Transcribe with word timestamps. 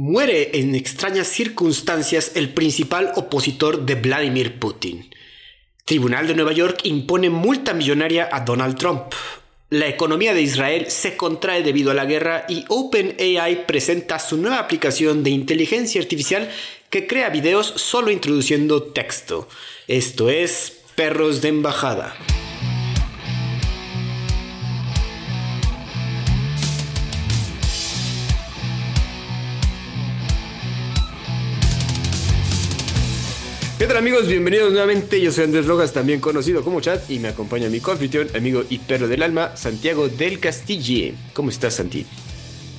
Muere 0.00 0.60
en 0.60 0.76
extrañas 0.76 1.26
circunstancias 1.26 2.30
el 2.36 2.50
principal 2.50 3.10
opositor 3.16 3.84
de 3.84 3.96
Vladimir 3.96 4.60
Putin. 4.60 5.10
Tribunal 5.84 6.28
de 6.28 6.36
Nueva 6.36 6.52
York 6.52 6.82
impone 6.84 7.30
multa 7.30 7.74
millonaria 7.74 8.28
a 8.30 8.42
Donald 8.42 8.78
Trump. 8.78 9.12
La 9.70 9.88
economía 9.88 10.34
de 10.34 10.42
Israel 10.42 10.86
se 10.88 11.16
contrae 11.16 11.64
debido 11.64 11.90
a 11.90 11.94
la 11.94 12.04
guerra 12.04 12.46
y 12.48 12.64
OpenAI 12.68 13.66
presenta 13.66 14.20
su 14.20 14.36
nueva 14.36 14.60
aplicación 14.60 15.24
de 15.24 15.30
inteligencia 15.30 16.00
artificial 16.00 16.48
que 16.90 17.08
crea 17.08 17.30
videos 17.30 17.66
solo 17.66 18.12
introduciendo 18.12 18.84
texto. 18.84 19.48
Esto 19.88 20.30
es 20.30 20.80
Perros 20.94 21.42
de 21.42 21.48
Embajada. 21.48 22.14
Tal 33.88 33.96
amigos? 33.96 34.26
Bienvenidos 34.26 34.70
nuevamente. 34.70 35.18
Yo 35.18 35.32
soy 35.32 35.44
Andrés 35.44 35.64
Rojas, 35.64 35.94
también 35.94 36.20
conocido 36.20 36.62
como 36.62 36.82
Chat, 36.82 37.08
y 37.10 37.18
me 37.20 37.28
acompaña 37.28 37.70
mi 37.70 37.80
coanfitrión, 37.80 38.28
amigo 38.36 38.62
y 38.68 38.80
perro 38.80 39.08
del 39.08 39.22
alma, 39.22 39.56
Santiago 39.56 40.10
del 40.10 40.40
Castillo. 40.40 41.14
¿Cómo 41.32 41.48
estás, 41.48 41.76
Santi? 41.76 42.04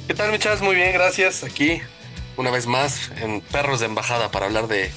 ¿Qué 0.05 0.13
tal, 0.13 0.31
mi 0.31 0.37
Muy 0.61 0.75
bien, 0.75 0.93
gracias. 0.93 1.43
Aquí, 1.43 1.81
una 2.37 2.51
vez 2.51 2.67
más, 2.67 3.09
en 3.21 3.41
Perros 3.41 3.79
de 3.79 3.87
Embajada 3.87 4.29
para 4.29 4.45
hablar 4.45 4.67
de, 4.67 4.91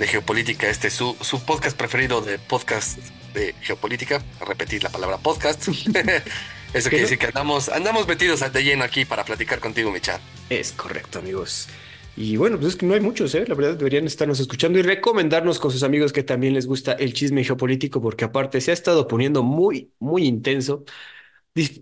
geopolítica. 0.00 0.68
Este 0.68 0.88
es 0.88 0.94
su, 0.94 1.16
su, 1.20 1.44
podcast 1.44 1.76
preferido 1.76 2.22
de 2.22 2.40
podcast 2.40 2.98
de 3.32 3.54
geopolítica. 3.60 4.20
Repetir 4.44 4.82
la 4.82 4.90
palabra 4.90 5.18
podcast. 5.18 5.68
Eso 6.74 6.88
quiere 6.88 7.02
decir 7.02 7.18
que 7.18 7.26
andamos, 7.26 7.68
andamos 7.68 8.08
metidos 8.08 8.40
de 8.52 8.64
lleno 8.64 8.82
aquí 8.82 9.04
para 9.04 9.24
platicar 9.24 9.60
contigo, 9.60 9.92
mi 9.92 10.00
chat. 10.00 10.20
Es 10.50 10.72
correcto, 10.72 11.20
amigos. 11.20 11.68
Y 12.14 12.36
bueno, 12.36 12.58
pues 12.58 12.70
es 12.74 12.76
que 12.76 12.84
no 12.84 12.92
hay 12.94 13.00
muchos, 13.00 13.34
¿eh? 13.34 13.44
La 13.48 13.54
verdad 13.54 13.74
deberían 13.76 14.04
estarnos 14.06 14.38
escuchando 14.38 14.78
y 14.78 14.82
recomendarnos 14.82 15.58
con 15.58 15.70
sus 15.70 15.82
amigos 15.82 16.12
que 16.12 16.22
también 16.22 16.52
les 16.52 16.66
gusta 16.66 16.92
el 16.92 17.14
chisme 17.14 17.42
geopolítico, 17.42 18.02
porque 18.02 18.26
aparte 18.26 18.60
se 18.60 18.70
ha 18.70 18.74
estado 18.74 19.08
poniendo 19.08 19.42
muy, 19.42 19.94
muy 19.98 20.24
intenso. 20.26 20.84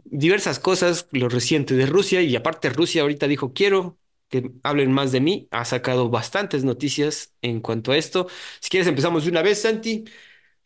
diversas 0.05 0.59
cosas, 0.59 1.09
lo 1.13 1.29
reciente 1.29 1.75
de 1.75 1.87
Rusia, 1.87 2.23
y 2.23 2.37
aparte 2.37 2.71
Rusia 2.71 3.03
ahorita 3.03 3.29
dijo, 3.29 3.53
quiero 3.53 3.99
que 4.29 4.53
hablen 4.63 4.93
más 4.93 5.13
de 5.13 5.21
mí. 5.21 5.49
Ha 5.51 5.65
sacado 5.65 6.09
bastantes 6.11 6.65
noticias 6.65 7.35
en 7.43 7.61
cuanto 7.61 7.93
a 7.93 7.97
esto. 7.97 8.29
Si 8.61 8.71
quieres, 8.71 8.89
empezamos 8.89 9.25
de 9.25 9.31
una 9.31 9.43
vez, 9.43 9.63
Santi. 9.63 10.05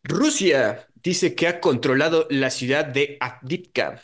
Rusia 0.05 0.89
dice 1.03 1.35
que 1.35 1.49
ha 1.49 1.61
controlado 1.61 2.27
la 2.31 2.51
ciudad 2.51 2.85
de 2.87 3.17
Avdiivka 3.21 4.03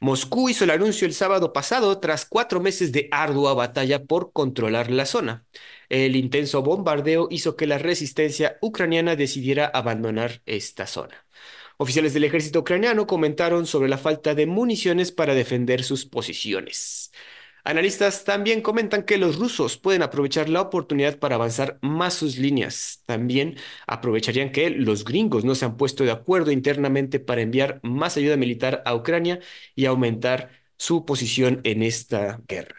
Moscú 0.00 0.48
hizo 0.48 0.64
el 0.64 0.70
anuncio 0.70 1.06
el 1.06 1.12
sábado 1.12 1.52
pasado 1.52 2.00
tras 2.00 2.24
cuatro 2.24 2.58
meses 2.60 2.90
de 2.90 3.08
ardua 3.10 3.52
batalla 3.52 4.02
por 4.04 4.32
controlar 4.32 4.90
la 4.90 5.04
zona. 5.04 5.44
El 5.90 6.16
intenso 6.16 6.62
bombardeo 6.62 7.28
hizo 7.30 7.54
que 7.54 7.66
la 7.66 7.76
resistencia 7.76 8.56
ucraniana 8.62 9.14
decidiera 9.14 9.66
abandonar 9.66 10.42
esta 10.46 10.86
zona. 10.86 11.26
Oficiales 11.76 12.14
del 12.14 12.24
ejército 12.24 12.60
ucraniano 12.60 13.06
comentaron 13.06 13.66
sobre 13.66 13.90
la 13.90 13.98
falta 13.98 14.34
de 14.34 14.46
municiones 14.46 15.12
para 15.12 15.34
defender 15.34 15.82
sus 15.84 16.06
posiciones. 16.06 17.09
Analistas 17.64 18.24
también 18.24 18.62
comentan 18.62 19.02
que 19.04 19.18
los 19.18 19.38
rusos 19.38 19.76
pueden 19.76 20.02
aprovechar 20.02 20.48
la 20.48 20.62
oportunidad 20.62 21.18
para 21.18 21.34
avanzar 21.36 21.78
más 21.82 22.14
sus 22.14 22.38
líneas. 22.38 23.02
También 23.06 23.56
aprovecharían 23.86 24.52
que 24.52 24.70
los 24.70 25.04
gringos 25.04 25.44
no 25.44 25.54
se 25.54 25.64
han 25.64 25.76
puesto 25.76 26.04
de 26.04 26.10
acuerdo 26.12 26.50
internamente 26.52 27.20
para 27.20 27.42
enviar 27.42 27.80
más 27.82 28.16
ayuda 28.16 28.36
militar 28.36 28.82
a 28.86 28.94
Ucrania 28.94 29.40
y 29.74 29.86
aumentar 29.86 30.50
su 30.76 31.04
posición 31.04 31.60
en 31.64 31.82
esta 31.82 32.40
guerra. 32.48 32.76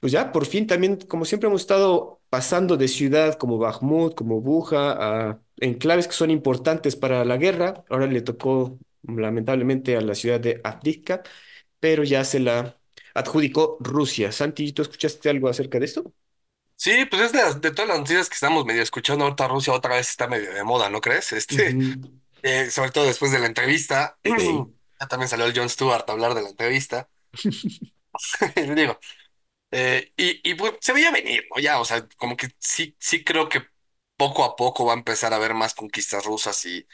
Pues 0.00 0.12
ya, 0.12 0.32
por 0.32 0.44
fin 0.46 0.66
también, 0.66 0.96
como 1.08 1.24
siempre 1.24 1.48
hemos 1.48 1.62
estado 1.62 2.20
pasando 2.28 2.76
de 2.76 2.88
ciudad 2.88 3.34
como 3.38 3.58
Bakhmut, 3.58 4.14
como 4.14 4.40
Buja, 4.40 5.30
a 5.30 5.40
enclaves 5.58 6.06
que 6.06 6.12
son 6.12 6.30
importantes 6.30 6.96
para 6.96 7.24
la 7.24 7.36
guerra. 7.38 7.84
Ahora 7.88 8.06
le 8.06 8.20
tocó 8.20 8.78
lamentablemente 9.02 9.96
a 9.96 10.00
la 10.02 10.14
ciudad 10.14 10.40
de 10.40 10.60
Avdiivka, 10.64 11.22
pero 11.80 12.04
ya 12.04 12.24
se 12.24 12.40
la 12.40 12.78
adjudicó 13.14 13.78
Rusia. 13.80 14.32
Santi, 14.32 14.72
¿tú 14.72 14.82
escuchaste 14.82 15.30
algo 15.30 15.48
acerca 15.48 15.78
de 15.78 15.86
esto? 15.86 16.12
Sí, 16.76 17.04
pues 17.06 17.32
es 17.32 17.60
de, 17.60 17.70
todas 17.70 17.88
las 17.88 17.98
noticias 17.98 18.28
que 18.28 18.34
estamos 18.34 18.64
medio 18.64 18.82
escuchando 18.82 19.24
ahorita, 19.24 19.48
Rusia 19.48 19.72
otra 19.72 19.94
vez 19.94 20.10
está 20.10 20.26
medio 20.26 20.52
de 20.52 20.64
moda, 20.64 20.90
¿no 20.90 21.00
crees? 21.00 21.32
Este, 21.32 21.76
eh, 22.42 22.70
sobre 22.70 22.90
todo 22.90 23.04
después 23.04 23.30
de 23.32 23.38
la 23.38 23.46
entrevista. 23.46 24.18
ya 24.24 25.08
también 25.08 25.28
salió 25.28 25.46
el 25.46 25.56
Jon 25.56 25.68
Stewart 25.68 26.04
a 26.08 26.12
hablar 26.12 26.34
de 26.34 26.42
la 26.42 26.48
entrevista. 26.50 27.08
Digo, 28.76 28.98
eh, 29.70 30.12
y, 30.16 30.50
y 30.50 30.54
pues, 30.54 30.74
se 30.80 30.92
veía 30.92 31.10
venir, 31.10 31.46
¿no? 31.54 31.60
Ya, 31.60 31.80
o 31.80 31.84
sea, 31.84 32.06
como 32.16 32.36
que 32.36 32.48
sí, 32.58 32.96
sí 32.98 33.24
creo 33.24 33.48
que 33.48 33.62
poco 34.16 34.44
a 34.44 34.56
poco 34.56 34.86
va 34.86 34.92
a 34.92 34.96
empezar 34.96 35.32
a 35.32 35.36
haber 35.36 35.54
más 35.54 35.74
conquistas 35.74 36.24
rusas 36.24 36.64
y, 36.66 36.86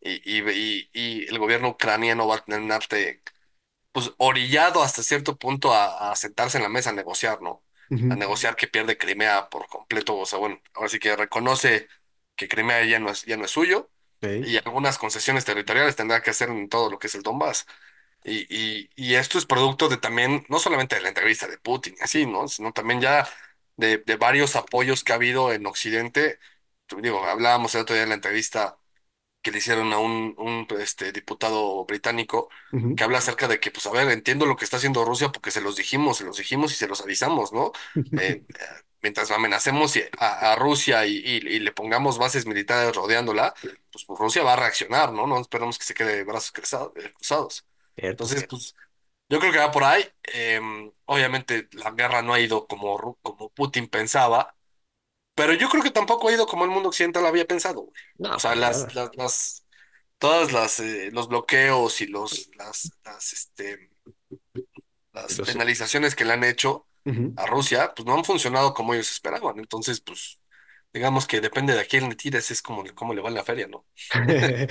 y, 0.00 0.40
y, 0.50 0.90
y 0.92 1.26
el 1.26 1.38
gobierno 1.38 1.70
ucraniano 1.70 2.28
va 2.28 2.36
a 2.36 2.44
tener 2.44 2.60
pues 3.92 4.12
orillado 4.18 4.82
hasta 4.82 5.02
cierto 5.02 5.36
punto 5.38 5.72
a, 5.74 6.14
sentarse 6.16 6.58
en 6.58 6.62
la 6.64 6.68
mesa 6.68 6.90
a 6.90 6.92
negociar, 6.92 7.42
¿no? 7.42 7.64
A 7.90 8.16
negociar 8.16 8.54
que 8.56 8.68
pierde 8.68 8.98
Crimea 8.98 9.48
por 9.48 9.66
completo, 9.68 10.16
o 10.16 10.26
sea, 10.26 10.38
bueno, 10.38 10.60
ahora 10.74 10.90
sí 10.90 10.98
que 10.98 11.16
reconoce 11.16 11.88
que 12.36 12.48
Crimea 12.48 12.84
ya 12.84 12.98
no 13.00 13.10
es, 13.10 13.24
ya 13.24 13.36
no 13.36 13.44
es 13.46 13.50
suyo 13.50 13.90
y 14.20 14.56
algunas 14.56 14.98
concesiones 14.98 15.44
territoriales 15.44 15.96
tendrá 15.96 16.22
que 16.22 16.30
hacer 16.30 16.48
en 16.50 16.68
todo 16.68 16.90
lo 16.90 16.98
que 16.98 17.06
es 17.06 17.14
el 17.14 17.22
Donbass. 17.22 17.66
Y, 18.24 18.46
y, 18.54 18.90
y 18.96 19.14
esto 19.14 19.38
es 19.38 19.46
producto 19.46 19.88
de 19.88 19.96
también, 19.96 20.44
no 20.48 20.58
solamente 20.58 20.96
de 20.96 21.02
la 21.02 21.08
entrevista 21.08 21.46
de 21.46 21.58
Putin, 21.58 21.94
así, 22.02 22.26
¿no? 22.26 22.48
Sino 22.48 22.72
también 22.72 23.00
ya 23.00 23.28
de, 23.76 23.98
de 23.98 24.16
varios 24.16 24.56
apoyos 24.56 25.04
que 25.04 25.12
ha 25.12 25.16
habido 25.16 25.52
en 25.52 25.66
Occidente. 25.66 26.38
Digo, 27.00 27.24
hablábamos 27.24 27.74
el 27.74 27.82
otro 27.82 27.94
día 27.94 28.02
en 28.04 28.10
la 28.10 28.16
entrevista 28.16 28.78
que 29.42 29.52
le 29.52 29.58
hicieron 29.58 29.92
a 29.92 29.98
un, 29.98 30.34
un 30.36 30.66
este, 30.80 31.12
diputado 31.12 31.84
británico 31.84 32.50
que 32.96 33.04
habla 33.04 33.18
acerca 33.18 33.48
de 33.48 33.60
que, 33.60 33.70
pues, 33.70 33.86
a 33.86 33.90
ver, 33.90 34.10
entiendo 34.10 34.46
lo 34.46 34.56
que 34.56 34.64
está 34.64 34.78
haciendo 34.78 35.04
Rusia 35.04 35.30
porque 35.30 35.50
se 35.50 35.60
los 35.60 35.76
dijimos, 35.76 36.18
se 36.18 36.24
los 36.24 36.36
dijimos 36.36 36.72
y 36.72 36.76
se 36.76 36.88
los 36.88 37.00
avisamos, 37.00 37.52
¿no? 37.52 37.72
Eh, 38.20 38.44
mientras 39.02 39.30
amenacemos 39.30 39.94
a, 40.18 40.52
a 40.52 40.56
Rusia 40.56 41.06
y, 41.06 41.16
y, 41.16 41.60
le 41.60 41.72
pongamos 41.72 42.18
bases 42.18 42.46
militares 42.46 42.94
rodeándola, 42.94 43.54
pues, 43.92 44.04
pues, 44.04 44.18
Rusia 44.18 44.42
va 44.42 44.54
a 44.54 44.56
reaccionar, 44.56 45.12
¿no? 45.12 45.26
No 45.26 45.40
esperamos 45.40 45.78
que 45.78 45.84
se 45.84 45.94
quede 45.94 46.16
de 46.16 46.24
brazos 46.24 46.52
eh, 46.96 47.12
cruzados. 47.14 47.64
Entonces, 47.96 48.44
pues, 48.48 48.74
yo 49.28 49.38
creo 49.40 49.52
que 49.52 49.58
va 49.58 49.70
por 49.70 49.84
ahí. 49.84 50.04
Em, 50.24 50.90
obviamente, 51.04 51.68
la 51.72 51.90
guerra 51.92 52.22
no 52.22 52.34
ha 52.34 52.40
ido 52.40 52.66
como, 52.66 53.18
como 53.22 53.50
Putin 53.50 53.88
pensaba, 53.88 54.56
pero 55.38 55.54
yo 55.54 55.68
creo 55.68 55.84
que 55.84 55.92
tampoco 55.92 56.28
ha 56.28 56.32
ido 56.32 56.48
como 56.48 56.64
el 56.64 56.70
mundo 56.70 56.88
occidental 56.88 57.24
había 57.24 57.46
pensado, 57.46 57.92
o 58.18 58.38
sea, 58.40 58.56
las, 58.56 58.92
las, 58.92 59.14
las, 59.14 59.64
todas 60.18 60.50
las, 60.50 60.80
eh, 60.80 61.10
los 61.12 61.28
bloqueos 61.28 62.00
y 62.00 62.08
los, 62.08 62.50
las, 62.58 62.90
las, 63.04 63.32
este, 63.32 63.88
las 65.12 65.38
penalizaciones 65.38 66.16
que 66.16 66.24
le 66.24 66.32
han 66.32 66.42
hecho 66.42 66.88
a 67.36 67.46
Rusia, 67.46 67.92
pues 67.94 68.04
no 68.04 68.14
han 68.14 68.24
funcionado 68.24 68.74
como 68.74 68.94
ellos 68.94 69.12
esperaban. 69.12 69.60
Entonces, 69.60 70.00
pues, 70.00 70.40
digamos 70.92 71.24
que 71.28 71.40
depende 71.40 71.72
de 71.72 71.82
a 71.82 71.84
quién 71.84 72.08
le 72.08 72.16
tires, 72.16 72.50
es 72.50 72.60
como 72.60 72.82
cómo 72.96 73.14
le 73.14 73.22
va 73.22 73.28
en 73.28 73.36
la 73.36 73.44
feria, 73.44 73.68
¿no? 73.68 73.86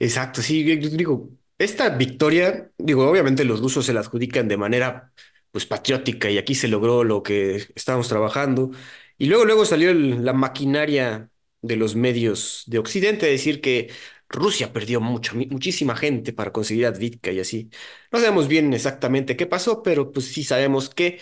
Exacto, 0.00 0.42
sí, 0.42 0.64
yo 0.64 0.90
digo, 0.90 1.30
esta 1.58 1.90
victoria, 1.90 2.72
digo, 2.76 3.08
obviamente 3.08 3.44
los 3.44 3.60
rusos 3.60 3.86
se 3.86 3.92
la 3.92 4.00
adjudican 4.00 4.48
de 4.48 4.56
manera 4.56 5.12
pues 5.52 5.64
patriótica 5.64 6.28
y 6.28 6.38
aquí 6.38 6.56
se 6.56 6.68
logró 6.68 7.04
lo 7.04 7.22
que 7.22 7.68
estábamos 7.76 8.08
trabajando. 8.08 8.72
Y 9.18 9.26
luego, 9.26 9.44
luego 9.44 9.64
salió 9.64 9.92
la 9.94 10.32
maquinaria 10.32 11.30
de 11.62 11.76
los 11.76 11.96
medios 11.96 12.62
de 12.66 12.78
Occidente 12.78 13.26
a 13.26 13.28
decir 13.30 13.60
que 13.60 13.90
Rusia 14.28 14.72
perdió 14.72 15.00
muchísima 15.00 15.96
gente 15.96 16.32
para 16.32 16.52
conseguir 16.52 16.86
Advitka 16.86 17.32
y 17.32 17.40
así. 17.40 17.70
No 18.12 18.18
sabemos 18.20 18.46
bien 18.48 18.72
exactamente 18.74 19.36
qué 19.36 19.46
pasó, 19.46 19.82
pero 19.82 20.12
pues 20.12 20.26
sí 20.26 20.44
sabemos 20.44 20.90
que 20.90 21.20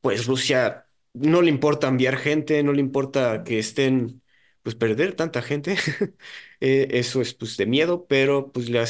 pues 0.00 0.26
Rusia 0.26 0.88
no 1.14 1.42
le 1.42 1.50
importa 1.50 1.88
enviar 1.88 2.16
gente, 2.18 2.62
no 2.62 2.72
le 2.72 2.80
importa 2.80 3.44
que 3.44 3.58
estén 3.58 4.22
pues 4.66 4.74
perder 4.74 5.14
tanta 5.14 5.42
gente, 5.42 5.76
eh, 6.60 6.88
eso 6.90 7.20
es 7.20 7.34
pues 7.34 7.56
de 7.56 7.66
miedo, 7.66 8.04
pero 8.08 8.50
pues 8.50 8.68
le, 8.68 8.80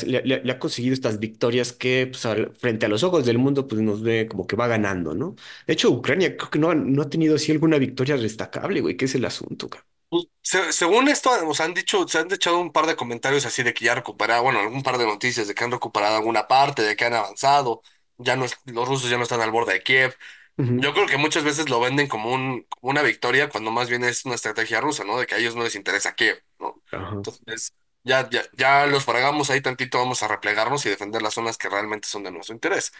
ha 0.51 0.59
conseguido 0.59 0.95
estas 0.95 1.19
victorias 1.19 1.75
que 1.75 2.07
pues, 2.07 2.27
frente 2.59 2.87
a 2.87 2.89
los 2.89 3.03
ojos 3.03 3.27
del 3.27 3.37
mundo 3.37 3.67
pues 3.69 3.83
nos 3.83 4.01
ve 4.03 4.27
como 4.27 4.47
que 4.47 4.57
va 4.57 4.69
ganando, 4.69 5.15
¿no? 5.15 5.35
De 5.67 5.75
hecho, 5.75 5.91
Ucrania 5.91 6.35
creo 6.35 6.51
que 6.51 6.59
no, 6.59 6.75
no 6.75 7.03
ha 7.03 7.11
tenido 7.11 7.37
así 7.37 7.53
alguna 7.53 7.77
victoria 7.77 8.17
destacable, 8.17 8.81
güey, 8.81 8.97
¿qué 8.97 9.05
es 9.05 9.15
el 9.17 9.27
asunto, 9.27 9.69
pues, 10.09 10.29
según 10.75 11.09
esto, 11.09 11.31
o 11.31 11.63
han 11.63 11.75
dicho, 11.75 12.09
se 12.09 12.19
han 12.19 12.33
echado 12.33 12.59
un 12.59 12.73
par 12.73 12.87
de 12.87 12.97
comentarios 12.97 13.45
así 13.45 13.63
de 13.63 13.75
que 13.75 13.85
ya 13.85 13.95
recuperaron, 13.95 14.45
bueno, 14.45 14.61
algún 14.61 14.83
par 14.83 14.97
de 14.97 15.05
noticias 15.05 15.47
de 15.47 15.55
que 15.55 15.65
han 15.65 15.73
recuperado 15.73 16.17
alguna 16.17 16.49
parte, 16.49 16.81
de 16.83 16.97
que 16.97 17.05
han 17.05 17.13
avanzado, 17.15 17.83
ya 18.17 18.35
no 18.37 18.47
los 18.65 18.89
rusos 18.89 19.11
ya 19.11 19.19
no 19.19 19.25
están 19.25 19.43
al 19.43 19.51
borde 19.51 19.75
de 19.75 19.83
Kiev, 19.83 20.15
yo 20.57 20.95
creo 20.95 21.07
que 21.07 21.19
muchas 21.19 21.45
veces 21.45 21.69
lo 21.69 21.81
venden 21.81 22.09
como, 22.09 22.33
un, 22.33 22.67
una 22.81 23.03
victoria 23.03 23.49
cuando 23.49 23.71
más 23.71 23.89
bien 23.91 24.05
es 24.05 24.25
una 24.25 24.35
estrategia 24.37 24.81
rusa, 24.81 25.05
¿no? 25.05 25.19
De 25.19 25.27
que 25.27 25.35
a 25.35 25.39
ellos 25.39 25.55
no 25.55 25.65
les 25.65 25.75
interesa 25.75 26.15
qué, 26.15 26.43
¿no? 26.59 26.83
Entonces, 27.13 27.75
ya, 28.05 28.29
ya, 28.31 28.43
ya 28.57 28.87
los 28.87 29.05
fregamos 29.05 29.51
ahí 29.51 29.61
tantito, 29.61 29.99
vamos 29.99 30.23
a 30.23 30.29
replegarnos 30.29 30.87
y 30.87 30.91
defender 30.91 31.23
las 31.23 31.35
zonas 31.35 31.59
que 31.59 31.69
realmente 31.69 32.09
son 32.09 32.23
de 32.25 32.31
nuestro 32.33 32.55
interés, 32.55 32.93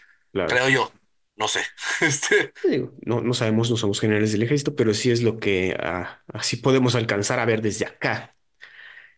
creo 0.47 0.69
yo. 0.69 0.93
no 1.37 1.49
sé. 1.49 1.61
Este, 2.01 2.53
Digo, 2.63 2.93
no, 3.05 3.21
no 3.21 3.35
sabemos, 3.35 3.71
no 3.71 3.77
somos 3.77 4.01
generales 4.01 4.33
del 4.33 4.43
ejército, 4.43 4.75
pero 4.77 4.93
sí 4.95 5.11
es 5.11 5.23
lo 5.23 5.39
que 5.39 5.77
ah, 5.81 6.23
así 6.29 6.57
podemos 6.57 6.95
alcanzar 6.95 7.39
a 7.41 7.47
ver 7.47 7.63
desde 7.63 7.87
acá. 7.87 8.33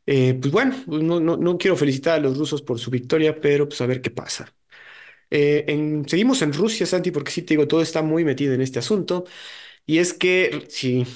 Eh, 0.07 0.35
pues 0.41 0.53
bueno, 0.53 0.75
pues 0.87 1.03
no, 1.03 1.21
no, 1.21 1.37
no 1.37 1.59
quiero 1.59 1.77
felicitar 1.77 2.15
a 2.15 2.21
los 2.23 2.39
rusos 2.39 2.63
por 2.63 2.79
su 2.79 2.91
victoria, 2.91 3.41
pero 3.41 3.69
pues 3.69 3.81
a 3.81 3.87
ver 3.87 4.01
qué 4.01 4.11
pasa. 4.11 4.55
Eh, 5.31 5.65
en- 5.69 6.09
seguimos 6.09 6.43
en 6.43 6.53
Rusia, 6.53 6.87
Santi, 6.87 7.11
porque 7.11 7.31
sí 7.31 7.43
te 7.43 7.55
digo, 7.55 7.69
todo 7.69 7.83
está 7.83 8.03
muy 8.03 8.25
metido 8.25 8.55
en 8.55 8.61
este 8.63 8.79
asunto. 8.79 9.25
Y 9.87 9.99
es 9.99 10.15
que 10.15 10.67
si, 10.71 11.07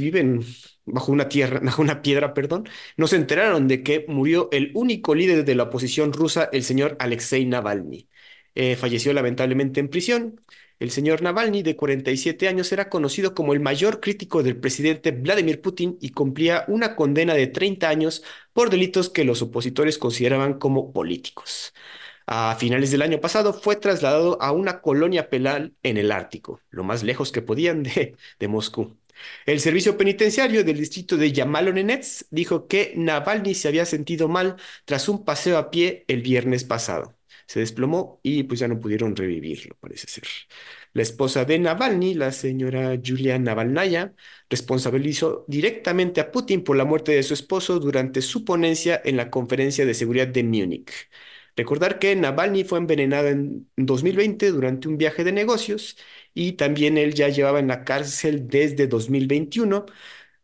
viven 0.00 0.42
bajo 0.84 1.12
una 1.12 1.28
tierra, 1.28 1.60
bajo 1.64 1.82
una 1.82 2.02
piedra, 2.02 2.34
perdón, 2.34 2.68
no 2.96 3.06
se 3.08 3.16
enteraron 3.16 3.68
de 3.68 3.82
que 3.82 4.04
murió 4.08 4.48
el 4.52 4.70
único 4.74 5.14
líder 5.14 5.44
de 5.44 5.54
la 5.54 5.64
oposición 5.64 6.12
rusa, 6.12 6.48
el 6.52 6.64
señor 6.64 6.96
Alexei 7.00 7.46
Navalny. 7.46 8.08
Eh, 8.54 8.76
falleció 8.76 9.12
lamentablemente 9.12 9.80
en 9.80 9.88
prisión. 9.88 10.40
El 10.78 10.90
señor 10.90 11.22
Navalny, 11.22 11.62
de 11.62 11.76
47 11.76 12.48
años, 12.48 12.72
era 12.72 12.88
conocido 12.88 13.34
como 13.34 13.52
el 13.54 13.60
mayor 13.60 14.00
crítico 14.00 14.42
del 14.42 14.56
presidente 14.58 15.12
Vladimir 15.12 15.60
Putin 15.62 15.96
y 16.00 16.10
cumplía 16.10 16.64
una 16.68 16.96
condena 16.96 17.34
de 17.34 17.46
30 17.46 17.88
años 17.88 18.24
por 18.52 18.68
delitos 18.70 19.08
que 19.08 19.24
los 19.24 19.42
opositores 19.42 19.96
consideraban 19.98 20.58
como 20.58 20.92
políticos. 20.92 21.72
A 22.34 22.56
finales 22.56 22.90
del 22.90 23.02
año 23.02 23.20
pasado 23.20 23.52
fue 23.52 23.76
trasladado 23.76 24.40
a 24.40 24.52
una 24.52 24.80
colonia 24.80 25.28
penal 25.28 25.74
en 25.82 25.98
el 25.98 26.10
Ártico, 26.10 26.62
lo 26.70 26.82
más 26.82 27.02
lejos 27.02 27.30
que 27.30 27.42
podían 27.42 27.82
de, 27.82 28.48
Moscú. 28.48 28.96
El 29.44 29.60
servicio 29.60 29.98
penitenciario 29.98 30.64
del 30.64 30.78
distrito 30.78 31.18
de 31.18 31.30
Yamalonenets 31.30 32.24
dijo 32.30 32.66
que 32.68 32.94
Navalny 32.96 33.54
se 33.54 33.68
había 33.68 33.84
sentido 33.84 34.28
mal 34.28 34.56
tras 34.86 35.10
un 35.10 35.26
paseo 35.26 35.58
a 35.58 35.70
pie 35.70 36.06
el 36.08 36.22
viernes 36.22 36.64
pasado. 36.64 37.18
Se 37.46 37.60
desplomó 37.60 38.18
y 38.22 38.44
pues 38.44 38.60
ya 38.60 38.68
no 38.68 38.80
pudieron 38.80 39.14
revivirlo, 39.14 39.76
parece 39.78 40.06
ser. 40.08 40.24
La 40.94 41.02
esposa 41.02 41.44
de 41.44 41.58
Navalny, 41.58 42.14
la 42.14 42.32
señora 42.32 42.94
Yulia 42.94 43.38
Navalnaya, 43.38 44.14
responsabilizó 44.48 45.44
directamente 45.48 46.22
a 46.22 46.30
Putin 46.30 46.64
por 46.64 46.76
la 46.78 46.86
muerte 46.86 47.12
de 47.12 47.22
su 47.24 47.34
esposo 47.34 47.78
durante 47.78 48.22
su 48.22 48.42
ponencia 48.46 49.02
en 49.04 49.18
la 49.18 49.28
conferencia 49.30 49.84
de 49.84 49.92
seguridad 49.92 50.28
de 50.28 50.44
Múnich. 50.44 51.10
Recordar 51.56 51.98
que 51.98 52.16
Navalny 52.16 52.64
fue 52.64 52.78
envenenado 52.78 53.28
en 53.28 53.70
2020 53.76 54.50
durante 54.50 54.88
un 54.88 54.96
viaje 54.96 55.22
de 55.24 55.32
negocios 55.32 55.98
y 56.34 56.52
también 56.52 56.96
él 56.96 57.14
ya 57.14 57.28
llevaba 57.28 57.60
en 57.60 57.68
la 57.68 57.84
cárcel 57.84 58.48
desde 58.48 58.86
2021, 58.86 59.84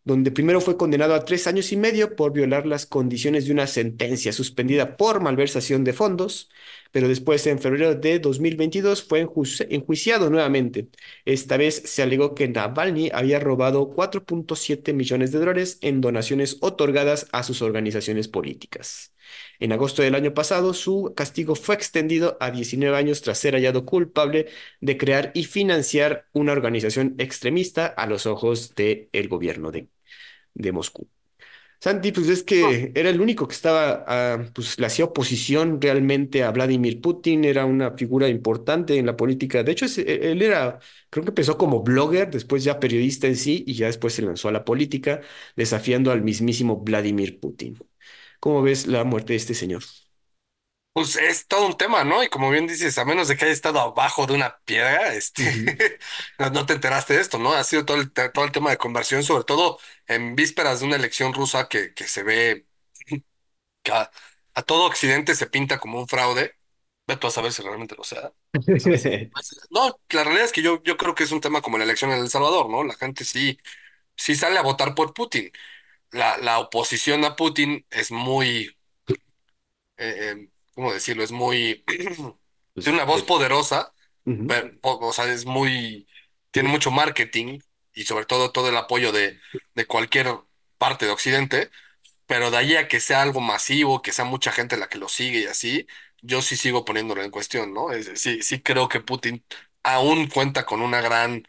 donde 0.05 0.31
primero 0.33 0.61
fue 0.61 0.77
condenado 0.77 1.15
a 1.15 1.25
tres 1.25 1.47
años 1.47 1.73
y 1.73 1.77
medio 1.77 2.17
por 2.17 2.33
violar 2.33 2.67
las 2.67 2.87
condiciones 2.87 3.47
de 3.47 3.53
una 3.53 3.67
sentencia 3.67 4.33
suspendida 4.33 4.97
por 4.97 5.21
malversación 5.23 5.85
de 5.85 5.93
fondos, 5.95 6.51
pero 6.90 7.08
después 7.08 7.46
en 7.46 7.58
febrero 7.58 7.94
de 7.94 8.19
2022 8.19 9.02
fue 9.02 9.25
enju- 9.26 9.67
enjuiciado 9.70 10.31
nuevamente. 10.31 10.88
Esta 11.25 11.56
vez 11.56 11.82
se 11.85 12.02
alegó 12.02 12.35
que 12.35 12.49
Navalny 12.49 13.11
había 13.12 13.40
robado 13.40 13.90
4.7 13.90 14.93
millones 14.93 15.32
de 15.32 15.38
dólares 15.38 15.79
en 15.82 16.00
donaciones 16.00 16.58
otorgadas 16.61 17.29
a 17.32 17.43
sus 17.43 17.62
organizaciones 17.62 18.29
políticas. 18.29 19.14
En 19.58 19.73
agosto 19.73 20.02
del 20.02 20.14
año 20.14 20.35
pasado, 20.35 20.73
su 20.75 21.12
castigo 21.17 21.55
fue 21.55 21.75
extendido 21.75 22.37
a 22.40 22.50
19 22.50 22.96
años 22.96 23.23
tras 23.23 23.38
ser 23.38 23.55
hallado 23.55 23.85
culpable 23.85 24.46
de 24.81 24.96
crear 24.96 25.31
y 25.35 25.44
financiar 25.44 26.26
una 26.32 26.52
organización 26.52 27.14
extremista 27.19 27.87
a 27.87 28.06
los 28.06 28.26
ojos 28.26 28.75
del 28.75 29.08
gobierno 29.29 29.70
de 30.55 30.73
Moscú. 30.73 31.08
Santi, 31.81 32.11
pues 32.13 32.29
es 32.29 32.43
que 32.43 32.91
era 32.97 33.09
el 33.11 33.21
único 33.21 33.47
que 33.47 33.55
estaba, 33.55 34.05
ah, 34.09 34.45
pues 34.55 34.79
le 34.81 34.87
hacía 34.87 35.05
oposición 35.05 35.81
realmente 35.81 36.43
a 36.43 36.51
Vladimir 36.51 37.01
Putin, 37.01 37.45
era 37.45 37.65
una 37.67 37.93
figura 37.97 38.29
importante 38.29 38.97
en 38.99 39.07
la 39.07 39.17
política. 39.17 39.63
De 39.63 39.73
hecho, 39.73 39.85
es- 39.87 39.99
e- 39.99 40.33
él 40.33 40.43
era, 40.43 40.81
creo 41.09 41.25
que 41.25 41.31
empezó 41.31 41.57
como 41.57 41.83
blogger, 41.85 42.31
después 42.31 42.65
ya 42.65 42.81
periodista 42.81 43.29
en 43.29 43.37
sí, 43.37 43.63
y 43.67 43.75
ya 43.75 43.87
después 43.87 44.13
se 44.15 44.23
lanzó 44.23 44.49
a 44.49 44.53
la 44.53 44.65
política, 44.65 45.21
desafiando 45.57 46.11
al 46.11 46.23
mismísimo 46.23 46.79
Vladimir 46.79 47.39
Putin. 47.41 47.79
¿Cómo 48.41 48.63
ves 48.63 48.87
la 48.89 49.05
muerte 49.05 49.33
de 49.35 49.37
este 49.39 49.55
señor? 49.55 49.83
Pues 50.99 51.17
es 51.17 51.47
todo 51.47 51.67
un 51.67 51.77
tema, 51.77 52.05
¿no? 52.05 52.23
Y 52.23 52.29
como 52.29 52.50
bien 52.50 52.67
dices, 52.67 52.99
a 52.99 53.05
menos 53.05 53.29
de 53.29 53.37
que 53.37 53.45
haya 53.45 53.53
estado 53.55 53.81
abajo 53.81 54.27
de 54.27 54.35
una 54.35 54.59
piedra, 54.65 55.15
este, 55.15 55.99
no, 56.39 56.50
no 56.50 56.67
te 56.67 56.75
enteraste 56.75 57.15
de 57.15 57.21
esto, 57.21 57.39
¿no? 57.39 57.53
Ha 57.55 57.65
sido 57.65 57.85
todo 57.85 57.99
el, 57.99 58.12
todo 58.12 58.45
el 58.45 58.53
tema 58.53 58.71
de 58.71 58.79
conversión, 58.79 59.23
sobre 59.23 59.45
todo 59.45 59.79
en 60.06 60.35
vísperas 60.37 60.81
de 60.81 60.87
una 60.87 60.97
elección 60.97 61.33
rusa 61.35 61.69
que, 61.69 61.95
que 61.95 62.05
se 62.09 62.23
ve 62.25 62.67
que 63.83 63.93
a, 63.93 64.11
a 64.55 64.62
todo 64.62 64.87
Occidente 64.87 65.35
se 65.35 65.47
pinta 65.49 65.79
como 65.79 65.99
un 66.00 66.09
fraude. 66.09 66.56
Ve 67.06 67.17
tú 67.17 67.27
a 67.29 67.31
saber 67.31 67.53
si 67.53 67.62
realmente 67.62 67.97
lo 67.97 68.05
sea. 68.05 68.33
No, 69.71 70.00
la 70.11 70.25
realidad 70.25 70.45
es 70.47 70.53
que 70.53 70.62
yo, 70.62 70.83
yo 70.83 70.97
creo 70.97 71.15
que 71.15 71.25
es 71.25 71.33
un 71.33 71.41
tema 71.41 71.62
como 71.62 71.79
la 71.79 71.85
elección 71.85 72.11
en 72.12 72.19
El 72.21 72.31
Salvador, 72.31 72.69
¿no? 72.71 72.85
La 72.85 72.95
gente 72.95 73.25
sí, 73.25 73.59
sí 74.17 74.37
sale 74.37 74.59
a 74.59 74.62
votar 74.62 74.95
por 74.95 75.15
Putin. 75.15 75.53
La, 76.12 76.39
la 76.39 76.59
oposición 76.61 77.25
a 77.25 77.37
Putin 77.37 77.87
es 77.91 78.11
muy, 78.12 78.77
eh, 79.97 80.31
eh, 80.33 80.49
¿cómo 80.79 80.93
decirlo? 80.95 81.25
Es 81.25 81.33
muy, 81.33 81.85
tiene 81.87 82.39
Pues, 82.75 82.87
una 82.99 83.05
voz 83.05 83.23
eh, 83.23 83.25
poderosa, 83.25 83.93
pero, 84.47 84.73
o 84.83 85.13
sea, 85.13 85.33
es 85.33 85.47
muy, 85.47 86.09
tiene 86.51 86.69
mucho 86.71 86.91
marketing 86.91 87.61
y 87.95 88.05
sobre 88.05 88.27
todo 88.27 88.53
todo 88.53 88.69
el 88.71 88.77
apoyo 88.77 89.13
de, 89.13 89.41
de 89.75 89.87
cualquier 89.87 90.29
parte 90.79 91.07
de 91.07 91.13
Occidente, 91.13 91.71
pero 92.27 92.51
de 92.51 92.59
ahí 92.59 92.77
a 92.77 92.89
que 92.89 93.01
sea 93.01 93.23
algo 93.23 93.41
masivo, 93.41 94.03
que 94.03 94.13
sea 94.13 94.25
mucha 94.25 94.53
gente 94.53 94.77
la 94.77 94.89
que 94.89 94.99
lo 94.99 95.09
sigue 95.09 95.41
y 95.41 95.47
así, 95.47 95.87
yo 96.23 96.43
sí 96.43 96.57
sigo 96.57 96.85
poniéndolo 96.85 97.23
en 97.23 97.31
cuestión, 97.31 97.75
¿no? 97.75 97.93
Es- 97.93 98.21
sí, 98.21 98.43
sí 98.43 98.63
creo 98.63 98.89
que 98.89 99.01
Putin 99.01 99.45
aún 99.83 100.29
cuenta 100.29 100.67
con 100.67 100.83
una 100.83 101.01
gran 101.01 101.45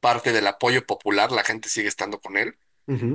parte 0.00 0.32
del 0.32 0.46
apoyo 0.46 0.86
popular, 0.86 1.32
la 1.32 1.44
gente 1.44 1.68
sigue 1.68 1.88
estando 1.88 2.20
con 2.20 2.36
él. 2.36 2.58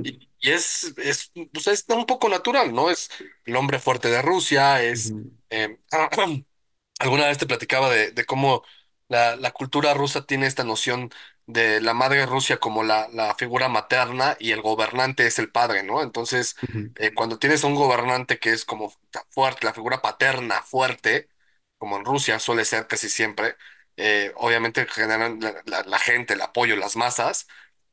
Y, 0.02 0.30
y 0.40 0.50
es, 0.52 0.94
es, 0.98 1.32
pues 1.52 1.66
es 1.68 1.84
un 1.88 2.06
poco 2.06 2.28
natural, 2.28 2.72
¿no? 2.74 2.90
Es 2.90 3.10
el 3.44 3.56
hombre 3.56 3.78
fuerte 3.80 4.08
de 4.08 4.22
Rusia, 4.22 4.82
es... 4.82 5.16
eh, 5.50 5.78
Alguna 7.00 7.26
vez 7.26 7.38
te 7.38 7.46
platicaba 7.46 7.90
de, 7.90 8.12
de 8.12 8.24
cómo 8.26 8.62
la, 9.08 9.36
la 9.36 9.52
cultura 9.52 9.94
rusa 9.94 10.26
tiene 10.26 10.46
esta 10.46 10.64
noción 10.64 11.10
de 11.46 11.80
la 11.80 11.94
madre 11.94 12.26
Rusia 12.26 12.58
como 12.58 12.84
la, 12.84 13.08
la 13.12 13.34
figura 13.36 13.68
materna 13.68 14.36
y 14.40 14.52
el 14.52 14.62
gobernante 14.62 15.26
es 15.26 15.38
el 15.38 15.50
padre, 15.52 15.82
¿no? 15.84 16.02
Entonces, 16.02 16.56
ujú, 16.62 16.96
eh, 16.96 17.12
cuando 17.14 17.38
tienes 17.38 17.64
a 17.64 17.68
un 17.68 17.74
gobernante 17.76 18.38
que 18.38 18.52
es 18.52 18.64
como 18.64 18.92
fuerte, 19.30 19.66
la 19.66 19.74
figura 19.74 20.02
paterna 20.02 20.62
fuerte, 20.62 21.28
como 21.78 21.96
en 21.98 22.04
Rusia 22.04 22.38
suele 22.38 22.64
ser 22.64 22.86
casi 22.86 23.08
siempre, 23.10 23.56
eh, 23.96 24.32
obviamente 24.36 24.86
generan 24.88 25.38
la, 25.40 25.62
la- 25.66 25.82
la 25.84 25.98
gente, 25.98 26.34
el 26.34 26.40
apoyo, 26.42 26.76
las 26.76 26.96
masas, 26.96 27.46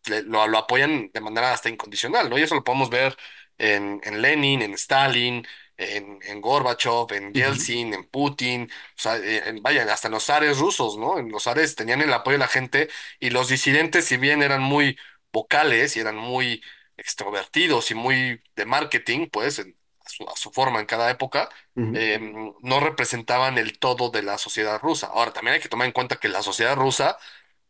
le- 0.06 0.24
lo, 0.24 0.48
lo 0.48 0.58
apoyan 0.58 1.12
de 1.14 1.22
manera 1.22 1.54
hasta 1.54 1.70
incondicional, 1.70 2.30
¿no? 2.30 2.38
Y 2.38 2.44
eso 2.44 2.56
lo 2.56 2.64
podemos 2.64 2.90
ver 2.90 3.18
en, 3.58 4.02
en 4.04 4.22
Lenin, 4.22 4.62
en 4.62 4.74
Stalin, 4.74 5.46
en, 5.78 6.20
en 6.24 6.42
Gorbachev, 6.42 7.12
en 7.14 7.34
Yeltsin, 7.34 7.94
en 7.94 8.04
Putin. 8.10 8.70
O 8.98 9.02
sea, 9.02 9.18
eh, 9.18 9.44
en- 9.50 9.62
vaya, 9.64 9.92
hasta 9.92 10.08
en 10.08 10.14
los 10.14 10.26
zares 10.26 10.58
rusos, 10.60 10.98
¿no? 10.98 11.18
En 11.20 11.30
los 11.32 11.44
zares 11.44 11.76
tenían 11.76 12.02
el 12.02 12.14
apoyo 12.14 12.36
de 12.36 12.40
la 12.40 12.48
gente 12.48 12.90
y 13.20 13.30
los 13.32 13.50
disidentes, 13.50 14.06
si 14.06 14.18
bien 14.18 14.42
eran 14.44 14.62
muy 14.62 14.98
vocales 15.32 15.98
y 15.98 16.00
eran 16.00 16.16
muy 16.18 16.62
extrovertidos 16.98 17.90
y 17.92 17.96
muy 17.96 18.42
de 18.56 18.66
marketing, 18.66 19.28
pues, 19.32 19.60
en- 19.60 19.78
a 20.06 20.10
su, 20.10 20.24
a 20.30 20.36
su 20.36 20.52
forma 20.52 20.80
en 20.80 20.86
cada 20.86 21.10
época, 21.10 21.50
eh, 21.92 22.20
no 22.62 22.80
representaban 22.80 23.58
el 23.58 23.78
todo 23.80 24.10
de 24.10 24.24
la 24.24 24.38
sociedad 24.38 24.80
rusa. 24.82 25.08
Ahora, 25.08 25.32
también 25.34 25.56
hay 25.56 25.62
que 25.62 25.70
tomar 25.70 25.88
en 25.88 25.94
cuenta 25.94 26.18
que 26.18 26.28
la 26.30 26.42
sociedad 26.44 26.76
rusa 26.76 27.18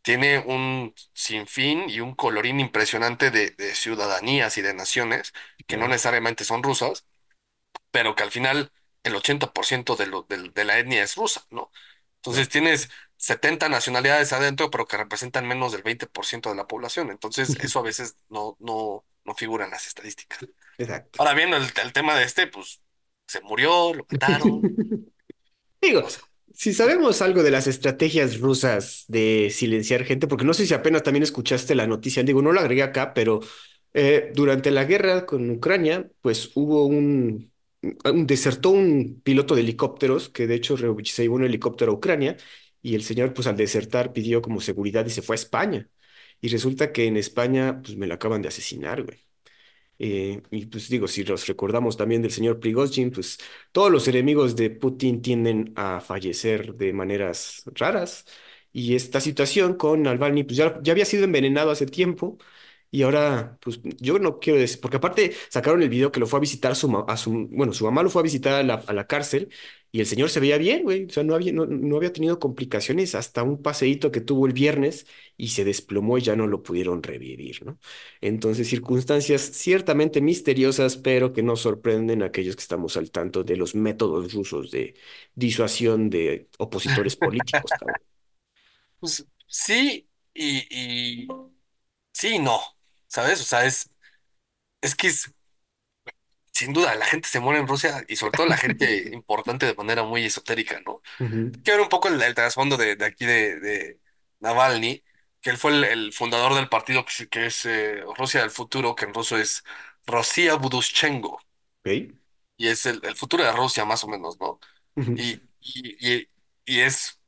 tiene 0.01 0.39
un 0.39 0.93
sinfín 1.13 1.89
y 1.89 1.99
un 2.01 2.15
colorín 2.15 2.59
impresionante 2.59 3.31
de, 3.31 3.51
de 3.51 3.75
ciudadanías 3.75 4.57
y 4.57 4.61
de 4.61 4.73
naciones 4.73 5.33
que 5.67 5.77
no 5.77 5.87
necesariamente 5.87 6.43
son 6.45 6.63
rusas 6.63 7.05
pero 7.93 8.15
que 8.15 8.23
al 8.23 8.31
final 8.31 8.73
el 9.03 9.15
80% 9.15 9.97
de, 9.97 10.07
lo, 10.07 10.23
de, 10.29 10.51
de 10.51 10.65
la 10.65 10.79
etnia 10.79 11.03
es 11.03 11.15
rusa, 11.17 11.47
¿no? 11.51 11.71
Entonces 12.17 12.49
tienes 12.49 12.89
70 13.17 13.69
nacionalidades 13.69 14.33
adentro, 14.33 14.71
pero 14.71 14.87
que 14.87 14.97
representan 14.97 15.47
menos 15.47 15.73
del 15.73 15.83
20% 15.83 16.49
de 16.51 16.57
la 16.57 16.67
población. 16.67 17.11
Entonces 17.11 17.57
eso 17.61 17.79
a 17.79 17.83
veces 17.83 18.17
no, 18.29 18.57
no, 18.61 19.05
no 19.25 19.35
figura 19.35 19.65
en 19.65 19.71
las 19.71 19.87
estadísticas. 19.87 20.47
Exacto. 20.77 21.19
Ahora 21.19 21.33
bien, 21.35 21.53
el, 21.53 21.63
el 21.83 21.93
tema 21.93 22.15
de 22.17 22.25
este, 22.25 22.47
pues 22.47 22.81
se 23.27 23.41
murió, 23.41 23.93
lo 23.95 24.05
mataron, 24.09 24.69
Digo, 25.81 26.03
si 26.53 26.73
sabemos 26.73 27.21
algo 27.21 27.43
de 27.43 27.51
las 27.51 27.67
estrategias 27.67 28.39
rusas 28.39 29.05
de 29.07 29.49
silenciar 29.51 30.05
gente, 30.05 30.27
porque 30.27 30.45
no 30.45 30.53
sé 30.53 30.65
si 30.67 30.73
apenas 30.73 31.03
también 31.03 31.23
escuchaste 31.23 31.75
la 31.75 31.87
noticia, 31.87 32.23
digo, 32.23 32.41
no 32.41 32.51
lo 32.53 32.59
agregué 32.61 32.83
acá, 32.83 33.13
pero 33.13 33.41
eh, 33.93 34.31
durante 34.35 34.71
la 34.71 34.85
guerra 34.85 35.25
con 35.25 35.49
Ucrania, 35.51 36.09
pues 36.21 36.51
hubo 36.55 36.85
un- 36.85 37.52
desertó 38.15 38.69
un 38.71 39.21
piloto 39.23 39.55
de 39.55 39.61
helicópteros, 39.61 40.29
que 40.29 40.47
de 40.47 40.55
hecho 40.55 40.77
se 40.77 41.23
llevó 41.23 41.35
un 41.35 41.43
helicóptero 41.45 41.91
a 41.91 41.95
Ucrania, 41.95 42.37
y 42.81 42.95
el 42.95 43.03
señor, 43.03 43.33
pues 43.33 43.47
al 43.47 43.57
desertar, 43.57 44.13
pidió 44.13 44.41
como 44.41 44.61
seguridad 44.61 45.05
y 45.05 45.09
se 45.09 45.21
fue 45.21 45.35
a 45.35 45.37
España. 45.37 45.89
Y 46.41 46.49
resulta 46.49 46.91
que 46.91 47.05
en 47.07 47.17
España, 47.17 47.81
pues 47.81 47.95
me 47.97 48.07
lo 48.07 48.15
acaban 48.15 48.41
de 48.41 48.49
asesinar, 48.49 49.03
güey. 49.03 49.19
Eh, 49.99 50.41
y 50.51 50.65
pues 50.65 50.89
digo, 50.89 51.07
si 51.07 51.23
nos 51.23 51.47
recordamos 51.47 51.97
también 51.97 52.21
del 52.21 52.31
señor 52.31 52.59
Prigozhin, 52.59 53.11
pues 53.11 53.37
todos 53.71 53.91
los 53.91 54.07
enemigos 54.07 54.55
de 54.55 54.69
Putin 54.69 55.21
tienden 55.21 55.73
a 55.75 56.01
fallecer 56.01 56.75
de 56.75 56.93
maneras 56.93 57.63
raras. 57.75 58.25
Y 58.71 58.95
esta 58.95 59.21
situación 59.21 59.75
con 59.75 60.01
Navalny, 60.03 60.43
pues 60.43 60.57
ya, 60.57 60.79
ya 60.83 60.91
había 60.93 61.05
sido 61.05 61.23
envenenado 61.25 61.71
hace 61.71 61.85
tiempo 61.85 62.37
y 62.93 63.01
ahora, 63.03 63.57
pues 63.61 63.81
yo 63.99 64.19
no 64.19 64.39
quiero 64.39 64.59
decir, 64.59 64.79
porque 64.79 64.97
aparte 64.97 65.33
sacaron 65.49 65.81
el 65.81 65.89
video 65.89 66.11
que 66.11 66.19
lo 66.19 66.27
fue 66.27 66.37
a 66.37 66.41
visitar 66.41 66.75
su, 66.75 67.05
a 67.07 67.17
su, 67.17 67.31
bueno, 67.51 67.73
su 67.73 67.85
mamá 67.85 68.03
lo 68.03 68.09
fue 68.11 68.21
a 68.21 68.23
visitar 68.23 68.53
a 68.53 68.63
la, 68.63 68.75
a 68.75 68.93
la 68.93 69.07
cárcel 69.07 69.49
y 69.91 69.99
el 69.99 70.05
señor 70.07 70.29
se 70.29 70.39
veía 70.39 70.57
bien, 70.59 70.83
güey, 70.83 71.05
o 71.05 71.09
sea, 71.09 71.23
no 71.23 71.35
había, 71.35 71.53
no, 71.53 71.65
no 71.65 71.97
había 71.97 72.13
tenido 72.13 72.39
complicaciones 72.39 73.15
hasta 73.15 73.43
un 73.43 73.61
paseíto 73.61 74.11
que 74.11 74.21
tuvo 74.21 74.47
el 74.47 74.53
viernes 74.53 75.07
y 75.37 75.49
se 75.49 75.65
desplomó 75.65 76.17
y 76.17 76.21
ya 76.21 76.35
no 76.35 76.47
lo 76.47 76.63
pudieron 76.63 77.03
revivir, 77.03 77.65
¿no? 77.65 77.79
Entonces, 78.21 78.67
circunstancias 78.69 79.41
ciertamente 79.41 80.21
misteriosas, 80.21 80.97
pero 80.97 81.33
que 81.33 81.43
nos 81.43 81.61
sorprenden 81.61 82.23
a 82.23 82.27
aquellos 82.27 82.55
que 82.55 82.61
estamos 82.61 82.97
al 82.97 83.11
tanto 83.11 83.43
de 83.43 83.57
los 83.57 83.75
métodos 83.75 84.33
rusos 84.33 84.71
de 84.71 84.95
disuasión 85.35 86.09
de 86.09 86.49
opositores 86.59 87.15
políticos. 87.15 87.75
Pues 88.99 89.25
sí 89.47 90.09
y, 90.33 90.67
y 91.25 91.27
sí 92.13 92.39
no, 92.39 92.59
¿sabes? 93.13 93.41
O 93.41 93.45
sea, 93.45 93.65
es, 93.65 93.89
es 94.81 94.95
que 94.95 95.07
es, 95.09 95.33
sin 96.51 96.73
duda 96.73 96.95
la 96.95 97.05
gente 97.05 97.27
se 97.27 97.39
muere 97.39 97.59
en 97.59 97.67
Rusia 97.67 98.03
y 98.07 98.15
sobre 98.15 98.33
todo 98.33 98.45
la 98.47 98.57
gente 98.57 99.09
importante 99.13 99.65
de 99.65 99.75
manera 99.75 100.03
muy 100.03 100.25
esotérica, 100.25 100.79
¿no? 100.85 101.01
Ujú, 101.19 101.63
Quiero 101.63 101.79
ver 101.79 101.83
un 101.85 101.89
poco 101.89 102.09
el, 102.09 102.21
el 102.21 102.35
trasfondo 102.35 102.77
de, 102.77 102.95
de 102.95 103.05
aquí 103.05 103.25
de, 103.25 103.59
de 103.61 104.01
Navalny, 104.41 105.03
que 105.41 105.51
él 105.51 105.57
fue 105.57 105.71
el, 105.73 105.83
el 105.85 106.13
fundador 106.13 106.55
del 106.55 106.69
partido 106.69 107.05
que, 107.31 107.47
es 107.47 107.65
eh, 107.67 108.03
Rusia 108.17 108.41
del 108.41 108.51
Futuro, 108.51 108.95
que 108.95 109.05
en 109.05 109.13
ruso 109.15 109.37
es 109.37 109.63
Rossiya 110.07 110.55
Budushchenko, 110.55 111.39
ok, 111.85 112.13
y 112.57 112.67
es 112.67 112.85
el, 112.85 112.99
el 113.03 113.15
futuro 113.15 113.43
de 113.43 113.51
Rusia 113.51 113.85
más 113.85 114.03
o 114.03 114.07
menos, 114.07 114.39
¿no? 114.39 114.59
ujú, 114.95 115.13
Y, 115.15 115.43
y, 115.61 116.15
y, 116.15 116.29
y 116.65 116.81
es... 116.81 117.19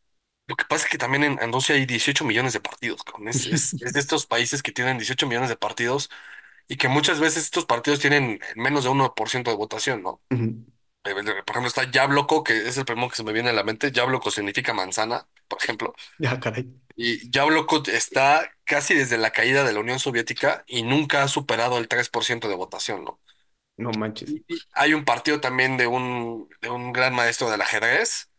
Lo 0.48 0.56
que 0.56 0.66
pasa 0.66 0.86
es 0.86 0.92
que 0.92 0.98
también 1.00 1.24
en, 1.24 1.40
en 1.42 1.52
Rusia 1.54 1.75
hay 1.75 1.86
18 1.88 2.24
millones 2.25 2.54
de 2.54 2.60
partidos, 2.60 3.04
cabrón. 3.04 3.28
Es, 3.30 3.48
es, 3.52 3.75
es 3.82 3.94
de 3.94 4.00
estos 4.00 4.28
países 4.28 4.62
que 4.62 4.72
tienen 4.72 4.98
18 4.98 5.28
millones 5.28 5.50
de 5.50 5.58
partidos 5.58 6.10
y 6.68 6.78
que 6.78 6.88
muchas 6.90 7.20
veces 7.20 7.44
estos 7.46 7.66
partidos 7.66 8.00
tienen 8.02 8.40
menos 8.56 8.84
de 8.86 8.92
uno 8.92 9.16
por 9.16 9.30
ciento 9.30 9.52
de 9.52 9.58
votación, 9.58 10.04
¿no? 10.04 10.22
ujú. 10.32 10.66
Eh, 11.06 11.14
Por 11.16 11.24
ejemplo, 11.25 11.68
está 11.68 11.90
Yabloko, 11.92 12.44
que 12.44 12.68
es 12.68 12.78
el 12.78 12.86
primero 12.86 13.10
que 13.10 13.16
se 13.18 13.24
me 13.24 13.34
viene 13.34 13.50
a 13.52 13.54
la 13.54 13.64
mente. 13.64 13.92
Yabloko 13.92 14.32
significa 14.32 14.74
manzana, 14.74 15.28
por 15.48 15.60
ejemplo. 15.62 15.96
Ya, 16.18 16.40
caray, 16.40 16.66
Y 16.98 17.30
Yabloko 17.32 17.84
está 17.88 18.50
casi 18.66 18.94
desde 18.96 19.18
la 19.18 19.32
caída 19.32 19.64
de 19.64 19.74
la 19.74 19.80
Unión 19.82 20.00
Soviética 20.00 20.64
y 20.68 20.84
nunca 20.84 21.24
ha 21.24 21.28
superado 21.28 21.78
el 21.78 21.88
3% 21.88 22.48
de 22.50 22.56
votación, 22.56 23.04
¿no? 23.06 23.20
no 23.78 23.94
manches. 23.94 24.38
Y, 24.48 24.56
y 24.56 24.60
hay 24.74 24.94
un 24.94 25.06
partido 25.06 25.40
también 25.42 25.78
de 25.78 25.88
un, 25.88 26.50
de 26.62 26.70
un 26.70 26.94
gran 26.94 27.14
maestro 27.16 27.50
del 27.50 27.62
ajedrez, 27.62 28.30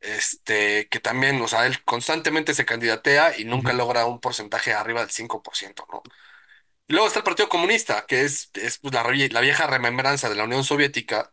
este, 0.00 0.88
que 0.88 1.00
también, 1.00 1.40
o 1.42 1.48
sea, 1.48 1.66
él 1.66 1.82
constantemente 1.84 2.54
se 2.54 2.64
candidatea 2.66 3.38
y 3.38 3.44
nunca 3.44 3.72
logra 3.72 4.06
un 4.06 4.20
porcentaje 4.20 4.72
arriba 4.72 5.00
del 5.00 5.10
5%, 5.10 5.86
¿no? 5.92 6.02
Y 6.88 6.92
luego 6.92 7.08
está 7.08 7.20
el 7.20 7.24
Partido 7.24 7.48
Comunista, 7.48 8.06
que 8.06 8.22
es, 8.22 8.50
es 8.54 8.78
pues, 8.78 8.94
la, 8.94 9.40
vieja 9.40 9.66
remembranza 9.66 10.28
de 10.28 10.36
la 10.36 10.44
Unión 10.44 10.64
Soviética 10.64 11.32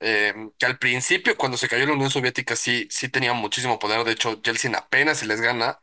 eh, 0.00 0.34
que 0.58 0.66
al 0.66 0.78
principio, 0.78 1.36
cuando 1.36 1.56
se 1.56 1.68
cayó 1.68 1.86
la 1.86 1.94
Unión 1.94 2.10
Soviética, 2.10 2.56
sí, 2.56 2.86
sí 2.90 3.08
tenía 3.08 3.32
muchísimo 3.32 3.78
poder. 3.78 4.04
De 4.04 4.12
hecho, 4.12 4.40
Yeltsin 4.42 4.74
apenas 4.76 5.18
se 5.18 5.26
les 5.26 5.40
gana. 5.40 5.80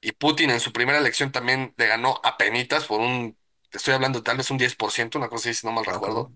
Y 0.00 0.12
Putin 0.12 0.50
en 0.50 0.60
su 0.60 0.72
primera 0.72 0.98
elección 0.98 1.32
también 1.32 1.74
le 1.76 1.86
ganó 1.86 2.20
a 2.24 2.36
penitas 2.38 2.86
por 2.86 3.00
un, 3.00 3.36
te 3.70 3.78
estoy 3.78 3.94
hablando 3.94 4.22
tal 4.22 4.38
vez 4.38 4.50
un 4.50 4.58
10% 4.58 5.18
una 5.18 5.28
cosa 5.28 5.50
así, 5.50 5.60
si 5.60 5.66
no 5.66 5.72
mal 5.72 5.84
ah, 5.88 5.92
recuerdo. 5.92 6.32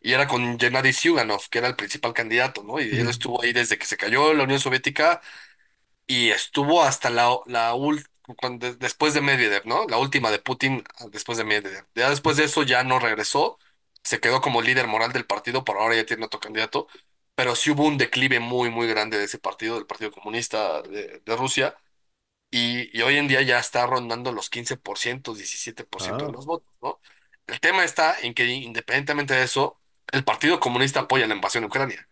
Y 0.00 0.12
era 0.14 0.26
con 0.28 0.58
Gennady 0.58 0.92
Zyuganov, 0.92 1.48
que 1.50 1.58
era 1.58 1.68
el 1.68 1.76
principal 1.76 2.12
candidato, 2.14 2.62
¿no? 2.64 2.80
Y 2.80 2.98
él 2.98 3.08
estuvo 3.08 3.42
ahí 3.42 3.52
desde 3.52 3.78
que 3.78 3.86
se 3.86 3.96
cayó 3.98 4.34
la 4.34 4.44
Unión 4.44 4.60
Soviética 4.60 5.20
y 6.06 6.30
estuvo 6.30 6.82
hasta 6.82 7.10
la, 7.10 7.30
la 7.46 7.74
ul- 7.74 8.06
cuando- 8.36 8.74
después 8.74 9.14
de 9.14 9.20
Medvedev, 9.20 9.66
¿no? 9.66 9.86
La 9.88 9.98
última 9.98 10.30
de 10.30 10.38
Putin 10.38 10.84
ah, 10.98 11.06
después 11.10 11.38
de 11.38 11.44
Medvedev. 11.44 11.86
Ya 11.94 12.10
después 12.10 12.36
de 12.36 12.44
eso 12.44 12.62
ya 12.62 12.84
no 12.84 12.98
regresó, 12.98 13.58
se 14.02 14.20
quedó 14.20 14.40
como 14.40 14.62
líder 14.62 14.86
moral 14.86 15.12
del 15.12 15.26
partido, 15.26 15.64
por 15.64 15.78
ahora 15.78 15.96
ya 15.96 16.06
tiene 16.06 16.24
otro 16.26 16.40
candidato, 16.40 16.88
pero 17.34 17.54
sí 17.56 17.70
hubo 17.70 17.84
un 17.86 17.98
declive 17.98 18.40
muy, 18.40 18.70
muy 18.70 18.86
grande 18.88 19.18
de 19.18 19.24
ese 19.24 19.38
partido, 19.38 19.76
del 19.76 19.86
Partido 19.86 20.10
Comunista 20.12 20.82
de, 20.82 21.20
de 21.24 21.36
Rusia, 21.36 21.76
y, 22.50 22.96
y 22.98 23.02
hoy 23.02 23.16
en 23.16 23.28
día 23.28 23.42
ya 23.42 23.58
está 23.58 23.86
rondando 23.86 24.32
los 24.32 24.50
15%, 24.50 25.34
17% 25.34 26.26
de 26.26 26.32
Ah, 26.32 26.32
los 26.32 26.46
votos, 26.46 26.72
¿no? 26.82 27.00
El 27.46 27.60
tema 27.60 27.84
está 27.84 28.16
en 28.20 28.34
que 28.34 28.46
independientemente 28.46 29.34
de 29.34 29.44
eso, 29.44 29.79
el 30.12 30.24
Partido 30.24 30.60
Comunista 30.60 31.00
apoya 31.00 31.26
la 31.26 31.34
invasión 31.34 31.64
a 31.64 31.66
Ucrania. 31.68 32.08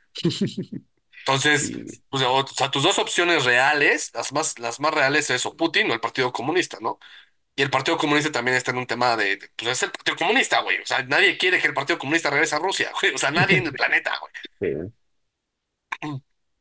Entonces, 1.27 1.73
pues, 2.09 2.23
o 2.25 2.35
o 2.37 2.47
sea, 2.47 2.71
tus 2.71 2.83
dos 2.83 2.99
opciones 2.99 3.45
reales, 3.45 4.11
las 4.15 4.33
más, 4.33 4.59
las 4.59 4.81
más 4.81 4.95
reales 4.95 5.29
es 5.31 5.45
o 5.47 5.57
Putin 5.57 5.91
o 5.91 5.95
el 5.95 6.01
Partido 6.01 6.33
Comunista, 6.33 6.79
¿no? 6.81 6.99
Y 7.57 7.63
el 7.63 7.71
Partido 7.71 7.99
Comunista 7.99 8.33
también 8.33 8.57
está 8.57 8.73
en 8.73 8.79
un 8.79 8.87
tema 8.87 9.17
de, 9.17 9.37
de, 9.39 9.51
pues 9.57 9.73
es 9.73 9.83
el 9.85 9.93
Partido 9.93 10.17
Comunista, 10.19 10.61
güey. 10.63 10.81
O 10.83 10.87
sea, 10.87 11.03
nadie 11.05 11.39
quiere 11.39 11.61
que 11.61 11.69
el 11.69 11.75
Partido 11.75 11.99
Comunista 11.99 12.31
regrese 12.31 12.57
a 12.57 12.61
Rusia, 12.61 12.93
güey. 13.01 13.15
O 13.15 13.19
sea, 13.19 13.31
nadie 13.33 13.59
en 13.59 13.67
el 13.67 13.75
planeta, 13.75 14.13
güey. 14.21 14.33
Sí, 14.61 14.67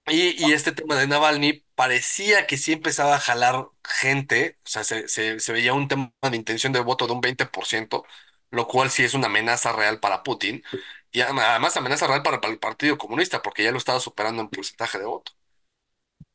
Y, 0.10 0.30
y 0.50 0.54
este 0.54 0.72
tema 0.72 0.96
de 0.96 1.06
Navalny 1.08 1.66
parecía 1.76 2.48
que 2.48 2.58
sí 2.58 2.72
empezaba 2.72 3.16
a 3.16 3.20
jalar 3.20 3.68
gente, 3.84 4.58
o 4.66 4.70
sea, 4.70 4.84
se, 4.86 5.08
se, 5.10 5.40
se 5.42 5.52
veía 5.54 5.74
un 5.74 5.88
tema 5.90 6.14
de 6.32 6.38
intención 6.38 6.72
de 6.72 6.80
voto 6.80 7.08
de 7.08 7.14
un 7.14 7.20
20%, 7.22 8.06
lo 8.50 8.68
cual 8.68 8.90
sí 8.90 9.04
es 9.04 9.14
una 9.14 9.28
amenaza 9.28 9.74
real 9.74 10.00
para 10.00 10.24
Putin. 10.24 10.64
Y 11.12 11.22
además 11.22 11.76
amenaza 11.78 12.08
real 12.08 12.24
para, 12.24 12.42
para 12.42 12.54
el 12.54 12.60
Partido 12.60 12.98
Comunista, 12.98 13.42
porque 13.42 13.64
ya 13.64 13.72
lo 13.72 13.78
estaba 13.78 14.00
superando 14.00 14.42
en 14.42 14.50
porcentaje 14.50 15.00
de 15.00 15.06
voto. 15.06 15.32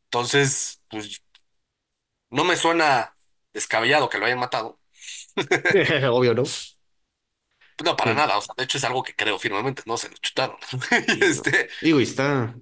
Entonces, 0.07 0.83
pues 0.89 1.23
no 2.31 2.45
me 2.45 2.57
suena 2.57 3.15
descabellado 3.53 4.09
que 4.09 4.19
lo 4.19 4.27
hayan 4.27 4.39
matado. 4.39 4.79
Obvio, 6.11 6.35
¿no? 6.35 6.43
No, 7.85 7.97
para 7.97 8.15
nada. 8.15 8.37
O 8.39 8.41
sea, 8.41 8.55
de 8.57 8.65
hecho 8.65 8.79
es 8.79 8.85
algo 8.85 9.03
que 9.03 9.15
creo 9.17 9.39
firmemente. 9.39 9.83
No 9.87 9.97
se 9.97 10.09
lo 10.09 10.15
chutaron. 10.17 10.57
Este, 11.21 11.69
Digo, 11.81 11.99
y 11.99 12.05
está, 12.05 12.55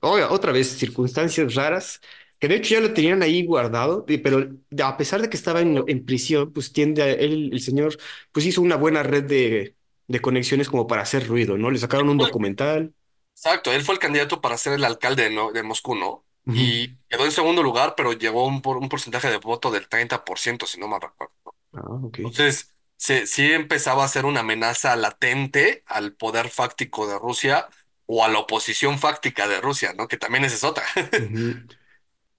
otra 0.00 0.52
vez, 0.52 0.68
circunstancias 0.78 1.54
raras, 1.54 2.00
que 2.38 2.46
de 2.46 2.56
hecho 2.56 2.74
ya 2.74 2.80
lo 2.80 2.92
tenían 2.92 3.22
ahí 3.22 3.44
guardado, 3.44 4.04
pero 4.06 4.46
a 4.84 4.96
pesar 4.96 5.22
de 5.22 5.28
que 5.28 5.36
estaba 5.36 5.60
en, 5.60 5.82
en 5.88 6.04
prisión, 6.04 6.52
pues 6.52 6.72
tiende 6.72 7.02
a, 7.02 7.10
él, 7.10 7.50
el 7.52 7.60
señor, 7.60 7.96
pues 8.32 8.46
hizo 8.46 8.62
una 8.62 8.76
buena 8.76 9.02
red 9.02 9.24
de, 9.24 9.76
de 10.06 10.20
conexiones 10.20 10.68
como 10.68 10.86
para 10.86 11.02
hacer 11.02 11.26
ruido, 11.26 11.56
¿no? 11.56 11.70
Le 11.70 11.78
sacaron 11.78 12.08
un 12.08 12.18
documental. 12.18 12.94
exacto, 13.34 13.72
él 13.72 13.82
fue 13.82 13.94
el 13.94 14.00
candidato 14.00 14.40
para 14.40 14.58
ser 14.58 14.74
el 14.74 14.84
alcalde, 14.84 15.30
¿no? 15.30 15.52
de 15.52 15.62
Moscú, 15.62 15.94
¿no? 15.94 16.24
Y 16.46 16.96
quedó 17.08 17.24
en 17.24 17.32
segundo 17.32 17.62
lugar, 17.62 17.94
pero 17.96 18.12
llegó 18.12 18.46
un, 18.46 18.60
por, 18.60 18.76
un 18.76 18.90
porcentaje 18.90 19.30
de 19.30 19.38
voto 19.38 19.70
del 19.70 19.88
30% 19.88 20.66
si 20.66 20.78
no 20.78 20.88
mal 20.88 21.00
recuerdo. 21.00 21.32
¿no? 21.46 21.52
Ah. 21.72 22.10
Entonces, 22.18 22.74
se, 22.98 23.26
sí 23.26 23.50
empezaba 23.50 24.04
a 24.04 24.08
ser 24.08 24.26
una 24.26 24.40
amenaza 24.40 24.94
latente 24.94 25.82
al 25.86 26.12
poder 26.12 26.50
fáctico 26.50 27.06
de 27.06 27.18
Rusia 27.18 27.66
o 28.04 28.24
a 28.24 28.28
la 28.28 28.40
oposición 28.40 28.98
fáctica 28.98 29.48
de 29.48 29.62
Rusia, 29.62 29.94
¿no? 29.96 30.06
Que 30.06 30.18
también 30.18 30.44
esa 30.44 30.56
es 30.56 30.64
otra. 30.64 30.84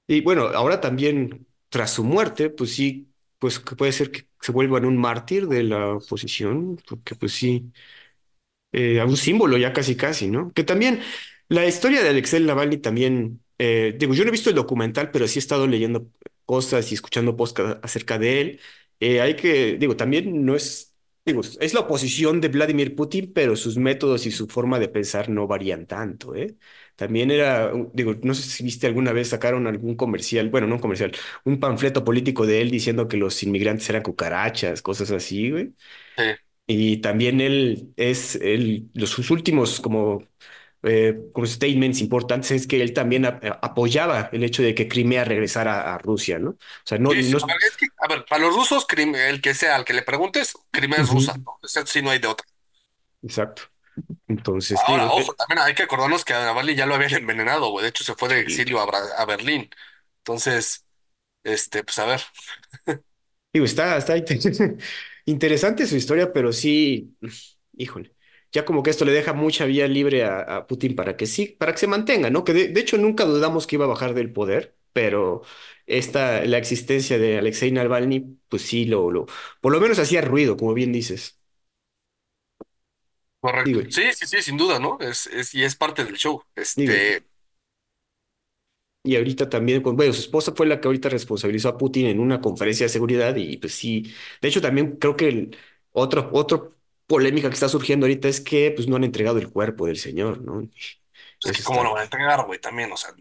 Y 0.07 0.21
bueno, 0.21 0.43
ahora 0.49 0.81
también, 0.81 1.47
tras 1.69 1.91
su 1.91 2.03
muerte, 2.03 2.49
pues 2.49 2.75
sí, 2.75 3.09
pues 3.45 3.59
que 3.59 3.75
puede 3.75 3.91
ser 3.91 4.09
que 4.11 4.27
se 4.41 4.51
vuelvan 4.51 4.85
un 4.85 4.97
mártir 4.97 5.47
de 5.47 5.61
la 5.63 5.93
oposición, 5.97 6.77
porque 6.87 7.13
pues 7.15 7.33
sí, 7.33 7.71
eh, 8.71 8.99
a 8.99 9.05
un 9.05 9.17
símbolo 9.17 9.57
ya 9.57 9.73
casi 9.73 9.95
casi, 9.95 10.29
¿no? 10.29 10.51
Que 10.53 10.63
también 10.63 11.01
la 11.49 11.65
historia 11.65 12.03
de 12.03 12.09
Alexei 12.09 12.41
Navalny 12.43 12.77
también, 12.77 13.43
eh, 13.57 13.95
digo, 13.97 14.13
yo 14.13 14.23
no 14.23 14.29
he 14.29 14.31
visto 14.31 14.49
el 14.49 14.55
documental, 14.55 15.11
pero 15.11 15.27
sí 15.27 15.39
he 15.39 15.41
estado 15.41 15.67
leyendo 15.67 16.07
cosas 16.45 16.91
y 16.91 16.95
escuchando 16.95 17.35
podcasts 17.37 17.79
acerca 17.83 18.17
de 18.19 18.41
él. 18.41 18.59
Eh, 18.99 19.21
hay 19.21 19.35
que, 19.35 19.77
digo, 19.77 19.95
también 19.95 20.45
no 20.45 20.55
es, 20.55 20.93
digo, 21.25 21.41
es 21.41 21.73
la 21.73 21.81
oposición 21.81 22.41
de 22.41 22.47
Vladimir 22.49 22.95
Putin, 22.95 23.31
pero 23.33 23.55
sus 23.55 23.77
métodos 23.77 24.25
y 24.25 24.31
su 24.31 24.47
forma 24.47 24.79
de 24.79 24.89
pensar 24.89 25.29
no 25.29 25.47
varían 25.47 25.85
tanto, 25.87 26.35
¿eh? 26.35 26.57
También 26.95 27.31
era, 27.31 27.71
digo, 27.93 28.15
no 28.23 28.33
sé 28.33 28.43
si 28.43 28.63
viste 28.63 28.87
alguna 28.87 29.11
vez 29.13 29.29
sacaron 29.29 29.67
algún 29.67 29.95
comercial, 29.95 30.49
bueno, 30.49 30.67
no 30.67 30.75
un 30.75 30.81
comercial, 30.81 31.11
un 31.45 31.59
panfleto 31.59 32.03
político 32.05 32.45
de 32.45 32.61
él 32.61 32.71
diciendo 32.71 33.07
que 33.07 33.17
los 33.17 33.41
inmigrantes 33.43 33.89
eran 33.89 34.03
cucarachas, 34.03 34.81
cosas 34.81 35.11
así, 35.11 35.51
güey. 35.51 35.73
Sí. 36.17 36.23
Y 36.67 36.97
también 36.97 37.41
él 37.41 37.93
es, 37.97 38.35
él, 38.37 38.89
los 38.95 39.11
sus 39.11 39.29
últimos 39.31 39.79
como, 39.81 40.23
eh, 40.83 41.19
como 41.33 41.45
statements 41.47 42.01
importantes 42.01 42.51
es 42.51 42.67
que 42.67 42.81
él 42.81 42.93
también 42.93 43.25
a- 43.25 43.39
apoyaba 43.61 44.29
el 44.33 44.43
hecho 44.43 44.63
de 44.63 44.75
que 44.75 44.87
Crimea 44.87 45.25
regresara 45.25 45.93
a 45.95 45.97
Rusia, 45.99 46.39
¿no? 46.39 46.51
O 46.51 46.57
sea, 46.85 46.97
no, 46.99 47.13
Sí, 47.13 47.21
sí, 47.23 47.35
no, 47.35 47.37
a 47.37 47.53
ver, 47.53 47.63
es 47.69 47.77
que, 47.77 47.85
a 47.99 48.07
ver, 48.07 48.25
para 48.25 48.41
los 48.43 48.55
rusos, 48.55 48.85
el 49.29 49.41
que 49.41 49.53
sea, 49.53 49.75
al 49.75 49.85
que 49.85 49.93
le 49.93 50.01
preguntes, 50.01 50.53
Crimea 50.71 51.01
es 51.01 51.07
rusa, 51.09 51.39
¿no? 51.45 51.59
Sí 51.85 52.01
no 52.01 52.09
hay 52.09 52.19
de 52.19 52.27
otra. 52.27 52.47
exacto. 53.23 53.63
Entonces, 54.27 54.83
Ahora, 54.87 55.11
digo, 55.11 55.11
ojo, 55.11 55.33
también 55.35 55.59
hay 55.59 55.73
que 55.73 55.83
acordarnos 55.83 56.25
que 56.25 56.33
a 56.33 56.43
Navalny 56.45 56.75
ya 56.75 56.85
lo 56.85 56.95
habían 56.95 57.13
envenenado, 57.21 57.69
güey. 57.71 57.83
De 57.83 57.89
hecho, 57.89 58.03
se 58.03 58.15
fue 58.15 58.29
de 58.29 58.39
sí, 58.45 58.55
exilio 58.55 58.79
a, 58.79 58.87
Bra- 58.87 59.13
a 59.17 59.25
Berlín. 59.25 59.69
Entonces, 60.19 60.85
este, 61.43 61.83
pues 61.83 61.99
a 61.99 62.05
ver. 62.05 62.21
digo, 63.53 63.65
está, 63.65 63.97
está 63.97 64.17
inte- 64.17 64.39
interesante 65.25 65.85
su 65.87 65.95
historia, 65.95 66.31
pero 66.33 66.51
sí, 66.53 67.15
híjole, 67.77 68.13
ya 68.51 68.65
como 68.65 68.83
que 68.83 68.89
esto 68.89 69.05
le 69.05 69.11
deja 69.13 69.33
mucha 69.33 69.65
vía 69.65 69.87
libre 69.87 70.23
a, 70.25 70.39
a 70.41 70.67
Putin 70.67 70.95
para 70.95 71.17
que 71.17 71.25
sí, 71.25 71.47
para 71.59 71.71
que 71.73 71.79
se 71.79 71.87
mantenga, 71.87 72.29
¿no? 72.29 72.43
Que 72.43 72.53
de, 72.53 72.67
de 72.69 72.79
hecho 72.81 72.97
nunca 72.97 73.25
dudamos 73.25 73.67
que 73.67 73.75
iba 73.75 73.85
a 73.85 73.87
bajar 73.87 74.13
del 74.13 74.31
poder. 74.33 74.77
pero 74.93 75.41
esta, 75.87 76.43
la 76.45 76.57
existencia 76.57 77.17
de 77.19 77.37
Alexei 77.37 77.71
Navalny, 77.71 78.39
pues 78.49 78.63
sí, 78.63 78.85
lo, 78.85 79.11
lo, 79.11 79.25
por 79.61 79.71
lo 79.73 79.79
menos 79.81 79.99
hacía 79.99 80.21
ruido, 80.21 80.57
como 80.57 80.73
bien 80.73 80.91
dices. 80.93 81.39
Digo, 83.63 83.81
Correcto. 83.81 83.83
Sí, 83.89 84.11
sí, 84.13 84.25
sí, 84.27 84.41
sin 84.41 84.57
duda, 84.57 84.79
¿no? 84.79 84.97
Es, 84.99 85.27
es, 85.27 85.53
y 85.53 85.63
es 85.63 85.75
parte 85.75 86.03
del 86.03 86.15
show. 86.17 86.43
digo, 86.75 86.95
Este, 86.95 87.25
y 89.03 89.15
ahorita 89.15 89.49
también, 89.49 89.81
con, 89.83 89.95
bueno, 89.95 90.13
su 90.13 90.21
esposa 90.21 90.53
fue 90.55 90.65
la 90.65 90.81
que 90.81 90.87
ahorita 90.87 91.09
responsabilizó 91.09 91.69
a 91.69 91.77
Putin 91.77 92.07
en 92.07 92.19
una 92.19 92.41
conferencia 92.41 92.85
de 92.85 92.89
seguridad 92.89 93.35
y 93.35 93.57
pues 93.57 93.73
sí, 93.75 94.11
de 94.41 94.47
hecho 94.49 94.61
también 94.61 94.97
creo 94.97 95.15
que 95.15 95.27
el, 95.27 95.57
otro, 95.91 96.29
otro 96.33 96.75
polémica 97.05 97.47
que 97.49 97.53
está 97.53 97.69
surgiendo 97.69 98.05
ahorita 98.07 98.27
es 98.27 98.41
que 98.41 98.71
pues 98.71 98.87
no 98.87 98.95
han 98.95 99.03
entregado 99.03 99.37
el 99.37 99.49
cuerpo 99.51 99.85
del 99.87 99.97
señor, 99.97 100.41
¿no? 100.41 100.67
es 101.43 101.51
Eso 101.51 101.53
que 101.53 101.61
cómo 101.63 101.83
lo 101.83 101.91
está. 101.91 101.93
van 101.93 102.01
a 102.01 102.03
entregar, 102.05 102.45
güey, 102.45 102.59
también, 102.59 102.91
o 102.91 102.97
sea, 102.97 103.11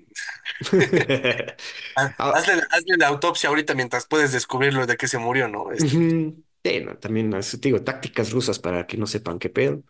ha- 1.97 2.17
Ah, 2.19 2.33
hazle, 2.33 2.55
hazle 2.71 2.97
la 2.99 3.09
autopsia 3.09 3.49
ahorita 3.51 3.75
mientras 3.75 4.07
puedes 4.07 4.33
descubrirlo 4.33 4.87
de 4.87 4.97
qué 4.97 5.09
se 5.09 5.19
murió, 5.19 5.49
¿no? 5.49 5.73
Este, 5.73 6.01
ujú. 6.03 6.45
Sí, 6.65 6.81
no, 6.81 6.97
también, 6.97 7.31
digo, 7.61 7.83
tácticas 7.83 8.31
rusas 8.33 8.59
para 8.59 8.87
que 8.87 8.97
no 8.97 9.07
sepan 9.07 9.39
qué 9.39 9.51
pedo. 9.51 9.83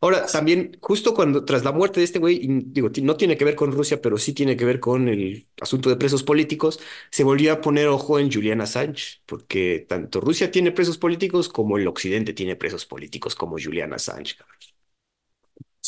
Ahora, 0.00 0.26
también, 0.26 0.76
justo 0.80 1.14
cuando, 1.14 1.44
tras 1.44 1.64
la 1.64 1.72
muerte 1.72 2.00
de 2.00 2.04
este 2.04 2.18
güey, 2.20 2.36
y 2.42 2.48
digo, 2.66 2.90
no 3.02 3.16
tiene 3.16 3.36
que 3.36 3.44
ver 3.44 3.56
con 3.56 3.72
Rusia, 3.72 4.00
pero 4.02 4.18
sí 4.18 4.32
tiene 4.34 4.56
que 4.56 4.64
ver 4.64 4.80
con 4.80 5.08
el 5.08 5.48
asunto 5.60 5.88
de 5.90 5.96
presos 5.96 6.22
políticos, 6.24 6.80
se 7.10 7.24
volvió 7.24 7.52
a 7.52 7.60
poner 7.60 7.88
ojo 7.88 8.18
en 8.20 8.32
Julian 8.32 8.60
Assange, 8.60 9.20
porque 9.26 9.86
tanto 9.88 10.20
Rusia 10.20 10.50
tiene 10.50 10.72
presos 10.72 10.98
políticos 10.98 11.48
como 11.48 11.78
el 11.78 11.88
Occidente 11.88 12.32
tiene 12.34 12.56
presos 12.56 12.86
políticos 12.86 13.34
como 13.36 13.56
Julian 13.62 13.92
Assange. 13.94 14.36
cabrón. 14.36 14.75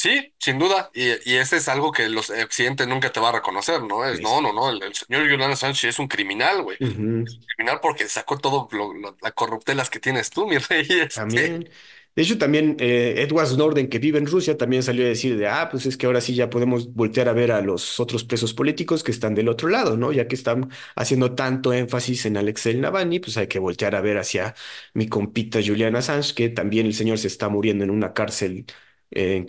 Sí, 0.01 0.33
sin 0.39 0.59
duda. 0.61 0.91
Y, 0.95 1.09
y 1.33 1.37
ese 1.37 1.57
es 1.57 1.67
algo 1.69 1.91
que 1.91 2.09
los 2.09 2.31
occidentes 2.31 2.87
nunca 2.87 3.11
te 3.11 3.19
va 3.19 3.31
a 3.31 3.33
reconocer, 3.33 3.83
¿no? 3.83 4.05
Es, 4.05 4.21
no, 4.21 4.41
no, 4.41 4.53
no. 4.53 4.71
El, 4.71 4.81
el 4.83 4.95
señor 4.95 5.29
Julian 5.29 5.51
Assange 5.51 5.89
es 5.89 5.99
un 5.99 6.07
criminal, 6.07 6.63
güey. 6.63 6.79
ujú. 6.81 7.25
Criminal 7.57 7.81
porque 7.83 8.09
sacó 8.09 8.39
todo 8.39 8.69
lo, 8.73 8.95
lo- 8.95 9.17
la 9.21 9.33
corruptelas 9.33 9.91
que 9.91 9.99
tienes 10.01 10.31
tú, 10.31 10.47
mi 10.47 10.59
rey. 10.59 10.87
Este. 10.89 11.19
También. 11.21 11.69
De 12.15 12.23
hecho, 12.23 12.37
también 12.39 12.77
eh, 12.81 13.15
Edward 13.19 13.47
Snowden, 13.49 13.89
que 13.89 13.99
vive 14.01 14.19
en 14.19 14.27
Rusia, 14.27 14.57
también 14.57 14.83
salió 14.83 15.05
a 15.05 15.09
decir 15.09 15.37
de, 15.39 15.47
ah, 15.47 15.69
pues 15.71 15.87
es 15.87 15.97
que 15.97 16.07
ahora 16.07 16.21
sí 16.21 16.35
ya 16.35 16.51
podemos 16.51 16.93
voltear 16.95 17.29
a 17.29 17.33
ver 17.33 17.53
a 17.53 17.61
los 17.61 18.01
otros 18.01 18.25
presos 18.25 18.55
políticos 18.55 19.05
que 19.05 19.13
están 19.13 19.35
del 19.37 19.49
otro 19.49 19.69
lado, 19.69 19.97
¿no? 19.97 20.11
Ya 20.13 20.27
que 20.27 20.35
están 20.35 20.69
haciendo 20.97 21.35
tanto 21.37 21.73
énfasis 21.73 22.27
en 22.27 22.37
Alexei 22.37 22.77
Navalny, 22.77 23.21
pues 23.21 23.37
hay 23.37 23.47
que 23.47 23.61
voltear 23.61 23.95
a 23.95 24.01
ver 24.01 24.19
hacia 24.19 24.55
mi 24.95 25.09
compita 25.09 25.61
Julian 25.65 25.95
Assange, 25.97 26.35
que 26.35 26.49
también 26.49 26.87
el 26.87 26.95
señor 26.95 27.19
se 27.19 27.29
está 27.29 27.49
muriendo 27.49 27.85
en 27.85 27.91
una 27.91 28.13
cárcel, 28.13 28.67
en, 29.11 29.45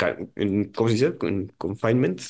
¿cómo 0.74 0.89
se 0.89 0.94
dice? 0.96 1.16
En 1.22 1.48
confinement, 1.58 2.22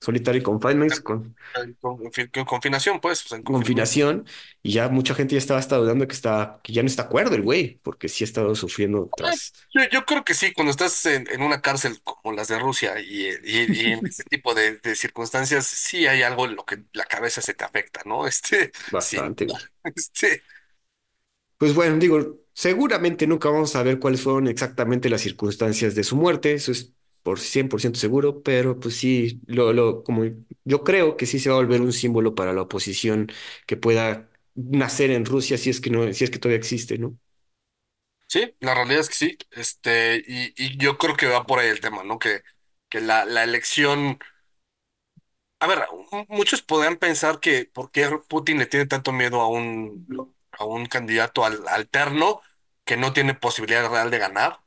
solitary 0.00 0.42
confinement, 0.42 0.94
con 1.02 2.44
confinación, 2.46 3.00
pues, 3.00 3.24
o 3.24 3.28
sea, 3.28 3.38
en 3.38 3.44
confinación, 3.44 4.26
y 4.62 4.72
ya 4.72 4.88
mucha 4.88 5.14
gente 5.14 5.34
ya 5.34 5.38
estaba 5.38 5.58
hasta 5.60 5.76
dudando 5.76 6.06
que, 6.06 6.14
está, 6.14 6.60
que 6.62 6.72
ya 6.72 6.82
no 6.82 6.86
está 6.86 7.02
acuerdo 7.04 7.34
el 7.34 7.42
güey, 7.42 7.78
porque 7.82 8.08
sí 8.08 8.24
ha 8.24 8.26
estado 8.26 8.54
sufriendo 8.54 9.12
Eh, 9.22 9.38
tras... 9.38 9.52
Yo, 9.74 9.82
yo 9.90 10.04
creo 10.06 10.24
que 10.24 10.34
sí, 10.34 10.52
cuando 10.52 10.70
estás 10.70 11.04
en, 11.06 11.26
en 11.30 11.42
una 11.42 11.60
cárcel 11.60 12.00
como 12.02 12.34
las 12.34 12.48
de 12.48 12.58
Rusia 12.58 12.98
y, 13.00 13.28
y- 13.44 13.68
y 13.72 13.92
en 13.92 14.02
ese 14.08 14.24
tipo 14.24 14.54
de, 14.54 14.78
de 14.78 14.94
circunstancias, 14.96 15.66
sí 15.66 16.06
hay 16.06 16.22
algo 16.22 16.46
en 16.46 16.56
lo 16.56 16.64
que 16.64 16.84
la 16.92 17.04
cabeza 17.06 17.40
se 17.42 17.54
te 17.54 17.64
afecta, 17.64 18.02
¿no? 18.06 18.26
Este, 18.26 18.72
Bastante, 18.86 19.46
güey. 19.46 19.58
Este, 19.84 20.42
Pues 21.58 21.74
bueno, 21.74 21.98
digo, 21.98 22.39
seguramente 22.52 23.26
nunca 23.26 23.48
vamos 23.50 23.76
a 23.76 23.82
ver 23.82 23.98
cuáles 23.98 24.22
fueron 24.22 24.48
exactamente 24.48 25.08
las 25.10 25.20
circunstancias 25.22 25.94
de 25.94 26.04
su 26.04 26.16
muerte, 26.16 26.52
eso 26.54 26.72
es 26.72 26.92
por 27.22 27.38
100% 27.38 27.98
seguro, 28.00 28.42
pero 28.42 28.80
pues 28.80 28.96
sí, 28.96 29.40
lo, 29.46 29.72
lo, 29.72 30.02
como 30.04 30.24
yo 30.64 30.84
creo 30.84 31.16
que 31.16 31.26
sí 31.26 31.38
se 31.38 31.50
va 31.50 31.56
a 31.56 31.58
volver 31.58 31.80
un 31.82 31.92
símbolo 31.92 32.34
para 32.34 32.52
la 32.52 32.62
oposición 32.62 33.28
que 33.66 33.76
pueda 33.76 34.30
nacer 34.54 35.10
en 35.10 35.24
Rusia 35.26 35.58
si 35.58 35.70
es 35.70 35.80
que 35.80 35.90
no, 35.90 36.12
si 36.12 36.24
es 36.24 36.30
que 36.30 36.38
todavía 36.38 36.58
existe, 36.58 36.98
¿no? 36.98 37.18
sí, 38.28 38.54
la 38.60 38.74
realidad 38.74 39.00
es 39.00 39.08
que 39.08 39.14
sí. 39.14 39.38
Este, 39.50 40.22
y, 40.26 40.52
y 40.56 40.76
yo 40.78 40.98
creo 40.98 41.16
que 41.16 41.26
va 41.26 41.46
por 41.46 41.58
ahí 41.58 41.68
el 41.68 41.80
tema, 41.80 42.04
¿no? 42.04 42.18
Que, 42.18 42.42
que 42.88 43.00
la, 43.00 43.24
la 43.24 43.44
elección. 43.44 44.18
A 45.58 45.66
ver, 45.66 45.80
muchos 46.28 46.62
podrían 46.62 46.96
pensar 46.96 47.38
que 47.40 47.66
por 47.66 47.90
qué 47.90 48.08
Putin 48.28 48.58
le 48.58 48.66
tiene 48.66 48.86
tanto 48.86 49.12
miedo 49.12 49.40
a 49.40 49.48
un, 49.48 50.06
a 50.52 50.64
un 50.64 50.86
candidato 50.86 51.44
al- 51.44 51.66
alterno 51.68 52.40
que 52.84 52.96
no 52.96 53.12
tiene 53.12 53.34
posibilidad 53.34 53.88
real 53.90 54.10
de 54.10 54.18
ganar. 54.18 54.60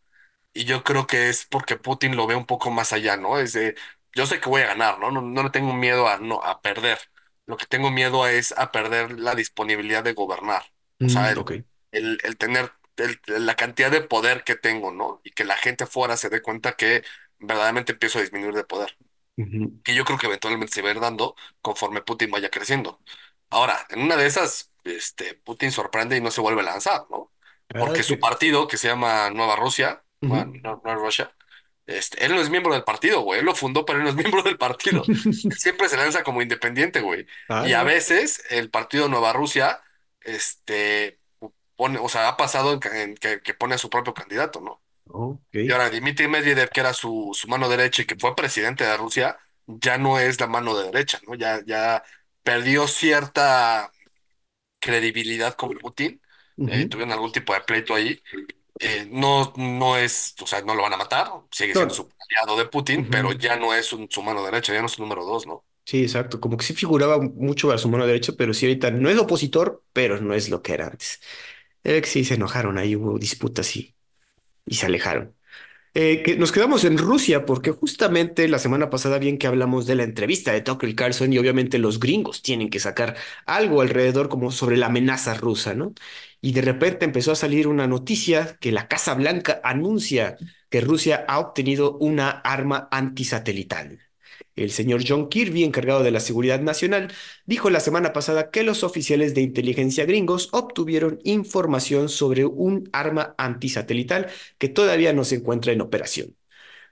Y 0.54 0.66
yo 0.66 0.84
creo 0.84 1.08
que 1.08 1.30
es 1.30 1.46
porque 1.46 1.78
Putin 1.78 2.16
lo 2.16 2.28
ve 2.28 2.36
un 2.36 2.46
poco 2.46 2.72
más 2.72 2.94
allá, 2.94 3.18
¿no? 3.18 3.40
Es 3.40 3.54
de, 3.54 3.76
yo 4.14 4.26
sé 4.28 4.40
que 4.40 4.50
voy 4.50 4.62
a 4.62 4.68
ganar, 4.68 5.00
¿no? 5.00 5.12
No, 5.12 5.22
no 5.22 5.44
le 5.44 5.50
tengo 5.50 5.74
miedo 5.74 6.08
a, 6.08 6.18
no, 6.20 6.42
a 6.44 6.62
perder. 6.62 7.00
Lo 7.46 7.58
que 7.58 7.66
tengo 7.66 7.92
miedo 7.92 8.28
es 8.28 8.54
a 8.58 8.72
perder 8.72 9.20
la 9.20 9.36
disponibilidad 9.36 10.04
de 10.04 10.14
gobernar. 10.14 10.64
O 11.04 11.10
sea, 11.10 11.32
Mm, 11.32 11.34
el, 11.34 11.46
ok. 11.46 11.52
el, 11.92 12.20
el 12.24 12.38
tener 12.38 12.72
el- 12.98 13.20
la 13.46 13.56
cantidad 13.56 13.92
de 13.92 14.02
poder 14.02 14.44
que 14.44 14.56
tengo, 14.56 14.92
¿no? 14.92 15.22
Y 15.24 15.32
que 15.32 15.44
la 15.46 15.58
gente 15.58 15.86
fuera 15.88 16.18
se 16.18 16.30
dé 16.30 16.42
cuenta 16.42 16.74
que 16.76 17.04
verdaderamente 17.40 17.94
empiezo 17.94 18.20
a 18.20 18.22
disminuir 18.22 18.54
de 18.56 18.64
poder 18.64 18.96
Ujú. 19.38 19.84
que 19.84 19.96
yo 19.96 20.06
creo 20.06 20.18
que 20.18 20.28
eventualmente 20.28 20.74
se 20.74 20.82
va 20.82 20.90
a 20.90 20.92
ir 20.94 21.00
dando 21.00 21.36
conforme 21.62 22.02
Putin 22.02 22.32
vaya 22.32 22.50
creciendo. 22.50 23.02
Ahora, 23.50 23.86
en 23.90 24.02
una 24.04 24.16
de 24.18 24.26
esas, 24.28 24.72
este, 24.84 25.36
Putin 25.36 25.72
sorprende 25.72 26.18
y 26.18 26.22
no 26.22 26.32
se 26.32 26.42
vuelve 26.42 26.62
a 26.62 26.66
lanzar, 26.66 27.06
¿no? 27.10 27.32
Ah, 27.74 27.80
Porque 27.80 28.04
su 28.04 28.20
partido, 28.20 28.68
que 28.68 28.78
se 28.78 28.88
llama 28.88 29.30
Nueva 29.32 29.56
Rusia, 29.56 30.04
Nueva, 30.22 30.46
ujú. 30.46 30.58
Nueva- 30.62 30.82
Nueva 30.84 31.00
Russia, 31.02 31.36
este, 31.86 32.26
él 32.26 32.34
no 32.36 32.42
es 32.42 32.50
miembro 32.50 32.74
del 32.74 32.84
partido, 32.84 33.22
güey. 33.22 33.40
Él 33.40 33.46
lo 33.46 33.56
fundó, 33.56 33.86
pero 33.86 34.00
él 34.00 34.04
no 34.06 34.10
es 34.12 34.16
miembro 34.34 34.44
del 34.44 34.58
partido. 34.58 35.04
Siempre 35.58 35.90
se 35.90 35.98
lanza 35.98 36.24
como 36.24 36.42
independiente, 36.42 37.02
güey. 37.02 37.26
Ah, 37.50 37.68
Y 37.68 37.74
a 37.74 37.84
veces 37.84 38.44
el 38.50 38.70
partido 38.70 39.08
Nueva 39.10 39.34
Rusia, 39.34 39.82
este, 40.22 41.20
pone, 41.76 42.00
o 42.00 42.10
sea, 42.10 42.30
ha 42.30 42.38
pasado 42.38 42.74
en, 42.74 42.80
que, 42.80 43.02
en 43.04 43.16
que 43.16 43.42
que 43.42 43.54
pone 43.54 43.76
a 43.76 43.78
su 43.78 43.90
propio 43.90 44.14
candidato, 44.14 44.62
¿no? 44.62 44.82
Ok. 45.06 45.40
Y 45.52 45.72
ahora 45.72 45.90
Dmitry 45.90 46.28
Medvedev, 46.28 46.70
que 46.70 46.80
era 46.80 46.94
su, 46.94 47.32
su 47.34 47.48
mano 47.48 47.68
derecha 47.70 48.02
y 48.04 48.06
que 48.06 48.16
fue 48.18 48.36
presidente 48.36 48.84
de 48.86 48.98
Rusia, 48.98 49.38
ya 49.68 49.98
no 49.98 50.20
es 50.20 50.40
la 50.40 50.48
mano 50.48 50.76
de 50.78 50.86
derecha, 50.86 51.20
¿no? 51.28 51.36
Ya, 51.36 51.62
ya 51.66 52.04
perdió 52.44 52.88
cierta 52.88 53.92
credibilidad 54.84 55.56
con 55.56 55.74
Putin. 55.78 56.22
Eh, 56.66 56.86
Ujú. 56.86 56.88
tuvieron 56.88 57.14
algún 57.14 57.32
tipo 57.32 57.54
de 57.54 57.62
pleito 57.62 57.96
ahí. 57.96 58.22
Eh, 58.80 59.08
no, 59.12 59.54
no 59.58 59.98
es, 59.98 60.36
o 60.44 60.48
sea, 60.48 60.62
no 60.64 60.76
lo 60.76 60.84
van 60.84 60.94
a 60.94 60.98
matar, 60.98 61.30
sigue 61.52 61.76
siendo 61.76 61.96
su 61.96 62.10
aliado 62.30 62.58
de 62.58 62.68
Putin, 62.70 63.08
pero 63.10 63.32
ya 63.34 63.56
no 63.58 63.74
es 63.74 63.94
un- 63.94 64.10
su 64.12 64.24
mano 64.24 64.44
derecha, 64.46 64.74
ya 64.74 64.82
no 64.82 64.88
es 64.88 64.94
su 64.94 65.02
número 65.04 65.26
dos, 65.26 65.48
¿no? 65.48 65.66
Sí, 65.86 66.02
exacto. 66.04 66.40
Como 66.40 66.58
que 66.58 66.66
sí 66.66 66.74
figuraba 66.74 67.20
mucho 67.20 67.72
a 67.72 67.78
su 67.78 67.90
mano 67.90 68.08
derecha, 68.08 68.34
pero 68.38 68.54
sí 68.54 68.66
ahorita 68.66 68.92
no 68.92 69.10
es 69.10 69.18
opositor, 69.18 69.84
pero 69.94 70.20
no 70.22 70.34
es 70.34 70.50
lo 70.50 70.62
que 70.62 70.74
era 70.74 70.88
antes. 70.88 71.20
Eh, 71.84 72.02
que 72.02 72.08
sí 72.08 72.24
se 72.26 72.36
enojaron, 72.36 72.78
ahí 72.78 72.96
hubo 72.96 73.20
disputas 73.20 73.76
y, 73.76 73.96
y 74.66 74.76
se 74.76 74.88
alejaron. 74.88 75.36
Eh, 75.96 76.24
que 76.24 76.36
nos 76.38 76.52
quedamos 76.52 76.86
en 76.86 76.98
Rusia 76.98 77.46
porque 77.46 77.70
justamente 77.72 78.48
la 78.48 78.58
semana 78.58 78.90
pasada 78.90 79.20
bien 79.20 79.38
que 79.38 79.46
hablamos 79.46 79.86
de 79.86 79.94
la 79.96 80.04
entrevista 80.04 80.52
de 80.52 80.62
Tucker 80.62 80.96
Carlson 80.96 81.32
y 81.32 81.38
obviamente 81.38 81.78
los 81.78 82.00
gringos 82.00 82.42
tienen 82.42 82.72
que 82.72 82.80
sacar 82.80 83.16
algo 83.46 83.82
alrededor 83.82 84.28
como 84.28 84.52
sobre 84.52 84.76
la 84.78 84.88
amenaza 84.88 85.36
rusa, 85.36 85.76
¿no? 85.76 85.94
Y 86.42 86.54
de 86.54 86.62
repente 86.64 87.06
empezó 87.06 87.32
a 87.32 87.36
salir 87.36 87.68
una 87.68 87.86
noticia 87.88 88.58
que 88.60 88.72
la 88.72 88.88
Casa 88.88 89.14
Blanca 89.14 89.62
anuncia 89.64 90.38
que 90.70 90.82
Rusia 90.82 91.26
ha 91.28 91.38
obtenido 91.40 91.98
una 92.00 92.30
arma 92.32 92.88
antisatelital. 92.92 94.00
El 94.56 94.72
señor 94.72 95.04
John 95.08 95.30
Kirby, 95.30 95.64
encargado 95.64 96.04
de 96.04 96.12
la 96.12 96.20
seguridad 96.20 96.62
nacional, 96.62 97.12
dijo 97.46 97.70
la 97.72 97.80
semana 97.80 98.14
pasada 98.14 98.52
que 98.52 98.64
los 98.64 98.84
oficiales 98.84 99.34
de 99.34 99.42
inteligencia 99.42 100.06
gringos 100.06 100.50
obtuvieron 100.52 101.20
información 101.24 102.08
sobre 102.10 102.46
un 102.46 102.88
arma 102.94 103.34
antisatelital 103.38 104.28
que 104.60 104.70
todavía 104.70 105.12
no 105.14 105.24
se 105.24 105.36
encuentra 105.36 105.74
en 105.74 105.82
operación. 105.82 106.36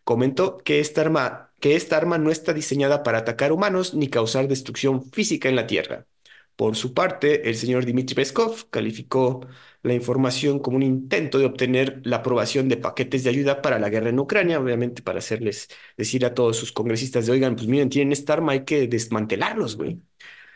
Comentó 0.04 0.58
que 0.58 0.80
esta 0.80 1.02
arma, 1.02 1.54
que 1.60 1.76
esta 1.76 1.98
arma 1.98 2.18
no 2.18 2.32
está 2.32 2.54
diseñada 2.54 3.04
para 3.04 3.20
atacar 3.20 3.52
humanos 3.52 3.94
ni 3.94 4.08
causar 4.10 4.48
destrucción 4.48 5.06
física 5.12 5.48
en 5.50 5.56
la 5.56 5.68
Tierra. 5.68 6.08
Por 6.56 6.76
su 6.76 6.94
parte, 6.94 7.50
el 7.50 7.56
señor 7.56 7.86
Dmitry 7.86 8.16
Peskov 8.16 8.70
calificó 8.70 9.48
la 9.84 9.94
información 9.94 10.60
como 10.60 10.78
un 10.78 10.84
intento 10.84 11.40
de 11.40 11.46
obtener 11.46 12.02
la 12.04 12.18
aprobación 12.18 12.70
de 12.70 12.78
paquetes 12.78 13.24
de 13.24 13.30
ayuda 13.32 13.62
para 13.62 13.80
la 13.80 13.90
guerra 13.90 14.10
en 14.10 14.20
Ucrania, 14.20 14.60
obviamente 14.60 15.02
para 15.02 15.20
hacerles 15.20 15.68
decir 15.98 16.26
a 16.26 16.34
todos 16.34 16.58
sus 16.58 16.72
congresistas 16.72 17.26
de, 17.26 17.32
oigan, 17.34 17.56
pues 17.56 17.68
miren, 17.68 17.90
tienen 17.90 18.12
esta 18.12 18.34
arma, 18.34 18.54
hay 18.54 18.66
que 18.66 18.88
desmantelarlos, 18.88 19.78
güey. 19.78 20.00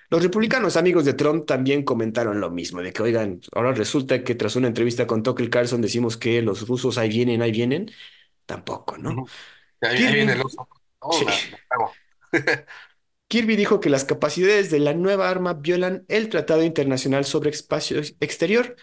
Los 0.09 0.23
republicanos 0.23 0.77
amigos 0.77 1.05
de 1.05 1.13
Trump 1.13 1.45
también 1.47 1.83
comentaron 1.83 2.39
lo 2.39 2.51
mismo, 2.51 2.81
de 2.81 2.93
que, 2.93 3.01
oigan, 3.03 3.41
ahora 3.53 3.73
resulta 3.73 4.23
que 4.23 4.35
tras 4.35 4.55
una 4.55 4.67
entrevista 4.67 5.07
con 5.07 5.23
Tucker 5.23 5.49
Carlson 5.49 5.81
decimos 5.81 6.17
que 6.17 6.41
los 6.41 6.67
rusos 6.67 6.97
ahí 6.97 7.09
vienen, 7.09 7.41
ahí 7.41 7.51
vienen. 7.51 7.91
Tampoco, 8.45 8.97
¿no? 8.97 9.25
Ahí, 9.81 10.03
ahí 10.03 10.13
viene 10.15 10.33
el 10.33 10.41
Kirby, 10.41 10.43
oso. 10.43 10.67
Oh, 10.99 11.13
sí. 11.19 11.25
la, 11.25 11.31
la 11.51 11.59
cago. 11.69 11.97
Kirby 13.27 13.55
dijo 13.55 13.79
que 13.79 13.89
las 13.89 14.05
capacidades 14.05 14.69
de 14.71 14.79
la 14.79 14.93
nueva 14.93 15.29
arma 15.29 15.53
violan 15.53 16.05
el 16.09 16.29
Tratado 16.29 16.63
Internacional 16.63 17.25
sobre 17.25 17.49
Espacio 17.49 17.99
Exterior, 18.19 18.75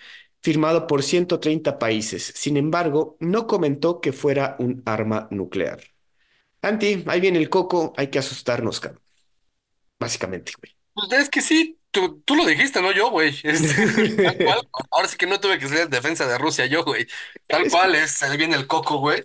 firmado 0.43 0.87
por 0.87 1.03
130 1.03 1.79
países. 1.79 2.33
Sin 2.35 2.57
embargo, 2.57 3.17
no 3.21 3.47
comentó 3.47 4.01
que 4.01 4.13
fuera 4.13 4.57
un 4.59 4.83
arma 4.87 5.29
nuclear. 5.31 5.81
Anti, 6.63 7.05
ahí 7.07 7.21
viene 7.21 7.39
el 7.39 7.49
coco, 7.51 7.93
hay 7.97 8.09
que 8.09 8.19
asustarnos, 8.19 8.81
cabrón. 8.81 9.03
Básicamente, 9.99 10.53
güey. 10.61 10.77
Pues 10.95 11.13
es 11.21 11.31
que 11.31 11.41
sí, 11.41 11.79
tú, 11.91 12.23
tú 12.25 12.37
lo 12.37 12.45
dijiste, 12.45 12.83
no 12.83 12.93
yo, 12.93 13.11
güey. 13.11 13.35
Este, 13.45 14.17
tal 14.17 14.39
cual. 14.39 14.69
Ahora 14.91 15.09
sí 15.09 15.17
que 15.17 15.27
no 15.27 15.41
tuve 15.41 15.59
que 15.59 15.69
ser 15.69 15.83
en 15.83 15.91
defensa 15.91 16.27
de 16.27 16.39
Rusia 16.39 16.67
yo, 16.67 16.85
güey. 16.85 17.07
Tal 17.47 17.69
cual 17.71 17.95
es, 17.95 18.13
se 18.13 18.37
viene 18.37 18.57
el 18.57 18.67
coco, 18.67 18.99
güey. 18.99 19.25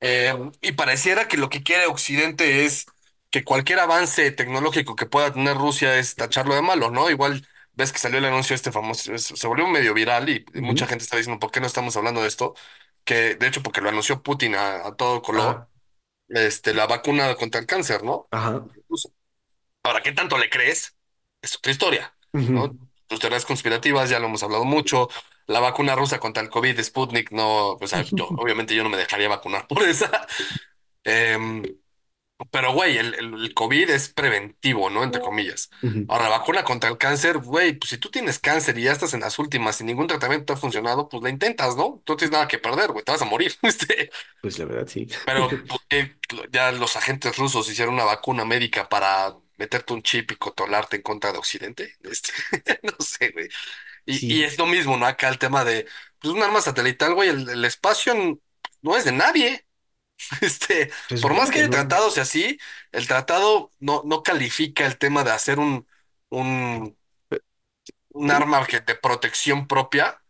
Eh, 0.00 0.34
y 0.60 0.72
pareciera 0.72 1.28
que 1.28 1.36
lo 1.36 1.48
que 1.48 1.62
quiere 1.62 1.86
Occidente 1.86 2.64
es 2.64 2.86
que 3.30 3.44
cualquier 3.44 3.80
avance 3.80 4.30
tecnológico 4.30 4.96
que 4.96 5.06
pueda 5.06 5.32
tener 5.32 5.56
Rusia 5.56 5.98
es 5.98 6.14
tacharlo 6.14 6.54
de 6.54 6.62
malo, 6.62 6.90
¿no? 6.90 7.10
Igual 7.10 7.46
ves 7.78 7.92
que 7.92 7.98
salió 8.00 8.18
el 8.20 8.26
anuncio 8.26 8.56
este 8.56 8.72
famoso, 8.72 9.14
es- 9.14 9.24
se 9.26 9.48
volvió 9.48 9.68
medio 9.68 9.94
viral 9.94 10.28
y 10.30 10.44
mucha 10.62 10.86
Ujú. 10.86 10.88
gente 10.88 11.04
está 11.04 11.16
diciendo, 11.18 11.40
¿por 11.40 11.52
qué 11.52 11.60
no 11.60 11.66
estamos 11.68 11.96
hablando 11.96 12.22
de 12.22 12.28
esto? 12.28 12.54
Que 13.04 13.36
de 13.36 13.48
hecho, 13.48 13.62
porque 13.64 13.80
lo 13.82 13.90
anunció 13.90 14.22
Putin 14.22 14.56
a, 14.56 14.86
a 14.88 14.96
todo 14.96 15.22
color, 15.22 15.56
Ajá, 15.56 15.68
este, 16.28 16.74
la 16.74 16.86
vacuna 16.86 17.34
contra 17.36 17.60
el 17.60 17.66
cáncer, 17.66 18.04
¿no? 18.04 18.30
ajá. 18.30 18.68
Ahora, 19.82 20.02
¿qué 20.02 20.12
tanto 20.12 20.38
le 20.38 20.50
crees? 20.50 20.96
Es 21.42 21.56
otra 21.56 21.72
historia, 21.72 22.16
¿no? 22.52 22.68
ujú. 22.68 22.78
Tus 23.06 23.20
teorías 23.20 23.44
conspirativas 23.46 24.10
ya 24.10 24.18
lo 24.18 24.26
hemos 24.26 24.42
hablado 24.42 24.64
mucho. 24.64 25.08
La 25.46 25.60
vacuna 25.60 25.94
rusa 25.96 26.18
contra 26.20 26.42
el 26.42 26.50
COVID, 26.50 26.78
Sputnik, 26.82 27.30
no, 27.32 27.70
o 27.74 27.86
sea, 27.86 28.02
yo, 28.14 28.26
obviamente 28.36 28.74
yo 28.74 28.82
no 28.82 28.90
me 28.90 28.98
dejaría 28.98 29.28
vacunar 29.28 29.66
por 29.66 29.82
esa. 29.82 30.26
Em, 31.04 31.62
pero, 32.52 32.72
güey, 32.72 32.96
el, 32.98 33.14
el, 33.14 33.34
el 33.34 33.54
COVID 33.54 33.90
es 33.90 34.08
preventivo, 34.10 34.90
¿no? 34.90 35.02
Entre 35.02 35.20
comillas. 35.20 35.70
Ujú. 35.82 36.04
Ahora, 36.08 36.24
la 36.28 36.38
vacuna 36.38 36.64
contra 36.64 36.88
el 36.88 36.96
cáncer, 36.98 37.38
güey, 37.38 37.72
pues 37.74 37.90
si 37.90 37.98
tú 37.98 38.10
tienes 38.10 38.38
cáncer 38.38 38.78
y 38.78 38.82
ya 38.84 38.92
estás 38.92 39.12
en 39.14 39.20
las 39.20 39.38
últimas 39.40 39.80
y 39.80 39.84
ningún 39.84 40.06
tratamiento 40.06 40.52
ha 40.52 40.56
funcionado, 40.56 41.08
pues 41.08 41.22
la 41.22 41.30
intentas, 41.30 41.76
¿no? 41.76 42.00
Tú 42.04 42.12
no 42.12 42.16
tienes 42.16 42.32
nada 42.32 42.46
que 42.48 42.58
perder, 42.58 42.92
güey, 42.92 43.04
te 43.04 43.12
vas 43.12 43.22
a 43.22 43.24
morir. 43.24 43.54
Este, 43.62 44.10
Pues 44.40 44.58
la 44.58 44.64
verdad, 44.66 44.86
sí. 44.86 45.08
pero 45.24 45.48
¿por 45.66 45.80
qué 45.88 46.16
ya 46.52 46.70
los 46.72 46.96
agentes 46.96 47.36
rusos 47.36 47.68
hicieron 47.70 47.94
una 47.94 48.04
vacuna 48.04 48.44
médica 48.44 48.88
para 48.88 49.34
meterte 49.56 49.92
un 49.92 50.02
chip 50.02 50.30
y 50.32 50.36
controlarte 50.36 50.96
en 50.96 51.02
contra 51.02 51.32
de 51.32 51.38
Occidente? 51.38 51.96
Este, 52.04 52.32
no 52.82 52.92
sé, 53.04 53.30
güey. 53.30 53.48
Y, 54.06 54.14
y 54.16 54.18
Sí, 54.18 54.42
es 54.44 54.58
lo 54.58 54.66
mismo, 54.66 54.96
¿no? 54.96 55.06
Acá 55.06 55.28
el 55.28 55.38
tema 55.38 55.64
de, 55.64 55.86
pues 56.20 56.34
un 56.34 56.42
arma 56.42 56.60
satelital, 56.60 57.14
güey, 57.14 57.28
el, 57.30 57.48
el 57.48 57.64
espacio 57.64 58.12
n- 58.14 58.38
no 58.82 58.96
es 58.96 59.04
de 59.04 59.12
nadie. 59.12 59.66
Este, 60.40 60.90
por 61.20 61.34
más 61.34 61.50
que 61.50 61.60
haya 61.60 61.70
tratados 61.70 62.16
y 62.16 62.20
así, 62.20 62.58
el 62.92 63.06
tratado 63.06 63.70
no, 63.80 64.02
no 64.04 64.22
califica 64.22 64.86
el 64.86 64.98
tema 64.98 65.24
de 65.24 65.30
hacer 65.32 65.58
un, 65.58 65.86
un, 66.30 66.96
arma 68.30 68.66
que- 68.66 68.80
de 68.80 68.94
protección 68.94 69.66
propia 69.66 70.22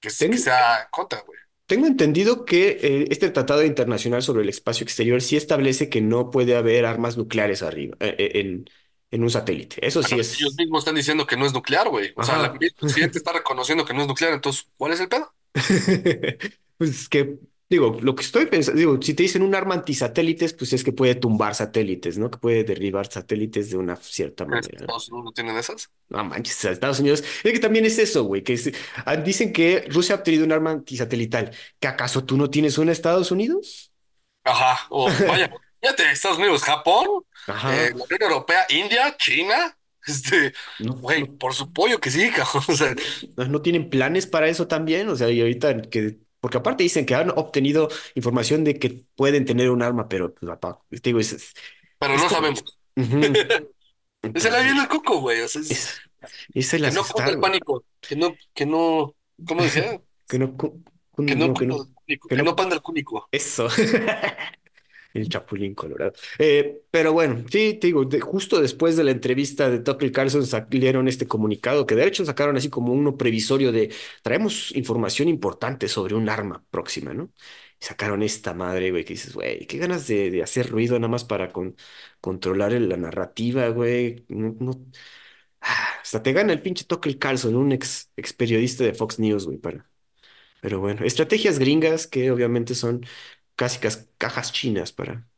que, 0.00 0.10
sea 0.10 0.88
contra, 0.90 1.20
güey. 1.22 1.38
tengo 1.66 1.86
entendido 1.86 2.44
que 2.44 2.78
eh, 2.82 3.06
este 3.10 3.30
Tratado 3.30 3.64
Internacional 3.64 4.22
sobre 4.22 4.42
el 4.42 4.48
Espacio 4.48 4.84
Exterior 4.84 5.20
sí 5.22 5.36
establece 5.36 5.88
que 5.90 6.00
no 6.00 6.30
puede 6.30 6.56
haber 6.56 6.84
armas 6.86 7.16
nucleares 7.16 7.62
arriba, 7.62 7.96
eh, 8.00 8.14
eh, 8.18 8.30
en, 8.40 8.66
en 9.10 9.22
un 9.22 9.30
satélite. 9.30 9.84
Eso 9.86 10.02
sí 10.02 10.18
Pero 10.18 10.22
ellos 10.38 10.54
es. 10.54 10.56
mismos 10.56 10.80
están 10.80 10.94
diciendo 10.94 11.26
que 11.26 11.36
no 11.36 11.46
es 11.46 11.52
nuclear, 11.52 11.88
güey. 11.88 12.12
O 12.16 12.22
sea, 12.22 12.38
la- 12.38 12.54
el 12.60 12.72
presidente 12.74 13.18
está 13.18 13.32
reconociendo 13.32 13.84
que 13.84 13.94
no 13.94 14.02
es 14.02 14.08
nuclear, 14.08 14.32
entonces, 14.34 14.68
¿cuál 14.76 14.92
es 14.92 15.00
el 15.00 15.08
pedo? 15.08 15.34
Pues 16.78 17.08
que, 17.08 17.38
digo, 17.68 17.98
lo 18.00 18.14
que 18.14 18.22
estoy 18.22 18.46
pensando, 18.46 18.78
digo, 18.78 19.00
si 19.02 19.14
te 19.14 19.22
dicen 19.24 19.42
un 19.42 19.54
arma 19.54 19.74
antisatélites, 19.74 20.52
pues 20.54 20.72
es 20.72 20.84
que 20.84 20.92
puede 20.92 21.14
tumbar 21.16 21.54
satélites, 21.54 22.18
¿no? 22.18 22.30
Que 22.30 22.38
puede 22.38 22.64
derribar 22.64 23.06
satélites 23.06 23.70
de 23.70 23.76
una 23.76 23.96
cierta 23.96 24.44
¿Crees 24.44 24.68
que 24.68 24.72
manera. 24.72 24.84
Estados 24.84 25.08
Unidos 25.08 25.24
no 25.24 25.32
tienen 25.32 25.56
esas? 25.56 25.90
No 26.08 26.24
manches, 26.24 26.64
Estados 26.64 27.00
Unidos. 27.00 27.24
Es 27.42 27.52
que 27.52 27.58
también 27.58 27.84
es 27.84 27.98
eso, 27.98 28.24
güey, 28.24 28.42
que 28.44 28.52
es- 28.54 28.72
ah, 29.04 29.16
dicen 29.16 29.52
que 29.52 29.86
Rusia 29.90 30.14
ha 30.14 30.18
obtenido 30.18 30.44
un 30.44 30.52
arma 30.52 30.70
antisatelital. 30.70 31.50
¿Que 31.80 31.88
acaso 31.88 32.24
tú 32.24 32.36
no 32.36 32.48
tienes 32.50 32.78
una 32.78 32.92
Estados 32.92 33.30
Unidos? 33.32 33.92
Ajá, 34.44 34.86
o 34.90 35.18
vaya, 35.26 35.50
fíjate, 35.80 36.10
Estados 36.12 36.38
Unidos, 36.38 36.62
Japón, 36.62 37.06
eh, 37.66 37.90
la 37.94 38.04
Unión 38.04 38.22
Europea, 38.22 38.64
India, 38.68 39.16
China, 39.16 39.76
este, 40.06 40.52
No, 40.78 40.94
güey, 41.00 41.24
no, 41.24 41.36
por 41.38 41.52
su 41.54 41.72
pollo 41.72 41.98
que 42.00 42.10
sí, 42.10 42.30
cabrón. 42.36 42.62
O 42.68 42.76
sea, 42.76 42.94
no 43.36 43.44
no 43.48 43.62
tienen 43.62 43.90
planes 43.90 44.26
para 44.26 44.48
eso 44.48 44.68
también. 44.68 45.08
O 45.08 45.16
sea, 45.16 45.30
y 45.30 45.40
ahorita 45.40 45.82
que, 45.82 46.18
porque 46.46 46.58
aparte 46.58 46.84
dicen 46.84 47.06
que 47.06 47.14
han 47.14 47.30
obtenido 47.30 47.88
información 48.14 48.64
de 48.64 48.78
que 48.78 49.04
pueden 49.16 49.44
tener 49.44 49.70
un 49.70 49.82
arma, 49.82 50.08
pero 50.08 50.34
pues, 50.88 51.02
te 51.02 51.10
digo, 51.10 51.18
es, 51.20 51.32
es, 51.32 51.54
pero 51.98 52.14
es 52.14 52.22
no 52.22 52.28
como. 52.28 52.36
sabemos. 52.36 52.64
Le 52.94 53.04
viene 53.26 53.66
Entonces, 54.22 54.52
el 54.82 54.88
coco, 54.88 55.20
güey. 55.20 55.40
O 55.42 55.48
sea, 55.48 55.62
es- 55.62 56.00
es, 56.54 56.74
es 56.74 56.82
que 56.82 56.90
no 56.92 57.02
cunda 57.02 57.02
asustar, 57.02 57.28
el 57.30 57.40
pánico, 57.40 57.84
que 58.00 58.16
no, 58.16 58.34
que 58.54 58.66
no, 58.66 59.14
¿cómo 59.46 59.62
decía? 59.62 60.00
Que 60.28 60.38
no, 60.38 60.56
Que 61.24 61.34
no 61.36 61.46
no, 61.46 61.54
que 61.54 61.66
no, 61.66 61.88
que 62.06 62.18
que 62.28 62.36
no, 62.36 62.56
panda 62.56 62.74
el 62.76 62.82
cúnico. 62.82 63.30
eso. 63.32 63.68
El 65.16 65.28
Chapulín 65.28 65.74
Colorado. 65.74 66.12
Eh, 66.38 66.82
pero 66.90 67.12
bueno, 67.12 67.44
sí, 67.50 67.74
te 67.80 67.88
digo, 67.88 68.04
justo 68.20 68.60
después 68.60 68.96
de 68.96 69.04
la 69.04 69.10
entrevista 69.12 69.70
de 69.70 69.78
Tucker 69.80 70.12
Carlson 70.12 70.46
salieron 70.46 71.08
este 71.08 71.26
comunicado 71.26 71.86
que 71.86 71.94
de 71.94 72.06
hecho 72.06 72.24
sacaron 72.24 72.56
así 72.56 72.68
como 72.70 72.92
uno 72.92 73.16
previsorio 73.16 73.72
de 73.72 73.92
traemos 74.22 74.74
información 74.76 75.28
importante 75.28 75.88
sobre 75.88 76.14
un 76.14 76.28
arma 76.28 76.64
próxima, 76.70 77.14
¿no? 77.14 77.32
Sacaron 77.80 78.22
esta 78.22 78.54
madre, 78.54 78.90
güey, 78.90 79.04
que 79.04 79.14
dices, 79.14 79.34
güey, 79.34 79.66
qué 79.66 79.78
ganas 79.78 80.06
de, 80.06 80.42
hacer 80.42 80.68
ruido 80.70 80.98
nada 80.98 81.08
más 81.10 81.24
para 81.24 81.52
con- 81.52 81.76
controlar 82.20 82.72
la 82.72 82.96
narrativa, 82.96 83.68
güey. 83.68 84.24
No, 84.28 84.56
no- 84.60 84.86
ah, 85.60 85.88
hasta 86.02 86.22
te 86.22 86.32
gana 86.32 86.52
el 86.52 86.62
pinche 86.62 86.84
Tucker 86.84 87.18
Carlson, 87.18 87.56
un 87.56 87.72
ex, 87.72 88.10
ex 88.16 88.32
periodista 88.32 88.84
de 88.84 88.94
Fox 88.94 89.18
News, 89.18 89.46
güey, 89.46 89.58
para. 89.58 89.90
Pero 90.60 90.80
bueno, 90.80 91.04
estrategias 91.04 91.58
gringas 91.58 92.06
que 92.06 92.30
obviamente 92.30 92.74
son 92.74 93.04
casi 93.56 93.78
cas- 93.80 94.08
cajas 94.18 94.52
chinas 94.52 94.92
para 94.92 95.28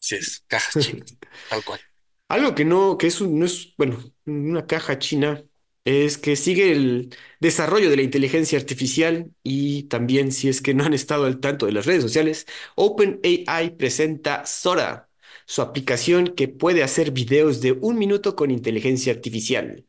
Sí, 0.00 0.16
es 0.16 0.44
cajas 0.46 0.78
chinas, 0.78 1.16
tal 1.48 1.64
cual. 1.64 1.80
Algo 2.28 2.54
que 2.54 2.64
no, 2.64 2.98
que 2.98 3.06
es 3.08 3.20
un- 3.20 3.38
no 3.38 3.44
es, 3.46 3.74
bueno, 3.76 3.98
una 4.26 4.66
caja 4.66 4.98
china, 4.98 5.44
es 5.84 6.16
que 6.18 6.36
sigue 6.36 6.72
el 6.72 7.14
desarrollo 7.40 7.90
de 7.90 7.96
la 7.96 8.02
inteligencia 8.02 8.58
artificial 8.58 9.30
y 9.42 9.84
también, 9.84 10.32
si 10.32 10.48
es 10.48 10.62
que 10.62 10.72
no 10.74 10.84
han 10.84 10.94
estado 10.94 11.26
al 11.26 11.40
tanto 11.40 11.66
de 11.66 11.72
las 11.72 11.84
redes 11.86 12.02
sociales, 12.02 12.46
OpenAI 12.76 13.76
presenta 13.76 14.46
Sora, 14.46 15.10
su 15.46 15.60
aplicación 15.62 16.28
que 16.34 16.48
puede 16.48 16.82
hacer 16.82 17.10
videos 17.12 17.60
de 17.60 17.72
un 17.72 17.98
minuto 17.98 18.34
con 18.34 18.50
inteligencia 18.50 19.12
artificial. 19.12 19.86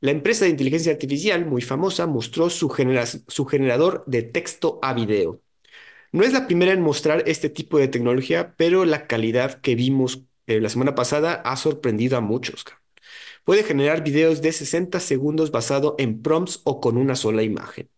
La 0.00 0.12
empresa 0.12 0.46
de 0.46 0.52
inteligencia 0.52 0.92
artificial 0.92 1.46
muy 1.46 1.62
famosa 1.62 2.06
mostró 2.08 2.50
su 2.50 2.70
genera- 2.70 3.06
su 3.06 3.46
generador 3.46 4.04
de 4.08 4.22
texto 4.24 4.80
a 4.82 4.94
video. 4.94 5.42
No 6.14 6.22
es 6.24 6.32
la 6.32 6.46
primera 6.46 6.72
en 6.72 6.80
mostrar 6.80 7.24
este 7.26 7.50
tipo 7.50 7.78
de 7.78 7.88
tecnología, 7.88 8.54
pero 8.56 8.84
la 8.84 9.06
calidad 9.08 9.60
que 9.60 9.74
vimos 9.74 10.22
eh, 10.46 10.60
la 10.60 10.68
semana 10.68 10.94
pasada 10.94 11.34
ha 11.44 11.56
sorprendido 11.56 12.16
a 12.16 12.20
muchos. 12.20 12.64
Puede 13.44 13.64
generar 13.64 14.04
videos 14.04 14.42
de 14.42 14.52
60 14.52 15.00
segundos 15.00 15.50
basado 15.52 15.96
en 15.98 16.22
prompts 16.22 16.60
o 16.64 16.80
con 16.80 16.96
una 16.98 17.16
sola 17.16 17.42
imagen. 17.44 17.90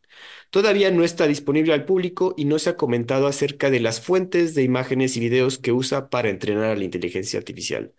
Todavía 0.51 0.91
no 0.93 1.05
está 1.05 1.27
disponible 1.29 1.75
al 1.75 1.87
público 1.87 2.35
y 2.39 2.47
no 2.47 2.59
se 2.61 2.71
ha 2.71 2.77
comentado 2.79 3.27
acerca 3.29 3.71
de 3.71 3.81
las 3.81 4.01
fuentes 4.01 4.55
de 4.55 4.65
imágenes 4.65 5.17
y 5.17 5.21
videos 5.21 5.59
que 5.59 5.73
usa 5.73 6.11
para 6.11 6.31
entrenar 6.31 6.67
a 6.67 6.77
la 6.77 6.85
inteligencia 6.85 7.39
artificial. 7.41 7.95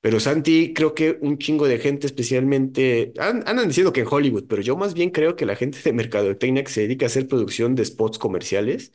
Pero 0.00 0.20
Santi, 0.20 0.74
creo 0.74 0.94
que 0.94 1.18
un 1.22 1.38
chingo 1.38 1.66
de 1.66 1.78
gente, 1.78 2.06
especialmente, 2.06 3.12
an- 3.18 3.42
andan 3.46 3.68
diciendo 3.68 3.92
que 3.92 4.00
en 4.02 4.06
Hollywood, 4.10 4.44
pero 4.48 4.60
yo 4.60 4.76
más 4.76 4.92
bien 4.94 5.10
creo 5.10 5.34
que 5.34 5.46
la 5.46 5.56
gente 5.56 5.78
de 5.82 5.92
mercadotecnia 5.94 6.62
que 6.64 6.70
se 6.70 6.82
dedica 6.82 7.06
a 7.06 7.08
hacer 7.08 7.26
producción 7.26 7.74
de 7.74 7.84
spots 7.86 8.18
comerciales, 8.18 8.92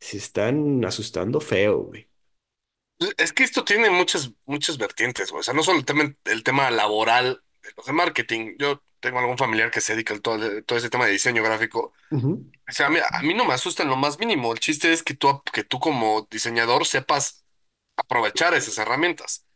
se 0.00 0.18
están 0.18 0.84
asustando 0.84 1.40
feo, 1.40 1.78
güey. 1.78 2.08
Es 3.18 3.32
que 3.32 3.44
esto 3.44 3.64
tiene 3.64 3.90
muchas, 3.90 4.32
muchas 4.46 4.78
vertientes, 4.78 5.30
güey. 5.30 5.40
O 5.40 5.42
sea, 5.42 5.54
no 5.54 5.62
solo 5.62 5.78
el 5.78 5.84
tema, 5.84 6.14
el 6.24 6.42
tema 6.42 6.70
laboral 6.70 7.42
de 7.62 7.70
los 7.76 7.86
de 7.86 7.92
marketing. 7.92 8.54
Yo 8.58 8.82
tengo 9.00 9.18
algún 9.18 9.36
familiar 9.38 9.70
que 9.70 9.80
se 9.80 9.92
dedica 9.94 10.14
a 10.14 10.20
todo, 10.20 10.62
todo 10.64 10.78
ese 10.78 10.90
tema 10.90 11.06
de 11.06 11.12
diseño 11.12 11.42
gráfico. 11.42 11.92
O 12.68 12.72
sea, 12.72 12.86
a 12.86 12.90
mí, 12.90 12.98
a 13.10 13.22
mí 13.22 13.34
no 13.34 13.44
me 13.44 13.54
asusta 13.54 13.82
en 13.82 13.90
lo 13.90 13.96
más 13.96 14.18
mínimo. 14.18 14.52
El 14.52 14.60
chiste 14.60 14.92
es 14.92 15.02
que 15.02 15.14
tú, 15.14 15.42
que 15.52 15.64
tú 15.64 15.78
como 15.80 16.26
diseñador 16.30 16.86
sepas 16.86 17.44
aprovechar 17.96 18.54
esas 18.54 18.78
herramientas. 18.78 19.46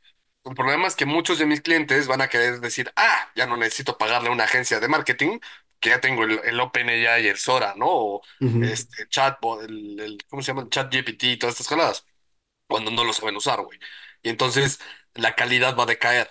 El 0.44 0.54
problema 0.54 0.88
es 0.88 0.96
que 0.96 1.06
muchos 1.06 1.38
de 1.38 1.46
mis 1.46 1.60
clientes 1.60 2.06
van 2.08 2.22
a 2.22 2.28
querer 2.28 2.60
decir, 2.60 2.92
ah, 2.96 3.30
ya 3.36 3.46
no 3.46 3.56
necesito 3.56 3.98
pagarle 3.98 4.28
a 4.28 4.32
una 4.32 4.44
agencia 4.44 4.80
de 4.80 4.88
marketing, 4.88 5.38
que 5.80 5.90
ya 5.90 6.00
tengo 6.00 6.24
el, 6.24 6.40
el 6.44 6.60
OpenAI 6.60 7.24
y 7.24 7.28
el 7.28 7.36
Sora, 7.38 7.74
¿no? 7.76 7.86
O 7.88 8.22
este 8.58 9.08
chatbot, 9.08 9.62
el, 9.64 10.00
el- 10.00 10.18
¿cómo 10.28 10.42
se 10.42 10.48
llama? 10.48 10.62
El 10.62 10.70
ChatGPT 10.70 11.24
y 11.24 11.36
todas 11.38 11.54
estas 11.60 11.68
cosas 11.68 12.06
cuando 12.66 12.90
no 12.90 13.04
lo 13.04 13.12
saben 13.12 13.36
usar, 13.36 13.60
güey. 13.62 13.78
Y 14.22 14.28
entonces 14.30 14.80
la 15.14 15.34
calidad 15.34 15.76
va 15.76 15.84
a 15.84 15.86
decaer. 15.86 16.30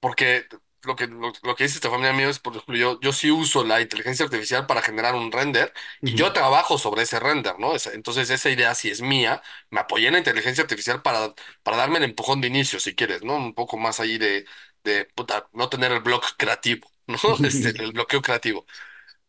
Porque 0.00 0.46
lo 0.82 0.94
que, 0.96 1.06
lo, 1.08 1.32
lo 1.42 1.56
que 1.56 1.64
dice 1.64 1.76
esta 1.76 1.90
familia 1.90 2.12
mío 2.12 2.28
es, 2.28 2.38
por 2.38 2.52
ejemplo, 2.54 2.76
yo, 2.76 3.00
yo 3.00 3.12
sí 3.12 3.30
uso 3.30 3.64
la 3.64 3.80
inteligencia 3.80 4.24
artificial 4.24 4.66
para 4.66 4.82
generar 4.82 5.14
un 5.14 5.32
render 5.32 5.72
y 6.04 6.14
yo 6.14 6.32
trabajo 6.32 6.78
sobre 6.78 7.02
ese 7.02 7.18
render, 7.20 7.58
¿no? 7.58 7.74
Esa- 7.74 7.92
entonces 7.92 8.30
esa 8.30 8.50
idea 8.50 8.74
sí 8.74 8.90
es 8.90 9.00
mía. 9.00 9.42
Me 9.70 9.80
apoyé 9.80 10.06
en 10.08 10.12
la 10.14 10.18
inteligencia 10.18 10.62
artificial 10.62 11.02
para, 11.02 11.34
para 11.62 11.76
darme 11.76 11.98
el 11.98 12.04
empujón 12.04 12.40
de 12.40 12.48
inicio, 12.48 12.78
si 12.80 12.94
quieres, 12.94 13.22
¿no? 13.22 13.36
Un 13.36 13.54
poco 13.54 13.76
más 13.78 13.98
ahí 14.00 14.18
de, 14.18 14.44
de 14.84 15.04
puta, 15.06 15.48
no 15.52 15.68
tener 15.68 15.90
el 15.92 16.00
bloque 16.00 16.28
creativo, 16.36 16.88
¿no? 17.22 17.38
Este, 17.42 17.70
el 17.82 17.92
bloqueo 17.92 18.22
creativo. 18.22 18.66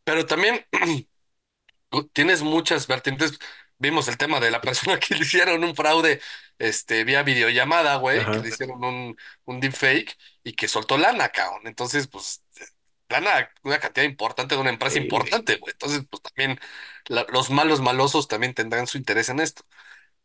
Pero 0.05 0.25
también 0.25 0.65
tienes 2.13 2.41
muchas 2.43 2.87
vertientes. 2.87 3.39
vimos 3.79 4.07
el 4.07 4.17
tema 4.17 4.39
de 4.39 4.51
la 4.51 4.61
persona 4.61 4.99
que 4.99 5.15
le 5.15 5.21
hicieron 5.21 5.63
un 5.63 5.75
fraude 5.75 6.21
este, 6.57 7.03
vía 7.03 7.23
videollamada, 7.23 7.95
güey, 7.97 8.29
que 8.29 8.39
le 8.41 8.49
hicieron 8.49 8.83
un, 8.83 9.17
un 9.45 9.59
deepfake 9.59 10.17
y 10.43 10.53
que 10.53 10.67
soltó 10.67 10.97
lana, 10.97 11.29
cabrón. 11.29 11.61
Entonces, 11.67 12.07
pues, 12.07 12.43
lana, 13.09 13.49
una 13.63 13.79
cantidad 13.79 14.05
importante 14.05 14.55
de 14.55 14.61
una 14.61 14.69
empresa 14.71 14.99
importante, 14.99 15.57
güey. 15.57 15.71
Entonces, 15.73 16.03
pues 16.09 16.21
también 16.23 16.59
la- 17.07 17.25
los 17.29 17.49
malos 17.51 17.81
malosos 17.81 18.27
también 18.27 18.53
tendrán 18.53 18.87
su 18.87 18.97
interés 18.97 19.29
en 19.29 19.39
esto. 19.39 19.63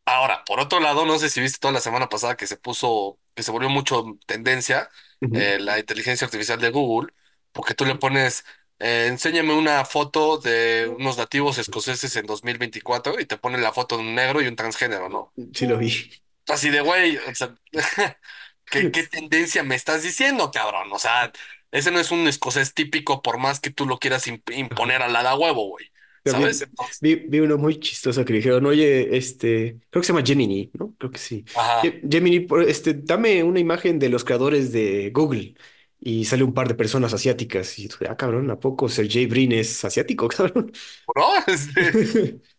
Ahora, 0.05 0.45
por 0.45 0.59
otro 0.61 0.81
lado, 0.81 1.07
no 1.07 1.19
sé 1.19 1.31
si 1.31 1.41
viste 1.41 1.59
toda 1.61 1.73
la 1.73 1.81
semana 1.81 2.09
pasada 2.09 2.37
que 2.37 2.47
se 2.47 2.57
puso, 2.57 3.21
que 3.35 3.43
se 3.45 3.53
volvió 3.53 3.69
mucho 3.71 4.05
tendencia 4.27 4.89
ujú. 5.23 5.33
eh, 5.33 5.59
la 5.61 5.79
inteligencia 5.79 6.25
artificial 6.27 6.61
de 6.61 6.71
Google, 6.71 7.13
porque 7.53 7.75
tú 7.75 7.85
le 7.85 7.95
pones, 7.97 8.45
eh, 8.79 9.07
enséñame 9.09 9.55
una 9.55 9.85
foto 9.85 10.39
de 10.39 10.93
unos 10.99 11.17
nativos 11.19 11.59
escoceses 11.59 12.17
en 12.17 12.27
2024 12.27 13.21
y 13.21 13.27
te 13.27 13.37
pone 13.39 13.59
la 13.59 13.73
foto 13.73 13.97
de 13.97 14.03
un 14.03 14.15
negro 14.15 14.41
y 14.43 14.49
un 14.49 14.57
transgénero, 14.57 15.09
¿no? 15.09 15.33
Sí 15.55 15.67
lo 15.67 15.79
vi. 15.79 15.93
Así 16.49 16.71
de, 16.71 16.81
güey, 16.81 17.17
o 17.19 17.35
sea, 17.35 17.55
¿qué, 18.71 18.91
qué 18.91 19.05
tendencia 19.09 19.63
me 19.63 19.75
estás 19.75 20.03
diciendo, 20.03 20.51
cabrón? 20.51 20.93
O 20.93 20.99
sea, 20.99 21.33
ese 21.71 21.91
no 21.91 22.01
es 22.01 22.11
un 22.11 22.27
escocés 22.29 22.75
típico 22.75 23.23
por 23.23 23.39
más 23.39 23.61
que 23.61 23.71
tú 23.71 23.87
lo 23.87 23.99
quieras 23.99 24.27
imponer 24.27 25.03
al 25.03 25.13
lado 25.13 25.29
a 25.29 25.35
huevo, 25.39 25.69
güey. 25.69 25.87
¿Sabes? 26.25 26.69
Vi, 27.01 27.17
vi 27.17 27.41
uno 27.41 27.59
muy 27.59 27.81
chistoso 27.81 28.25
que 28.25 28.33
le 28.33 28.39
dijeron, 28.39 28.65
oye, 28.67 29.17
este, 29.17 29.81
creo 29.91 30.01
que 30.03 30.07
se 30.07 30.13
llama 30.13 30.25
Gemini, 30.25 30.71
¿no? 30.75 30.95
Creo 30.99 31.11
que 31.11 31.19
sí. 31.19 31.45
ajá. 31.55 31.81
Ge- 31.81 32.01
Gemini, 32.09 32.41
por- 32.41 32.63
este, 32.63 32.95
dame 32.95 33.43
una 33.43 33.59
imagen 33.61 33.99
de 33.99 34.09
los 34.09 34.25
creadores 34.25 34.73
de 34.73 35.11
Google. 35.13 35.55
Y 36.05 36.25
sale 36.25 36.43
un 36.45 36.53
par 36.55 36.67
de 36.69 36.75
personas 36.75 37.15
asiáticas. 37.15 37.79
Y 37.79 37.89
tú, 37.89 37.97
ah, 38.09 38.17
cabrón, 38.17 38.51
¿a 38.51 38.59
poco 38.61 38.89
Sergey 38.89 39.27
Brin 39.27 39.53
es 39.53 39.85
asiático, 39.85 40.29
cabrón? 40.31 40.73
¿No? 41.15 41.29
Este, 41.47 42.41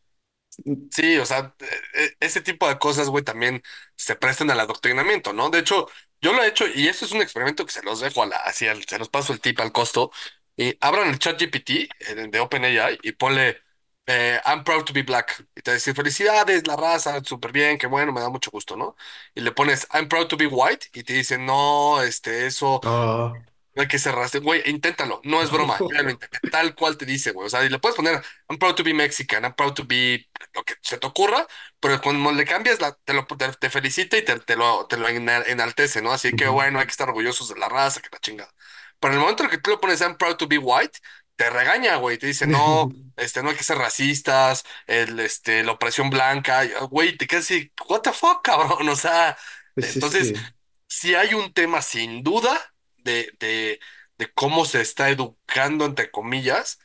Sí, 0.92 1.18
o 1.18 1.26
sea, 1.26 1.56
e- 1.60 2.04
e- 2.06 2.18
ese 2.20 2.42
tipo 2.42 2.68
de 2.70 2.78
cosas, 2.80 3.10
güey, 3.10 3.24
también 3.24 3.62
se 3.96 4.16
prestan 4.16 4.50
al 4.52 4.60
adoctrinamiento, 4.60 5.34
¿no? 5.34 5.50
De 5.50 5.60
hecho, 5.60 5.88
yo 6.22 6.32
lo 6.34 6.44
he 6.44 6.48
hecho 6.48 6.66
y 6.68 6.88
eso 6.88 7.06
es 7.06 7.12
un 7.12 7.22
experimento 7.22 7.66
que 7.66 7.72
se 7.72 7.84
los 7.84 8.00
dejo 8.00 8.24
a 8.24 8.28
la, 8.28 8.38
así, 8.38 8.68
al- 8.68 8.84
se 8.86 9.00
los 9.00 9.10
paso 9.10 9.34
el 9.34 9.42
tip 9.42 9.60
al 9.60 9.72
costo. 9.72 10.12
Y 10.56 10.78
abran 10.82 11.10
el 11.10 11.18
chat 11.20 11.40
GPT 11.40 11.90
eh, 12.00 12.28
de 12.30 12.40
OpenAI 12.40 13.00
y 13.02 13.12
ponle 13.14 13.58
eh, 14.08 14.40
I'm 14.46 14.64
proud 14.64 14.86
to 14.86 14.94
be 14.94 15.04
black. 15.04 15.46
Y 15.56 15.62
te 15.62 15.74
dice, 15.74 15.94
felicidades, 15.94 16.68
la 16.68 16.76
raza, 16.76 17.22
súper 17.24 17.52
bien, 17.52 17.78
qué 17.78 17.88
bueno, 17.88 18.12
me 18.14 18.22
da 18.22 18.30
mucho 18.30 18.52
gusto, 18.52 18.76
¿no? 18.78 18.96
Y 19.36 19.42
le 19.42 19.52
pones 19.52 19.88
I'm 19.94 20.08
proud 20.10 20.28
to 20.28 20.38
be 20.38 20.48
white 20.48 20.88
y 20.94 21.04
te 21.04 21.14
dice, 21.14 21.38
no, 21.38 22.02
este, 22.02 22.46
eso. 22.48 22.82
Ah. 22.84 23.44
No 23.76 23.82
hay 23.82 23.88
que 23.88 23.98
cerrarse, 23.98 24.38
güey, 24.40 24.62
inténtalo, 24.70 25.20
no 25.24 25.42
es 25.42 25.50
broma, 25.50 25.84
ya 25.92 26.04
lo 26.04 26.12
intenté, 26.12 26.40
tal 26.52 26.76
cual 26.76 26.96
te 26.96 27.06
dice, 27.08 27.32
güey, 27.32 27.48
o 27.48 27.50
sea, 27.50 27.64
y 27.66 27.70
le 27.70 27.80
puedes 27.80 27.96
poner, 27.96 28.24
I'm 28.48 28.60
proud 28.60 28.76
to 28.76 28.84
be 28.84 28.94
Mexican, 28.94 29.44
I'm 29.46 29.56
proud 29.56 29.74
to 29.74 29.84
be 29.86 30.30
lo 30.54 30.64
que 30.64 30.76
se 30.82 31.00
te 31.00 31.08
ocurra, 31.08 31.48
pero 31.80 32.00
cuando 32.00 32.32
le 32.32 32.46
cambias, 32.46 32.80
la, 32.82 32.94
te 33.04 33.14
lo 33.16 33.26
te, 33.26 33.52
te 33.54 33.70
felicita 33.72 34.16
y 34.18 34.24
te, 34.26 34.40
te 34.40 34.56
lo, 34.58 34.86
te 34.86 34.98
lo 34.98 35.08
ena- 35.10 35.42
enaltece, 35.48 36.04
¿no? 36.04 36.12
Así 36.12 36.34
que, 36.36 36.48
Ujú. 36.48 36.50
bueno, 36.50 36.78
hay 36.80 36.86
que 36.86 36.92
estar 36.92 37.10
orgullosos 37.10 37.50
de 37.50 37.58
la 37.60 37.68
raza, 37.68 38.00
que 38.02 38.10
la 38.12 38.20
chingada. 38.20 38.54
Pero 39.00 39.14
en 39.14 39.20
el 39.20 39.22
momento 39.22 39.44
en 39.44 39.50
que 39.50 39.58
tú 39.58 39.72
le 39.72 39.78
pones, 39.78 40.02
I'm 40.02 40.18
proud 40.18 40.38
to 40.38 40.48
be 40.48 40.58
white, 40.60 41.00
te 41.36 41.50
regaña, 41.50 41.96
güey, 41.98 42.18
te 42.18 42.28
dice, 42.28 42.48
no, 42.48 42.96
este, 43.16 43.44
no 43.44 43.50
hay 43.50 43.56
que 43.56 43.64
ser 43.64 43.78
racistas, 43.78 44.64
el, 44.88 45.20
este, 45.20 45.64
la 45.64 45.74
opresión 45.74 46.10
blanca, 46.10 46.62
ah, 46.80 46.86
güey, 46.86 47.18
te 47.18 47.28
quedas 47.28 47.46
así, 47.46 47.72
what 47.90 48.02
the 48.02 48.14
fuck, 48.14 48.42
cabrón, 48.44 48.88
o 48.90 48.96
sea, 48.96 49.38
Pues 49.76 49.96
es 49.96 50.10
entonces 50.10 50.34
que... 50.34 50.54
si 50.88 51.16
hay 51.16 51.34
un 51.34 51.54
tema 51.54 51.82
sin 51.82 52.24
duda 52.24 52.60
de, 52.98 53.34
de, 53.40 53.80
de 54.18 54.34
cómo 54.34 54.66
se 54.66 54.82
está 54.82 55.10
educando, 55.10 55.86
entre 55.86 56.12
comillas, 56.12 56.80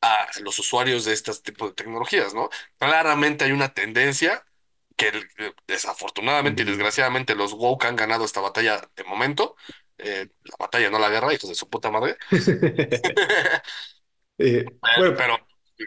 a 0.00 0.28
los 0.42 0.58
usuarios 0.58 1.04
de 1.04 1.12
este 1.14 1.32
tipo 1.36 1.68
de 1.68 1.74
tecnologías, 1.74 2.34
¿no? 2.34 2.50
Claramente 2.78 3.44
hay 3.44 3.52
una 3.52 3.72
tendencia 3.74 4.44
que 4.96 5.08
eh, 5.38 5.54
desafortunadamente 5.66 6.62
y 6.62 6.64
desgraciadamente 6.66 7.34
los 7.36 7.52
woke 7.54 7.86
han 7.86 7.96
ganado 7.96 8.24
esta 8.24 8.40
batalla 8.40 8.80
de 8.96 9.04
momento. 9.04 9.56
Eh, 9.98 10.28
la 10.44 10.56
batalla, 10.58 10.90
no 10.90 10.98
la 10.98 11.08
guerra, 11.10 11.32
hijos 11.34 11.48
de 11.50 11.54
su 11.56 11.68
puta 11.70 11.90
madre. 11.90 12.16
Eh, 14.38 14.64
bueno, 14.96 15.14
pero 15.16 15.36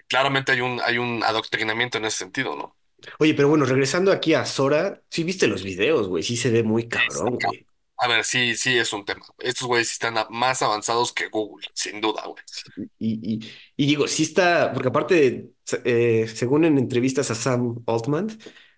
claramente 0.08 0.52
hay 0.52 0.62
un, 0.62 0.80
hay 0.84 0.98
un 0.98 1.24
adoctrinamiento 1.24 1.98
en 1.98 2.06
ese 2.06 2.18
sentido, 2.20 2.56
¿no? 2.56 2.78
oye, 3.20 3.34
pero 3.34 3.50
bueno, 3.50 3.66
regresando 3.66 4.12
aquí 4.12 4.34
a 4.34 4.46
Sora, 4.46 5.02
sí 5.10 5.24
viste 5.24 5.48
los 5.48 5.64
videos, 5.64 6.08
güey, 6.08 6.24
sí 6.24 6.38
se 6.38 6.50
ve 6.50 6.64
muy 6.64 6.88
cabrón, 6.88 7.38
güey. 7.40 7.66
A 7.98 8.08
ver, 8.10 8.26
sí, 8.26 8.56
sí 8.58 8.78
es 8.78 8.92
un 8.92 9.06
tema. 9.06 9.26
Estos 9.40 9.68
güeyes 9.68 9.92
están 9.92 10.16
más 10.30 10.62
avanzados 10.62 11.14
que 11.14 11.30
Google, 11.30 11.66
sin 11.74 12.02
duda, 12.02 12.24
güey. 12.28 12.44
Y, 13.00 13.36
y, 13.36 13.52
y 13.78 13.88
digo, 13.88 14.08
sí 14.08 14.24
está, 14.24 14.74
porque 14.74 14.90
aparte, 14.90 15.52
eh, 15.86 16.28
según 16.28 16.66
en 16.66 16.78
entrevistas 16.78 17.32
a 17.32 17.36
Sam 17.36 17.84
Altman, 17.88 18.28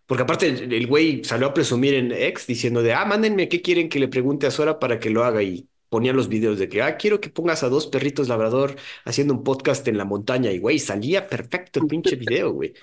porque 0.05 0.23
aparte 0.23 0.47
el 0.47 0.71
el 0.73 0.87
güey 0.87 1.23
salió 1.23 1.47
a 1.47 1.53
presumir 1.53 1.95
en 1.95 2.11
X 2.11 2.45
diciendo 2.47 2.81
de, 2.83 2.93
ah, 2.93 3.05
mándenme 3.05 3.49
qué 3.49 3.61
quieren 3.61 3.89
que 3.89 3.99
le 3.99 4.07
pregunte 4.07 4.45
a 4.47 4.51
Sora 4.51 4.79
para 4.79 4.99
que 4.99 5.09
lo 5.09 5.23
haga 5.23 5.41
y 5.43 5.67
ponía 5.89 6.13
los 6.13 6.27
videos 6.27 6.59
de 6.59 6.69
que, 6.69 6.81
ah, 6.81 6.97
quiero 6.97 7.21
que 7.21 7.29
pongas 7.29 7.63
a 7.63 7.69
dos 7.69 7.87
perritos 7.87 8.27
labrador 8.27 8.75
haciendo 9.05 9.33
un 9.33 9.43
podcast 9.43 9.87
en 9.87 9.97
la 9.97 10.05
montaña 10.05 10.51
y 10.51 10.59
güey, 10.59 10.79
salía 10.79 11.27
perfecto 11.27 11.79
el 11.79 11.87
pinche 11.87 12.15
video, 12.15 12.51
güey. 12.51 12.73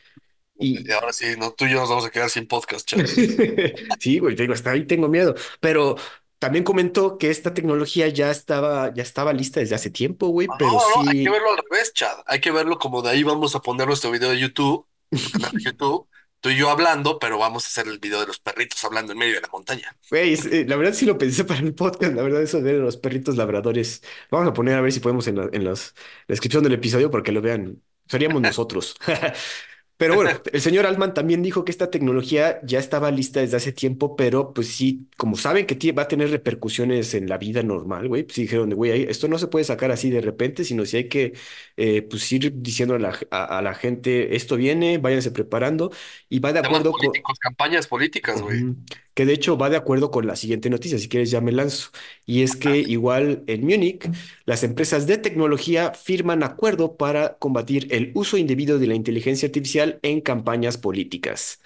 Y 0.58 0.88
Y 0.88 0.92
ahora 0.92 1.12
sí, 1.12 1.26
no, 1.38 1.52
tú 1.52 1.64
y 1.64 1.70
yo 1.70 1.80
nos 1.80 1.88
vamos 1.88 2.04
a 2.04 2.10
quedar 2.10 2.30
sin 2.30 2.46
podcast, 2.46 2.86
Chad. 2.88 3.06
sí, 3.98 4.18
güey, 4.18 4.36
digo, 4.36 4.52
hasta 4.52 4.70
ahí 4.70 4.86
tengo 4.86 5.08
miedo, 5.08 5.34
pero 5.60 5.96
también 6.38 6.64
comentó 6.64 7.16
que 7.16 7.30
esta 7.30 7.54
tecnología 7.54 8.08
ya 8.08 8.30
estaba, 8.30 8.92
ya 8.92 9.02
estaba 9.02 9.32
lista 9.32 9.60
desde 9.60 9.74
hace 9.74 9.90
tiempo, 9.90 10.28
güey, 10.28 10.46
No, 10.46 10.54
pero 10.58 10.72
no, 10.72 11.10
hay 11.10 11.24
que 11.24 11.30
verlo 11.30 11.50
al 11.50 11.64
revés, 11.70 11.92
Chad. 11.94 12.18
Hay 12.26 12.40
que 12.40 12.50
verlo 12.50 12.78
como 12.78 13.02
de 13.02 13.10
ahí 13.10 13.22
vamos 13.22 13.54
a 13.54 13.60
poner 13.60 13.86
nuestro 13.86 14.10
video 14.10 14.30
de 14.30 14.38
YouTube, 14.38 14.86
canal 15.32 15.52
de 15.52 15.62
YouTube, 15.62 16.06
tú 16.44 16.50
y 16.50 16.56
yo 16.56 16.68
hablando, 16.68 17.18
pero 17.18 17.38
vamos 17.38 17.64
a 17.64 17.68
hacer 17.68 17.88
el 17.88 17.98
video 17.98 18.20
de 18.20 18.26
los 18.26 18.38
perritos 18.38 18.84
hablando 18.84 19.12
en 19.12 19.18
medio 19.18 19.34
de 19.36 19.40
la 19.40 19.48
montaña. 19.50 19.96
Güey, 20.10 20.34
eh, 20.52 20.66
la 20.68 20.76
verdad 20.76 20.92
sí 20.92 21.06
lo 21.06 21.16
pensé 21.16 21.44
para 21.46 21.60
el 21.60 21.74
podcast, 21.74 22.14
la 22.14 22.22
verdad 22.22 22.42
eso 22.42 22.60
de 22.60 22.74
los 22.74 22.98
perritos 22.98 23.36
labradores. 23.36 24.02
Vamos 24.30 24.48
a 24.48 24.52
poner 24.52 24.74
a 24.76 24.82
ver 24.82 24.92
si 24.92 25.00
podemos 25.00 25.26
en 25.26 25.36
la, 25.36 25.48
en 25.52 25.64
los- 25.64 25.94
la 26.28 26.34
descripción 26.34 26.62
del 26.62 26.74
episodio 26.74 27.10
para 27.10 27.22
que 27.22 27.32
lo 27.32 27.40
vean. 27.40 27.82
Seríamos 28.08 28.42
nosotros. 28.42 28.94
Pero 29.96 30.14
bueno, 30.16 30.30
el 30.52 30.60
señor 30.60 30.86
Altman 30.86 31.14
también 31.14 31.42
dijo 31.42 31.64
que 31.64 31.70
esta 31.70 31.90
tecnología 31.90 32.60
ya 32.64 32.78
estaba 32.78 33.10
lista 33.10 33.40
desde 33.40 33.56
hace 33.56 33.72
tiempo, 33.72 34.16
pero 34.16 34.52
pues 34.52 34.68
sí, 34.68 35.08
como 35.16 35.36
saben 35.36 35.66
que 35.66 35.92
va 35.92 36.02
a 36.02 36.08
tener 36.08 36.30
repercusiones 36.30 37.14
en 37.14 37.28
la 37.28 37.38
vida 37.38 37.62
normal, 37.62 38.08
güey, 38.08 38.24
pues 38.24 38.34
sí 38.34 38.42
dijeron, 38.42 38.70
güey, 38.70 39.04
esto 39.04 39.28
no 39.28 39.38
se 39.38 39.46
puede 39.46 39.64
sacar 39.64 39.90
así 39.90 40.10
de 40.10 40.20
repente, 40.20 40.64
sino 40.64 40.84
si 40.86 40.96
hay 40.96 41.08
que 41.08 41.34
eh, 41.76 42.02
pues 42.02 42.30
ir 42.32 42.52
diciendo 42.56 42.94
a 42.94 42.98
la, 42.98 43.18
a, 43.30 43.58
a 43.58 43.62
la 43.62 43.74
gente, 43.74 44.34
esto 44.36 44.56
viene, 44.56 44.98
váyanse 44.98 45.30
preparando, 45.30 45.92
y 46.28 46.38
va 46.40 46.52
de 46.52 46.60
acuerdo 46.60 46.92
con, 46.92 47.10
campañas 47.40 47.86
políticas, 47.86 48.42
güey. 48.42 48.74
Que 49.14 49.26
de 49.26 49.32
hecho 49.32 49.56
va 49.56 49.70
de 49.70 49.76
acuerdo 49.76 50.10
con 50.10 50.26
la 50.26 50.36
siguiente 50.36 50.70
noticia, 50.70 50.98
si 50.98 51.08
quieres 51.08 51.30
ya 51.30 51.40
me 51.40 51.52
lanzo. 51.52 51.90
Y 52.26 52.42
es 52.42 52.56
que 52.56 52.78
igual 52.78 53.44
en 53.46 53.62
Múnich, 53.64 54.08
las 54.44 54.64
empresas 54.64 55.06
de 55.06 55.18
tecnología 55.18 55.92
firman 55.94 56.42
acuerdo 56.42 56.96
para 56.96 57.38
combatir 57.38 57.88
el 57.92 58.10
uso 58.14 58.36
indebido 58.36 58.78
de 58.78 58.88
la 58.88 58.94
inteligencia 58.94 59.46
artificial 59.46 59.98
en 60.02 60.20
campañas 60.20 60.78
políticas. 60.78 61.60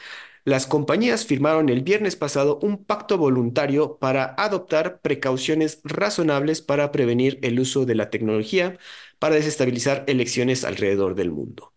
Las 0.44 0.66
compañías 0.66 1.26
firmaron 1.26 1.68
el 1.68 1.82
viernes 1.82 2.16
pasado 2.16 2.58
un 2.62 2.84
pacto 2.84 3.18
voluntario 3.18 3.98
para 3.98 4.34
adoptar 4.38 5.00
precauciones 5.00 5.80
razonables 5.84 6.62
para 6.62 6.90
prevenir 6.92 7.38
el 7.42 7.60
uso 7.60 7.84
de 7.84 7.94
la 7.94 8.10
tecnología 8.10 8.78
para 9.18 9.34
desestabilizar 9.34 10.04
elecciones 10.06 10.64
alrededor 10.64 11.14
del 11.14 11.30
mundo. 11.32 11.72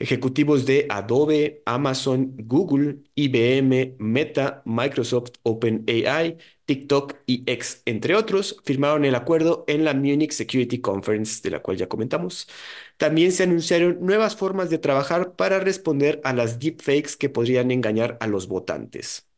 Ejecutivos 0.00 0.66
de 0.66 0.86
Adobe, 0.88 1.62
Amazon, 1.66 2.34
Google, 2.38 3.00
IBM, 3.16 3.96
Meta, 3.98 4.62
Microsoft, 4.64 5.32
OpenAI, 5.42 6.38
TikTok 6.64 7.16
y 7.26 7.44
X, 7.46 7.82
entre 7.84 8.14
otros, 8.16 8.56
firmaron 8.64 9.04
el 9.04 9.14
acuerdo 9.14 9.64
en 9.68 9.84
la 9.84 9.94
Munich 9.94 10.32
Security 10.32 10.80
Conference, 10.80 11.42
de 11.42 11.50
la 11.50 11.60
cual 11.62 11.76
ya 11.76 11.88
comentamos. 11.88 12.48
También 12.96 13.32
se 13.32 13.44
anunciaron 13.44 13.98
nuevas 14.00 14.36
formas 14.36 14.70
de 14.70 14.78
trabajar 14.78 15.34
para 15.36 15.60
responder 15.60 16.20
a 16.24 16.32
las 16.32 16.58
deepfakes 16.58 17.16
que 17.18 17.28
podrían 17.28 17.70
engañar 17.70 18.16
a 18.20 18.26
los 18.26 18.48
votantes. 18.48 19.29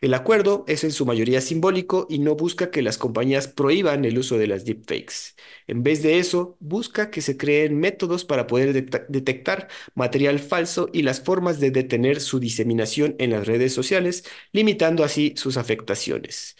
El 0.00 0.14
acuerdo 0.14 0.64
es 0.68 0.84
en 0.84 0.92
su 0.92 1.04
mayoría 1.06 1.40
simbólico 1.40 2.06
y 2.08 2.20
no 2.20 2.36
busca 2.36 2.70
que 2.70 2.82
las 2.82 2.98
compañías 2.98 3.48
prohíban 3.48 4.04
el 4.04 4.16
uso 4.18 4.38
de 4.38 4.46
las 4.46 4.64
deepfakes. 4.64 5.34
En 5.66 5.82
vez 5.82 6.02
de 6.04 6.20
eso, 6.20 6.56
busca 6.60 7.10
que 7.10 7.20
se 7.20 7.36
creen 7.36 7.78
métodos 7.80 8.24
para 8.24 8.46
poder 8.46 8.72
detec- 8.74 9.06
detectar 9.08 9.66
material 9.96 10.38
falso 10.38 10.88
y 10.92 11.02
las 11.02 11.20
formas 11.20 11.58
de 11.58 11.72
detener 11.72 12.20
su 12.20 12.38
diseminación 12.38 13.16
en 13.18 13.30
las 13.30 13.46
redes 13.48 13.72
sociales, 13.74 14.24
limitando 14.52 15.02
así 15.02 15.34
sus 15.36 15.56
afectaciones. 15.56 16.56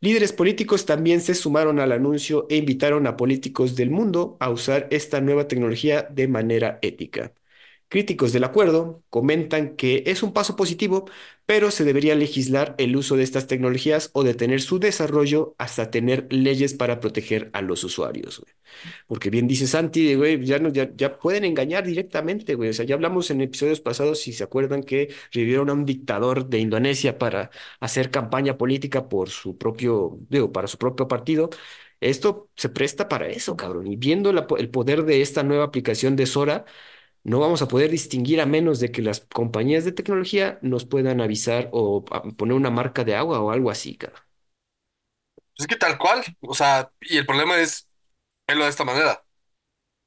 Líderes 0.00 0.32
políticos 0.34 0.84
también 0.84 1.20
se 1.22 1.34
sumaron 1.34 1.80
al 1.80 1.92
anuncio 1.92 2.46
e 2.50 2.56
invitaron 2.56 3.06
a 3.06 3.16
políticos 3.16 3.74
del 3.74 3.90
mundo 3.90 4.36
a 4.38 4.50
usar 4.50 4.88
esta 4.90 5.20
nueva 5.22 5.48
tecnología 5.48 6.02
de 6.10 6.28
manera 6.28 6.78
ética. 6.82 7.32
Críticos 7.92 8.32
del 8.32 8.44
acuerdo 8.44 9.04
comentan 9.10 9.76
que 9.76 10.02
es 10.06 10.22
un 10.22 10.32
paso 10.32 10.56
positivo, 10.56 11.04
pero 11.44 11.70
se 11.70 11.84
debería 11.84 12.14
legislar 12.14 12.74
el 12.78 12.96
uso 12.96 13.16
de 13.16 13.22
estas 13.22 13.46
tecnologías 13.46 14.08
o 14.14 14.22
detener 14.24 14.62
su 14.62 14.78
desarrollo 14.78 15.54
hasta 15.58 15.90
tener 15.90 16.26
leyes 16.32 16.72
para 16.72 17.00
proteger 17.00 17.50
a 17.52 17.60
los 17.60 17.84
usuarios. 17.84 18.42
Porque 19.06 19.28
bien 19.28 19.46
dice 19.46 19.66
Santi, 19.66 20.14
güey, 20.14 20.42
ya, 20.42 21.18
pueden 21.18 21.44
engañar 21.44 21.84
directamente, 21.84 22.54
güey. 22.54 22.70
O 22.70 22.72
sea, 22.72 22.86
ya 22.86 22.94
hablamos 22.94 23.30
en 23.30 23.42
episodios 23.42 23.80
pasados, 23.80 24.20
si 24.20 24.32
se 24.32 24.44
acuerdan, 24.44 24.82
que 24.84 25.12
revivieron 25.30 25.68
a 25.68 25.74
un 25.74 25.84
dictador 25.84 26.48
de 26.48 26.60
Indonesia 26.60 27.18
para 27.18 27.50
hacer 27.78 28.10
campaña 28.10 28.56
política 28.56 29.06
por 29.10 29.28
su 29.28 29.58
propio, 29.58 30.18
digo, 30.30 30.50
para 30.50 30.66
su 30.66 30.78
propio 30.78 31.08
partido. 31.08 31.50
Esto 32.00 32.48
se 32.56 32.70
presta 32.70 33.08
para 33.08 33.28
eso, 33.28 33.54
cabrón. 33.54 33.86
Y 33.86 33.96
viendo 33.96 34.30
el 34.30 34.70
poder 34.70 35.04
de 35.04 35.20
esta 35.20 35.42
nueva 35.42 35.64
aplicación 35.64 36.16
de 36.16 36.26
Sora, 36.26 36.64
no 37.24 37.40
vamos 37.40 37.62
a 37.62 37.68
poder 37.68 37.90
distinguir 37.90 38.40
a 38.40 38.46
menos 38.46 38.80
de 38.80 38.90
que 38.92 39.02
las 39.02 39.20
compañías 39.20 39.84
de 39.84 39.92
tecnología 39.92 40.58
nos 40.62 40.84
puedan 40.86 41.20
avisar 41.20 41.68
o 41.72 42.04
a- 42.10 42.22
poner 42.22 42.54
una 42.56 42.70
marca 42.70 43.04
de 43.04 43.14
agua 43.16 43.40
o 43.40 43.50
algo 43.50 43.70
así, 43.70 43.96
cabrón. 43.96 44.22
Es 45.58 45.66
que 45.66 45.76
tal 45.76 45.98
cual, 45.98 46.24
o 46.40 46.54
sea, 46.54 46.92
y 47.00 47.18
el 47.18 47.26
problema 47.26 47.58
es 47.60 47.88
verlo 48.46 48.64
de 48.64 48.70
esta 48.70 48.84
manera. 48.84 49.24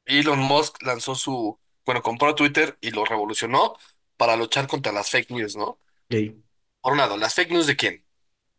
Elon 0.05 0.39
Musk 0.39 0.81
lanzó 0.83 1.15
su, 1.15 1.59
bueno, 1.85 2.01
compró 2.03 2.35
Twitter 2.35 2.77
y 2.81 2.91
lo 2.91 3.05
revolucionó 3.05 3.75
para 4.17 4.37
luchar 4.37 4.67
contra 4.67 4.91
las 4.93 5.09
fake 5.11 5.31
news, 5.31 5.55
¿no? 5.57 5.79
Por 6.81 6.93
un 6.93 6.99
lado, 6.99 7.17
¿las 7.17 7.33
fake 7.35 7.51
news 7.51 7.67
de 7.67 7.75
quién? 7.75 8.05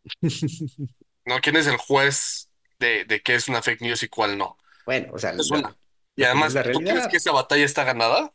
¿No? 1.25 1.39
¿Quién 1.41 1.55
es 1.57 1.67
el 1.67 1.77
juez 1.77 2.49
de, 2.79 3.05
de 3.05 3.21
qué 3.21 3.35
es 3.35 3.47
una 3.49 3.61
fake 3.61 3.81
news 3.81 4.03
y 4.03 4.09
cuál 4.09 4.37
no? 4.37 4.57
Bueno, 4.85 5.13
o 5.13 5.19
sea, 5.19 5.33
Es 5.37 5.51
la-. 5.51 5.77
Y 6.15 6.23
además, 6.25 6.55
la 6.55 6.63
¿tú 6.71 6.83
crees 6.85 7.07
que 7.07 7.17
esa 7.17 7.31
batalla 7.33 7.65
está 7.65 7.83
ganada? 7.83 8.33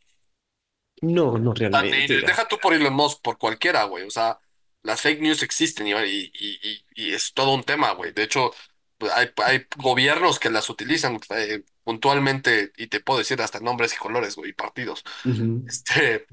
No, 1.07 1.37
no 1.37 1.53
realmente. 1.53 2.21
deja 2.23 2.47
tú 2.47 2.59
por 2.59 2.73
Elon 2.73 2.93
Musk, 2.93 3.21
por 3.21 3.37
cualquiera, 3.37 3.83
güey. 3.85 4.05
O 4.05 4.11
sea, 4.11 4.39
las 4.83 5.01
fake 5.01 5.21
news 5.21 5.43
existen 5.43 5.87
y, 5.87 5.91
y, 5.93 6.31
y, 6.33 6.85
y- 6.95 7.13
es 7.13 7.33
todo 7.33 7.53
un 7.53 7.63
tema, 7.63 7.91
güey. 7.93 8.11
De 8.13 8.23
hecho, 8.23 8.51
pues, 8.97 9.11
hay, 9.13 9.29
hay 9.43 9.67
gobiernos 9.77 10.39
que 10.39 10.49
las 10.49 10.69
utilizan 10.69 11.19
eh, 11.31 11.63
puntualmente 11.83 12.71
y 12.77 12.87
te 12.87 12.99
puedo 13.01 13.19
decir 13.19 13.41
hasta 13.41 13.59
nombres 13.59 13.93
y 13.93 13.97
colores, 13.97 14.35
güey, 14.35 14.51
y 14.51 14.53
partidos. 14.53 15.03
Este, 15.65 16.27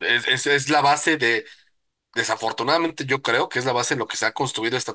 es, 0.00 0.26
es, 0.28 0.46
es 0.46 0.68
la 0.70 0.80
base 0.80 1.16
de, 1.16 1.44
desafortunadamente 2.14 3.06
yo 3.06 3.22
creo 3.22 3.48
que 3.48 3.58
es 3.58 3.64
la 3.66 3.72
base 3.74 3.94
en 3.94 4.00
lo 4.00 4.08
que 4.08 4.16
se 4.16 4.26
ha 4.26 4.32
construido 4.34 4.76
esta, 4.78 4.92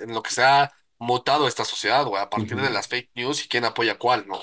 en 0.00 0.14
lo 0.14 0.22
que 0.22 0.30
se 0.32 0.44
ha 0.44 0.72
mutado 0.98 1.48
esta 1.48 1.64
sociedad, 1.66 2.06
güey, 2.06 2.22
a 2.22 2.30
partir 2.30 2.58
de 2.60 2.70
las 2.70 2.88
fake 2.88 3.10
news 3.16 3.44
y 3.44 3.48
quién 3.48 3.64
apoya 3.66 3.98
cuál, 3.98 4.26
¿no? 4.28 4.42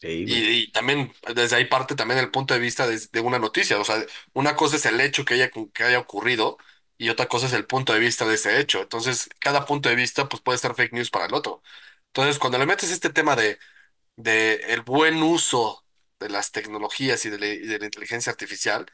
Sí, 0.00 0.26
Y, 0.26 0.34
güey. 0.34 0.46
y 0.64 0.72
también 0.72 1.12
desde 1.34 1.56
ahí 1.56 1.64
parte 1.66 1.94
también 1.96 2.20
el 2.20 2.30
punto 2.30 2.54
de 2.54 2.60
vista 2.60 2.86
de, 2.86 3.00
de 3.12 3.20
una 3.20 3.38
noticia. 3.38 3.78
O 3.80 3.84
sea, 3.84 4.04
una 4.34 4.56
cosa 4.56 4.76
es 4.76 4.86
el 4.86 5.00
hecho 5.00 5.24
que 5.24 5.34
haya, 5.34 5.50
que 5.50 5.84
haya 5.84 5.98
ocurrido 5.98 6.58
y 6.98 7.08
otra 7.08 7.26
cosa 7.28 7.46
es 7.46 7.52
el 7.54 7.66
punto 7.66 7.92
de 7.94 8.00
vista 8.00 8.26
de 8.26 8.34
ese 8.34 8.60
hecho. 8.60 8.80
Entonces, 8.82 9.28
cada 9.40 9.64
punto 9.66 9.88
de 9.88 9.94
vista 9.96 10.28
pues 10.28 10.42
puede 10.42 10.58
ser 10.58 10.74
fake 10.74 10.92
news 10.92 11.10
para 11.10 11.26
el 11.26 11.34
otro. 11.34 11.62
Entonces, 12.08 12.38
cuando 12.38 12.58
le 12.58 12.66
metes 12.66 12.90
este 12.90 13.10
tema 13.10 13.36
de, 13.36 13.58
de 14.16 14.54
el 14.74 14.82
buen 14.82 15.22
uso 15.22 15.84
de 16.20 16.28
las 16.30 16.52
tecnologías 16.52 17.24
y 17.26 17.30
de, 17.30 17.38
la 17.38 17.46
y 17.48 17.58
de 17.60 17.78
la 17.78 17.86
inteligencia 17.86 18.30
artificial, 18.32 18.86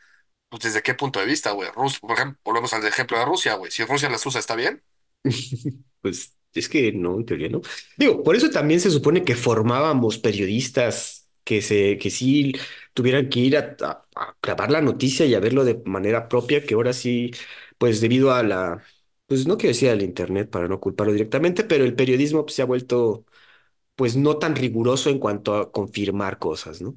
pues 0.48 0.62
desde 0.64 0.82
qué 0.82 0.94
punto 0.94 1.20
de 1.20 1.26
vista, 1.26 1.52
güey. 1.52 1.70
Rus- 1.72 2.00
por 2.00 2.12
ejemplo, 2.12 2.40
volvemos 2.44 2.72
al 2.74 2.86
ejemplo 2.86 3.18
de 3.18 3.24
Rusia, 3.26 3.54
güey. 3.54 3.70
Si 3.72 3.84
Rusia 3.84 4.10
las 4.10 4.26
usa, 4.26 4.40
¿está 4.40 4.56
bien? 4.56 4.82
Pues 6.00 6.34
es 6.60 6.68
que 6.68 6.92
no, 6.92 7.16
en 7.18 7.26
teoría 7.26 7.48
no. 7.48 7.60
Digo, 7.96 8.22
por 8.22 8.36
eso 8.36 8.50
también 8.50 8.80
se 8.80 8.90
supone 8.90 9.24
que 9.24 9.34
formábamos 9.36 10.18
periodistas 10.18 11.28
que 11.44 11.62
se, 11.62 11.98
que 11.98 12.10
sí 12.10 12.52
tuvieran 12.94 13.28
que 13.28 13.40
ir 13.40 13.56
a, 13.56 13.76
a- 13.82 14.36
grabar 14.42 14.70
la 14.70 14.80
noticia 14.80 15.26
y 15.26 15.34
a 15.34 15.40
verlo 15.40 15.64
de 15.64 15.82
manera 15.84 16.28
propia, 16.28 16.64
que 16.64 16.74
ahora 16.74 16.92
sí, 16.92 17.30
pues 17.78 18.00
debido 18.00 18.32
a 18.32 18.42
la, 18.42 18.82
pues 19.26 19.46
no 19.46 19.56
quiero 19.58 19.70
decir 19.74 19.90
al 19.90 20.02
internet 20.02 20.50
para 20.50 20.68
no 20.68 20.80
culparlo 20.80 21.12
directamente, 21.12 21.64
pero 21.64 21.84
el 21.84 21.94
periodismo 21.94 22.44
pues, 22.44 22.54
se 22.56 22.62
ha 22.62 22.64
vuelto 22.64 23.24
pues 23.96 24.16
no 24.16 24.38
tan 24.38 24.56
riguroso 24.56 25.10
en 25.10 25.18
cuanto 25.20 25.54
a 25.56 25.72
confirmar 25.72 26.38
cosas, 26.38 26.82
¿no? 26.82 26.96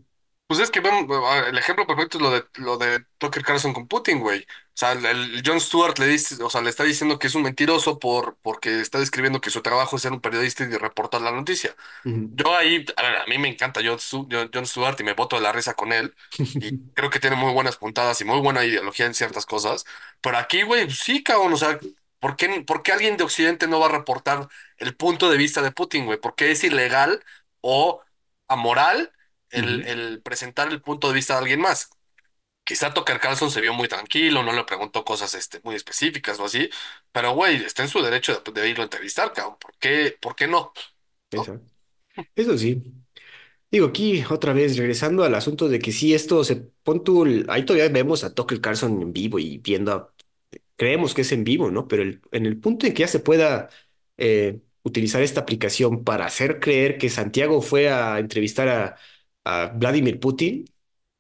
Pues 0.50 0.60
es 0.62 0.72
que 0.72 0.80
el 0.80 1.58
ejemplo 1.60 1.86
perfecto 1.86 2.18
es 2.18 2.24
lo 2.24 2.32
de 2.32 2.44
lo 2.56 2.78
de 2.80 3.06
Tucker 3.20 3.44
Carlson 3.44 3.72
con 3.74 3.88
Putin, 3.88 4.20
güey. 4.20 4.42
O 4.42 4.46
sea, 4.74 4.94
el, 4.94 5.06
el 5.06 5.44
Jon 5.46 5.62
Stewart 5.62 6.00
le 6.00 6.08
dice, 6.08 6.42
o 6.44 6.50
sea, 6.50 6.62
le 6.62 6.72
está 6.72 6.84
diciendo 6.86 7.20
que 7.20 7.28
es 7.28 7.36
un 7.36 7.44
mentiroso 7.44 8.00
por 8.00 8.38
porque 8.42 8.82
está 8.82 8.98
describiendo 9.00 9.42
que 9.42 9.52
su 9.52 9.62
trabajo 9.62 9.96
es 9.98 10.02
ser 10.02 10.12
un 10.12 10.22
periodista 10.22 10.64
y 10.64 10.68
reportar 10.78 11.22
la 11.22 11.32
noticia. 11.32 11.76
Ujú. 12.06 12.30
Yo 12.36 12.56
ahí, 12.58 12.86
a 12.98 13.02
ver, 13.04 13.18
a 13.18 13.26
mí 13.28 13.38
me 13.40 13.50
encanta 13.50 13.82
Jon, 13.84 14.00
Stu- 14.00 14.28
Jon- 14.32 14.52
Jon 14.54 14.66
Stewart 14.68 15.00
y 15.02 15.04
me 15.06 15.14
boto 15.14 15.36
de 15.38 15.44
la 15.44 15.52
risa 15.54 15.76
con 15.76 15.94
él. 15.94 16.16
Y 16.60 16.74
creo 16.94 17.10
que 17.12 17.20
tiene 17.20 17.36
muy 17.38 17.54
buenas 17.54 17.78
puntadas 17.78 18.22
y 18.22 18.26
muy 18.26 18.40
buena 18.42 18.66
ideología 18.66 19.06
en 19.08 19.14
ciertas 19.16 19.46
cosas. 19.46 19.86
Pero 20.22 20.38
aquí, 20.38 20.64
güey, 20.64 20.86
pues 20.86 21.00
sí, 21.00 21.24
cabrón, 21.24 21.54
o 21.54 21.58
sea, 21.58 21.80
¿por 22.20 22.36
qué, 22.38 22.64
por 22.68 22.84
qué 22.84 22.94
alguien 22.94 23.18
de 23.18 23.24
Occidente 23.26 23.68
no 23.68 23.80
va 23.80 23.88
a 23.88 23.90
reportar 23.90 24.48
el 24.78 24.96
punto 24.96 25.30
de 25.30 25.38
vista 25.38 25.62
de 25.62 25.72
Putin, 25.72 26.06
güey? 26.06 26.20
¿Por 26.20 26.36
qué 26.36 26.52
es 26.52 26.64
ilegal 26.64 27.24
o 27.62 28.02
amoral 28.48 29.12
el, 29.52 30.22
presentar 30.24 30.70
el 30.70 30.82
punto 30.82 31.08
de 31.10 31.16
vista 31.16 31.34
de 31.36 31.40
alguien 31.42 31.62
más? 31.62 31.90
Quizá 32.64 32.94
Tucker 32.94 33.20
Carlson 33.20 33.52
se 33.52 33.62
vio 33.62 33.74
muy 33.74 33.88
tranquilo, 33.88 34.44
no 34.44 34.54
le 34.54 34.64
preguntó 34.66 35.04
cosas 35.06 35.34
este, 35.36 35.62
muy 35.64 35.76
específicas 35.76 36.40
o 36.40 36.46
así, 36.46 36.70
pero 37.12 37.34
güey, 37.34 37.58
está 37.66 37.84
en 37.84 37.90
su 37.90 38.02
derecho 38.04 38.42
de, 38.42 38.52
de 38.62 38.70
irlo 38.70 38.84
a 38.84 38.86
entrevistar, 38.86 39.34
cabrón. 39.34 39.58
¿Por 39.60 39.78
qué, 39.80 40.18
por 40.22 40.36
qué 40.36 40.48
no? 40.48 40.74
¿No? 41.38 41.44
Eso, 41.44 41.62
eso 42.36 42.58
sí. 42.58 42.84
Digo, 43.72 43.88
aquí 43.88 44.24
otra 44.30 44.54
vez, 44.54 44.78
regresando 44.78 45.24
al 45.24 45.36
asunto 45.36 45.70
de 45.70 45.80
que 45.80 45.92
sí, 45.94 46.14
esto 46.14 46.44
se 46.44 46.58
pon 46.84 47.04
tú, 47.04 47.26
ahí 47.50 47.66
todavía 47.66 47.90
vemos 47.90 48.24
a 48.24 48.34
Tucker 48.36 48.62
Carlson 48.62 49.02
en 49.02 49.14
vivo 49.14 49.40
y 49.40 49.60
viendo, 49.60 49.94
a- 49.94 50.14
creemos 50.78 51.14
que 51.16 51.22
es 51.24 51.32
en 51.34 51.44
vivo, 51.46 51.72
¿no? 51.72 51.88
Pero 51.88 52.04
el- 52.04 52.22
en 52.32 52.46
el 52.48 52.60
punto 52.60 52.88
en 52.88 52.94
que 52.96 53.02
ya 53.02 53.08
se 53.10 53.20
pueda 53.22 53.70
eh, 54.18 54.62
utilizar 54.84 55.22
esta 55.24 55.42
aplicación 55.42 56.04
para 56.06 56.26
hacer 56.28 56.60
creer 56.62 56.98
que 57.00 57.10
Santiago 57.10 57.62
fue 57.62 57.90
a 57.90 58.20
entrevistar 58.20 58.70
a, 58.70 58.98
a 59.66 59.68
Vladimir 59.76 60.20
Putin, 60.20 60.66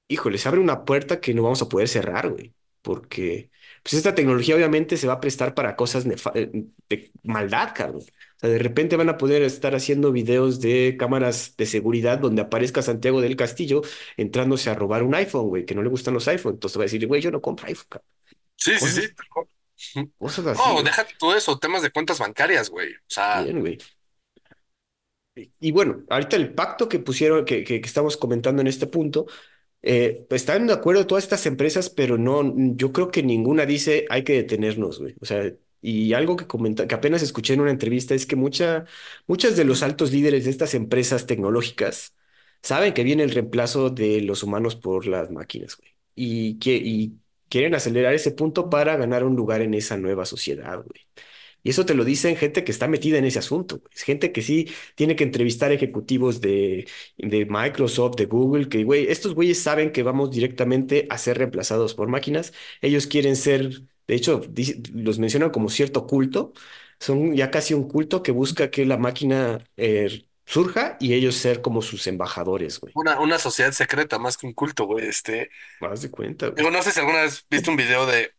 híjole, 0.07 0.37
se 0.37 0.47
abre 0.49 0.61
una 0.61 0.85
puerta 0.85 1.19
que 1.21 1.33
no 1.33 1.43
vamos 1.43 1.61
a 1.61 1.69
poder 1.69 1.87
cerrar, 1.87 2.29
güey, 2.29 2.53
porque 2.81 3.51
pues 3.83 3.93
esta 3.93 4.15
tecnología 4.15 4.55
obviamente 4.55 4.97
se 4.97 5.07
va 5.07 5.13
a 5.13 5.19
prestar 5.21 5.53
para 5.55 5.75
cosas 5.75 6.05
eh, 6.35 6.65
de 6.89 7.11
maldad, 7.23 7.73
cabrón. 7.75 8.01
O 8.03 8.39
sea, 8.39 8.49
de 8.49 8.59
repente 8.59 8.95
van 8.97 9.09
a 9.09 9.17
poder 9.17 9.41
estar 9.43 9.75
haciendo 9.75 10.11
videos 10.11 10.59
de 10.61 10.95
cámaras 10.99 11.55
de 11.57 11.65
seguridad 11.65 12.19
donde 12.19 12.41
aparezca 12.41 12.81
Santiago 12.81 13.21
del 13.21 13.35
Castillo 13.35 13.81
entrándose 14.17 14.69
a 14.69 14.75
robar 14.75 15.03
un 15.03 15.15
iPhone, 15.15 15.47
güey, 15.49 15.65
que 15.65 15.75
no 15.75 15.83
le 15.83 15.89
gustan 15.89 16.13
los 16.13 16.27
iPhones. 16.27 16.55
Entonces 16.55 16.77
va 16.79 16.83
a 16.83 16.85
decir, 16.85 17.05
güey, 17.07 17.21
yo 17.21 17.31
no 17.31 17.41
compro 17.41 17.67
iPhone, 17.67 17.87
cabrón. 17.89 18.07
Sí, 18.57 18.77
sí, 18.79 18.91
sí. 18.91 19.07
Cosas, 19.29 19.53
cosas 20.17 20.45
así, 20.47 20.75
No, 20.75 20.75
güey. 20.75 20.83
déjate 20.83 21.13
tú 21.17 21.31
eso, 21.33 21.57
temas 21.59 21.81
de 21.81 21.91
cuentas 21.91 22.19
bancarias, 22.19 22.69
güey. 22.69 22.93
O 22.93 22.97
sea, 23.07 23.41
Bien, 23.41 23.59
güey. 23.59 23.77
Y 25.59 25.71
bueno, 25.71 26.03
ahorita 26.09 26.35
el 26.35 26.53
pacto 26.53 26.89
que 26.89 26.99
pusieron, 26.99 27.45
que, 27.45 27.63
que, 27.63 27.81
que 27.81 27.87
estamos 27.87 28.17
comentando 28.17 28.61
en 28.61 28.67
este 28.67 28.87
punto, 28.87 29.27
eh, 29.81 30.25
están 30.29 30.67
de 30.67 30.73
acuerdo 30.73 31.07
todas 31.07 31.23
estas 31.23 31.45
empresas, 31.45 31.89
pero 31.89 32.17
no, 32.17 32.53
yo 32.75 32.91
creo 32.91 33.11
que 33.11 33.23
ninguna 33.23 33.65
dice 33.65 34.05
hay 34.09 34.23
que 34.23 34.33
detenernos, 34.33 34.99
güey. 34.99 35.15
O 35.21 35.25
sea, 35.25 35.51
y 35.81 36.13
algo 36.13 36.35
que 36.35 36.47
comenta, 36.47 36.87
que 36.87 36.95
apenas 36.95 37.21
escuché 37.23 37.53
en 37.53 37.61
una 37.61 37.71
entrevista 37.71 38.13
es 38.15 38.25
que 38.25 38.35
mucha, 38.35 38.85
muchas 39.27 39.55
de 39.55 39.63
los 39.65 39.81
altos 39.83 40.11
líderes 40.11 40.45
de 40.45 40.51
estas 40.51 40.73
empresas 40.73 41.25
tecnológicas 41.25 42.15
saben 42.61 42.93
que 42.93 43.03
viene 43.03 43.23
el 43.23 43.31
reemplazo 43.31 43.89
de 43.89 44.21
los 44.21 44.43
humanos 44.43 44.75
por 44.75 45.07
las 45.07 45.31
máquinas, 45.31 45.77
güey. 45.77 45.95
Y, 46.15 46.59
que, 46.59 46.75
y 46.75 47.19
quieren 47.47 47.75
acelerar 47.75 48.13
ese 48.13 48.31
punto 48.31 48.69
para 48.69 48.97
ganar 48.97 49.23
un 49.23 49.35
lugar 49.35 49.61
en 49.61 49.73
esa 49.73 49.97
nueva 49.97 50.25
sociedad, 50.25 50.77
güey. 50.83 51.07
Y 51.63 51.69
eso 51.71 51.85
te 51.85 51.93
lo 51.95 52.05
dicen 52.05 52.35
gente 52.37 52.63
que 52.63 52.71
está 52.71 52.87
metida 52.87 53.17
en 53.17 53.25
ese 53.25 53.39
asunto. 53.39 53.77
güey. 53.79 53.89
Es 53.95 54.03
gente 54.03 54.31
que 54.31 54.41
sí 54.41 54.69
tiene 54.95 55.15
que 55.15 55.23
entrevistar 55.23 55.71
ejecutivos 55.71 56.41
de, 56.41 56.87
de 57.17 57.45
Microsoft, 57.45 58.15
de 58.17 58.25
Google, 58.25 58.69
que, 58.69 58.83
güey, 58.83 59.07
estos 59.09 59.35
güeyes 59.35 59.61
saben 59.61 59.91
que 59.91 60.03
vamos 60.03 60.31
directamente 60.31 61.07
a 61.09 61.17
ser 61.17 61.37
reemplazados 61.37 61.93
por 61.95 62.07
máquinas. 62.07 62.53
Ellos 62.81 63.07
quieren 63.07 63.35
ser, 63.35 63.81
de 64.07 64.15
hecho, 64.15 64.41
los 64.93 65.19
mencionan 65.19 65.49
como 65.51 65.69
cierto 65.69 66.07
culto. 66.07 66.53
Son 66.99 67.35
ya 67.35 67.51
casi 67.51 67.73
un 67.73 67.87
culto 67.87 68.23
que 68.23 68.31
busca 68.31 68.69
que 68.71 68.85
la 68.85 68.97
máquina 68.97 69.63
eh, 69.77 70.25
surja 70.45 70.97
y 70.99 71.13
ellos 71.13 71.35
ser 71.35 71.61
como 71.61 71.81
sus 71.81 72.07
embajadores, 72.07 72.79
güey. 72.79 72.93
una, 72.93 73.19
una 73.19 73.39
sociedad 73.39 73.71
secreta 73.71 74.19
más 74.19 74.37
que 74.37 74.47
un 74.47 74.53
culto, 74.53 74.85
güey. 74.85 75.07
Este, 75.07 75.49
Haz 75.81 76.01
de 76.03 76.09
cuenta, 76.11 76.47
güey. 76.49 76.57
digo, 76.57 76.71
no 76.71 76.81
sé 76.83 76.91
si 76.91 76.99
alguna 76.99 77.21
vez 77.23 77.45
viste 77.49 77.69
un 77.69 77.77
video 77.77 78.05
de 78.05 78.33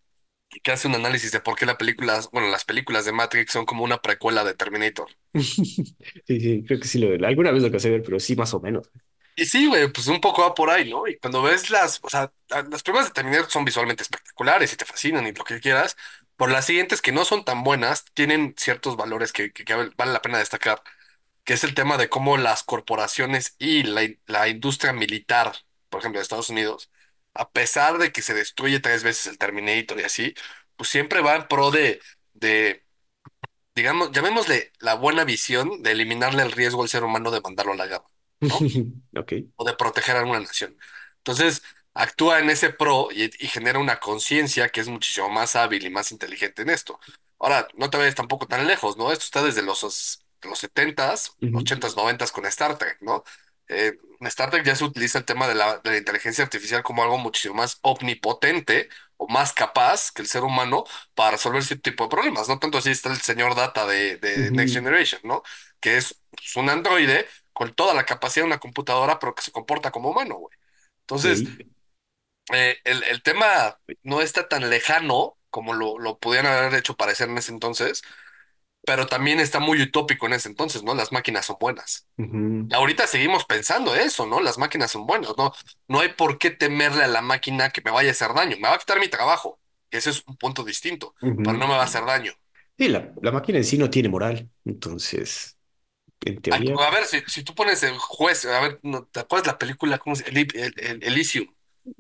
que 0.63 0.73
hace 0.73 0.89
un 0.89 0.95
análisis 0.97 1.33
de 1.33 1.41
por 1.41 1.57
qué 1.59 1.67
la 1.67 1.79
película, 1.79 2.21
bueno, 2.33 2.49
las 2.49 2.65
películas 2.65 3.05
de 3.05 3.13
Matrix 3.13 3.53
son 3.53 3.67
como 3.67 3.85
una 3.85 4.03
precuela 4.03 4.45
de 4.45 4.55
Terminator. 4.55 5.09
Sí, 6.27 6.41
sí, 6.41 6.65
creo 6.67 6.81
que 6.81 6.89
sí 6.89 6.99
lo, 6.99 7.27
alguna 7.27 7.51
vez 7.53 7.63
lo 7.63 7.71
que 7.71 7.89
ver, 7.91 8.03
pero 8.03 8.19
sí, 8.21 8.37
más 8.37 8.55
o 8.55 8.61
menos. 8.61 8.91
Y 9.37 9.47
sí, 9.47 9.67
güey, 9.69 9.91
pues 9.93 10.07
un 10.09 10.21
poco 10.21 10.43
va 10.43 10.55
por 10.55 10.69
ahí, 10.71 10.91
¿no? 10.91 11.07
Y 11.09 11.17
cuando 11.19 11.43
ves 11.43 11.71
las, 11.71 11.99
o 12.03 12.11
sea, 12.11 12.33
a- 12.51 12.63
las 12.63 12.83
primeras 12.83 13.09
de 13.09 13.15
Terminator 13.15 13.51
son 13.51 13.65
visualmente 13.65 14.03
espectaculares 14.03 14.73
y 14.73 14.77
te 14.77 14.85
fascinan 14.85 15.27
y 15.27 15.33
lo 15.33 15.45
que 15.45 15.61
quieras, 15.61 15.97
por 16.37 16.51
las 16.51 16.67
siguientes 16.67 17.01
que 17.01 17.13
no 17.13 17.25
son 17.25 17.45
tan 17.45 17.63
buenas, 17.65 18.05
tienen 18.13 18.55
ciertos 18.59 18.97
valores 18.97 19.33
que, 19.33 19.53
que, 19.53 19.65
que 19.65 19.75
vale 19.97 20.13
la 20.13 20.21
pena 20.23 20.39
destacar, 20.39 20.83
que 21.45 21.55
es 21.55 21.65
el 21.65 21.75
tema 21.75 21.99
de 21.99 22.09
cómo 22.11 22.37
las 22.39 22.63
corporaciones 22.65 23.57
y 23.59 23.85
la, 23.85 24.03
la 24.27 24.49
industria 24.49 24.93
militar, 24.93 25.53
por 25.91 26.01
ejemplo, 26.01 26.19
de 26.21 26.23
Estados 26.25 26.51
Unidos, 26.51 26.91
a 27.35 27.51
pesar 27.53 27.99
de 27.99 28.13
que 28.13 28.23
se 28.23 28.35
destruye 28.35 28.81
tres 28.81 29.03
veces 29.05 29.27
el 29.29 29.39
Terminator 29.39 30.01
y 30.01 30.05
así, 30.05 30.35
pues 30.77 30.91
siempre 30.91 31.21
va 31.23 31.37
en 31.37 31.49
pro 31.49 31.71
de, 31.71 32.01
de, 32.35 32.85
digamos, 33.75 34.13
llamémosle 34.13 34.73
la 34.81 34.95
buena 34.95 35.25
visión 35.25 35.83
de 35.83 35.93
eliminarle 35.93 36.43
el 36.43 36.53
riesgo 36.53 36.83
al 36.83 36.89
ser 36.89 37.05
humano 37.05 37.31
de 37.31 37.41
mandarlo 37.41 37.73
a 37.73 37.77
la 37.77 37.87
gama, 37.87 38.07
¿no? 38.49 38.69
Ok. 39.17 39.33
o 39.57 39.65
de 39.65 39.75
proteger 39.77 40.17
a 40.17 40.21
alguna 40.21 40.41
nación. 40.41 40.77
Entonces, 41.19 41.63
actúa 41.95 42.39
en 42.41 42.51
ese 42.51 42.71
pro 42.73 43.09
y, 43.13 43.25
y 43.45 43.49
genera 43.49 43.79
una 43.79 44.01
conciencia 44.01 44.69
que 44.69 44.81
es 44.81 44.89
muchísimo 44.89 45.29
más 45.29 45.57
hábil 45.57 45.85
y 45.87 45.91
más 45.91 46.13
inteligente 46.13 46.63
en 46.63 46.71
esto. 46.71 46.99
Ahora, 47.39 47.69
no 47.75 47.91
te 47.91 47.99
vayas 47.99 48.15
tampoco 48.15 48.47
tan 48.47 48.67
lejos, 48.67 48.97
¿no? 48.97 49.13
Esto 49.13 49.25
está 49.25 49.43
desde 49.43 49.63
los, 49.63 49.85
os- 49.85 50.25
los 50.43 50.59
70s, 50.59 51.33
Ujú, 51.43 51.61
80s, 51.63 51.97
90s 51.97 52.33
con 52.33 52.47
Star 52.47 52.79
Trek, 52.79 52.99
¿no? 53.03 53.25
Eh, 53.71 53.99
en 54.21 54.27
Star 54.27 54.51
Trek 54.51 54.65
ya 54.65 54.77
se 54.77 54.85
utiliza 54.85 55.19
el 55.19 55.25
tema 55.25 55.49
de 55.49 55.55
la, 55.55 55.79
de 55.79 55.91
la 55.91 55.97
inteligencia 55.99 56.45
artificial 56.45 56.83
como 56.83 57.03
algo 57.03 57.19
muchísimo 57.19 57.55
más 57.55 57.79
omnipotente 57.83 58.89
o 59.17 59.29
más 59.29 59.53
capaz 59.53 60.11
que 60.13 60.23
el 60.23 60.29
ser 60.29 60.43
humano 60.45 60.85
para 61.15 61.33
resolver 61.33 61.63
cierto 61.63 61.91
tipo 61.91 62.05
de 62.05 62.11
problemas, 62.11 62.49
¿no? 62.49 62.59
Tanto 62.59 62.79
así 62.79 62.91
está 62.91 63.11
el 63.11 63.21
señor 63.21 63.55
Data 63.55 63.87
de, 63.87 64.17
de 64.19 64.51
Next 64.53 64.75
Generation, 64.75 65.21
¿no? 65.25 65.43
Que 65.81 65.97
es 65.99 66.21
pues, 66.31 66.57
un 66.57 66.69
androide 66.71 67.27
con 67.53 67.75
toda 67.75 67.95
la 67.95 68.05
capacidad 68.07 68.45
de 68.45 68.49
una 68.49 68.59
computadora, 68.61 69.19
pero 69.19 69.35
que 69.35 69.43
se 69.43 69.53
comporta 69.53 69.91
como 69.91 70.11
humano, 70.11 70.37
güey. 70.37 70.57
Entonces, 71.03 71.45
eh, 72.53 72.79
el, 72.85 73.03
el 73.05 73.23
tema 73.23 73.79
no 74.03 74.21
está 74.21 74.49
tan 74.49 74.69
lejano 74.71 75.39
como 75.51 75.73
lo, 75.75 75.99
lo 75.99 76.19
pudieran 76.19 76.53
haber 76.53 76.75
hecho 76.75 76.97
parecer 76.97 77.29
en 77.29 77.39
ese 77.39 77.53
entonces, 77.53 78.03
pero 78.85 79.07
también 79.07 79.41
está 79.41 79.61
muy 79.61 79.83
utópico 79.83 80.27
en 80.27 80.35
ese 80.35 80.49
entonces, 80.49 80.83
¿no? 80.83 80.95
Las 80.95 81.13
máquinas 81.13 81.47
son 81.47 81.57
buenas. 81.61 82.07
Y 82.69 82.75
ahorita 82.75 83.07
seguimos 83.07 83.45
pensando 83.47 83.95
eso, 83.95 84.27
¿no? 84.27 84.41
Las 84.41 84.59
máquinas 84.59 84.91
son 84.93 85.07
buenas, 85.07 85.33
¿no? 85.39 85.53
No 85.89 86.01
hay 86.01 86.11
por 86.15 86.39
qué 86.39 86.51
temerle 86.51 87.05
a 87.05 87.09
la 87.09 87.23
máquina 87.23 87.71
que 87.71 87.83
me 87.85 87.91
vaya 87.93 88.11
a 88.11 88.13
hacer 88.13 88.35
daño. 88.35 88.57
Me 88.59 88.69
va 88.69 88.75
a 88.77 88.79
quitar 88.79 89.01
mi 89.01 89.09
trabajo. 89.09 89.61
Ese 89.91 90.11
es 90.11 90.25
un 90.27 90.37
punto 90.37 90.65
distinto, 90.65 91.15
pero 91.43 91.59
no 91.59 91.67
me 91.69 91.75
va 91.75 91.83
a 91.83 91.85
hacer 91.85 92.05
daño. 92.07 92.33
Sí, 92.79 92.89
la, 92.89 93.13
la 93.23 93.33
máquina 93.33 93.59
en 93.59 93.65
sí 93.65 93.77
no 93.79 93.91
tiene 93.91 94.09
moral, 94.09 94.51
entonces, 94.65 95.59
en 96.25 96.41
teoría, 96.43 96.81
A 96.81 96.91
ver, 96.91 97.05
si, 97.07 97.21
si 97.29 97.45
tú 97.45 97.55
pones 97.55 97.83
el 97.83 97.97
juez, 97.99 98.45
a 98.47 98.61
ver, 98.61 98.81
¿no 98.83 99.05
¿te 99.07 99.21
acuerdas 99.21 99.47
la 99.47 99.59
película? 99.59 99.99
¿Cómo 99.99 100.17
se 100.17 100.29
el, 100.29 100.39
el, 100.39 100.75
el- 100.79 101.05
Elysium, 101.05 101.55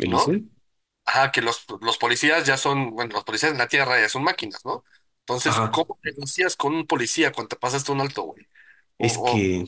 ¿no? 0.07 0.37
Ajá, 1.07 1.33
que 1.33 1.43
los, 1.43 1.67
los 1.83 1.99
policías 1.99 2.47
ya 2.47 2.57
son, 2.59 2.91
bueno, 2.93 3.15
los 3.15 3.25
policías 3.25 3.53
en 3.53 3.59
la 3.59 3.69
tierra 3.69 4.01
ya 4.01 4.09
son 4.09 4.25
máquinas, 4.25 4.65
¿no? 4.67 4.85
Entonces, 5.23 5.61
Ajá, 5.61 5.71
¿cómo 5.71 5.99
negocias 6.03 6.57
con 6.57 6.75
un 6.75 6.87
policía 6.87 7.33
cuando 7.33 7.49
te 7.51 7.57
pasaste 7.57 7.93
un 7.93 8.01
alto, 8.01 8.23
güey? 8.25 8.49
O, 8.99 9.09
es 9.09 9.19
o 9.33 9.51
que... 9.59 9.67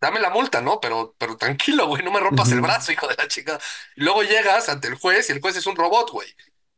dame 0.00 0.20
la 0.20 0.30
multa, 0.30 0.60
¿no? 0.62 0.80
Pero, 0.80 1.14
pero 1.18 1.36
tranquilo, 1.36 1.86
güey, 1.88 2.02
no 2.04 2.12
me 2.12 2.20
rompas 2.20 2.52
el 2.52 2.60
ujú, 2.60 2.62
brazo, 2.62 2.92
hijo 2.92 3.08
de 3.08 3.16
la 3.16 3.28
chica. 3.28 3.58
Y 3.96 4.02
luego 4.04 4.22
llegas 4.24 4.68
ante 4.68 4.88
el 4.88 4.96
juez 4.96 5.28
y 5.30 5.32
el 5.34 5.40
juez 5.40 5.56
es 5.56 5.66
un 5.66 5.76
robot, 5.76 6.10
güey. 6.12 6.28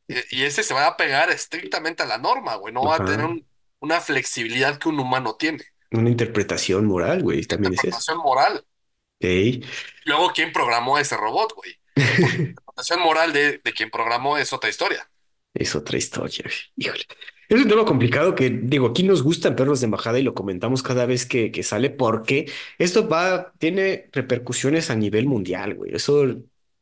Y, 0.08 0.40
y 0.42 0.44
ese 0.44 0.62
se 0.64 0.74
va 0.74 0.86
a 0.88 0.96
pegar 0.96 1.30
estrictamente 1.30 2.02
a 2.02 2.06
la 2.06 2.18
norma, 2.18 2.56
güey. 2.56 2.74
No 2.74 2.86
va 2.86 2.96
a 2.96 3.04
tener 3.04 3.24
Ajá, 3.24 3.26
un- 3.26 3.48
una 3.80 4.00
flexibilidad 4.00 4.78
que 4.78 4.88
un 4.88 5.00
humano 5.00 5.36
tiene. 5.36 5.64
una 5.92 6.10
interpretación 6.10 6.86
moral, 6.86 7.22
güey, 7.22 7.44
también 7.44 7.72
es 7.74 7.84
eso. 7.84 8.02
Interpretación 8.02 8.18
moral. 8.18 8.66
Ok. 9.20 9.64
Luego, 10.04 10.32
¿quién 10.32 10.52
programó 10.52 10.96
a 10.96 11.00
ese 11.00 11.16
robot, 11.16 11.54
güey? 11.54 11.80
Porque 12.04 12.28
la 12.28 12.36
interpretación 12.64 13.00
moral 13.00 13.32
de, 13.32 13.58
de 13.58 13.72
quien 13.72 13.90
programó 13.90 14.38
es 14.38 14.52
otra 14.52 14.70
historia. 14.70 15.10
Es 15.54 15.74
otra 15.74 15.96
historia. 15.98 16.44
güey. 16.44 16.56
Híjole. 16.76 17.06
Es 17.52 17.60
un 17.60 17.68
tema 17.68 17.84
complicado 17.84 18.34
que, 18.34 18.48
digo, 18.50 18.86
aquí 18.88 19.02
nos 19.02 19.22
gustan 19.22 19.54
perros 19.56 19.80
de 19.80 19.84
embajada 19.86 20.18
y 20.18 20.22
lo 20.22 20.32
comentamos 20.34 20.82
cada 20.82 21.04
vez 21.04 21.26
que, 21.26 21.50
que 21.52 21.62
sale 21.62 21.90
porque 21.90 22.50
esto 22.78 23.06
va, 23.08 23.52
tiene 23.58 24.08
repercusiones 24.12 24.88
a 24.90 24.96
nivel 24.96 25.26
mundial, 25.26 25.74
güey. 25.74 25.94
Eso 25.94 26.24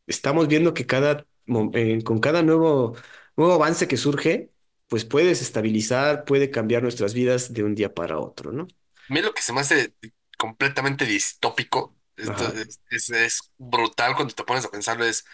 estamos 0.07 0.47
viendo 0.47 0.73
que 0.73 0.87
cada, 0.87 1.27
eh, 1.75 2.03
con 2.05 2.21
cada 2.21 2.43
nuevo, 2.43 2.95
nuevo 3.37 3.55
avance 3.55 3.89
que 3.89 3.97
surge, 3.97 4.53
pues 4.87 5.05
puede 5.05 5.27
desestabilizar, 5.27 6.25
puede 6.25 6.51
cambiar 6.53 6.85
nuestras 6.85 7.14
vidas 7.14 7.53
de 7.53 7.64
un 7.64 7.75
día 7.75 7.93
para 7.93 8.18
otro, 8.21 8.53
¿no? 8.53 8.68
A 9.09 9.14
mí 9.14 9.23
lo 9.23 9.35
que 9.35 9.43
se 9.43 9.53
me 9.53 9.61
hace 9.61 9.95
completamente 10.39 11.05
distópico, 11.05 11.97
esto 12.16 12.45
es- 12.89 13.11
es 13.11 13.53
brutal 13.59 14.14
cuando 14.14 14.35
te 14.35 14.45
pones 14.45 14.64
a 14.64 14.71
pensarlo, 14.71 15.05
es 15.05 15.25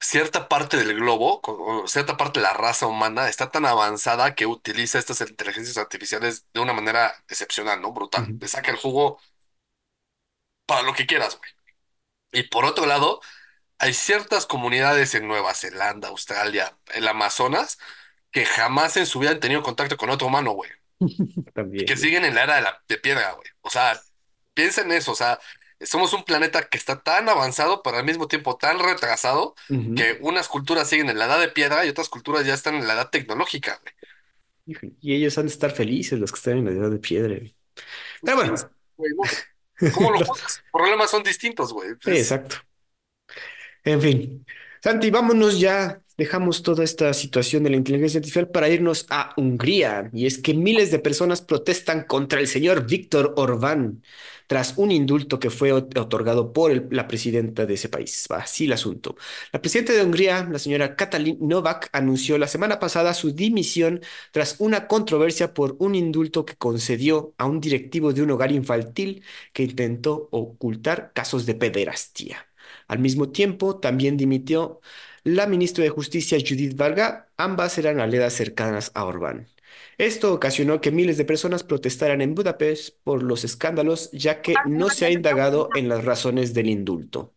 cierta 0.00 0.48
parte 0.48 0.76
del 0.76 0.94
globo, 0.94 1.40
o 1.44 1.88
cierta 1.88 2.16
parte 2.16 2.40
de 2.40 2.44
la 2.44 2.52
raza 2.52 2.86
humana 2.86 3.28
está 3.28 3.50
tan 3.50 3.66
avanzada 3.66 4.34
que 4.34 4.46
utiliza 4.46 4.98
estas 4.98 5.20
inteligencias 5.22 5.76
artificiales 5.78 6.46
de 6.54 6.60
una 6.60 6.72
manera 6.72 7.14
excepcional, 7.28 7.80
¿no? 7.82 7.92
Brutal. 7.92 8.28
Ujú. 8.28 8.40
Le 8.40 8.48
saca 8.48 8.70
el 8.70 8.76
jugo 8.78 9.18
para 10.66 10.82
lo 10.82 10.92
que 10.94 11.06
quieras, 11.06 11.38
güey. 11.38 11.50
Y 12.32 12.44
por 12.48 12.64
otro 12.64 12.86
lado, 12.86 13.20
hay 13.78 13.94
ciertas 13.94 14.46
comunidades 14.46 15.14
en 15.16 15.28
Nueva 15.28 15.54
Zelanda, 15.54 16.08
Australia, 16.08 16.78
el 16.94 17.08
Amazonas, 17.08 17.78
que 18.32 18.46
jamás 18.46 18.96
en 18.98 19.06
su 19.06 19.20
vida 19.20 19.32
han 19.32 19.40
tenido 19.40 19.62
contacto 19.64 19.96
con 19.96 20.10
otro 20.10 20.28
humano, 20.28 20.52
güey. 20.52 20.70
y 21.42 21.44
También, 21.52 21.84
que 21.84 21.96
güey. 21.96 21.96
siguen 21.96 22.24
en 22.24 22.34
la 22.34 22.44
era 22.44 22.56
de, 22.56 22.62
la, 22.62 22.82
de 22.88 22.98
piedra, 22.98 23.32
güey. 23.32 23.48
O 23.62 23.70
sea, 23.70 24.00
piensa 24.54 24.82
en 24.82 24.92
eso, 24.92 25.12
o 25.12 25.14
sea, 25.16 25.38
somos 25.80 26.12
un 26.12 26.24
planeta 26.24 26.68
que 26.68 26.78
está 26.78 27.02
tan 27.02 27.28
avanzado, 27.28 27.82
pero 27.82 27.96
al 27.98 28.04
mismo 28.04 28.28
tiempo 28.28 28.56
tan 28.56 28.78
retrasado, 28.78 29.54
que 29.68 30.18
unas 30.20 30.48
culturas 30.48 30.88
siguen 30.88 31.10
en 31.10 31.18
la 31.18 31.26
edad 31.26 31.40
de 31.40 31.48
piedra 31.48 31.84
y 31.84 31.88
otras 31.88 32.08
culturas 32.08 32.46
ya 32.46 32.54
están 32.54 32.74
en 32.76 32.86
la 32.86 32.94
edad 32.94 33.10
tecnológica, 33.10 33.80
güey. 33.82 33.94
Y 35.00 35.14
ellos 35.14 35.38
han 35.38 35.46
de 35.46 35.52
estar 35.52 35.70
felices, 35.70 36.18
los 36.18 36.32
que 36.32 36.36
están 36.38 36.58
en 36.58 36.64
la 36.64 36.72
edad 36.72 36.90
de 36.90 36.98
piedra, 36.98 37.36
güey. 37.36 37.54
Pues, 37.74 37.84
Pero 38.22 38.36
bueno. 38.36 38.56
sabe, 38.56 38.72
güey, 38.96 39.12
no. 39.14 39.22
¿Cómo 39.94 40.10
lo 40.10 40.18
juzgas? 40.24 40.42
Los 40.42 40.62
problemas 40.72 41.10
son 41.10 41.22
distintos, 41.22 41.72
güey. 41.72 41.90
Sí, 42.02 42.10
Es- 42.10 42.18
exacto. 42.18 42.56
En 43.84 44.00
fin, 44.00 44.46
Santi, 44.82 45.10
vámonos 45.10 45.58
ya. 45.60 46.02
Dejamos 46.16 46.62
toda 46.62 46.82
esta 46.82 47.12
situación 47.12 47.62
de 47.64 47.70
la 47.70 47.76
inteligencia 47.76 48.18
artificial 48.18 48.48
para 48.48 48.70
irnos 48.70 49.06
a 49.10 49.34
Hungría. 49.36 50.10
Y 50.14 50.26
es 50.26 50.38
que 50.38 50.54
miles 50.54 50.90
de 50.90 50.98
personas 50.98 51.42
protestan 51.42 52.04
contra 52.04 52.40
el 52.40 52.48
señor 52.48 52.86
Víctor 52.86 53.34
Orbán 53.36 54.02
tras 54.46 54.74
un 54.76 54.90
indulto 54.90 55.38
que 55.38 55.50
fue 55.50 55.72
ot- 55.72 55.98
otorgado 55.98 56.52
por 56.52 56.92
la 56.92 57.08
presidenta 57.08 57.66
de 57.66 57.74
ese 57.74 57.88
país. 57.88 58.26
Así 58.30 58.64
el 58.66 58.72
asunto. 58.72 59.16
La 59.52 59.60
presidenta 59.60 59.92
de 59.92 60.02
Hungría, 60.02 60.48
la 60.50 60.58
señora 60.58 60.96
Katalin 60.96 61.38
Novak, 61.40 61.88
anunció 61.92 62.38
la 62.38 62.46
semana 62.48 62.78
pasada 62.78 63.14
su 63.14 63.32
dimisión 63.32 64.00
tras 64.32 64.56
una 64.58 64.86
controversia 64.86 65.54
por 65.54 65.76
un 65.78 65.94
indulto 65.94 66.44
que 66.44 66.56
concedió 66.56 67.34
a 67.38 67.46
un 67.46 67.60
directivo 67.60 68.12
de 68.12 68.22
un 68.22 68.30
hogar 68.30 68.52
infantil 68.52 69.22
que 69.52 69.64
intentó 69.64 70.28
ocultar 70.30 71.12
casos 71.14 71.46
de 71.46 71.54
pederastía. 71.54 72.46
Al 72.88 72.98
mismo 72.98 73.30
tiempo, 73.30 73.78
también 73.78 74.16
dimitió 74.16 74.80
la 75.24 75.46
ministra 75.46 75.82
de 75.84 75.90
Justicia 75.90 76.38
Judith 76.38 76.76
Valga, 76.76 77.28
ambas 77.36 77.78
eran 77.78 78.00
aledas 78.00 78.32
cercanas 78.34 78.90
a 78.94 79.04
Orbán. 79.04 79.48
Esto 79.98 80.34
ocasionó 80.34 80.80
que 80.80 80.90
miles 80.90 81.16
de 81.16 81.24
personas 81.24 81.62
protestaran 81.62 82.20
en 82.20 82.34
Budapest 82.34 82.98
por 83.02 83.22
los 83.22 83.44
escándalos, 83.44 84.10
ya 84.12 84.42
que 84.42 84.54
no 84.66 84.90
se 84.90 85.06
ha 85.06 85.10
indagado 85.10 85.70
en 85.74 85.88
las 85.88 86.04
razones 86.04 86.52
del 86.52 86.68
indulto. 86.68 87.34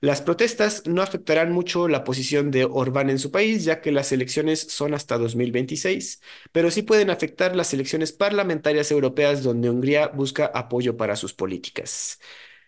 Las 0.00 0.20
protestas 0.22 0.86
no 0.86 1.02
afectarán 1.02 1.52
mucho 1.52 1.88
la 1.88 2.04
posición 2.04 2.50
de 2.50 2.64
Orbán 2.66 3.10
en 3.10 3.18
su 3.18 3.30
país, 3.30 3.64
ya 3.64 3.80
que 3.80 3.92
las 3.92 4.12
elecciones 4.12 4.60
son 4.60 4.94
hasta 4.94 5.16
2026, 5.18 6.20
pero 6.52 6.70
sí 6.70 6.82
pueden 6.82 7.10
afectar 7.10 7.56
las 7.56 7.72
elecciones 7.72 8.12
parlamentarias 8.12 8.90
europeas 8.90 9.42
donde 9.42 9.70
Hungría 9.70 10.08
busca 10.08 10.46
apoyo 10.46 10.96
para 10.96 11.16
sus 11.16 11.32
políticas. 11.34 12.20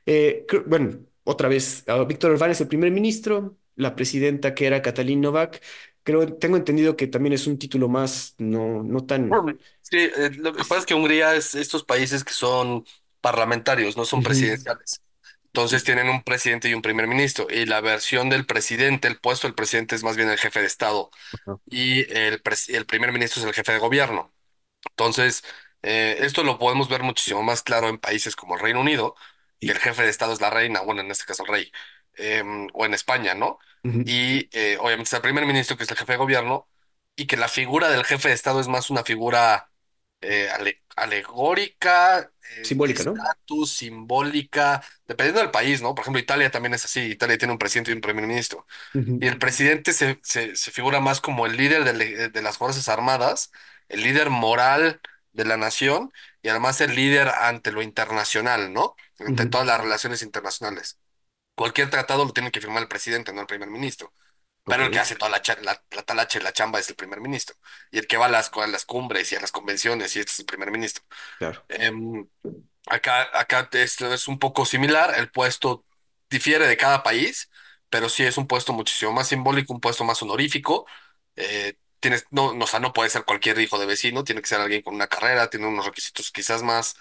Eh, 0.06 0.46
bueno, 0.66 1.00
otra 1.24 1.48
vez, 1.48 1.84
ah, 1.88 2.04
Víctor 2.04 2.30
Orbán 2.32 2.50
es 2.52 2.60
el 2.62 2.68
primer 2.68 2.90
ministro, 2.90 3.58
la 3.76 3.94
presidenta 3.94 4.54
que 4.54 4.66
era 4.66 4.82
Katalin 4.82 5.20
Novak, 5.20 5.62
creo, 6.08 6.34
tengo 6.38 6.56
entendido 6.56 6.96
que 6.96 7.06
también 7.06 7.34
es 7.34 7.46
un 7.46 7.58
título 7.58 7.88
más, 7.88 8.34
no, 8.38 8.82
no 8.82 9.04
tan... 9.06 9.44
Sí, 9.82 9.96
eh, 9.98 10.30
lo 10.36 10.52
que 10.52 10.64
pasa 10.64 10.80
es 10.80 10.86
que 10.86 10.94
Hungría 10.94 11.34
es 11.34 11.54
estos 11.54 11.84
países 11.84 12.24
que 12.24 12.32
son 12.34 12.86
parlamentarios, 13.20 13.96
no 13.96 14.04
son 14.04 14.22
presidenciales. 14.22 15.02
Entonces 15.46 15.84
tienen 15.84 16.08
un 16.08 16.22
presidente 16.22 16.68
y 16.68 16.74
un 16.74 16.82
primer 16.82 17.06
ministro. 17.08 17.46
Y 17.50 17.66
la 17.66 17.80
versión 17.80 18.28
del 18.30 18.46
presidente, 18.46 19.08
el 19.08 19.18
puesto 19.20 19.46
del 19.48 19.54
presidente 19.54 19.94
es 19.96 20.04
más 20.04 20.16
bien 20.16 20.28
el 20.30 20.38
jefe 20.38 20.60
de 20.60 20.66
Estado. 20.66 21.10
Y 21.70 22.00
el, 22.14 22.42
pres- 22.42 22.74
el 22.74 22.86
primer 22.86 23.12
ministro 23.12 23.42
es 23.42 23.48
el 23.48 23.54
jefe 23.54 23.72
de 23.72 23.78
gobierno. 23.78 24.34
Entonces, 24.90 25.44
eh, 25.82 26.18
esto 26.20 26.44
lo 26.44 26.58
podemos 26.58 26.88
ver 26.88 27.02
muchísimo 27.02 27.42
más 27.42 27.62
claro 27.62 27.88
en 27.88 27.98
países 27.98 28.36
como 28.36 28.54
el 28.56 28.60
Reino 28.60 28.80
Unido, 28.80 29.14
que 29.64 29.72
el 29.72 29.78
sí, 29.78 29.80
jefe 29.80 30.02
de 30.02 30.10
Estado 30.10 30.32
es 30.32 30.40
la 30.40 30.50
reina, 30.50 30.80
bueno, 30.82 31.02
en 31.02 31.10
este 31.10 31.24
caso 31.26 31.44
el 31.44 31.50
rey, 31.52 31.72
em, 32.18 32.68
o 32.74 32.84
en 32.86 32.94
España, 32.94 33.34
¿no? 33.34 33.58
Y 34.04 34.48
eh, 34.58 34.76
obviamente 34.80 35.04
está 35.04 35.16
el 35.18 35.22
primer 35.22 35.46
ministro, 35.46 35.76
que 35.76 35.84
es 35.84 35.90
el 35.90 35.96
jefe 35.98 36.12
de 36.12 36.18
gobierno, 36.18 36.68
y 37.16 37.26
que 37.26 37.36
la 37.36 37.48
figura 37.48 37.90
del 37.90 38.04
jefe 38.04 38.28
de 38.28 38.34
Estado 38.34 38.60
es 38.60 38.68
más 38.68 38.90
una 38.90 39.04
figura 39.04 39.70
eh, 40.20 40.48
ale- 40.50 40.82
alegórica, 40.96 42.20
eh, 42.20 42.56
de 42.60 42.64
Simbólica, 42.68 43.04
¿no? 43.04 43.12
estatus, 43.12 43.72
simbólica, 43.72 44.82
dependiendo 45.06 45.40
del 45.42 45.50
país, 45.50 45.82
¿no? 45.82 45.94
Por 45.94 46.02
ejemplo, 46.02 46.20
Italia 46.20 46.50
también 46.50 46.74
es 46.74 46.84
así, 46.84 47.00
Italia 47.02 47.38
tiene 47.38 47.52
un 47.52 47.58
presidente 47.58 47.90
y 47.90 47.94
un 47.94 48.00
primer 48.00 48.26
ministro. 48.26 48.66
Y 49.20 49.26
el 49.26 49.38
presidente 49.38 49.92
se, 49.92 50.20
se, 50.22 50.56
se 50.56 50.70
figura 50.70 51.00
más 51.00 51.20
como 51.20 51.46
el 51.46 51.56
líder 51.56 51.84
de, 51.84 51.92
le- 51.94 52.28
de 52.30 52.42
las 52.42 52.58
Fuerzas 52.58 52.88
Armadas, 52.88 53.50
el 53.88 54.02
líder 54.02 54.30
moral 54.30 55.00
de 55.32 55.44
la 55.44 55.56
nación 55.56 56.12
y 56.42 56.48
además 56.48 56.80
el 56.80 56.94
líder 56.94 57.28
ante 57.28 57.72
lo 57.72 57.82
internacional, 57.82 58.72
¿no? 58.72 58.96
Ante 59.18 59.46
todas 59.46 59.66
las 59.66 59.80
relaciones 59.80 60.22
internacionales. 60.22 60.98
Cualquier 61.58 61.90
tratado 61.90 62.24
lo 62.26 62.32
tiene 62.32 62.52
que 62.52 62.60
firmar 62.62 62.82
el 62.84 62.88
presidente, 62.88 63.32
no 63.34 63.42
el 63.42 63.48
primer 63.48 63.70
ministro. 63.70 64.14
Pero 64.66 64.84
el 64.84 64.90
que 64.90 65.00
hace 65.00 65.16
toda 65.16 65.30
la, 65.32 65.42
la, 65.62 65.84
la 65.92 66.02
talacha 66.04 66.38
y 66.38 66.42
la 66.42 66.52
chamba 66.54 66.80
es 66.80 66.90
el 66.90 66.96
primer 66.96 67.20
ministro. 67.20 67.56
Y 67.92 67.98
el 67.98 68.06
que 68.08 68.16
va 68.18 68.26
a 68.26 68.28
las, 68.30 68.50
a 68.54 68.66
las 68.68 68.84
cumbres 68.86 69.32
y 69.32 69.36
a 69.36 69.40
las 69.40 69.52
convenciones 69.52 70.16
y 70.16 70.20
este 70.20 70.32
es 70.32 70.40
el 70.40 70.46
primer 70.46 70.70
ministro. 70.72 71.04
claro. 71.38 71.68
Em, 71.68 72.28
acá 72.86 73.28
acá 73.34 73.68
es, 73.72 74.00
es 74.00 74.28
un 74.28 74.38
poco 74.38 74.64
similar, 74.66 75.14
el 75.18 75.30
puesto 75.30 75.84
difiere 76.30 76.66
de 76.66 76.76
cada 76.76 77.02
país, 77.02 77.50
pero 77.90 78.08
sí 78.08 78.24
es 78.24 78.38
un 78.38 78.46
puesto 78.46 78.72
muchísimo 78.72 79.12
más 79.12 79.28
simbólico, 79.28 79.72
un 79.74 79.80
puesto 79.80 80.04
más 80.04 80.22
honorífico. 80.22 80.86
Eh, 81.36 81.74
tienes, 82.00 82.26
no, 82.30 82.54
no, 82.54 82.64
o 82.64 82.68
sea, 82.68 82.80
no 82.80 82.92
puede 82.92 83.10
ser 83.10 83.24
cualquier 83.24 83.58
hijo 83.60 83.78
de 83.78 83.86
vecino, 83.86 84.24
tiene 84.24 84.40
que 84.42 84.48
ser 84.48 84.60
alguien 84.60 84.82
con 84.82 84.94
una 84.94 85.08
carrera, 85.08 85.50
tiene 85.50 85.66
unos 85.68 85.86
requisitos 85.86 86.30
quizás 86.32 86.62
más, 86.62 86.96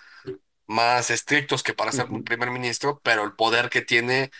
más 0.68 1.10
estrictos 1.12 1.64
que 1.64 1.74
para 1.74 1.92
ser 1.92 2.08
un 2.12 2.22
Ujú, 2.22 2.24
primer 2.24 2.52
ministro, 2.52 3.00
pero 3.04 3.24
el 3.24 3.34
poder 3.36 3.70
que 3.70 3.82
tiene, 3.82 4.32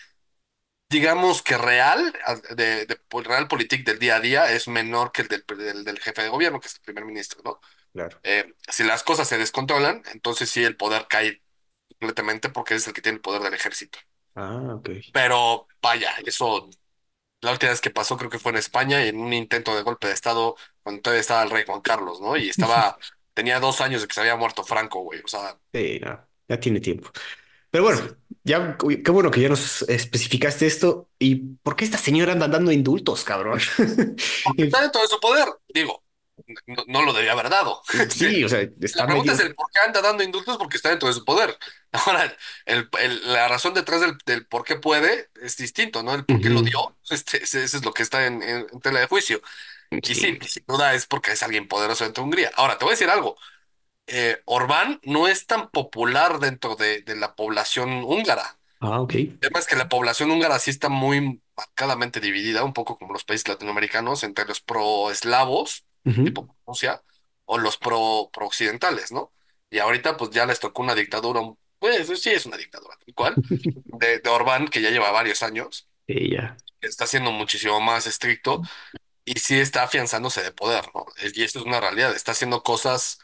digamos 0.88 1.42
que 1.42 1.58
real, 1.58 2.14
de, 2.56 2.86
de, 2.86 2.96
po- 2.96 3.22
real 3.22 3.48
politic 3.48 3.84
del 3.86 3.98
día 3.98 4.16
a 4.16 4.20
día 4.20 4.52
es 4.52 4.68
menor 4.68 5.12
que 5.12 5.22
el 5.22 5.28
del, 5.28 5.44
del, 5.46 5.84
del 5.84 5.98
jefe 6.00 6.22
de 6.22 6.28
gobierno, 6.28 6.60
que 6.60 6.68
es 6.68 6.76
el 6.76 6.82
primer 6.82 7.04
ministro, 7.04 7.40
¿no? 7.44 7.60
claro. 7.92 8.22
Eh, 8.24 8.54
si 8.68 8.84
las 8.84 9.04
cosas 9.04 9.28
se 9.28 9.38
descontrolan, 9.38 10.02
entonces 10.12 10.50
sí 10.50 10.64
el 10.64 10.76
poder 10.76 11.06
cae 11.08 11.42
completamente 12.00 12.50
porque 12.50 12.74
es 12.76 12.86
el 12.88 12.94
que 12.94 13.02
tiene 13.02 13.16
el 13.16 13.22
poder 13.22 13.42
del 13.42 13.54
ejército. 13.54 13.98
Ah, 14.34 14.74
ok. 14.76 14.88
Pero 15.12 15.66
vaya, 15.82 16.10
eso 16.26 16.68
la 17.42 17.52
última 17.52 17.72
vez 17.72 17.80
que 17.80 17.90
pasó 17.90 18.16
creo 18.18 18.30
que 18.30 18.38
fue 18.40 18.52
en 18.52 18.58
España 18.58 19.04
en 19.06 19.20
un 19.20 19.32
intento 19.32 19.76
de 19.76 19.82
golpe 19.82 20.08
de 20.08 20.14
estado 20.14 20.56
cuando 20.82 21.02
todavía 21.02 21.22
estaba 21.22 21.42
el 21.44 21.50
rey 21.50 21.64
Juan 21.66 21.82
Carlos, 21.82 22.20
¿no? 22.20 22.36
Y 22.36 22.48
estaba, 22.50 22.98
tenía 23.34 23.60
dos 23.60 23.80
años 23.80 24.02
de 24.02 24.08
que 24.08 24.14
se 24.14 24.20
había 24.22 24.36
muerto 24.36 24.64
Franco, 24.64 25.02
güey. 25.02 25.20
O 25.24 25.28
sea, 25.28 25.58
Sí, 25.72 25.98
no, 26.00 26.28
ya 26.48 26.60
tiene 26.60 26.80
tiempo. 26.80 27.10
Pero 27.78 27.84
bueno, 27.84 28.00
ya, 28.44 28.76
qué 29.04 29.10
bueno 29.10 29.30
que 29.30 29.40
ya 29.40 29.48
nos 29.48 29.82
especificaste 29.82 30.66
esto. 30.66 31.10
¿Y 31.18 31.36
por 31.62 31.76
qué 31.76 31.84
esta 31.84 31.98
señora 31.98 32.32
anda 32.32 32.48
dando 32.48 32.72
indultos, 32.72 33.24
cabrón? 33.24 33.60
Porque 34.42 34.62
está 34.64 34.80
dentro 34.82 35.00
de 35.02 35.08
su 35.08 35.20
poder, 35.20 35.48
digo, 35.68 36.04
no, 36.66 36.84
no 36.88 37.02
lo 37.04 37.12
debía 37.12 37.32
haber 37.32 37.50
dado. 37.50 37.82
Sí, 38.10 38.44
o 38.44 38.48
sea, 38.48 38.68
La 38.92 39.04
está 39.04 39.06
pregunta 39.06 39.32
es 39.32 39.38
medio... 39.38 39.40
el 39.40 39.54
por 39.54 39.70
qué 39.70 39.80
anda 39.80 40.00
dando 40.02 40.22
indultos 40.24 40.56
porque 40.58 40.76
está 40.76 40.88
dentro 40.90 41.08
de 41.08 41.14
su 41.14 41.24
poder. 41.24 41.56
Ahora, 41.92 42.36
el, 42.66 42.88
el- 43.00 43.32
la 43.32 43.48
razón 43.48 43.74
detrás 43.74 44.00
del, 44.00 44.16
del 44.26 44.46
por 44.46 44.64
qué 44.64 44.76
puede 44.76 45.30
es 45.42 45.56
distinto, 45.56 46.02
¿no? 46.02 46.14
El 46.14 46.26
por 46.26 46.40
qué 46.40 46.50
lo 46.50 46.62
Ujú, 46.62 46.64
dio, 46.64 46.96
este, 47.10 47.42
ese, 47.44 47.64
ese 47.64 47.76
es 47.78 47.84
lo 47.84 47.92
que 47.92 48.02
está 48.02 48.26
en, 48.26 48.42
en- 48.42 48.66
en 48.72 48.80
tela 48.80 49.00
de 49.00 49.06
juicio. 49.08 49.40
Y 50.02 50.14
Sí. 50.14 50.14
sí, 50.16 50.38
sin 50.48 50.64
duda 50.66 50.94
es 50.94 51.06
porque 51.06 51.32
es 51.32 51.42
alguien 51.42 51.68
poderoso 51.68 52.04
dentro 52.04 52.22
de 52.22 52.26
Hungría. 52.26 52.52
Ahora, 52.56 52.78
te 52.78 52.84
voy 52.86 52.92
a 52.92 52.96
decir 52.96 53.10
algo. 53.10 53.36
Eh, 54.08 54.40
Orbán 54.46 55.00
no 55.04 55.28
es 55.28 55.46
tan 55.46 55.70
popular 55.70 56.38
dentro 56.40 56.76
de, 56.76 57.02
de 57.02 57.16
la 57.16 57.34
población 57.36 58.04
húngara. 58.04 58.58
Ah, 58.80 59.00
ok. 59.00 59.14
El 59.14 59.38
tema 59.40 59.58
es 59.60 59.66
que 59.66 59.76
la 59.76 59.88
población 59.88 60.30
húngara 60.30 60.58
sí 60.58 60.70
está 60.70 60.88
muy 60.88 61.42
marcadamente 61.56 62.20
dividida, 62.20 62.64
un 62.64 62.72
poco 62.72 62.98
como 62.98 63.12
los 63.12 63.24
países 63.24 63.48
latinoamericanos, 63.48 64.22
entre 64.24 64.46
los 64.46 64.60
pro-eslavos, 64.60 65.86
tipo 66.22 66.56
Rusia, 66.66 67.02
o 67.44 67.58
los 67.58 67.76
pro, 67.78 68.30
pro-occidentales, 68.32 69.12
¿no? 69.12 69.32
Y 69.70 69.78
ahorita 69.78 70.16
pues 70.16 70.30
ya 70.30 70.46
les 70.46 70.60
tocó 70.60 70.82
una 70.82 70.94
dictadura, 70.94 71.40
pues 71.78 72.08
sí 72.22 72.30
es 72.30 72.46
una 72.46 72.56
dictadura, 72.56 72.96
tal 73.04 73.14
cual, 73.14 73.40
de, 74.00 74.20
de 74.20 74.30
Orbán, 74.30 74.68
que 74.68 74.80
ya 74.82 74.90
lleva 74.90 75.10
varios 75.10 75.42
años, 75.42 75.88
Sí, 76.06 76.30
ya. 76.30 76.56
está 76.80 77.06
siendo 77.06 77.32
muchísimo 77.32 77.80
más 77.80 78.06
estricto 78.06 78.62
y 79.24 79.38
sí 79.40 79.58
está 79.58 79.84
afianzándose 79.84 80.42
de 80.42 80.52
poder, 80.52 80.86
¿no? 80.94 81.06
Y 81.34 81.42
esto 81.44 81.58
es 81.60 81.64
una 81.66 81.80
realidad, 81.80 82.14
está 82.14 82.32
haciendo 82.32 82.62
cosas 82.62 83.18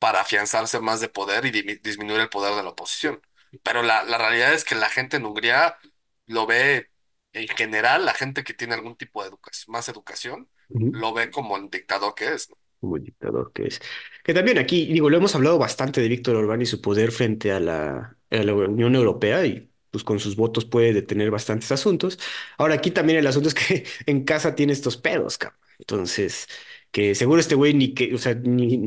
para 0.00 0.22
afianzarse 0.22 0.80
más 0.80 1.00
de 1.02 1.10
poder 1.10 1.46
y 1.46 1.52
disminuir 1.80 2.20
el 2.22 2.30
poder 2.30 2.56
de 2.56 2.64
la 2.64 2.70
oposición. 2.70 3.22
Pero 3.64 3.82
la, 3.84 4.04
la 4.04 4.18
realidad 4.18 4.54
es 4.54 4.64
que 4.64 4.76
la 4.76 4.90
gente 4.90 5.18
en 5.18 5.26
Hungría 5.26 5.78
lo 6.26 6.46
ve, 6.48 6.90
en 7.34 7.48
general, 7.50 8.06
la 8.06 8.14
gente 8.14 8.44
que 8.44 8.54
tiene 8.54 8.74
algún 8.74 8.96
tipo 8.96 9.22
de 9.22 9.30
educación, 9.30 9.72
más 9.72 9.88
educación, 9.90 10.50
lo 10.90 11.14
ve 11.14 11.30
como 11.32 11.56
el 11.58 11.70
dictador 11.70 12.14
que 12.16 12.34
es, 12.34 12.50
¿no? 12.50 12.56
Como 12.80 12.96
el 12.96 13.04
dictador 13.04 13.52
que 13.52 13.66
es. 13.66 13.80
Que 14.24 14.32
también 14.34 14.58
aquí, 14.58 14.86
digo, 14.92 15.10
lo 15.10 15.16
hemos 15.18 15.34
hablado 15.34 15.58
bastante 15.58 16.00
de 16.00 16.08
Víctor 16.08 16.36
Orbán 16.36 16.62
y 16.62 16.66
su 16.66 16.80
poder 16.80 17.12
frente 17.12 17.52
a 17.52 17.60
la, 17.60 18.16
a 18.30 18.36
la 18.36 18.54
Unión 18.54 18.94
Europea 18.94 19.44
y 19.46 19.70
pues 19.90 20.04
con 20.04 20.18
sus 20.20 20.36
votos 20.36 20.64
puede 20.64 20.92
detener 20.94 21.30
bastantes 21.30 21.70
asuntos. 21.72 22.18
Ahora 22.56 22.74
aquí 22.76 22.90
también 22.90 23.18
el 23.18 23.26
asunto 23.26 23.48
es 23.48 23.54
que 23.54 23.84
en 24.06 24.24
casa 24.24 24.54
tiene 24.54 24.72
estos 24.72 24.96
pedos, 24.96 25.36
cabrón. 25.38 25.60
Entonces, 25.78 26.46
que 26.90 27.14
seguro 27.14 27.40
este 27.40 27.54
güey 27.54 27.74
ni 27.74 27.94
que, 27.94 28.14
o 28.14 28.18
sea, 28.18 28.34
ni, 28.34 28.86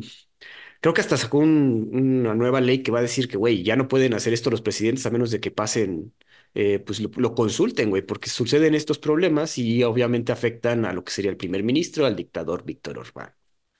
creo 0.84 0.94
que 0.94 1.02
hasta 1.02 1.18
sacó 1.18 1.40
un- 1.40 1.90
una 1.94 2.36
nueva 2.36 2.62
ley 2.62 2.84
que 2.84 2.92
va 2.92 3.00
a 3.00 3.04
decir 3.04 3.28
que, 3.30 3.38
güey, 3.38 3.64
ya 3.64 3.76
no 3.78 3.88
pueden 3.90 4.14
hacer 4.14 4.34
esto 4.34 4.52
los 4.52 4.62
presidentes 4.62 5.06
a 5.08 5.12
menos 5.12 5.32
de 5.32 5.40
que 5.42 5.52
pasen, 5.52 6.14
eh, 6.56 6.80
pues 6.80 7.00
lo, 7.02 7.10
lo 7.18 7.36
consulten, 7.36 7.90
güey, 7.90 8.04
porque 8.04 8.30
suceden 8.30 8.76
estos 8.76 9.00
problemas 9.00 9.58
y 9.58 9.84
obviamente 9.84 10.32
afectan 10.34 10.86
a 10.86 10.94
lo 10.94 11.04
que 11.06 11.14
sería 11.14 11.32
el 11.32 11.38
primer 11.38 11.64
ministro, 11.64 12.06
al 12.06 12.16
dictador 12.18 12.66
Víctor 12.66 13.00
Orbán. 13.00 13.34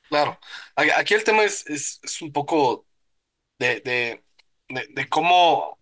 Claro. 0.10 0.40
Aquí 0.76 1.14
el 1.16 1.24
tema 1.24 1.44
es, 1.44 1.66
es, 1.68 2.00
es 2.04 2.22
un 2.22 2.32
poco 2.32 2.86
de, 3.60 3.82
de, 3.82 4.26
de, 4.70 4.88
de 4.92 5.10
cómo, 5.10 5.80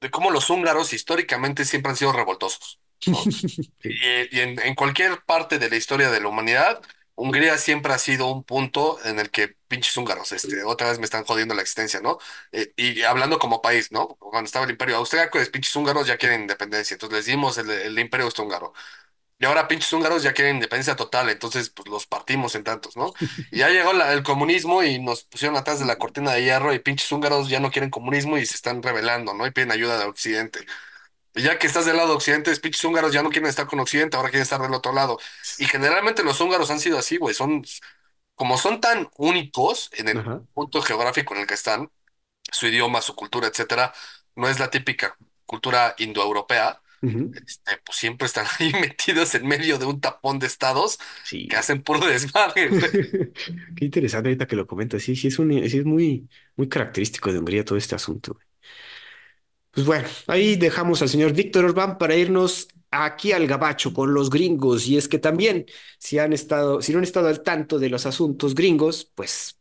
de 0.00 0.10
cómo 0.10 0.30
los 0.30 0.50
húngaros 0.50 0.92
históricamente 0.94 1.64
siempre 1.66 1.90
han 1.90 1.96
sido 1.96 2.12
revoltosos. 2.12 2.80
Y, 3.88 4.36
y 4.36 4.40
en, 4.40 4.60
en 4.60 4.74
cualquier 4.74 5.22
parte 5.24 5.58
de 5.58 5.68
la 5.70 5.76
historia 5.76 6.10
de 6.10 6.20
la 6.20 6.28
humanidad, 6.28 6.82
Hungría 7.14 7.58
siempre 7.58 7.92
ha 7.92 7.98
sido 7.98 8.28
un 8.32 8.42
punto 8.44 8.98
en 9.04 9.18
el 9.20 9.30
que 9.30 9.56
pinches 9.68 9.96
húngaros, 9.96 10.32
este, 10.32 10.64
otra 10.64 10.88
vez 10.88 10.98
me 10.98 11.04
están 11.04 11.24
jodiendo 11.24 11.54
la 11.54 11.62
existencia, 11.62 12.00
¿no? 12.00 12.18
Eh, 12.52 12.72
y 12.76 13.02
hablando 13.02 13.38
como 13.38 13.62
país, 13.62 13.92
¿no? 13.92 14.08
Cuando 14.18 14.46
estaba 14.46 14.64
el 14.64 14.70
Imperio 14.72 14.96
Austriaco, 14.96 15.38
los 15.38 15.48
pinches 15.50 15.74
húngaros 15.76 16.06
ya 16.06 16.16
quieren 16.18 16.42
independencia, 16.42 16.94
entonces 16.94 17.16
les 17.18 17.26
dimos 17.26 17.58
el, 17.58 17.70
el 17.70 17.98
Imperio 17.98 18.26
Austrohúngaro. 18.26 18.72
Y 19.38 19.44
ahora 19.44 19.66
pinches 19.66 19.92
húngaros 19.92 20.22
ya 20.22 20.32
quieren 20.34 20.56
independencia 20.56 20.94
total, 20.94 21.28
entonces 21.28 21.68
pues 21.70 21.88
los 21.88 22.06
partimos 22.06 22.54
en 22.54 22.62
tantos, 22.64 22.96
¿no? 22.96 23.12
Y 23.50 23.58
ya 23.58 23.70
llegó 23.70 23.90
el 23.92 24.22
comunismo 24.22 24.84
y 24.84 25.00
nos 25.00 25.24
pusieron 25.24 25.56
atrás 25.56 25.80
de 25.80 25.86
la 25.86 25.98
cortina 25.98 26.32
de 26.32 26.44
hierro 26.44 26.72
y 26.72 26.78
pinches 26.78 27.10
húngaros 27.10 27.48
ya 27.48 27.58
no 27.58 27.70
quieren 27.72 27.90
comunismo 27.90 28.38
y 28.38 28.46
se 28.46 28.54
están 28.54 28.82
rebelando, 28.82 29.34
¿no? 29.34 29.44
Y 29.46 29.50
piden 29.50 29.72
ayuda 29.72 29.98
de 29.98 30.04
Occidente. 30.04 30.60
Ya 31.34 31.58
que 31.58 31.66
estás 31.66 31.86
del 31.86 31.96
lado 31.96 32.10
de 32.10 32.14
Occidente, 32.16 32.50
los 32.50 32.60
pinches 32.60 32.84
húngaros 32.84 33.12
ya 33.12 33.22
no 33.22 33.30
quieren 33.30 33.48
estar 33.48 33.66
con 33.66 33.80
Occidente, 33.80 34.16
ahora 34.16 34.28
quieren 34.30 34.42
estar 34.42 34.60
del 34.60 34.74
otro 34.74 34.92
lado. 34.92 35.18
Y 35.58 35.64
generalmente 35.64 36.22
los 36.22 36.40
húngaros 36.40 36.70
han 36.70 36.80
sido 36.80 36.98
así, 36.98 37.16
güey. 37.16 37.34
Son, 37.34 37.64
como 38.34 38.58
son 38.58 38.80
tan 38.80 39.08
únicos 39.16 39.90
en 39.94 40.08
el 40.08 40.18
Ajá. 40.18 40.42
punto 40.54 40.82
geográfico 40.82 41.34
en 41.34 41.42
el 41.42 41.46
que 41.46 41.54
están, 41.54 41.90
su 42.52 42.66
idioma, 42.66 43.02
su 43.02 43.14
cultura, 43.14 43.48
etcétera, 43.48 43.92
no 44.36 44.48
es 44.48 44.60
la 44.60 44.70
típica 44.70 45.16
cultura 45.46 45.94
indoeuropea. 45.98 46.80
Ujú. 47.02 47.32
Este, 47.46 47.78
pues 47.84 47.98
siempre 47.98 48.26
están 48.26 48.46
ahí 48.58 48.72
metidos 48.80 49.34
en 49.34 49.46
medio 49.46 49.78
de 49.78 49.86
un 49.86 50.00
tapón 50.00 50.38
de 50.38 50.46
estados 50.46 50.98
que 51.48 51.56
hacen 51.56 51.82
puro 51.82 52.06
desmadre. 52.06 52.70
Qué 53.76 53.84
interesante 53.84 54.28
ahorita 54.28 54.46
que 54.46 54.56
lo 54.56 54.66
comentas. 54.66 55.02
Sí, 55.02 55.16
sí, 55.16 55.28
es 55.28 55.38
un, 55.38 55.50
sí, 55.68 55.78
es 55.78 55.84
muy, 55.84 56.28
muy 56.56 56.68
característico 56.68 57.32
de 57.32 57.38
Hungría 57.38 57.64
todo 57.64 57.78
este 57.78 57.94
asunto. 57.94 58.34
güey. 58.34 58.46
Pues 59.72 59.86
bueno, 59.86 60.06
ahí 60.26 60.56
dejamos 60.56 61.00
al 61.02 61.08
señor 61.08 61.32
Víctor 61.32 61.64
Orbán 61.64 61.96
para 61.96 62.14
irnos 62.14 62.68
aquí 62.90 63.32
al 63.32 63.46
gabacho 63.46 63.92
con 63.94 64.12
los 64.12 64.28
gringos. 64.28 64.86
Y 64.86 64.98
es 64.98 65.08
que 65.08 65.18
también, 65.18 65.64
si 65.98 66.18
han 66.18 66.32
estado, 66.34 66.82
si 66.82 66.92
no 66.92 66.98
han 66.98 67.04
estado 67.04 67.28
al 67.28 67.42
tanto 67.42 67.78
de 67.78 67.88
los 67.88 68.04
asuntos 68.04 68.54
gringos, 68.54 69.10
pues 69.14 69.58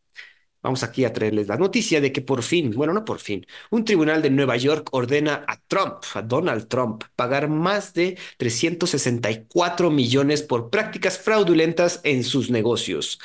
Vamos 0.64 0.84
aquí 0.84 1.05
a 1.05 1.14
traerles 1.14 1.47
la 1.47 1.57
noticia 1.57 1.99
de 2.01 2.12
que 2.12 2.22
por 2.22 2.43
fin, 2.43 2.72
bueno, 2.72 2.93
no 2.93 3.03
por 3.03 3.20
fin, 3.20 3.45
un 3.72 3.84
tribunal 3.84 4.22
de 4.22 4.30
Nueva 4.30 4.57
York 4.57 4.89
ordena 4.91 5.43
a 5.47 5.57
Trump, 5.68 6.03
a 6.14 6.22
Donald 6.22 6.68
Trump, 6.68 7.03
pagar 7.16 7.49
más 7.49 7.93
de 7.93 8.18
364 8.38 9.89
millones 9.89 10.43
por 10.43 10.70
prácticas 10.70 11.18
fraudulentas 11.18 11.99
en 12.03 12.24
sus 12.24 12.51
negocios. 12.51 13.20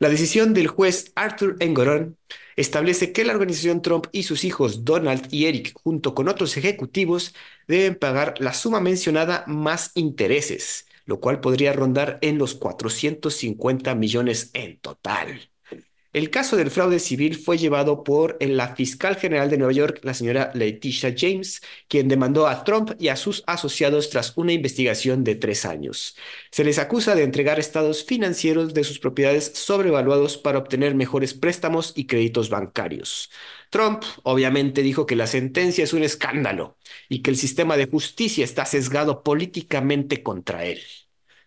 La 0.00 0.08
decisión 0.08 0.54
del 0.54 0.66
juez 0.66 1.12
Arthur 1.14 1.56
Engoron 1.60 2.18
establece 2.56 3.12
que 3.12 3.24
la 3.24 3.32
organización 3.34 3.80
Trump 3.82 4.06
y 4.10 4.24
sus 4.24 4.42
hijos 4.44 4.84
Donald 4.84 5.28
y 5.32 5.46
Eric, 5.46 5.72
junto 5.74 6.14
con 6.16 6.28
otros 6.28 6.56
ejecutivos, 6.56 7.34
deben 7.68 7.94
pagar 7.94 8.34
la 8.40 8.54
suma 8.54 8.80
mencionada 8.80 9.44
más 9.46 9.92
intereses, 9.94 10.86
lo 11.04 11.20
cual 11.20 11.40
podría 11.40 11.72
rondar 11.72 12.18
en 12.22 12.38
los 12.38 12.54
450 12.56 13.94
millones 13.94 14.50
en 14.54 14.80
total. 14.80 15.51
El 16.12 16.28
caso 16.28 16.56
del 16.56 16.70
fraude 16.70 16.98
civil 16.98 17.36
fue 17.36 17.56
llevado 17.56 18.04
por 18.04 18.36
la 18.40 18.76
fiscal 18.76 19.16
general 19.16 19.48
de 19.48 19.56
Nueva 19.56 19.72
York, 19.72 20.00
la 20.02 20.12
señora 20.12 20.50
Letitia 20.54 21.14
James, 21.16 21.62
quien 21.88 22.06
demandó 22.08 22.46
a 22.46 22.64
Trump 22.64 22.92
y 22.98 23.08
a 23.08 23.16
sus 23.16 23.42
asociados 23.46 24.10
tras 24.10 24.36
una 24.36 24.52
investigación 24.52 25.24
de 25.24 25.36
tres 25.36 25.64
años. 25.64 26.14
Se 26.50 26.64
les 26.64 26.78
acusa 26.78 27.14
de 27.14 27.22
entregar 27.22 27.58
estados 27.58 28.04
financieros 28.04 28.74
de 28.74 28.84
sus 28.84 28.98
propiedades 28.98 29.52
sobrevaluados 29.54 30.36
para 30.36 30.58
obtener 30.58 30.94
mejores 30.94 31.32
préstamos 31.32 31.94
y 31.96 32.06
créditos 32.06 32.50
bancarios. 32.50 33.30
Trump 33.70 34.02
obviamente 34.22 34.82
dijo 34.82 35.06
que 35.06 35.16
la 35.16 35.26
sentencia 35.26 35.84
es 35.84 35.94
un 35.94 36.02
escándalo 36.02 36.76
y 37.08 37.22
que 37.22 37.30
el 37.30 37.36
sistema 37.38 37.78
de 37.78 37.86
justicia 37.86 38.44
está 38.44 38.66
sesgado 38.66 39.22
políticamente 39.22 40.22
contra 40.22 40.66
él. 40.66 40.80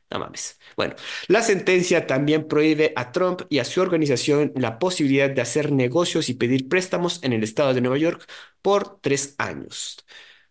No 0.09 0.19
mames. 0.19 0.59
Bueno, 0.75 0.95
la 1.27 1.41
sentencia 1.41 2.05
también 2.05 2.47
prohíbe 2.47 2.91
a 2.95 3.11
Trump 3.11 3.43
y 3.49 3.59
a 3.59 3.65
su 3.65 3.81
organización 3.81 4.51
la 4.55 4.77
posibilidad 4.79 5.29
de 5.29 5.41
hacer 5.41 5.71
negocios 5.71 6.29
y 6.29 6.33
pedir 6.33 6.67
préstamos 6.67 7.23
en 7.23 7.33
el 7.33 7.43
estado 7.43 7.73
de 7.73 7.81
Nueva 7.81 7.97
York 7.97 8.25
por 8.61 8.99
tres 9.01 9.35
años. 9.37 9.97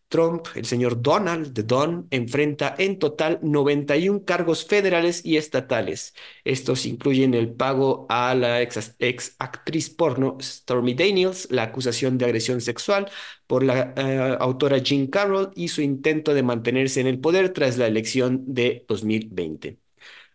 Trump, 0.08 0.46
el 0.54 0.64
señor 0.64 1.02
Donald 1.02 1.52
de 1.52 1.64
Don, 1.64 2.06
enfrenta 2.10 2.74
en 2.78 2.98
total 3.00 3.40
91 3.42 4.24
cargos 4.24 4.64
federales 4.64 5.24
y 5.24 5.36
estatales. 5.36 6.14
Estos 6.44 6.86
incluyen 6.86 7.34
el 7.34 7.52
pago 7.52 8.06
a 8.08 8.34
la 8.34 8.62
ex, 8.62 9.34
actriz 9.38 9.90
porno 9.90 10.38
Stormy 10.40 10.94
Daniels, 10.94 11.48
la 11.50 11.64
acusación 11.64 12.16
de 12.16 12.26
agresión 12.26 12.60
sexual 12.60 13.10
por 13.46 13.64
la 13.64 13.92
eh, 13.96 14.36
autora 14.38 14.78
Jean 14.78 15.08
Carroll 15.08 15.50
y 15.56 15.68
su 15.68 15.82
intento 15.82 16.32
de 16.32 16.42
mantenerse 16.44 17.00
en 17.00 17.08
el 17.08 17.18
poder 17.20 17.52
tras 17.52 17.76
la 17.76 17.86
elección 17.88 18.44
de 18.46 18.84
2020. 18.88 19.83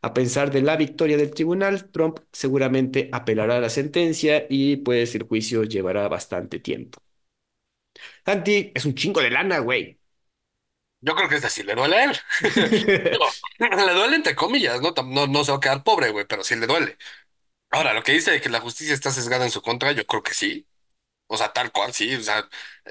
A 0.01 0.13
pesar 0.13 0.51
de 0.51 0.61
la 0.61 0.77
victoria 0.77 1.17
del 1.17 1.31
tribunal, 1.33 1.89
Trump 1.91 2.19
seguramente 2.31 3.09
apelará 3.11 3.57
a 3.57 3.59
la 3.61 3.69
sentencia 3.69 4.45
y 4.49 4.77
pues 4.77 5.15
el 5.15 5.23
juicio 5.23 5.63
llevará 5.63 6.07
bastante 6.07 6.59
tiempo. 6.59 6.99
Santi, 8.25 8.71
es 8.75 8.85
un 8.85 8.95
chingo 8.95 9.21
de 9.21 9.29
lana, 9.31 9.59
güey. 9.59 9.99
Yo 11.01 11.15
creo 11.15 11.29
que 11.29 11.35
es 11.35 11.45
así, 11.45 11.63
le 11.63 11.75
duele 11.75 11.95
a 11.97 12.03
él. 12.05 12.17
Le 13.59 13.93
duele 13.93 14.15
entre 14.17 14.35
comillas, 14.35 14.81
¿no? 14.81 14.93
No, 15.05 15.27
no 15.27 15.43
se 15.43 15.51
va 15.51 15.57
a 15.57 15.59
quedar 15.61 15.83
pobre, 15.83 16.11
güey, 16.11 16.25
pero 16.27 16.43
sí 16.43 16.55
le 16.55 16.67
duele. 16.67 16.97
Ahora, 17.71 17.93
lo 17.93 18.03
que 18.03 18.13
dice 18.13 18.31
de 18.31 18.41
que 18.41 18.49
la 18.49 18.61
justicia 18.61 18.93
está 18.95 19.11
sesgada 19.11 19.45
en 19.45 19.51
su 19.51 19.61
contra, 19.61 19.91
yo 19.93 20.05
creo 20.07 20.23
que 20.23 20.33
sí. 20.35 20.67
O 21.27 21.37
sea, 21.37 21.53
tal 21.53 21.71
cual, 21.71 21.93
sí. 21.93 22.15
O 22.15 22.21
sea, 22.23 22.49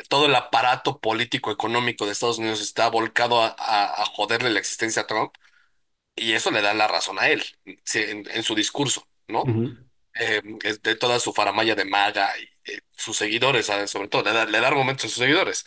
todo 0.09 0.27
el 0.27 0.35
aparato 0.37 1.01
político 1.01 1.51
económico 1.53 2.07
de 2.07 2.13
Estados 2.13 2.39
Unidos 2.39 2.61
está 2.63 2.89
volcado 2.91 3.43
a, 3.43 3.49
a, 3.59 4.03
a 4.03 4.07
joderle 4.07 4.51
la 4.51 4.61
existencia 4.61 5.03
a 5.03 5.07
Trump 5.09 5.35
y 6.21 6.33
eso 6.35 6.51
le 6.51 6.63
da 6.63 6.75
la 6.75 6.89
razón 6.89 7.19
a 7.19 7.29
él 7.29 7.45
en, 7.65 8.25
en 8.31 8.43
su 8.43 8.55
discurso, 8.55 9.09
¿no? 9.29 9.53
Eh, 10.15 10.43
de 10.83 10.97
toda 10.97 11.21
su 11.21 11.33
faramalla 11.33 11.75
de 11.77 11.85
maga 11.85 12.31
y 12.39 12.45
eh, 12.73 12.81
sus 12.97 13.17
seguidores, 13.17 13.67
¿sabes? 13.67 13.91
Sobre 13.91 14.09
todo, 14.09 14.25
le 14.25 14.33
da, 14.33 14.47
le 14.47 14.61
da 14.61 14.69
argumentos 14.69 15.07
a 15.07 15.09
sus 15.09 15.19
seguidores. 15.19 15.65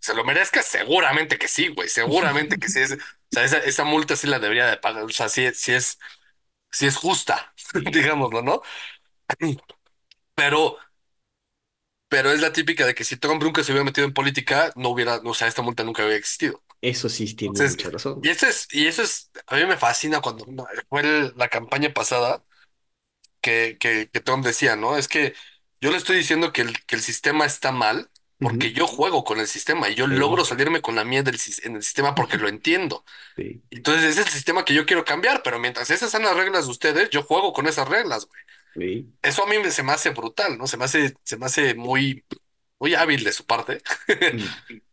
¿Se 0.00 0.14
lo 0.14 0.24
merezca? 0.24 0.62
Seguramente 0.62 1.38
que 1.38 1.48
sí, 1.48 1.68
güey. 1.68 1.88
Seguramente 1.88 2.58
que 2.58 2.68
sí. 2.68 2.80
Es, 2.80 2.92
o 2.94 2.96
sea, 3.32 3.44
esa, 3.44 3.58
esa 3.58 3.84
multa 3.84 4.16
sí 4.16 4.26
la 4.28 4.38
debería 4.40 4.66
de 4.66 4.76
pagar. 4.78 5.04
O 5.04 5.08
sea, 5.10 5.28
sí, 5.28 5.48
sí 5.54 5.72
es, 5.72 5.98
sí 6.70 6.86
es 6.86 6.96
justa, 6.96 7.54
digámoslo, 7.92 8.42
¿no? 8.42 8.62
Pero, 10.34 10.78
pero 12.08 12.30
es 12.30 12.40
la 12.40 12.52
típica 12.52 12.86
de 12.86 12.94
que 12.94 13.04
si 13.04 13.16
Trump 13.16 13.42
nunca 13.42 13.62
se 13.64 13.72
hubiera 13.72 13.84
metido 13.84 14.06
en 14.06 14.14
política, 14.14 14.72
no 14.76 14.90
hubiera, 14.90 15.16
o 15.24 15.34
sea, 15.34 15.48
esta 15.48 15.62
multa 15.62 15.84
nunca 15.84 16.02
hubiera 16.02 16.18
existido. 16.18 16.62
Eso 16.80 17.08
sí 17.08 17.34
tiene 17.36 17.60
Entonces, 17.60 17.60
mucha 17.60 17.90
razón. 17.90 18.22
y 18.22 18.30
eso 18.30 18.46
es, 18.46 18.68
y 18.72 18.86
eso 18.86 19.02
es, 19.02 19.30
a 19.46 19.56
mí 19.56 19.66
me 19.66 19.76
fascina 19.76 20.20
cuando 20.20 20.46
fue 20.88 21.00
el- 21.02 21.34
la 21.36 21.48
campaña 21.48 21.92
pasada 21.94 22.44
que, 23.40 23.76
que, 23.80 24.10
que 24.10 24.20
Trump 24.20 24.44
decía, 24.44 24.76
¿no? 24.76 24.96
Es 24.96 25.08
que 25.08 25.34
yo 25.80 25.90
le 25.90 25.96
estoy 25.98 26.16
diciendo 26.16 26.52
que 26.52 26.62
el, 26.62 26.84
que 26.86 26.96
el 26.96 27.02
sistema 27.02 27.44
está 27.46 27.72
mal 27.72 28.10
porque 28.40 28.72
Ujú, 28.72 28.72
yo 28.72 28.86
juego 28.86 29.24
con 29.24 29.40
el 29.40 29.46
sistema 29.48 29.88
y 29.88 29.94
yo 29.94 30.06
logro 30.06 30.44
Sí, 30.44 30.46
salirme 30.46 30.82
con 30.82 30.94
la 30.96 31.04
mía 31.04 31.22
del, 31.22 31.38
sis- 31.38 31.64
en 31.64 31.76
el 31.76 31.82
sistema 31.82 32.14
porque 32.14 32.38
lo 32.38 32.48
entiendo. 32.48 33.04
sí, 33.36 33.62
Entonces, 33.70 34.04
ese 34.04 34.22
es 34.22 34.26
el 34.28 34.32
sistema 34.34 34.64
que 34.64 34.74
yo 34.74 34.86
quiero 34.86 35.04
cambiar, 35.04 35.42
pero 35.44 35.58
mientras 35.60 35.90
esas 35.90 36.10
sean 36.10 36.24
las 36.24 36.36
reglas 36.36 36.66
de 36.66 36.72
ustedes, 36.72 37.10
yo 37.10 37.22
juego 37.24 37.52
con 37.52 37.66
esas 37.68 37.88
reglas, 37.88 38.26
güey. 38.26 38.42
sí. 38.74 39.12
Eso 39.22 39.44
a 39.44 39.46
mí 39.48 39.58
me, 39.58 39.70
se 39.70 39.82
me 39.82 39.92
hace 39.92 40.10
brutal, 40.10 40.58
¿no? 40.58 40.66
Se 40.66 40.76
me 40.76 40.84
hace, 40.84 41.14
se 41.24 41.36
me 41.38 41.46
hace 41.46 41.74
muy, 41.74 42.24
muy 42.80 42.94
hábil 42.94 43.24
de 43.24 43.32
su 43.32 43.46
parte 43.46 43.82
Mm. 44.32 44.56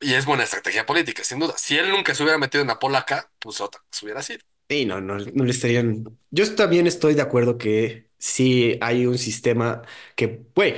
y 0.00 0.14
es 0.14 0.26
buena 0.26 0.44
estrategia 0.44 0.86
política, 0.86 1.24
sin 1.24 1.38
duda. 1.38 1.54
Si 1.56 1.76
él 1.76 1.90
nunca 1.90 2.14
se 2.14 2.22
hubiera 2.22 2.38
metido 2.38 2.62
en 2.62 2.68
la 2.68 2.78
polaca, 2.78 3.30
pues 3.38 3.60
otra 3.60 3.82
se 3.90 4.04
hubiera 4.04 4.22
sido. 4.22 4.40
Sí, 4.68 4.84
no, 4.84 5.00
no, 5.00 5.16
no 5.18 5.44
le 5.44 5.50
estarían. 5.52 6.04
Yo 6.30 6.54
también 6.54 6.86
estoy 6.86 7.14
de 7.14 7.22
acuerdo 7.22 7.56
que 7.56 8.10
sí 8.18 8.78
hay 8.80 9.06
un 9.06 9.16
sistema 9.18 9.82
que, 10.16 10.42
güey, 10.54 10.74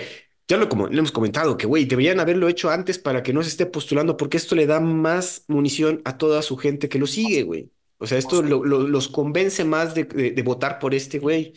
ya 0.46 0.56
lo, 0.58 0.68
como, 0.68 0.88
le 0.88 0.98
hemos 0.98 1.12
comentado, 1.12 1.56
que, 1.56 1.66
güey, 1.66 1.84
deberían 1.86 2.20
haberlo 2.20 2.48
hecho 2.48 2.70
antes 2.70 2.98
para 2.98 3.22
que 3.22 3.32
no 3.32 3.42
se 3.42 3.48
esté 3.50 3.66
postulando, 3.66 4.16
porque 4.16 4.36
esto 4.36 4.54
le 4.54 4.66
da 4.66 4.80
más 4.80 5.44
munición 5.48 6.02
a 6.04 6.18
toda 6.18 6.42
su 6.42 6.56
gente 6.56 6.88
que 6.88 6.98
lo 6.98 7.06
sigue, 7.06 7.42
güey. 7.44 7.70
O 7.98 8.06
sea, 8.06 8.18
esto 8.18 8.42
lo- 8.42 8.64
lo- 8.64 8.86
los 8.86 9.08
convence 9.08 9.64
más 9.64 9.94
de, 9.94 10.04
de- 10.04 10.30
de 10.32 10.42
votar 10.42 10.78
por 10.78 10.94
este 10.94 11.18
güey. 11.18 11.54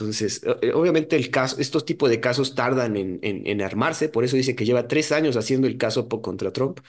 Entonces, 0.00 0.42
eh, 0.62 0.72
obviamente 0.74 1.16
el 1.16 1.30
caso, 1.30 1.56
estos 1.60 1.84
tipos 1.84 2.08
de 2.10 2.20
casos 2.20 2.54
tardan 2.54 2.96
en, 2.96 3.18
en, 3.22 3.62
armarse, 3.62 4.08
por 4.08 4.24
eso 4.24 4.36
dice 4.36 4.54
que 4.54 4.64
lleva 4.64 4.88
tres 4.88 5.12
años 5.12 5.36
haciendo 5.36 5.66
el 5.66 5.76
caso 5.78 6.08
contra 6.08 6.52
Trump. 6.52 6.80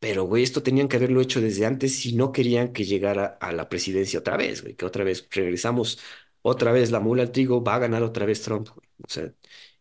Pero, 0.00 0.24
güey, 0.24 0.44
esto 0.44 0.62
tenían 0.62 0.88
que 0.88 0.96
haberlo 0.96 1.20
hecho 1.20 1.40
desde 1.40 1.66
antes 1.66 1.98
si 2.00 2.14
no 2.14 2.30
querían 2.32 2.72
que 2.72 2.84
llegara 2.84 3.38
a 3.40 3.52
la 3.52 3.68
presidencia 3.68 4.20
otra 4.20 4.36
vez, 4.36 4.62
güey, 4.62 4.76
que 4.76 4.86
otra 4.86 5.04
vez 5.04 5.26
regresamos, 5.32 5.98
otra 6.42 6.72
vez 6.72 6.90
la 6.92 7.00
mula 7.00 7.22
al 7.22 7.32
trigo, 7.32 7.64
va 7.64 7.74
a 7.76 7.78
ganar 7.80 8.02
otra 8.04 8.24
vez 8.26 8.42
Trump, 8.42 8.68
güey. 8.74 8.86
O 9.04 9.08
sea, 9.08 9.32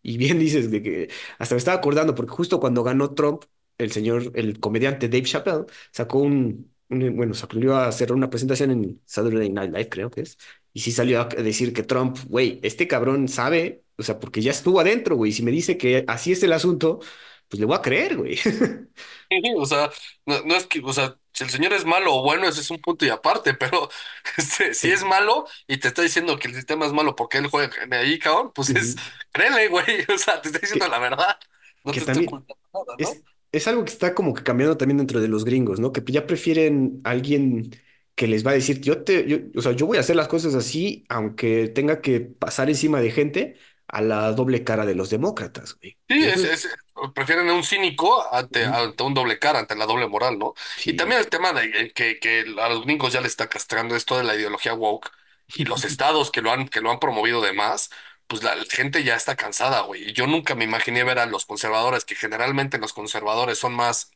y 0.01 0.17
bien 0.17 0.39
dices 0.39 0.71
de 0.71 0.81
que 0.81 1.09
hasta 1.39 1.55
me 1.55 1.59
estaba 1.59 1.77
acordando, 1.77 2.15
porque 2.15 2.31
justo 2.31 2.59
cuando 2.59 2.83
ganó 2.83 3.13
Trump, 3.13 3.43
el 3.77 3.91
señor, 3.91 4.31
el 4.35 4.59
comediante 4.59 5.07
Dave 5.09 5.23
Chappelle 5.23 5.65
sacó 5.91 6.19
un, 6.19 6.73
un- 6.89 7.15
bueno, 7.15 7.33
salió 7.35 7.75
a 7.75 7.87
hacer 7.87 8.11
una 8.11 8.29
presentación 8.29 8.71
en 8.71 9.01
Saturday 9.05 9.49
Night 9.51 9.71
Live, 9.71 9.89
creo 9.89 10.09
que 10.09 10.21
es, 10.21 10.37
y 10.77 10.79
sí 10.81 10.91
salió 10.91 11.21
a 11.21 11.25
decir 11.25 11.73
que 11.73 11.81
Trump, 11.81 12.19
güey, 12.27 12.59
este 12.61 12.87
cabrón 12.87 13.27
sabe, 13.29 13.83
o 13.97 14.03
sea, 14.03 14.19
porque 14.19 14.43
ya 14.43 14.51
estuvo 14.51 14.79
adentro, 14.79 15.15
güey, 15.15 15.31
si 15.31 15.41
me 15.41 15.49
dice 15.49 15.75
que 15.75 16.05
así 16.07 16.31
es 16.33 16.43
el 16.43 16.53
asunto, 16.53 16.99
pues 17.47 17.59
le 17.59 17.65
voy 17.65 17.75
a 17.75 17.81
creer, 17.81 18.15
güey. 18.15 18.37
O 19.57 19.65
sea, 19.65 19.89
no, 20.25 20.41
no 20.43 20.55
es 20.55 20.67
que, 20.67 20.79
o 20.83 20.93
sea, 20.93 21.17
si 21.33 21.43
el 21.43 21.49
señor 21.49 21.73
es 21.73 21.83
malo 21.83 22.13
o 22.15 22.23
bueno, 22.23 22.47
ese 22.47 22.61
es 22.61 22.69
un 22.69 22.79
punto 22.79 23.05
y 23.05 23.09
aparte, 23.09 23.53
pero 23.59 23.89
este, 24.37 24.75
si 24.75 24.91
es 24.91 25.03
malo 25.03 25.47
y 25.67 25.77
te 25.79 25.87
está 25.87 26.03
diciendo 26.03 26.37
que 26.37 26.47
el 26.47 26.53
sistema 26.55 26.85
es 26.85 26.93
malo 26.93 27.15
porque 27.15 27.39
él 27.39 27.47
juega 27.47 27.75
en 27.83 27.93
ahí, 27.95 28.19
cabrón, 28.19 28.51
pues 28.53 28.69
es, 28.69 28.95
créele, 29.31 29.69
güey, 29.69 30.05
o 30.13 30.17
sea, 30.19 30.41
te 30.43 30.49
está 30.49 30.59
diciendo 30.59 30.85
Que, 30.85 30.91
la 30.91 30.99
verdad, 30.99 31.39
no 31.83 31.91
que 31.91 32.01
te 32.01 32.05
estoy 32.05 32.21
también 32.21 32.27
ocultando 32.27 32.61
nada, 32.71 32.97
¿no? 33.01 33.09
es, 33.09 33.23
es 33.51 33.67
algo 33.67 33.83
que 33.85 33.91
está 33.91 34.13
como 34.13 34.33
que 34.35 34.43
cambiando 34.43 34.77
también 34.77 34.97
dentro 34.99 35.19
de 35.21 35.27
los 35.27 35.43
gringos, 35.45 35.79
¿no? 35.79 35.91
Que 35.91 36.03
ya 36.11 36.27
prefieren 36.27 37.01
a 37.03 37.11
alguien 37.11 37.71
que 38.17 38.27
les 38.27 38.45
va 38.45 38.51
a 38.51 38.55
decir, 38.55 38.81
yo 38.81 39.03
te, 39.03 39.27
yo, 39.27 39.37
o 39.55 39.61
sea, 39.61 39.73
yo 39.73 39.85
voy 39.85 39.97
a 39.97 39.99
hacer 40.01 40.15
las 40.15 40.27
cosas 40.27 40.55
así, 40.55 41.05
aunque 41.07 41.67
tenga 41.67 42.01
que 42.01 42.19
pasar 42.19 42.67
encima 42.67 42.99
de 42.99 43.11
gente, 43.11 43.57
a 43.87 44.01
la 44.01 44.31
doble 44.33 44.63
cara 44.63 44.85
de 44.87 44.95
los 44.95 45.11
demócratas, 45.11 45.75
güey. 45.75 45.97
Sí, 46.09 46.25
es, 46.25 46.43
es, 46.43 46.69
prefieren 47.13 47.47
a 47.49 47.53
un 47.53 47.63
cínico 47.63 48.25
ante, 48.33 48.65
ante 48.65 49.03
un 49.03 49.13
doble 49.13 49.37
cara, 49.37 49.59
ante 49.59 49.75
la 49.75 49.85
doble 49.85 50.07
moral, 50.07 50.39
¿no? 50.39 50.55
Y 50.83 50.95
también 50.95 51.21
el 51.21 51.29
tema 51.29 51.53
de 51.53 51.65
eh, 51.65 51.91
que, 51.93 52.19
que 52.19 52.45
a 52.59 52.69
los 52.69 52.83
gringos 52.85 53.13
ya 53.13 53.21
les 53.21 53.31
está 53.31 53.47
castrando 53.47 53.95
esto 53.95 54.17
de 54.17 54.23
la 54.23 54.35
ideología 54.35 54.73
woke 54.73 55.11
y 55.55 55.65
los 55.65 55.83
estados 55.85 56.31
que 56.31 56.41
lo 56.41 56.51
han, 56.51 56.67
que 56.67 56.81
lo 56.81 56.91
han 56.91 56.99
promovido 56.99 57.41
de 57.41 57.53
más, 57.53 57.91
pues 58.25 58.43
la 58.43 58.55
gente 58.69 59.03
ya 59.03 59.15
está 59.15 59.35
cansada, 59.35 59.81
güey. 59.81 60.09
Y 60.09 60.13
yo 60.13 60.27
nunca 60.27 60.55
me 60.55 60.65
imaginé 60.65 61.03
ver 61.03 61.19
a 61.19 61.27
los 61.27 61.45
conservadores, 61.45 62.03
que 62.03 62.15
generalmente 62.15 62.79
los 62.79 62.93
conservadores 62.93 63.59
son 63.59 63.73
más 63.73 64.11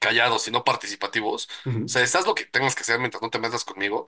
callados 0.00 0.48
y 0.48 0.50
no 0.50 0.64
participativos. 0.64 1.48
O 1.84 1.88
sea, 1.88 2.02
estás 2.02 2.26
lo 2.26 2.34
que 2.34 2.46
tengas 2.46 2.74
que 2.74 2.82
hacer 2.82 2.98
mientras 3.00 3.22
no 3.22 3.30
te 3.30 3.38
metas 3.38 3.64
conmigo. 3.64 4.06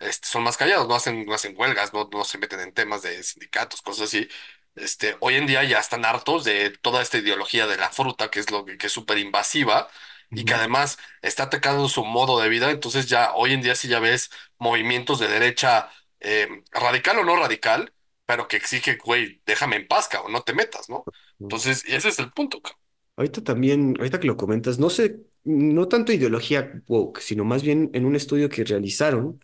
Este, 0.00 0.26
son 0.28 0.42
más 0.42 0.56
callados, 0.56 0.88
no 0.88 0.94
hacen, 0.96 1.24
no 1.26 1.34
hacen 1.34 1.54
huelgas, 1.56 1.92
no, 1.94 2.08
no 2.12 2.24
se 2.24 2.38
meten 2.38 2.60
en 2.60 2.74
temas 2.74 3.02
de 3.02 3.22
sindicatos, 3.22 3.82
cosas 3.82 4.08
así. 4.08 4.28
Este, 4.74 5.16
hoy 5.20 5.36
en 5.36 5.46
día 5.46 5.62
ya 5.64 5.78
están 5.78 6.04
hartos 6.04 6.44
de 6.44 6.70
toda 6.70 7.02
esta 7.02 7.18
ideología 7.18 7.66
de 7.66 7.76
la 7.76 7.90
fruta, 7.90 8.30
que 8.30 8.40
es 8.40 8.50
lo 8.50 8.64
que, 8.64 8.76
que 8.78 8.88
es 8.88 8.92
súper 8.92 9.18
invasiva 9.18 9.88
y 10.34 10.44
que 10.44 10.54
además 10.54 10.98
está 11.22 11.44
atacando 11.44 11.88
su 11.88 12.04
modo 12.04 12.40
de 12.40 12.48
vida. 12.48 12.70
Entonces 12.70 13.06
ya 13.08 13.32
hoy 13.34 13.52
en 13.52 13.62
día 13.62 13.76
sí 13.76 13.88
ya 13.88 14.00
ves 14.00 14.30
movimientos 14.58 15.20
de 15.20 15.28
derecha 15.28 15.90
eh, 16.20 16.48
radical 16.72 17.18
o 17.20 17.24
no 17.24 17.36
radical, 17.36 17.92
pero 18.26 18.48
que 18.48 18.56
exige, 18.56 18.96
güey, 18.96 19.42
déjame 19.46 19.76
en 19.76 19.86
paz, 19.86 20.08
cabrón, 20.08 20.32
no 20.32 20.42
te 20.42 20.54
metas, 20.54 20.88
¿no? 20.88 21.08
Entonces, 21.42 21.84
y 21.86 21.94
ese 21.94 22.08
es 22.08 22.18
el 22.18 22.32
punto, 22.32 22.60
cabrón. 22.62 22.80
Ahorita 23.16 23.42
también, 23.44 23.94
ahorita 23.98 24.18
que 24.18 24.26
lo 24.26 24.36
comentas, 24.36 24.78
no 24.78 24.90
sé, 24.90 25.20
no 25.44 25.88
tanto 25.88 26.12
ideología 26.12 26.82
woke, 26.88 27.20
sino 27.20 27.44
más 27.44 27.62
bien 27.62 27.90
en 27.94 28.04
un 28.06 28.16
estudio 28.16 28.48
que 28.48 28.64
realizaron 28.64 29.40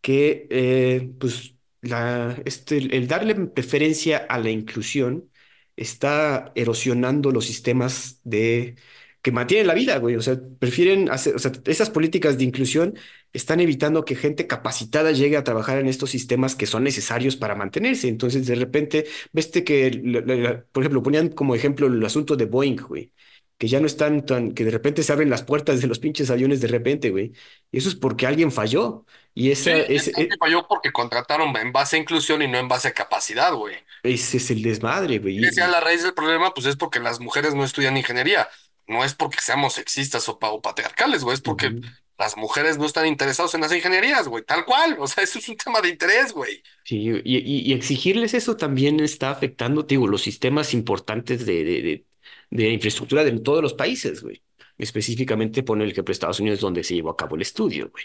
que 0.00 0.46
eh, 0.50 1.10
pues 1.18 1.56
la, 1.82 2.36
este, 2.44 2.78
el 2.96 3.08
darle 3.08 3.34
preferencia 3.36 4.18
a 4.18 4.38
la 4.38 4.50
inclusión 4.50 5.30
está 5.76 6.52
erosionando 6.54 7.30
los 7.30 7.46
sistemas 7.46 8.20
de 8.24 8.76
que 9.22 9.32
mantienen 9.32 9.66
la 9.66 9.74
vida, 9.74 9.98
güey. 9.98 10.16
O 10.16 10.22
sea, 10.22 10.38
prefieren 10.58 11.10
hacer, 11.10 11.34
o 11.34 11.38
esas 11.70 11.90
políticas 11.90 12.36
de 12.38 12.44
inclusión 12.44 12.94
están 13.32 13.60
evitando 13.60 14.04
que 14.04 14.14
gente 14.16 14.46
capacitada 14.46 15.12
llegue 15.12 15.36
a 15.36 15.44
trabajar 15.44 15.78
en 15.78 15.88
estos 15.88 16.10
sistemas 16.10 16.54
que 16.54 16.66
son 16.66 16.84
necesarios 16.84 17.36
para 17.36 17.54
mantenerse. 17.54 18.08
Entonces, 18.08 18.46
de 18.46 18.54
repente, 18.54 19.06
viste 19.32 19.64
que, 19.64 20.62
por 20.72 20.82
ejemplo, 20.82 21.02
ponían 21.02 21.28
como 21.30 21.54
ejemplo 21.54 21.86
el 21.86 22.04
asunto 22.04 22.36
de 22.36 22.44
Boeing, 22.46 22.76
güey. 22.76 23.12
Que 23.58 23.68
ya 23.68 23.80
no 23.80 23.86
están 23.86 24.26
tan, 24.26 24.52
que 24.52 24.64
de 24.64 24.70
repente 24.72 25.02
se 25.02 25.12
abren 25.12 25.30
las 25.30 25.44
puertas 25.44 25.80
de 25.80 25.86
los 25.86 25.98
pinches 26.00 26.30
aviones 26.30 26.60
de 26.60 26.68
repente, 26.68 27.10
güey. 27.10 27.32
Y 27.70 27.78
eso 27.78 27.88
es 27.88 27.94
porque 27.94 28.26
alguien 28.26 28.50
falló. 28.52 29.06
Y 29.34 29.50
Sí, 29.52 29.52
esa, 29.52 29.70
es 29.70 30.08
ese, 30.08 30.12
que 30.12 30.22
e- 30.22 30.28
falló 30.38 30.66
porque 30.68 30.92
contrataron 30.92 31.56
en 31.56 31.72
base 31.72 31.96
a 31.96 31.98
inclusión 32.00 32.42
y 32.42 32.48
no 32.48 32.58
en 32.58 32.68
base 32.68 32.88
a 32.88 32.94
capacidad, 32.94 33.52
güey. 33.54 33.76
ese 34.02 34.36
es 34.36 34.50
el 34.50 34.62
desmadre, 34.62 35.18
güey. 35.18 35.36
Y 35.38 35.40
decía 35.40 35.66
la 35.68 35.80
raíz 35.80 36.02
del 36.02 36.14
problema, 36.14 36.52
pues 36.54 36.66
es 36.66 36.76
porque 36.76 37.00
las 37.00 37.20
mujeres 37.20 37.54
no 37.54 37.64
estudian 37.64 37.96
ingeniería. 37.96 38.48
No 38.86 39.02
es 39.04 39.14
porque 39.14 39.38
seamos 39.40 39.74
sexistas 39.74 40.28
o, 40.28 40.38
o 40.40 40.62
patriarcales, 40.62 41.24
güey, 41.24 41.34
es 41.34 41.40
porque 41.40 41.74
las 42.18 42.36
mujeres 42.36 42.78
no 42.78 42.84
están 42.86 43.06
interesadas 43.06 43.54
en 43.54 43.62
las 43.62 43.72
ingenierías, 43.72 44.28
güey, 44.28 44.44
tal 44.44 44.64
cual. 44.64 44.96
O 45.00 45.06
sea, 45.06 45.24
eso 45.24 45.38
es 45.38 45.48
un 45.48 45.56
tema 45.56 45.80
de 45.80 45.88
interés, 45.88 46.32
güey. 46.32 46.62
Sí, 46.82 46.96
y, 47.24 47.38
y- 47.38 47.60
y 47.70 47.72
exigirles 47.72 48.34
eso 48.34 48.56
también 48.56 49.00
está 49.00 49.30
afectando, 49.30 49.84
digo, 49.84 50.06
los 50.06 50.20
sistemas 50.22 50.74
importantes 50.74 51.46
de, 51.46 51.64
de, 51.64 51.82
de, 51.82 52.06
de 52.50 52.70
infraestructura 52.70 53.24
de 53.24 53.38
todos 53.40 53.62
los 53.62 53.74
países, 53.74 54.22
güey. 54.22 54.42
Específicamente 54.76 55.62
pone 55.62 55.84
el 55.84 55.92
de 55.92 56.12
Estados 56.12 56.40
Unidos, 56.40 56.60
donde 56.60 56.82
se 56.84 56.94
llevó 56.94 57.10
a 57.10 57.16
cabo 57.16 57.36
el 57.36 57.42
estudio, 57.42 57.90
güey. 57.90 58.04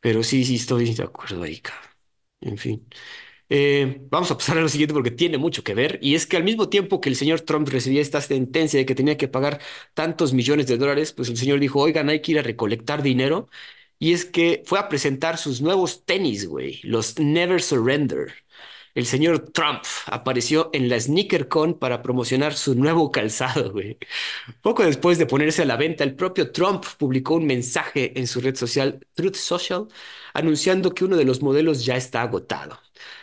Pero 0.00 0.22
sí, 0.22 0.44
sí, 0.44 0.56
estoy 0.56 0.94
de 0.94 1.02
acuerdo 1.02 1.42
ahí, 1.42 1.60
cabrón. 1.60 1.90
En 2.40 2.58
fin. 2.58 2.86
Eh, 3.50 4.02
vamos 4.10 4.30
a 4.30 4.36
pasar 4.36 4.58
a 4.58 4.60
lo 4.60 4.68
siguiente 4.68 4.92
porque 4.92 5.10
tiene 5.10 5.38
mucho 5.38 5.64
que 5.64 5.74
ver, 5.74 5.98
y 6.02 6.14
es 6.14 6.26
que 6.26 6.36
al 6.36 6.44
mismo 6.44 6.68
tiempo 6.68 7.00
que 7.00 7.08
el 7.08 7.16
señor 7.16 7.40
Trump 7.40 7.68
recibía 7.68 8.02
esta 8.02 8.20
sentencia 8.20 8.78
de 8.78 8.84
que 8.86 8.94
tenía 8.94 9.16
que 9.16 9.28
pagar 9.28 9.60
tantos 9.94 10.34
millones 10.34 10.66
de 10.66 10.76
dólares, 10.76 11.12
pues 11.14 11.30
el 11.30 11.36
señor 11.38 11.58
dijo, 11.58 11.80
oigan, 11.80 12.10
hay 12.10 12.20
que 12.20 12.32
ir 12.32 12.38
a 12.38 12.42
recolectar 12.42 13.02
dinero, 13.02 13.48
y 13.98 14.12
es 14.12 14.24
que 14.26 14.62
fue 14.66 14.78
a 14.78 14.88
presentar 14.88 15.38
sus 15.38 15.60
nuevos 15.62 16.04
tenis, 16.04 16.46
güey, 16.46 16.80
los 16.84 17.18
Never 17.18 17.62
Surrender. 17.62 18.32
El 18.94 19.06
señor 19.06 19.50
Trump 19.50 19.82
apareció 20.06 20.70
en 20.72 20.88
la 20.88 20.98
SneakerCon 21.00 21.78
para 21.78 22.02
promocionar 22.02 22.54
su 22.54 22.74
nuevo 22.74 23.10
calzado, 23.10 23.72
güey. 23.72 23.98
Poco 24.62 24.84
después 24.84 25.18
de 25.18 25.26
ponerse 25.26 25.62
a 25.62 25.64
la 25.66 25.76
venta, 25.76 26.04
el 26.04 26.14
propio 26.16 26.52
Trump 26.52 26.84
publicó 26.98 27.34
un 27.34 27.46
mensaje 27.46 28.18
en 28.18 28.26
su 28.26 28.40
red 28.40 28.56
social 28.56 29.06
Truth 29.14 29.36
Social 29.36 29.88
anunciando 30.34 30.94
que 30.94 31.04
uno 31.04 31.16
de 31.16 31.24
los 31.24 31.42
modelos 31.42 31.84
ya 31.84 31.96
está 31.96 32.22
agotado. 32.22 32.78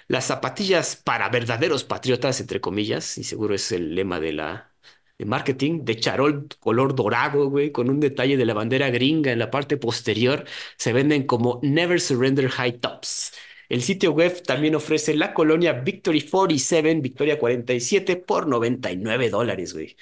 Las 0.07 0.25
zapatillas 0.27 0.95
para 0.95 1.29
verdaderos 1.29 1.83
patriotas, 1.83 2.39
entre 2.41 2.61
comillas, 2.61 3.17
y 3.17 3.23
seguro 3.23 3.55
es 3.55 3.71
el 3.71 3.95
lema 3.95 4.19
de 4.19 4.33
la 4.33 4.71
de 5.17 5.25
marketing, 5.25 5.85
de 5.85 5.97
charol 5.97 6.47
color 6.59 6.93
dorado, 6.95 7.49
güey, 7.49 7.71
con 7.71 7.89
un 7.89 7.99
detalle 8.01 8.35
de 8.37 8.45
la 8.45 8.53
bandera 8.53 8.89
gringa 8.89 9.31
en 9.31 9.39
la 9.39 9.49
parte 9.49 9.77
posterior, 9.77 10.45
se 10.77 10.91
venden 10.93 11.23
como 11.25 11.59
Never 11.63 12.01
Surrender 12.01 12.49
High 12.49 12.79
Tops. 12.79 13.31
El 13.69 13.81
sitio 13.83 14.11
web 14.11 14.41
también 14.43 14.75
ofrece 14.75 15.15
la 15.15 15.33
colonia 15.33 15.73
Victory 15.73 16.21
47, 16.21 16.95
Victoria 17.01 17.39
47, 17.39 18.15
por 18.17 18.47
99 18.47 19.29
dólares, 19.29 19.73
güey. 19.73 19.95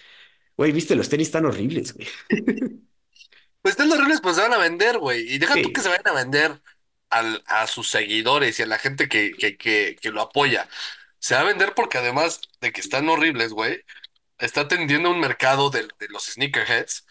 Güey, 0.57 0.71
viste, 0.71 0.95
los 0.95 1.09
tenis 1.09 1.31
tan 1.31 1.45
horribles, 1.45 1.93
güey. 1.93 2.07
Pues 3.61 3.73
están 3.73 3.91
horribles, 3.91 4.19
pues 4.21 4.35
se 4.35 4.41
van 4.41 4.53
a 4.53 4.57
vender, 4.57 4.97
güey. 4.99 5.21
Y 5.33 5.37
deja 5.37 5.55
tú 5.61 5.71
que 5.71 5.81
se 5.81 5.87
vayan 5.87 6.07
a 6.07 6.13
vender 6.13 6.61
al, 7.09 7.41
a 7.47 7.65
sus 7.67 7.89
seguidores 7.89 8.59
y 8.59 8.63
a 8.63 8.65
la 8.65 8.77
gente 8.77 9.07
que, 9.07 9.31
que, 9.31 9.57
que, 9.57 9.95
que 10.01 10.11
lo 10.11 10.21
apoya. 10.21 10.67
Se 11.19 11.35
va 11.35 11.41
a 11.41 11.45
vender 11.45 11.73
porque 11.73 11.97
además 11.97 12.41
de 12.59 12.73
que 12.73 12.81
están 12.81 13.07
horribles, 13.09 13.53
güey, 13.53 13.81
está 14.45 14.61
atendiendo 14.61 15.09
un 15.09 15.19
mercado 15.19 15.69
de, 15.69 15.87
de 15.99 16.07
los 16.09 16.25
sneakerheads 16.25 17.05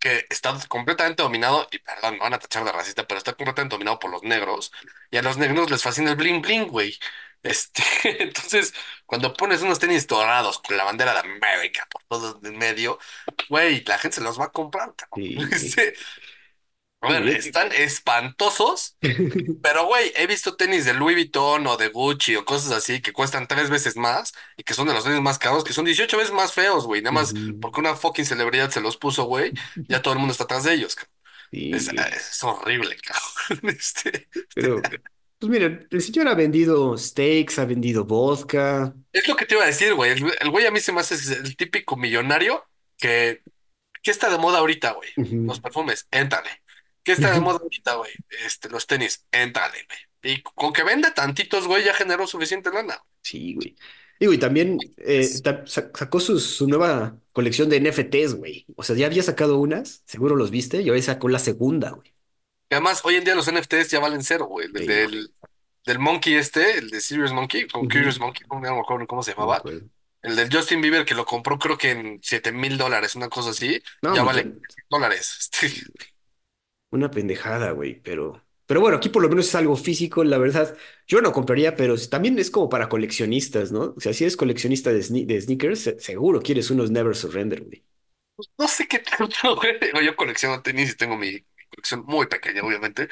que 0.00 0.26
está 0.30 0.56
completamente 0.68 1.22
dominado, 1.22 1.66
y 1.70 1.78
perdón, 1.78 2.14
me 2.14 2.20
van 2.20 2.34
a 2.34 2.38
tachar 2.38 2.64
de 2.64 2.72
racista, 2.72 3.06
pero 3.06 3.18
está 3.18 3.32
completamente 3.32 3.74
dominado 3.74 3.98
por 3.98 4.10
los 4.10 4.22
negros, 4.22 4.72
y 5.10 5.16
a 5.16 5.22
los 5.22 5.36
negros 5.36 5.70
les 5.70 5.82
fascina 5.82 6.10
el 6.10 6.16
bling 6.16 6.42
bling, 6.42 6.68
güey. 6.68 6.98
Este, 7.42 7.82
entonces, 8.22 8.72
cuando 9.06 9.34
pones 9.34 9.62
unos 9.62 9.78
tenis 9.78 10.06
dorados 10.06 10.60
con 10.60 10.76
la 10.76 10.84
bandera 10.84 11.12
de 11.12 11.20
América 11.20 11.86
por 11.90 12.02
todo 12.04 12.40
en 12.44 12.56
medio, 12.56 12.98
güey, 13.48 13.84
la 13.84 13.98
gente 13.98 14.16
se 14.16 14.22
los 14.22 14.38
va 14.38 14.46
a 14.46 14.52
comprar. 14.52 14.94
Sí, 15.16 15.36
a 17.02 17.08
ver, 17.08 17.28
están 17.28 17.72
espantosos, 17.72 18.96
pero 19.62 19.86
güey, 19.86 20.12
he 20.16 20.26
visto 20.26 20.56
tenis 20.56 20.84
de 20.84 20.94
Louis 20.94 21.16
Vuitton 21.16 21.66
o 21.66 21.76
de 21.76 21.88
Gucci 21.88 22.36
o 22.36 22.44
cosas 22.44 22.72
así 22.72 23.02
que 23.02 23.12
cuestan 23.12 23.48
tres 23.48 23.70
veces 23.70 23.96
más 23.96 24.32
y 24.56 24.62
que 24.62 24.74
son 24.74 24.86
de 24.86 24.94
los 24.94 25.04
tenis 25.04 25.20
más 25.20 25.38
caros, 25.38 25.64
que 25.64 25.72
son 25.72 25.84
18 25.84 26.16
veces 26.16 26.32
más 26.32 26.52
feos, 26.52 26.86
güey. 26.86 27.02
Nada 27.02 27.12
más 27.12 27.34
porque 27.60 27.80
una 27.80 27.96
fucking 27.96 28.24
celebridad 28.24 28.70
se 28.70 28.80
los 28.80 28.96
puso, 28.96 29.24
güey, 29.24 29.52
ya 29.88 30.00
todo 30.00 30.14
el 30.14 30.20
mundo 30.20 30.32
está 30.32 30.44
atrás 30.44 30.64
de 30.64 30.74
ellos. 30.74 30.96
Es, 31.50 31.86
Sí, 31.86 31.96
es 31.98 32.42
horrible, 32.44 32.96
cabrón. 32.96 33.74
Este, 33.78 34.28
este, 34.32 34.44
pero, 34.54 34.80
pues 35.38 35.50
miren, 35.50 35.86
el 35.90 36.00
señor 36.00 36.28
ha 36.28 36.34
vendido 36.34 36.96
steaks, 36.96 37.58
ha 37.58 37.64
vendido 37.64 38.04
vodka. 38.04 38.94
es 39.12 39.28
lo 39.28 39.36
que 39.36 39.44
te 39.44 39.54
iba 39.54 39.64
a 39.64 39.66
decir, 39.66 39.92
güey. 39.94 40.12
El, 40.12 40.32
el 40.40 40.50
güey 40.50 40.66
a 40.66 40.70
mí 40.70 40.80
se 40.80 40.92
me 40.92 41.00
hace 41.00 41.14
el 41.34 41.56
típico 41.56 41.96
millonario 41.96 42.64
que, 42.96 43.42
¿qué 44.02 44.10
está 44.10 44.30
de 44.30 44.38
moda 44.38 44.58
ahorita, 44.58 44.92
güey? 44.92 45.10
Los 45.16 45.60
perfumes, 45.60 46.06
éntale. 46.10 46.61
¿Qué 47.04 47.12
está 47.12 47.32
de 47.32 47.40
moda 47.40 47.58
ahorita, 47.62 47.94
güey? 47.94 48.12
Este, 48.46 48.68
los 48.68 48.86
tenis, 48.86 49.26
éntale, 49.32 49.78
güey. 49.86 50.34
Y 50.34 50.42
con 50.42 50.72
que 50.72 50.84
venda 50.84 51.12
tantitos, 51.14 51.66
güey, 51.66 51.84
ya 51.84 51.94
generó 51.94 52.26
suficiente 52.26 52.70
lana. 52.70 53.02
Sí, 53.22 53.54
güey. 53.54 53.76
Y 54.20 54.38
también 54.38 54.78
eh, 54.98 55.24
sacó 55.24 56.20
su, 56.20 56.38
su 56.38 56.68
nueva 56.68 57.18
colección 57.32 57.68
de 57.68 57.78
NFTs, 57.78 58.34
güey. 58.34 58.66
O 58.76 58.82
sea, 58.84 58.94
ya 58.96 59.06
había 59.06 59.22
sacado 59.22 59.58
unas, 59.58 60.02
seguro 60.06 60.36
los 60.36 60.50
viste, 60.50 60.80
y 60.82 60.88
ahora 60.88 61.02
sacó 61.02 61.28
la 61.28 61.38
segunda, 61.40 61.90
güey. 61.90 62.12
y 62.70 62.74
además, 62.74 63.02
hoy 63.04 63.16
en 63.16 63.24
día 63.24 63.34
los 63.34 63.48
NFTs 63.48 63.90
ya 63.90 64.00
valen 64.00 64.22
cero, 64.22 64.46
güey. 64.46 64.66
El 64.66 64.72
Sí, 64.74 64.86
güey. 64.86 64.96
del, 64.96 65.34
del 65.86 65.98
Monkey 65.98 66.34
este, 66.34 66.78
el 66.78 66.90
de 66.90 67.00
Serious 67.00 67.32
Monkey, 67.32 67.66
con 67.68 67.82
Ujú. 67.82 67.90
Curious 67.90 68.18
Monkey, 68.20 68.46
no 68.50 68.60
me 68.60 68.68
acuerdo 68.68 69.06
cómo 69.06 69.22
se 69.22 69.32
llamaba. 69.32 69.62
El 70.22 70.36
del 70.36 70.52
Justin 70.54 70.80
Bieber 70.80 71.04
que 71.04 71.14
lo 71.14 71.24
compró 71.26 71.58
creo 71.58 71.76
que 71.76 71.90
en 71.90 72.20
siete 72.22 72.52
mil 72.52 72.78
dólares, 72.78 73.16
una 73.16 73.28
cosa 73.28 73.50
así, 73.50 73.82
No, 74.02 74.14
ya 74.14 74.20
no, 74.20 74.26
vale 74.26 74.54
dólares. 74.88 75.50
Una 76.92 77.10
pendejada, 77.10 77.72
güey, 77.72 78.00
pero... 78.02 78.42
Pero 78.66 78.80
bueno, 78.80 78.96
aquí 78.98 79.08
por 79.10 79.22
lo 79.22 79.28
menos 79.28 79.48
es 79.48 79.54
algo 79.56 79.76
físico, 79.76 80.24
la 80.24 80.38
verdad. 80.38 80.76
Yo 81.06 81.20
no 81.20 81.32
compraría, 81.32 81.76
pero 81.76 81.96
también 82.08 82.38
es 82.38 82.50
como 82.50 82.68
para 82.70 82.88
coleccionistas, 82.88 83.72
¿no? 83.72 83.94
O 83.96 84.00
sea, 84.00 84.14
si 84.14 84.24
eres 84.24 84.36
coleccionista 84.36 84.92
de, 84.92 85.00
sne- 85.00 85.26
de 85.26 85.40
sneakers, 85.40 85.80
se- 85.80 86.00
seguro 86.00 86.40
quieres 86.40 86.70
unos 86.70 86.90
Never 86.90 87.14
Surrender, 87.16 87.64
güey. 87.64 87.84
no 88.58 88.68
sé 88.68 88.86
qué 88.88 88.98
tanto, 89.00 89.56
güey. 89.56 89.78
Digo, 89.80 90.00
Yo 90.00 90.16
colecciono 90.16 90.62
tenis 90.62 90.90
y 90.92 90.96
tengo 90.96 91.16
mi, 91.16 91.40
colección 91.70 92.04
muy 92.06 92.26
pequeña, 92.26 92.62
obviamente. 92.62 93.08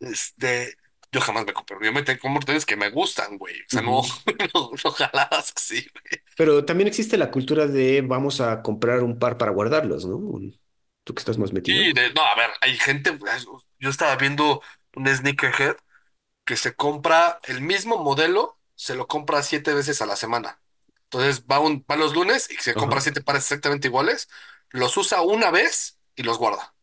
Este, 0.00 0.76
yo 1.12 1.20
jamás 1.20 1.46
me 1.46 1.52
compro. 1.54 1.80
Yo 1.82 1.92
me 1.92 2.02
tengo 2.04 2.20
como 2.20 2.40
tenis 2.40 2.66
que 2.66 2.76
me 2.76 2.90
gustan, 2.90 3.38
güey. 3.38 3.56
O 3.62 3.64
sea, 3.68 3.82
no, 3.82 4.00
Ujú. 4.00 4.12
no, 4.54 4.70
no 4.84 4.90
jaladas 4.92 5.52
así, 5.56 5.86
güey. 5.94 6.22
Pero 6.36 6.64
también 6.64 6.88
existe 6.88 7.16
la 7.18 7.30
cultura 7.30 7.66
de 7.66 8.02
vamos 8.02 8.40
a 8.40 8.62
comprar 8.62 9.02
un 9.02 9.18
par 9.18 9.38
para 9.38 9.52
guardarlos, 9.52 10.04
¿no? 10.06 10.16
Un- 10.16 10.58
Tú 11.04 11.14
que 11.14 11.20
estás 11.20 11.38
más 11.38 11.52
metido. 11.52 11.94
De, 11.94 12.12
no, 12.14 12.22
a 12.24 12.34
ver, 12.36 12.50
hay 12.60 12.76
gente, 12.76 13.18
yo 13.78 13.90
estaba 13.90 14.16
viendo 14.16 14.62
un 14.94 15.08
sneakerhead 15.08 15.76
que 16.44 16.56
se 16.56 16.74
compra 16.74 17.40
el 17.44 17.60
mismo 17.60 17.98
modelo, 17.98 18.58
se 18.74 18.94
lo 18.94 19.06
compra 19.06 19.42
siete 19.42 19.74
veces 19.74 20.02
a 20.02 20.06
la 20.06 20.16
semana. 20.16 20.60
Entonces 21.04 21.44
va, 21.50 21.60
un, 21.60 21.84
va 21.90 21.96
los 21.96 22.14
lunes 22.14 22.50
y 22.50 22.56
se 22.56 22.76
compra 22.76 22.98
Ajá. 22.98 23.04
siete 23.04 23.22
pares 23.22 23.42
exactamente 23.44 23.88
iguales, 23.88 24.28
los 24.70 24.96
usa 24.96 25.22
una 25.22 25.50
vez 25.50 25.98
y 26.16 26.22
los 26.22 26.38
guarda. 26.38 26.74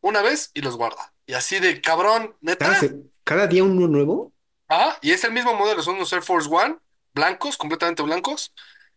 Una 0.00 0.22
vez 0.22 0.50
y 0.54 0.62
los 0.62 0.76
guarda. 0.76 1.14
Y 1.26 1.34
así 1.34 1.58
de 1.60 1.80
cabrón, 1.80 2.36
Cada, 2.58 2.74
neta. 2.74 2.74
se- 2.74 2.96
cada 3.24 3.46
día 3.46 3.64
uno 3.64 3.88
nuevo. 3.88 4.32
Ajá, 4.68 4.98
y 5.02 5.12
es 5.12 5.22
el 5.24 5.32
mismo 5.32 5.54
modelo, 5.54 5.82
son 5.82 5.96
unos 5.96 6.12
Air 6.12 6.22
Force 6.22 6.48
One, 6.50 6.78
blancos, 7.14 7.56
completamente 7.56 8.02
blancos, 8.02 8.52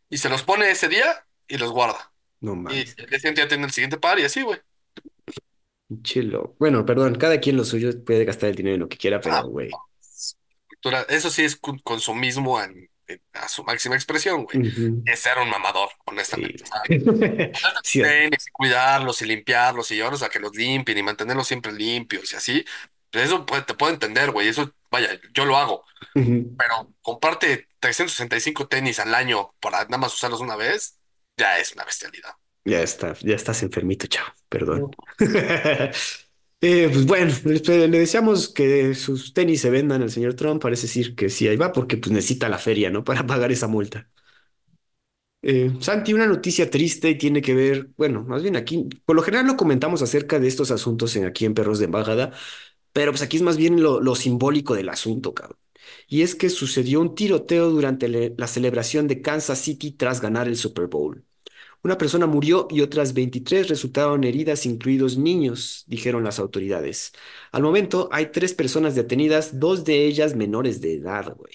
y 0.10 0.18
se 0.18 0.30
los 0.30 0.44
pone 0.44 0.70
ese 0.72 0.88
día 0.90 1.26
y 1.48 1.58
los 1.58 1.72
guarda. 1.72 2.12
No 2.42 2.54
Y 2.72 2.80
el 2.80 2.86
día 2.96 3.20
siguiente 3.20 3.42
ya 3.42 3.48
tiene 3.48 3.66
el 3.66 3.72
siguiente 3.72 3.98
par 3.98 4.20
y 4.20 4.24
así, 4.24 4.42
güey. 4.42 4.60
Chelo. 6.04 6.56
Bueno, 6.60 6.86
perdón, 6.86 7.16
cada 7.16 7.40
quien 7.40 7.58
lo 7.58 7.66
suyo 7.66 7.90
puede 8.04 8.24
gastar 8.26 8.50
el 8.50 8.56
dinero 8.56 8.76
en 8.76 8.82
lo 8.82 8.90
que 8.90 8.98
quiera, 8.98 9.20
pero 9.20 9.36
Ah, 9.36 9.42
güey. 9.42 9.70
cultura- 10.68 11.06
eso 11.10 11.30
sí 11.30 11.44
es 11.44 11.56
cu- 11.56 11.80
consumismo 11.84 12.62
en- 12.62 12.90
en- 13.08 13.22
a 13.34 13.48
su 13.50 13.64
máxima 13.64 13.96
expresión, 13.96 14.44
güey. 14.46 14.68
Ujú. 14.68 15.02
Es 15.08 15.20
ser 15.20 15.40
un 15.40 15.50
mamador, 15.50 15.90
Sí. 15.90 15.96
honestamente. 16.06 16.64
Tenis 17.84 18.48
y 18.48 18.52
cuidarlos 18.52 19.22
y 19.22 19.26
limpiarlos 19.26 19.90
y 19.92 19.96
llevarlos 19.96 20.22
a 20.22 20.30
que 20.30 20.40
los 20.40 20.56
limpien 20.56 20.98
y 21.00 21.04
mantenerlos 21.04 21.48
siempre 21.48 21.72
limpios 21.72 22.32
y 22.34 22.36
así. 22.36 22.66
Pues 23.12 23.26
eso 23.26 23.44
puede- 23.48 23.64
te 23.64 23.74
puedo 23.74 23.92
entender, 23.92 24.30
güey. 24.30 24.48
Eso, 24.48 24.72
vaya, 24.92 25.10
yo 25.34 25.46
lo 25.46 25.58
hago. 25.58 25.84
Ujú. 26.14 26.56
Pero 26.56 26.94
comparte 27.02 27.68
365 27.80 28.68
tenis 28.68 29.00
al 29.00 29.16
año 29.16 29.56
para 29.60 29.84
nada 29.86 29.98
más 29.98 30.14
usarlos 30.14 30.40
una 30.42 30.56
vez, 30.56 30.99
ya 31.40 31.58
es 31.60 31.74
una 31.74 31.86
bestialidad. 31.86 32.32
Ya 32.66 32.82
está, 32.84 33.14
ya 33.22 33.36
estás 33.36 33.64
enfermito, 33.64 34.08
chao. 34.08 34.26
Perdón. 34.50 34.92
Eh, 36.62 36.90
pues 36.92 37.06
bueno, 37.06 37.34
le 37.46 37.88
le 37.88 38.00
deseamos 38.00 38.50
que 38.50 38.94
sus 38.96 39.34
tenis 39.34 39.62
se 39.62 39.70
vendan 39.70 40.02
al 40.02 40.12
señor 40.12 40.34
Trump. 40.36 40.62
Parece 40.62 40.88
decir 40.88 41.16
que 41.16 41.30
sí, 41.30 41.48
ahí 41.48 41.56
va, 41.58 41.72
porque 41.72 41.98
pues 41.98 42.12
necesita 42.12 42.50
la 42.50 42.58
feria, 42.58 42.90
¿no? 42.90 43.04
Para 43.06 43.26
pagar 43.28 43.52
esa 43.52 43.68
multa. 43.68 44.10
Eh, 45.42 45.72
Santi, 45.80 46.14
una 46.14 46.26
noticia 46.28 46.70
triste 46.70 47.10
y 47.10 47.18
tiene 47.18 47.42
que 47.42 47.54
ver, 47.56 47.90
bueno, 47.98 48.24
más 48.26 48.44
bien 48.44 48.58
aquí, 48.58 48.90
por 49.06 49.16
lo 49.16 49.22
general 49.22 49.46
no 49.48 49.56
comentamos 49.56 50.02
acerca 50.02 50.38
de 50.40 50.48
estos 50.50 50.70
asuntos 50.72 51.16
en, 51.16 51.26
aquí 51.26 51.46
en 51.46 51.54
Perros 51.54 51.80
de 51.80 51.86
Embajada, 51.86 52.34
pero 52.94 53.12
pues 53.12 53.22
aquí 53.22 53.38
es 53.38 53.44
más 53.44 53.58
bien 53.58 53.82
lo, 53.84 54.02
lo 54.02 54.16
simbólico 54.16 54.76
del 54.76 54.90
asunto, 54.90 55.34
cabrón. 55.34 55.60
Y 56.08 56.24
es 56.24 56.36
que 56.36 56.50
sucedió 56.50 57.02
un 57.02 57.16
tiroteo 57.16 57.70
durante 57.72 58.10
le- 58.10 58.36
la 58.38 58.48
celebración 58.48 59.08
de 59.08 59.22
Kansas 59.22 59.60
City 59.62 59.92
tras 59.94 60.22
ganar 60.22 60.48
el 60.50 60.58
Super 60.58 60.88
Bowl. 60.88 61.26
Una 61.84 61.98
persona 61.98 62.28
murió 62.28 62.68
y 62.70 62.82
otras 62.82 63.14
23 63.14 63.70
resultaron 63.70 64.24
heridas, 64.26 64.66
incluidos 64.66 65.18
niños, 65.18 65.86
dijeron 65.88 66.24
las 66.24 66.40
autoridades. 66.40 67.14
Al 67.52 67.64
momento 67.64 68.10
hay 68.12 68.28
tres 68.28 68.54
personas 68.54 68.96
detenidas, 68.96 69.60
dos 69.60 69.86
de 69.86 70.06
ellas 70.06 70.36
menores 70.36 70.82
de 70.82 70.96
edad, 70.96 71.34
güey. 71.38 71.54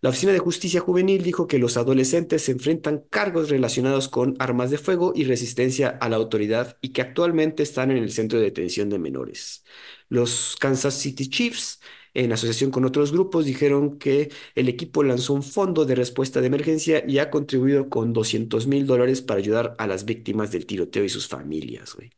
La 0.00 0.10
Oficina 0.10 0.32
de 0.32 0.38
Justicia 0.38 0.80
Juvenil 0.80 1.22
dijo 1.22 1.46
que 1.46 1.58
los 1.58 1.78
adolescentes 1.78 2.42
se 2.42 2.52
enfrentan 2.52 3.04
cargos 3.08 3.48
relacionados 3.48 4.08
con 4.08 4.36
armas 4.38 4.70
de 4.70 4.76
fuego 4.78 5.12
y 5.16 5.24
resistencia 5.24 5.88
a 5.88 6.10
la 6.10 6.16
autoridad 6.16 6.76
y 6.82 6.90
que 6.90 7.00
actualmente 7.00 7.62
están 7.62 7.90
en 7.90 7.96
el 7.96 8.12
centro 8.12 8.38
de 8.38 8.44
detención 8.44 8.90
de 8.90 8.98
menores. 8.98 9.64
Los 10.10 10.56
Kansas 10.60 10.94
City 10.94 11.28
Chiefs 11.30 11.80
en 12.14 12.32
asociación 12.32 12.70
con 12.70 12.84
otros 12.84 13.12
grupos, 13.12 13.44
dijeron 13.44 13.98
que 13.98 14.30
el 14.54 14.68
equipo 14.68 15.02
lanzó 15.02 15.34
un 15.34 15.42
fondo 15.42 15.84
de 15.84 15.94
respuesta 15.96 16.40
de 16.40 16.46
emergencia 16.48 17.04
y 17.06 17.18
ha 17.18 17.30
contribuido 17.30 17.88
con 17.90 18.12
doscientos 18.12 18.66
mil 18.66 18.86
dólares 18.86 19.22
para 19.22 19.38
ayudar 19.40 19.74
a 19.78 19.86
las 19.86 20.04
víctimas 20.04 20.52
del 20.52 20.66
tiroteo 20.66 21.04
y 21.04 21.08
sus 21.08 21.28
familias, 21.28 21.94
güey. 21.94 22.10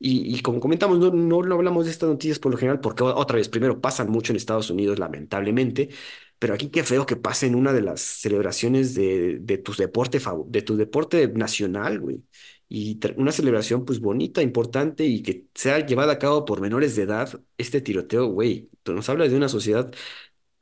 Y, 0.00 0.34
y 0.36 0.42
como 0.42 0.60
comentamos, 0.60 0.98
no, 0.98 1.10
no, 1.10 1.54
hablamos 1.54 1.84
de 1.86 1.90
estas 1.90 2.08
noticias 2.08 2.38
por 2.38 2.52
lo 2.52 2.58
general 2.58 2.80
porque 2.80 3.02
otra 3.02 3.36
vez, 3.36 3.48
primero, 3.48 3.80
pasan 3.80 4.10
mucho 4.10 4.32
en 4.32 4.36
Estados 4.36 4.70
Unidos, 4.70 4.98
lamentablemente, 4.98 5.88
pero 6.38 6.54
aquí 6.54 6.70
qué 6.70 6.84
feo 6.84 7.04
que 7.06 7.16
pase 7.16 7.46
en 7.46 7.56
una 7.56 7.72
de 7.72 7.82
las 7.82 8.00
celebraciones 8.00 8.94
de, 8.94 9.38
de 9.40 9.58
tu 9.58 9.72
deporte, 9.74 10.20
de 10.46 10.62
tu 10.62 10.76
deporte 10.76 11.26
nacional, 11.28 11.98
güey. 12.00 12.22
Y 12.68 12.98
una 13.16 13.32
celebración 13.32 13.84
pues 13.84 14.00
bonita, 14.00 14.42
importante 14.42 15.04
y 15.06 15.22
que 15.22 15.46
sea 15.54 15.86
llevada 15.86 16.14
a 16.14 16.18
cabo 16.18 16.44
por 16.44 16.60
menores 16.60 16.96
de 16.96 17.02
edad, 17.04 17.40
este 17.58 17.80
tiroteo, 17.80 18.26
güey. 18.26 18.70
Nos 18.86 19.08
habla 19.08 19.28
de 19.28 19.36
una 19.36 19.48
sociedad 19.48 19.92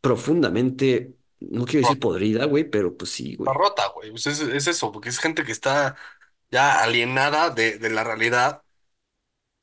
profundamente, 0.00 1.16
no 1.40 1.64
quiero 1.66 1.80
decir 1.80 2.00
podrida, 2.00 2.46
güey, 2.46 2.70
pero 2.70 2.96
pues 2.96 3.10
sí, 3.12 3.36
güey. 3.36 3.54
rota, 3.54 3.88
güey. 3.88 4.10
Pues 4.10 4.26
es, 4.26 4.40
es 4.40 4.66
eso, 4.66 4.92
porque 4.92 5.08
es 5.08 5.18
gente 5.18 5.44
que 5.44 5.52
está 5.52 5.96
ya 6.50 6.82
alienada 6.82 7.50
de, 7.50 7.78
de 7.78 7.90
la 7.90 8.04
realidad. 8.04 8.62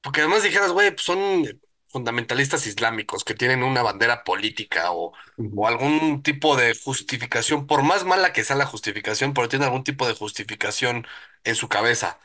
Porque 0.02 0.22
además 0.22 0.44
dijeras, 0.44 0.72
güey, 0.72 0.92
pues 0.92 1.04
son 1.04 1.50
fundamentalistas 1.88 2.68
islámicos 2.68 3.24
que 3.24 3.36
tienen 3.36 3.64
una 3.64 3.82
bandera 3.84 4.24
política 4.24 4.92
o, 4.92 5.14
o 5.54 5.68
algún 5.68 6.24
tipo 6.24 6.56
de 6.58 6.76
justificación, 6.76 7.68
por 7.68 7.84
más 7.84 8.04
mala 8.06 8.34
que 8.34 8.44
sea 8.44 8.56
la 8.56 8.66
justificación, 8.66 9.34
pero 9.34 9.48
tienen 9.50 9.68
algún 9.68 9.84
tipo 9.84 10.08
de 10.08 10.14
justificación 10.16 11.06
en 11.44 11.56
su 11.56 11.70
cabeza. 11.70 12.20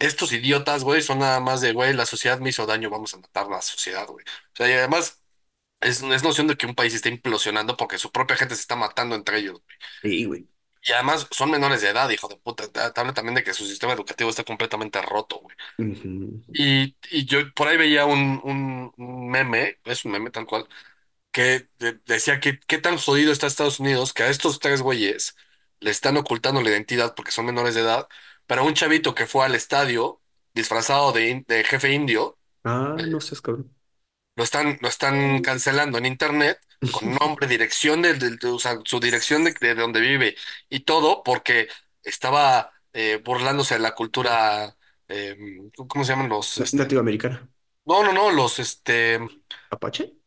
Estos 0.00 0.32
idiotas, 0.32 0.84
güey, 0.84 1.02
son 1.02 1.20
nada 1.20 1.40
más 1.40 1.62
de, 1.62 1.72
güey, 1.74 1.94
la 1.94 2.06
sociedad 2.06 2.40
me 2.40 2.50
hizo 2.50 2.66
daño, 2.66 2.90
vamos 2.90 3.14
a 3.14 3.18
matar 3.18 3.48
la 3.48 3.62
sociedad, 3.62 4.06
güey. 4.08 4.24
O 4.26 4.56
sea, 4.56 4.68
y 4.70 4.74
además 4.74 5.22
es, 5.80 6.02
es 6.02 6.24
noción 6.24 6.46
de 6.48 6.56
que 6.56 6.66
un 6.66 6.74
país 6.76 6.94
está 6.94 7.08
implosionando 7.10 7.76
porque 7.76 7.98
su 7.98 8.12
propia 8.12 8.36
gente 8.36 8.54
se 8.56 8.62
está 8.62 8.76
matando 8.76 9.14
entre 9.16 9.38
ellos. 9.40 9.54
güey. 9.54 9.78
Sí, 10.02 10.24
güey. 10.24 10.48
Y 10.82 10.92
además 10.92 11.26
son 11.30 11.50
menores 11.50 11.82
de 11.82 11.90
edad, 11.90 12.08
hijo 12.10 12.28
de 12.28 12.36
puta. 12.36 12.68
Te, 12.70 12.80
habla 13.00 13.12
también 13.14 13.34
de 13.34 13.44
que 13.44 13.52
su 13.54 13.66
sistema 13.66 13.92
educativo 13.92 14.30
está 14.30 14.44
completamente 14.44 15.00
roto, 15.02 15.38
güey. 15.40 15.56
Y, 16.52 16.96
y 17.10 17.26
yo 17.26 17.52
por 17.54 17.68
ahí 17.68 17.76
veía 17.76 18.06
un, 18.06 18.40
un, 18.44 18.92
un 18.96 19.28
meme, 19.30 19.78
es 19.84 20.04
un 20.04 20.12
meme 20.12 20.30
tal 20.30 20.46
cual, 20.46 20.68
que 21.32 21.68
de- 21.78 22.00
decía 22.06 22.40
que 22.40 22.60
qué 22.60 22.78
tan 22.78 22.98
jodido 22.98 23.32
está 23.32 23.46
Estados 23.48 23.80
Unidos 23.80 24.14
que 24.14 24.24
a 24.24 24.30
estos 24.30 24.60
tres 24.60 24.82
güeyes 24.82 25.36
le 25.80 25.90
están 25.92 26.16
ocultando 26.18 26.62
la 26.62 26.70
identidad 26.70 27.14
porque 27.16 27.32
son 27.32 27.46
menores 27.46 27.74
de 27.76 27.82
edad, 27.82 28.08
pero 28.50 28.64
un 28.64 28.74
chavito 28.74 29.14
que 29.14 29.26
fue 29.26 29.44
al 29.46 29.54
estadio 29.54 30.20
disfrazado 30.54 31.12
de, 31.12 31.30
in- 31.30 31.44
de 31.48 31.62
jefe 31.64 31.92
indio, 31.92 32.36
Ah, 32.64 32.96
no 33.06 33.20
seas 33.20 33.40
cabrón. 33.40 33.70
lo 34.36 34.44
están, 34.44 34.78
lo 34.80 34.88
están 34.88 35.42
cancelando 35.42 35.98
en 35.98 36.06
internet 36.06 36.58
con 36.90 37.12
nombre, 37.20 37.46
dirección 37.46 38.02
de, 38.02 38.14
de- 38.14 38.36
de- 38.36 38.48
o 38.48 38.58
sea, 38.58 38.78
su 38.84 39.00
dirección 39.00 39.44
de, 39.44 39.54
de 39.60 39.74
donde 39.74 40.00
vive 40.00 40.36
y 40.68 40.80
todo 40.80 41.22
porque 41.22 41.68
estaba 42.02 42.72
eh, 42.92 43.20
burlándose 43.24 43.74
de 43.74 43.80
la 43.80 43.94
cultura, 43.94 44.76
eh, 45.08 45.36
¿cómo 45.88 46.04
se 46.04 46.12
llaman 46.12 46.28
los, 46.28 46.58
este, 46.58 46.76
Nativa 46.78 47.00
americana. 47.00 47.48
no, 47.84 48.02
no, 48.04 48.12
no, 48.12 48.30
los, 48.30 48.58
este, 48.58 49.20
¿Apache? 49.70 50.19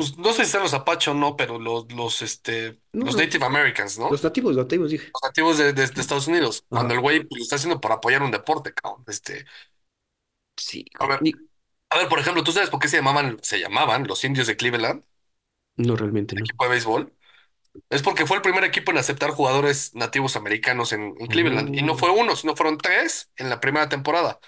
Pues 0.00 0.18
no 0.18 0.32
sé 0.32 0.44
si 0.44 0.50
son 0.52 0.62
los 0.62 0.74
Apache 0.74 1.10
o 1.10 1.14
no, 1.14 1.36
pero 1.36 1.58
los, 1.58 1.90
los, 1.92 2.22
este, 2.22 2.80
No, 2.92 3.10
los. 3.10 3.16
Native 3.16 3.44
Americans, 3.44 3.98
¿no? 3.98 4.08
Los 4.08 4.24
nativos, 4.24 4.56
nativos, 4.56 4.90
dije. 4.90 5.14
Los 5.14 5.22
nativos 5.30 5.58
de, 5.58 5.72
de- 5.72 5.86
de 5.88 6.00
Estados 6.00 6.28
Unidos, 6.28 6.64
cuando 6.70 6.94
el 6.94 7.00
güey 7.00 7.20
pues, 7.24 7.38
lo 7.38 7.42
está 7.44 7.56
haciendo 7.56 7.80
por 7.80 7.92
apoyar 7.92 8.22
un 8.22 8.30
deporte, 8.30 8.72
cabrón. 8.74 9.04
Este, 9.08 9.46
Sí, 10.56 10.84
a 10.98 11.06
ver, 11.06 11.26
a 11.90 11.98
ver, 11.98 12.08
por 12.08 12.18
ejemplo, 12.20 12.44
¿tú 12.44 12.52
sabes 12.52 12.70
por 12.70 12.80
qué 12.80 12.88
se 12.88 12.98
llamaban, 12.98 13.38
se 13.42 13.60
llamaban 13.60 14.06
los 14.06 14.24
indios 14.24 14.46
de 14.46 14.56
Cleveland, 14.56 15.04
No, 15.76 15.96
realmente 15.96 16.36
no. 16.36 16.46
equipo 16.46 16.64
de 16.64 16.70
béisbol? 16.70 17.14
Es 17.90 18.02
porque 18.02 18.26
fue 18.26 18.36
el 18.38 18.42
primer 18.42 18.64
equipo 18.64 18.92
en 18.92 18.98
aceptar 18.98 19.30
jugadores 19.30 19.94
nativos 19.96 20.36
americanos 20.36 20.92
en, 20.92 21.14
en 21.18 21.28
Cleveland. 21.28 21.70
Y 21.74 21.82
no 21.82 21.94
Oh, 21.94 21.98
fue 21.98 22.10
uno, 22.10 22.36
sino 22.36 22.56
fueron 22.56 22.78
tres 22.78 23.30
en 23.36 23.50
la 23.50 23.60
primera 23.60 23.88
temporada. 23.88 24.40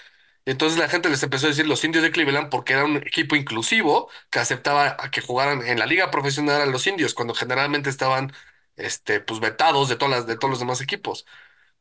Entonces 0.44 0.78
la 0.78 0.88
gente 0.88 1.08
les 1.08 1.22
empezó 1.22 1.46
a 1.46 1.50
decir 1.50 1.66
los 1.66 1.84
indios 1.84 2.02
de 2.02 2.10
Cleveland 2.10 2.50
porque 2.50 2.72
era 2.72 2.84
un 2.84 2.96
equipo 2.96 3.36
inclusivo 3.36 4.10
que 4.30 4.40
aceptaba 4.40 4.96
a 4.98 5.10
que 5.10 5.20
jugaran 5.20 5.62
en 5.66 5.78
la 5.78 5.86
liga 5.86 6.10
profesional 6.10 6.60
a 6.62 6.66
los 6.66 6.86
indios, 6.86 7.14
cuando 7.14 7.34
generalmente 7.34 7.90
estaban 7.90 8.32
este, 8.76 9.20
pues 9.20 9.40
vetados 9.40 9.88
de 9.88 9.96
todas 9.96 10.10
las, 10.10 10.26
de 10.26 10.36
todos 10.36 10.50
los 10.50 10.58
demás 10.60 10.80
equipos. 10.80 11.26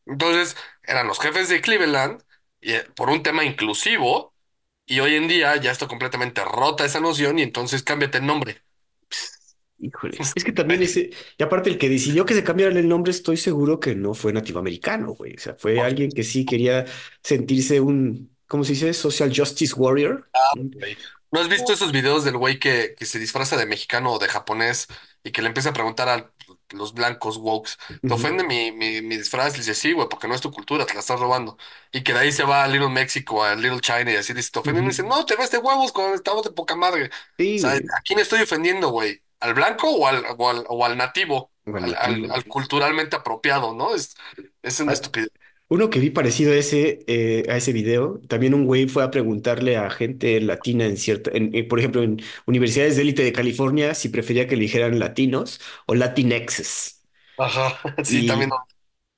Entonces 0.06 0.58
eran 0.84 1.08
los 1.08 1.20
jefes 1.20 1.50
de 1.50 1.62
Cleveland 1.62 2.24
y, 2.62 2.74
eh, 2.74 2.86
por 2.96 3.10
un 3.10 3.24
tema 3.24 3.44
inclusivo, 3.44 4.36
y 4.86 5.00
hoy 5.00 5.16
en 5.16 5.28
día 5.28 5.56
ya 5.58 5.72
está 5.72 5.88
completamente 5.88 6.44
rota 6.46 6.86
esa 6.86 7.00
noción 7.00 7.40
y 7.40 7.44
entonces 7.44 7.84
cámbiate 7.84 8.20
el 8.20 8.26
nombre. 8.26 8.64
híjole. 9.80 10.18
Es 10.36 10.44
que 10.44 10.52
también 10.52 10.82
ese, 10.84 11.12
y 11.38 11.44
aparte 11.44 11.70
el 11.70 11.78
que 11.78 11.90
decidió 11.90 12.26
que 12.26 12.34
se 12.34 12.44
cambiara 12.44 12.78
el 12.78 12.88
nombre, 12.88 13.12
estoy 13.12 13.38
seguro 13.38 13.80
que 13.80 13.96
no 13.96 14.14
fue 14.14 14.34
nativo 14.34 14.60
americano, 14.60 15.14
güey. 15.14 15.36
O 15.36 15.40
sea, 15.40 15.56
fue 15.56 15.80
alguien 15.82 16.12
que 16.12 16.24
sí 16.24 16.46
quería 16.46 16.86
sentirse 17.24 17.80
un, 17.80 18.36
¿cómo 18.52 18.66
se 18.66 18.74
dice? 18.74 18.94
Social 18.94 19.32
Justice 19.34 19.74
Warrior. 19.78 20.30
güey. 20.54 20.98
¿No 21.32 21.40
has 21.40 21.48
visto 21.48 21.72
esos 21.72 21.94
videos 21.94 22.26
del 22.26 22.36
güey 22.38 22.60
que, 22.60 22.94
que 22.98 23.06
se 23.06 23.18
disfraza 23.18 23.56
de 23.56 23.66
mexicano 23.66 24.12
o 24.12 24.20
de 24.20 24.28
japonés 24.28 24.88
y 25.24 25.32
que 25.32 25.42
le 25.42 25.48
empieza 25.48 25.70
a 25.70 25.74
preguntar 25.74 26.10
a 26.10 26.32
los 26.72 26.94
blancos 26.94 27.38
wokes, 27.38 27.72
¿te 28.06 28.14
ofende 28.14 28.44
mi, 28.44 28.72
mi, 28.74 29.02
mi 29.02 29.18
disfraz? 29.18 29.54
Le 29.54 29.60
dice, 29.60 29.76
sí, 29.76 29.94
güey, 29.94 30.08
porque 30.10 30.28
no 30.28 30.36
es 30.36 30.42
tu 30.42 30.52
cultura, 30.52 30.86
te 30.86 30.94
la 30.94 31.00
estás 31.02 31.20
robando. 31.20 31.58
Y 31.92 32.04
que 32.04 32.14
de 32.14 32.20
ahí 32.20 32.32
se 32.34 32.44
va 32.44 32.64
a 32.64 32.68
Little 32.68 32.90
México, 32.90 33.44
a 33.44 33.56
Little 33.56 33.80
China 33.82 34.12
y 34.12 34.16
así 34.18 34.34
dice, 34.34 34.52
¿te 34.52 34.60
ofende? 34.60 34.80
Y 34.82 34.84
me 34.84 34.90
dice, 34.90 35.04
no, 35.04 35.26
te 35.26 35.36
ves 35.38 35.52
de 35.52 35.58
huevos 35.60 35.92
cuando 35.94 36.16
estamos 36.16 36.44
de 36.44 36.52
poca 36.52 36.76
madre. 36.76 37.10
O 37.56 37.58
sea. 37.58 37.72
¿a 37.74 38.02
quién 38.06 38.20
estoy 38.20 38.42
ofendiendo, 38.42 38.90
güey? 38.90 39.22
¿Al 39.40 39.54
blanco 39.54 39.90
o 39.90 40.08
al, 40.08 40.24
o 40.38 40.50
al, 40.50 40.66
o 40.68 40.86
al 40.86 40.98
nativo? 40.98 41.52
Bueno, 41.66 41.88
Al, 41.98 42.32
al, 42.32 42.46
culturalmente 42.46 43.16
apropiado, 43.16 43.74
¿no? 43.74 43.94
Es, 43.96 44.16
es 44.62 44.80
una 44.80 44.92
Ah, 44.92 44.94
estupidez. 44.94 45.30
Uno 45.72 45.90
que 45.90 46.00
vi 46.02 46.10
parecido 46.10 46.52
a 46.52 46.56
ese, 46.58 47.00
eh, 47.08 47.46
a 47.50 47.56
ese 47.58 47.72
video, 47.72 48.20
también 48.28 48.54
un 48.54 48.66
güey 48.66 48.88
fue 48.90 49.04
a 49.04 49.12
preguntarle 49.12 49.78
a 49.78 49.90
gente 49.90 50.42
latina 50.42 50.86
en 50.86 50.98
cierta, 50.98 51.32
en, 51.34 51.56
eh, 51.56 51.64
por 51.64 51.80
ejemplo, 51.80 52.04
en 52.04 52.22
universidades 52.46 52.98
de 52.98 53.04
élite 53.04 53.24
de 53.24 53.32
California, 53.34 53.96
si 53.96 54.10
prefería 54.10 54.48
que 54.48 54.58
le 54.58 54.64
dijeran 54.64 55.00
latinos 55.00 55.62
o 55.88 55.96
latinexes. 55.96 57.02
Ajá, 57.38 57.82
sí, 58.04 58.24
también. 58.24 58.52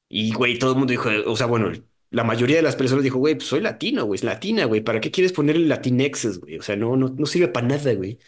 Y, 0.09 0.29
y 0.29 0.33
güey, 0.33 0.59
todo 0.59 0.71
el 0.73 0.77
mundo 0.77 0.91
dijo, 0.91 1.09
o 1.27 1.35
sea, 1.35 1.47
bueno, 1.47 1.71
la 2.11 2.23
mayoría 2.23 2.57
de 2.57 2.61
las 2.63 2.75
personas 2.75 3.03
dijo, 3.03 3.19
güey, 3.19 3.35
pues 3.35 3.47
soy 3.47 3.61
latino, 3.61 4.05
güey, 4.05 4.17
es 4.17 4.23
latina, 4.23 4.65
güey, 4.65 4.81
¿para 4.81 5.01
qué 5.01 5.11
quieres 5.11 5.33
ponerle 5.33 5.67
latinexes, 5.67 6.39
güey? 6.39 6.57
O 6.59 6.61
sea, 6.61 6.75
no, 6.75 6.95
no, 6.97 7.09
no 7.09 7.25
sirve 7.25 7.47
para 7.49 7.67
nada, 7.67 7.93
güey. 7.95 8.19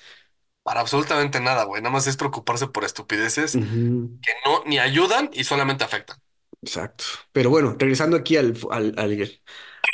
Para 0.63 0.81
absolutamente 0.81 1.39
nada, 1.39 1.63
güey. 1.65 1.81
Nada 1.81 1.93
más 1.93 2.07
es 2.07 2.17
preocuparse 2.17 2.67
por 2.67 2.83
estupideces 2.85 3.59
Ujú, 3.59 4.19
que 4.21 4.33
no 4.45 4.63
ni 4.65 4.79
ayudan 4.79 5.29
y 5.33 5.43
solamente 5.45 5.83
afectan. 5.83 6.17
Exacto. 6.65 7.03
Pero 7.31 7.49
bueno, 7.49 7.75
regresando 7.77 8.17
aquí 8.17 8.37
al, 8.37 8.55
fu- 8.55 8.71
al, 8.71 8.93
al, 8.97 9.41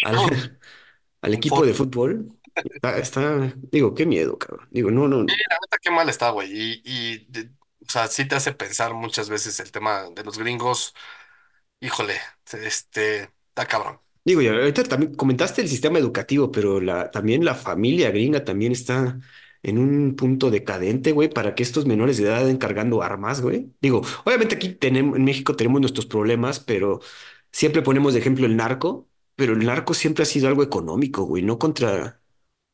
al, 0.03 0.17
al 1.21 1.33
En 1.33 1.33
equipo 1.33 1.65
de 1.65 1.73
fútbol, 1.73 2.29
está, 2.65 2.97
está- 2.99 3.53
digo, 3.71 3.93
qué 3.95 4.05
miedo, 4.05 4.37
cabrón. 4.37 4.67
Digo, 4.71 4.91
no, 4.91 5.07
no. 5.07 5.25
Sí, 5.27 5.35
la 5.49 5.55
neta, 5.61 5.77
qué 5.81 5.91
mal 5.91 6.09
está, 6.09 6.29
güey. 6.31 6.49
Y, 6.51 6.81
y 6.85 7.25
de- 7.29 7.51
o 7.87 7.89
sea, 7.91 8.07
sí 8.07 8.27
te 8.27 8.35
hace 8.35 8.53
pensar 8.53 8.93
muchas 8.93 9.29
veces 9.29 9.59
el 9.59 9.71
tema 9.71 10.09
de 10.11 10.23
los 10.23 10.37
gringos. 10.37 10.93
Híjole, 11.81 12.15
este, 12.53 13.23
está 13.49 13.67
cabrón. 13.67 14.01
Digo, 14.23 14.41
y 14.41 14.47
ahorita 14.47 14.83
también 14.83 15.15
comentaste 15.15 15.61
el 15.61 15.67
sistema 15.69 15.97
educativo, 15.97 16.51
pero 16.51 16.79
la, 16.79 17.09
también 17.09 17.43
la 17.43 17.55
familia 17.55 18.11
gringa 18.11 18.43
también 18.43 18.71
está 18.71 19.19
en 19.63 19.77
un 19.77 20.15
punto 20.15 20.51
decadente, 20.51 21.11
güey, 21.11 21.29
para 21.29 21.55
que 21.55 21.63
estos 21.63 21.85
menores 21.85 22.17
de 22.17 22.23
edad 22.25 22.39
anden 22.41 22.57
cargando 22.57 23.01
armas, 23.03 23.41
güey. 23.41 23.73
Digo, 23.81 24.01
obviamente 24.25 24.55
aquí 24.55 24.69
tenemos, 24.73 25.17
en 25.17 25.23
México 25.25 25.55
tenemos 25.55 25.81
nuestros 25.81 26.05
problemas, 26.05 26.59
pero 26.59 26.99
siempre 27.51 27.81
ponemos 27.81 28.13
de 28.13 28.19
ejemplo 28.19 28.45
el 28.45 28.55
narco, 28.57 29.07
pero 29.35 29.53
el 29.53 29.65
narco 29.65 29.93
siempre 29.93 30.23
ha 30.23 30.25
sido 30.25 30.47
algo 30.47 30.63
económico, 30.63 31.23
güey, 31.23 31.43
no 31.43 31.59
contra, 31.59 32.21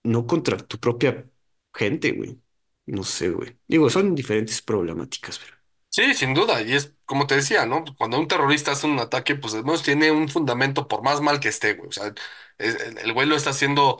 no 0.03 0.27
contra 0.27 0.57
tu 0.57 0.79
propia 0.79 1.29
gente, 1.73 2.11
güey. 2.13 2.39
No 2.85 3.03
sé, 3.03 3.29
güey. 3.29 3.57
Digo, 3.67 3.89
son 3.89 4.15
diferentes 4.15 4.61
problemáticas, 4.61 5.39
pero. 5.39 5.57
Sí, 5.89 6.13
sin 6.13 6.33
duda. 6.33 6.61
Y 6.61 6.73
es 6.73 6.95
como 7.05 7.25
te 7.27 7.35
decía, 7.35 7.65
¿no? 7.65 7.83
Cuando 7.97 8.19
un 8.19 8.27
terrorista 8.27 8.71
hace 8.71 8.85
un 8.87 8.99
ataque, 8.99 9.35
pues 9.35 9.53
al 9.55 9.63
menos 9.63 9.81
tiene 9.83 10.11
un 10.11 10.29
fundamento 10.29 10.87
por 10.87 11.01
más 11.03 11.21
mal 11.21 11.39
que 11.39 11.49
esté, 11.49 11.73
güey. 11.73 11.89
O 11.89 11.91
sea, 11.91 12.13
el, 12.57 12.97
el 13.17 13.31
está 13.33 13.49
haciendo 13.51 13.99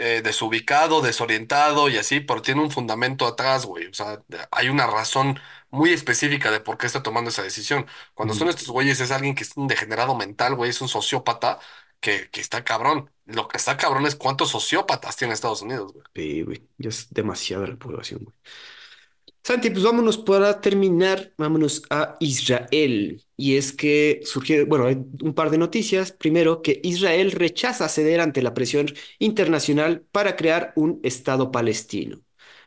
eh, 0.00 0.22
desubicado, 0.22 1.00
desorientado 1.02 1.88
y 1.88 1.98
así, 1.98 2.20
pero 2.20 2.42
tiene 2.42 2.62
un 2.62 2.70
fundamento 2.70 3.26
atrás, 3.26 3.66
güey. 3.66 3.86
O 3.86 3.94
sea, 3.94 4.22
hay 4.50 4.68
una 4.68 4.86
razón 4.86 5.38
muy 5.70 5.90
específica 5.92 6.50
de 6.50 6.60
por 6.60 6.78
qué 6.78 6.86
está 6.86 7.02
tomando 7.02 7.30
esa 7.30 7.42
decisión. 7.42 7.86
Cuando 8.14 8.34
son 8.34 8.48
estos 8.48 8.68
güeyes 8.68 9.00
es 9.00 9.10
alguien 9.10 9.34
que 9.34 9.44
es 9.44 9.56
un 9.56 9.68
degenerado 9.68 10.14
mental, 10.16 10.54
güey, 10.56 10.70
es 10.70 10.80
un 10.80 10.88
sociópata 10.88 11.58
que, 12.00 12.30
que 12.30 12.40
está 12.40 12.64
cabrón. 12.64 13.10
Lo 13.26 13.48
que 13.48 13.56
está 13.58 13.76
cabrón 13.76 14.06
es 14.06 14.16
cuántos 14.16 14.50
sociópatas 14.50 15.16
tiene 15.16 15.34
Estados 15.34 15.62
Unidos, 15.62 15.92
güey. 15.92 16.04
Sí, 16.14 16.42
güey, 16.42 16.68
ya 16.78 16.88
es 16.88 17.08
demasiada 17.12 17.66
la 17.66 17.76
población, 17.76 18.24
güey. 18.24 18.36
Santi, 19.42 19.70
pues 19.70 19.82
vámonos 19.84 20.18
para 20.18 20.60
terminar, 20.60 21.32
vámonos 21.38 21.82
a 21.90 22.16
Israel. 22.20 23.24
Y 23.36 23.56
es 23.56 23.72
que 23.72 24.20
surgieron, 24.24 24.68
bueno, 24.68 24.86
hay 24.86 24.96
un 25.22 25.34
par 25.34 25.50
de 25.50 25.58
noticias. 25.58 26.12
Primero, 26.12 26.62
que 26.62 26.80
Israel 26.84 27.32
rechaza 27.32 27.88
ceder 27.88 28.20
ante 28.20 28.42
la 28.42 28.54
presión 28.54 28.86
internacional 29.18 30.02
para 30.12 30.36
crear 30.36 30.72
un 30.76 31.00
Estado 31.02 31.50
palestino. 31.50 32.20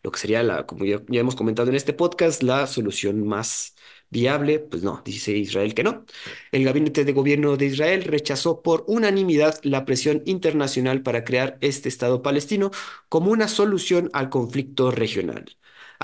lo 0.04 0.12
que 0.12 0.20
sería 0.20 0.44
la, 0.44 0.66
como 0.66 0.86
ya 0.86 1.02
hemos 1.12 1.36
comentado 1.36 1.70
en 1.70 1.76
este 1.76 1.94
podcast, 1.94 2.44
la 2.44 2.68
solución 2.68 3.26
más 3.26 3.76
viable, 4.10 4.60
pues 4.60 4.84
no, 4.84 5.02
dice 5.06 5.32
Israel 5.38 5.74
que 5.74 5.84
no. 5.84 6.06
El 6.52 6.64
gabinete 6.66 7.06
de 7.06 7.14
gobierno 7.14 7.56
de 7.58 7.68
Israel 7.68 8.04
rechazó 8.04 8.62
por 8.62 8.84
unanimidad 8.88 9.60
la 9.64 9.86
presión 9.86 10.22
internacional 10.26 11.02
para 11.04 11.24
crear 11.24 11.58
este 11.62 11.90
Estado 11.90 12.22
palestino 12.22 12.72
como 13.10 13.32
una 13.32 13.48
solución 13.48 14.10
al 14.14 14.30
conflicto 14.30 14.92
regional. 14.92 15.46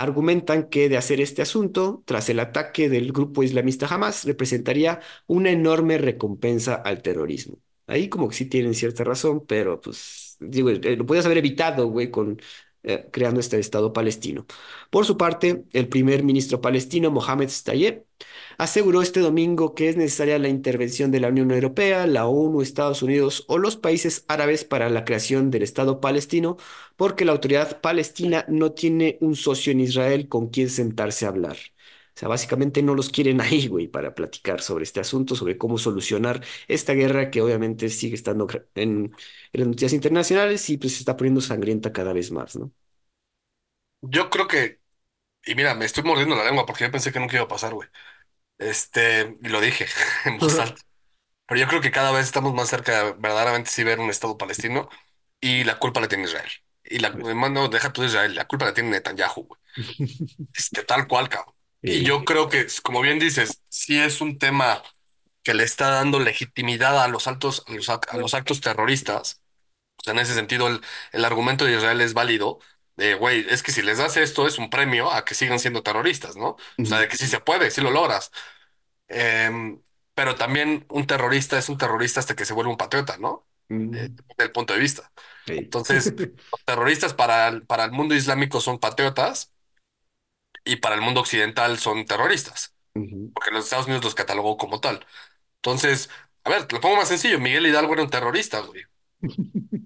Argumentan 0.02 0.70
que 0.70 0.88
de 0.90 0.98
hacer 0.98 1.20
este 1.22 1.42
asunto, 1.42 2.04
tras 2.06 2.30
el 2.30 2.40
ataque 2.40 2.90
del 2.90 3.12
grupo 3.12 3.44
islamista 3.44 3.86
Hamas, 3.88 4.24
representaría 4.26 5.02
una 5.28 5.52
enorme 5.52 5.98
recompensa 5.98 6.76
al 6.76 7.02
terrorismo. 7.02 7.60
Ahí 7.88 8.08
como 8.10 8.30
que 8.30 8.36
sí 8.36 8.46
tienen 8.46 8.76
cierta 8.76 9.04
razón, 9.04 9.46
pero 9.46 9.82
pues 9.82 10.38
digo, 10.40 10.70
eh, 10.70 10.96
lo 10.96 11.06
podías 11.06 11.26
haber 11.26 11.40
evitado, 11.40 11.88
güey, 11.88 12.12
con 12.12 12.40
eh, 12.84 13.08
creando 13.12 13.40
este 13.40 13.60
Estado 13.60 13.94
palestino. 13.94 14.46
Por 14.90 15.06
su 15.06 15.18
parte, 15.18 15.66
el 15.74 15.88
primer 15.90 16.24
ministro 16.24 16.62
palestino, 16.62 17.12
Mohamed 17.12 17.50
Tayeb, 17.64 18.06
aseguró 18.58 19.02
este 19.02 19.20
domingo 19.20 19.74
que 19.76 19.90
es 19.90 19.98
necesaria 19.98 20.40
la 20.40 20.50
intervención 20.50 21.12
de 21.12 21.20
la 21.20 21.30
Unión 21.30 21.52
Europea, 21.52 22.08
la 22.08 22.28
ONU, 22.28 22.62
Estados 22.62 23.02
Unidos 23.04 23.46
o 23.48 23.58
los 23.58 23.78
países 23.78 24.26
árabes 24.28 24.64
para 24.66 24.90
la 24.90 25.06
creación 25.06 25.52
del 25.52 25.64
Estado 25.64 26.00
palestino, 26.02 26.58
porque 26.96 27.26
la 27.26 27.32
autoridad 27.34 27.82
palestina 27.82 28.46
no 28.48 28.72
tiene 28.74 29.18
un 29.22 29.36
socio 29.36 29.72
en 29.72 29.80
Israel 29.82 30.28
con 30.30 30.50
quien 30.50 30.70
sentarse 30.70 31.26
a 31.26 31.30
hablar. 31.30 31.58
O 32.20 32.22
sea, 32.22 32.30
básicamente 32.30 32.84
no 32.84 32.96
los 32.96 33.10
quieren 33.10 33.40
ahí, 33.42 33.68
güey, 33.68 33.88
para 33.88 34.14
platicar 34.14 34.62
sobre 34.62 34.84
este 34.84 35.00
asunto, 35.00 35.36
sobre 35.36 35.58
cómo 35.58 35.78
solucionar 35.78 36.44
esta 36.68 36.94
guerra 36.94 37.32
que 37.32 37.42
obviamente 37.42 37.90
sigue 37.90 38.16
estando 38.16 38.48
en, 38.76 39.14
en 39.54 39.60
las 39.60 39.68
noticias 39.68 39.94
internacionales 39.94 40.70
y 40.70 40.78
pues 40.78 40.94
se 40.94 41.00
está 41.00 41.16
poniendo 41.18 41.42
sangrienta 41.42 41.94
cada 41.94 42.14
vez 42.14 42.32
más, 42.32 42.56
¿no? 42.58 42.72
Yo 44.02 44.30
creo 44.30 44.48
que, 44.48 44.82
y 45.46 45.56
mira, 45.56 45.76
me 45.76 45.86
estoy 45.86 46.04
mordiendo 46.06 46.36
la 46.36 46.46
lengua 46.46 46.66
porque 46.66 46.86
yo 46.86 46.92
pensé 46.92 47.12
que 47.12 47.20
nunca 47.20 47.36
iba 47.38 47.46
a 47.46 47.48
pasar, 47.50 47.74
güey. 47.76 47.90
Este, 48.58 49.38
y 49.44 49.50
lo 49.50 49.62
dije 49.62 49.88
en 50.26 50.40
voz 50.40 50.60
alta. 50.60 50.82
Pero 51.48 51.62
yo 51.62 51.68
creo 51.68 51.82
que 51.82 51.92
cada 51.92 52.12
vez 52.12 52.26
estamos 52.26 52.54
más 52.56 52.70
cerca 52.70 53.06
de 53.06 53.14
verdaderamente 53.14 53.72
sí 53.72 53.84
ver 53.84 54.00
un 54.00 54.10
Estado 54.12 54.38
palestino 54.38 54.90
y 55.42 55.64
la 55.66 55.80
culpa 55.80 56.02
la 56.02 56.08
tiene 56.10 56.26
Israel. 56.26 56.50
Y 56.84 57.00
la, 57.00 57.10
además, 57.10 57.52
no, 57.52 57.70
deja 57.70 57.94
tú 57.94 58.02
de 58.02 58.08
Israel, 58.10 58.36
la 58.36 58.48
culpa 58.48 58.66
la 58.66 58.74
tiene 58.76 58.92
Netanyahu, 58.92 59.46
güey. 59.48 59.62
Este, 60.54 60.84
tal 60.84 61.08
cual, 61.08 61.30
cabrón. 61.30 61.56
Y 61.84 62.04
yo 62.04 62.26
creo 62.26 62.50
que, 62.50 62.68
como 62.84 63.02
bien 63.02 63.20
dices, 63.20 63.62
sí 63.70 64.00
es 64.00 64.22
un 64.22 64.38
tema 64.38 64.84
que 65.44 65.54
le 65.54 65.64
está 65.64 65.90
dando 65.92 66.20
legitimidad 66.20 67.04
a 67.04 67.08
los 67.08 67.28
altos, 67.28 67.64
a 67.68 67.74
los, 67.74 67.90
a 67.90 68.18
los 68.18 68.34
actos 68.34 68.62
terroristas. 68.62 69.42
O 69.98 70.04
sea, 70.04 70.14
en 70.14 70.20
ese 70.20 70.36
sentido, 70.36 70.68
el, 70.68 70.82
el 71.14 71.26
argumento 71.26 71.66
de 71.66 71.76
Israel 71.78 72.02
es 72.02 72.14
válido. 72.14 72.60
De, 72.98 73.16
güey, 73.16 73.46
es 73.50 73.64
que 73.64 73.72
si 73.74 73.82
les 73.84 74.00
das 74.00 74.18
esto 74.18 74.48
es 74.48 74.60
un 74.60 74.70
premio 74.70 75.12
a 75.12 75.26
que 75.26 75.36
sigan 75.36 75.60
siendo 75.60 75.84
terroristas, 75.84 76.36
¿no? 76.38 76.50
O 76.52 76.58
sea, 76.84 77.00
de 77.00 77.08
que 77.10 77.18
sí 77.18 77.28
se 77.28 77.40
puede, 77.42 77.72
sí 77.72 77.82
lo 77.82 77.92
logras. 77.92 78.32
Em, 79.08 79.82
pero 80.14 80.36
también 80.36 80.86
un 80.90 81.08
terrorista 81.08 81.58
es 81.58 81.70
un 81.70 81.78
terrorista 81.78 82.20
hasta 82.20 82.36
que 82.36 82.46
se 82.46 82.54
vuelve 82.54 82.72
un 82.72 82.78
patriota, 82.78 83.18
¿no? 83.18 83.48
Eh, 83.92 84.10
desde 84.30 84.46
el 84.46 84.52
punto 84.52 84.74
de 84.74 84.80
vista. 84.80 85.12
Entonces, 85.56 86.14
los 86.52 86.64
terroristas 86.66 87.14
para 87.14 87.48
el, 87.48 87.66
para 87.66 87.86
el 87.86 87.92
mundo 87.92 88.16
islámico 88.16 88.62
son 88.62 88.80
patriotas 88.80 89.52
y 90.74 90.78
para 90.78 90.96
el 90.96 91.02
mundo 91.02 91.22
occidental 91.22 91.80
son 91.80 92.06
terroristas, 92.06 92.76
porque 93.34 93.52
los 93.52 93.66
Estados 93.66 93.88
Unidos 93.88 94.04
los 94.06 94.16
catalogó 94.16 94.58
como 94.58 94.82
tal. 94.82 95.06
Entonces, 95.58 96.10
a 96.46 96.52
ver, 96.52 96.66
te 96.68 96.76
lo 96.76 96.82
pongo 96.82 96.98
más 96.98 97.10
sencillo. 97.10 97.40
Miguel 97.40 97.68
Hidalgo 97.68 97.94
era 97.94 98.04
un 98.04 98.12
terrorista, 98.12 98.62
güey, 98.62 98.84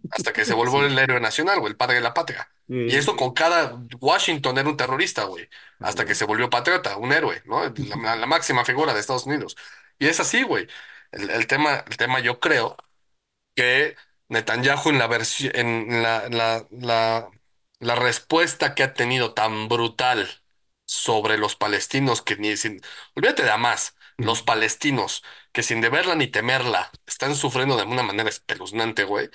hasta 0.09 0.33
que 0.33 0.45
se 0.45 0.53
volvió 0.53 0.85
Sí. 0.85 0.85
el 0.85 0.97
héroe 0.97 1.19
nacional, 1.19 1.59
güey, 1.59 1.71
el 1.71 1.77
padre 1.77 1.95
de 1.95 2.01
la 2.01 2.13
patria. 2.13 2.49
Y 2.85 2.95
eso 2.97 3.15
con 3.15 3.33
cada 3.33 3.79
Washington 3.99 4.57
era 4.57 4.69
un 4.69 4.77
terrorista, 4.77 5.23
güey, 5.25 5.47
hasta 5.81 6.05
que 6.05 6.15
se 6.15 6.25
volvió 6.25 6.49
patriota, 6.49 6.97
un 6.97 7.13
héroe, 7.13 7.41
¿no? 7.45 7.63
La, 8.03 8.15
la 8.15 8.25
máxima 8.27 8.65
figura 8.65 8.93
de 8.93 8.99
Estados 8.99 9.25
Unidos. 9.25 9.55
Y 9.99 10.07
es 10.07 10.19
así, 10.19 10.43
güey. 10.43 10.67
El, 11.11 11.29
el 11.29 11.47
tema, 11.47 11.83
el 11.87 11.97
tema 11.97 12.19
yo 12.19 12.39
creo 12.39 12.75
que 13.55 13.97
Netanyahu 14.29 14.89
en 14.91 14.99
la 14.99 15.07
versión, 15.07 15.53
en 15.55 16.03
la, 16.03 16.29
la, 16.29 16.67
la, 16.71 17.29
la 17.79 17.95
respuesta 17.95 18.75
que 18.75 18.83
ha 18.83 18.93
tenido 18.95 19.33
tan 19.35 19.69
brutal 19.69 20.42
sobre 20.85 21.37
los 21.37 21.55
palestinos 21.55 22.21
que 22.21 22.35
ni 22.37 22.57
sin, 22.57 22.81
olvídate 23.15 23.43
de 23.43 23.51
Hamas, 23.51 23.95
los 24.17 24.43
palestinos 24.43 25.23
que 25.51 25.63
sin 25.63 25.81
deberla 25.81 26.15
ni 26.15 26.27
temerla 26.27 26.91
están 27.07 27.35
sufriendo 27.35 27.77
de 27.77 27.83
una 27.83 28.03
manera 28.03 28.29
espeluznante, 28.29 29.03
güey. 29.05 29.29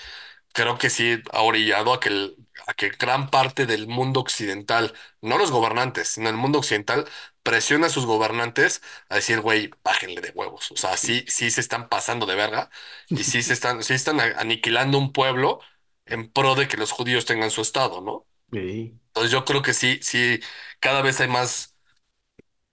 Creo 0.52 0.78
que 0.78 0.90
sí 0.90 1.22
ha 1.32 1.42
orillado 1.42 1.94
a 1.94 2.00
que, 2.00 2.10
el- 2.10 2.36
a 2.66 2.74
que 2.74 2.90
gran 2.90 3.30
parte 3.30 3.66
del 3.66 3.88
mundo 3.88 4.20
occidental, 4.20 4.94
no 5.22 5.38
los 5.38 5.50
gobernantes, 5.52 6.08
sino 6.10 6.28
el 6.30 6.36
mundo 6.36 6.58
occidental, 6.60 7.08
presiona 7.44 7.88
a 7.88 7.90
sus 7.90 8.06
gobernantes 8.06 8.82
a 9.08 9.16
decir, 9.16 9.40
güey, 9.40 9.70
bájenle 9.84 10.20
de 10.22 10.30
huevos. 10.30 10.70
O 10.72 10.76
sea, 10.76 10.96
sí, 10.96 11.24
sí 11.28 11.50
se 11.50 11.60
están 11.60 11.88
pasando 11.88 12.26
de 12.26 12.34
verga 12.36 12.70
y 13.14 13.24
sí 13.24 13.42
se 13.42 13.52
están, 13.54 13.82
sí 13.84 13.94
están 13.94 14.20
aniquilando 14.20 14.98
un 14.98 15.12
pueblo 15.12 15.60
en 16.06 16.30
pro 16.32 16.54
de 16.56 16.68
que 16.68 16.76
los 16.78 16.92
judíos 16.92 17.24
tengan 17.26 17.50
su 17.52 17.62
estado, 17.62 18.00
¿no? 18.02 18.27
Eh, 18.52 18.94
Entonces 19.08 19.32
yo 19.32 19.44
creo 19.44 19.62
que 19.62 19.74
sí, 19.74 19.98
sí, 20.02 20.40
cada 20.80 21.02
vez 21.02 21.20
hay 21.20 21.28
más 21.28 21.74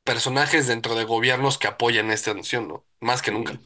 personajes 0.03 0.67
dentro 0.67 0.95
de 0.95 1.03
gobiernos 1.05 1.57
que 1.57 1.67
apoyan 1.67 2.09
esta 2.11 2.33
noción, 2.33 2.67
¿no? 2.69 2.85
Más 3.01 3.21
que 3.21 3.31
nunca. 3.31 3.53
eh. 3.53 3.65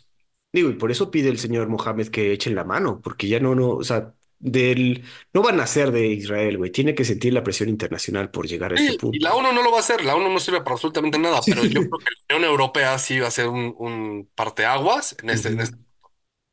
Digo, 0.53 0.69
y 0.71 0.75
por 0.75 0.91
eso 0.91 1.11
pide 1.11 1.29
el 1.29 1.39
señor 1.39 1.69
Mohamed 1.69 2.09
que 2.09 2.33
echen 2.33 2.55
la 2.55 2.63
mano, 2.65 3.01
porque 3.01 3.27
ya 3.27 3.39
no, 3.39 3.55
no, 3.55 3.71
o 3.71 3.83
sea, 3.83 4.15
del, 4.39 5.05
no 5.33 5.43
van 5.43 5.59
a 5.61 5.67
ser 5.67 5.91
de 5.91 6.07
Israel, 6.07 6.57
güey. 6.57 6.71
Tiene 6.71 6.95
que 6.95 7.05
sentir 7.05 7.33
la 7.33 7.43
presión 7.43 7.69
internacional 7.69 8.31
por 8.31 8.47
llegar 8.47 8.73
a 8.73 8.75
este 8.77 8.93
Sí, 8.93 8.97
y 9.11 9.19
la 9.19 9.33
punto. 9.33 9.35
ONU 9.35 9.51
no 9.51 9.61
lo 9.63 9.71
va 9.71 9.77
a 9.77 9.79
hacer, 9.81 10.03
la 10.05 10.15
ONU 10.15 10.29
no 10.29 10.39
sirve 10.39 10.59
para 10.61 10.71
absolutamente 10.73 11.19
nada, 11.19 11.47
pero 11.49 11.65
yo 11.65 11.81
creo 11.89 11.99
que 11.99 12.11
la 12.29 12.35
Unión 12.37 12.51
Europea 12.51 12.97
sí 12.97 13.19
va 13.19 13.27
a 13.27 13.31
ser 13.31 13.47
un, 13.49 13.75
un 13.77 14.29
parteaguas 14.35 15.17
en 15.21 15.29
este, 15.31 15.49
en 15.49 15.59
Ujú, 15.59 15.61
este, 15.61 15.77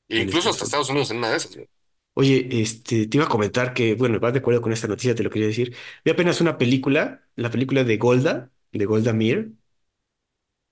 e 0.08 0.18
En 0.18 0.30
este 0.30 0.48
incluso 0.48 0.50
hasta. 0.50 0.64
Estados 0.64 0.90
Unidos 0.90 1.10
en 1.12 1.18
una 1.18 1.30
de 1.30 1.36
esas. 1.38 1.54
güey. 1.56 1.68
Oye, 2.18 2.48
este, 2.62 3.06
te 3.08 3.16
iba 3.18 3.26
a 3.26 3.28
comentar 3.28 3.74
que, 3.74 3.94
bueno, 3.94 4.18
vas 4.20 4.32
de 4.32 4.38
acuerdo 4.38 4.62
con 4.62 4.72
esta 4.72 4.88
noticia, 4.88 5.14
te 5.14 5.22
lo 5.22 5.28
quería 5.30 5.48
decir. 5.48 5.74
Vi 6.04 6.10
apenas 6.10 6.40
una 6.40 6.56
película, 6.56 7.28
la 7.36 7.50
película 7.50 7.84
de 7.84 7.96
Golda, 7.98 8.50
de 8.72 8.84
Golda 8.86 9.12
Meir. 9.12 9.52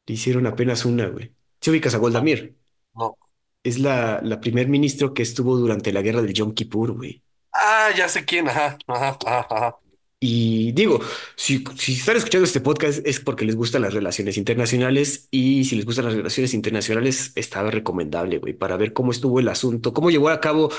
Le 0.07 0.15
hicieron 0.15 0.47
apenas 0.47 0.85
una, 0.87 1.09
güey. 1.09 1.35
¿Se 1.61 1.71
ubicas 1.71 1.95
a 1.95 1.99
Golda 1.99 2.21
No, 2.21 2.23
Meir? 2.23 2.57
no. 2.95 3.17
Es 3.65 3.79
la, 3.81 4.21
la 4.23 4.41
primer 4.41 4.69
ministro 4.69 5.13
que 5.13 5.23
estuvo 5.23 5.57
durante 5.57 5.93
la 5.93 6.03
guerra 6.03 6.23
del 6.23 6.33
Yom 6.35 6.55
Kippur, 6.55 6.93
güey. 6.93 7.23
Ah, 7.53 7.91
ya 7.97 8.09
sé 8.09 8.25
quién, 8.25 8.49
ajá, 8.49 8.79
ajá, 8.87 9.19
ajá, 9.27 9.47
ajá. 9.51 9.79
Y 10.27 10.73
digo, 10.73 11.01
si, 11.37 11.63
si 11.77 11.93
están 11.95 12.17
escuchando 12.17 12.47
este 12.47 12.61
podcast 12.63 13.07
es 13.07 13.21
porque 13.21 13.45
les 13.45 13.57
gustan 13.57 13.83
las 13.83 13.93
relaciones 13.93 14.39
internacionales 14.39 15.29
y 15.31 15.65
si 15.67 15.77
les 15.77 15.85
gustan 15.85 16.07
las 16.07 16.15
relaciones 16.15 16.55
internacionales 16.55 17.33
estaba 17.35 17.71
recomendable, 17.71 18.39
güey, 18.39 18.55
para 18.55 18.79
ver 18.79 18.95
cómo 18.95 19.11
estuvo 19.13 19.39
el 19.41 19.49
asunto, 19.49 19.93
cómo 19.93 20.11
llevó 20.11 20.31
a 20.31 20.41
cabo, 20.41 20.71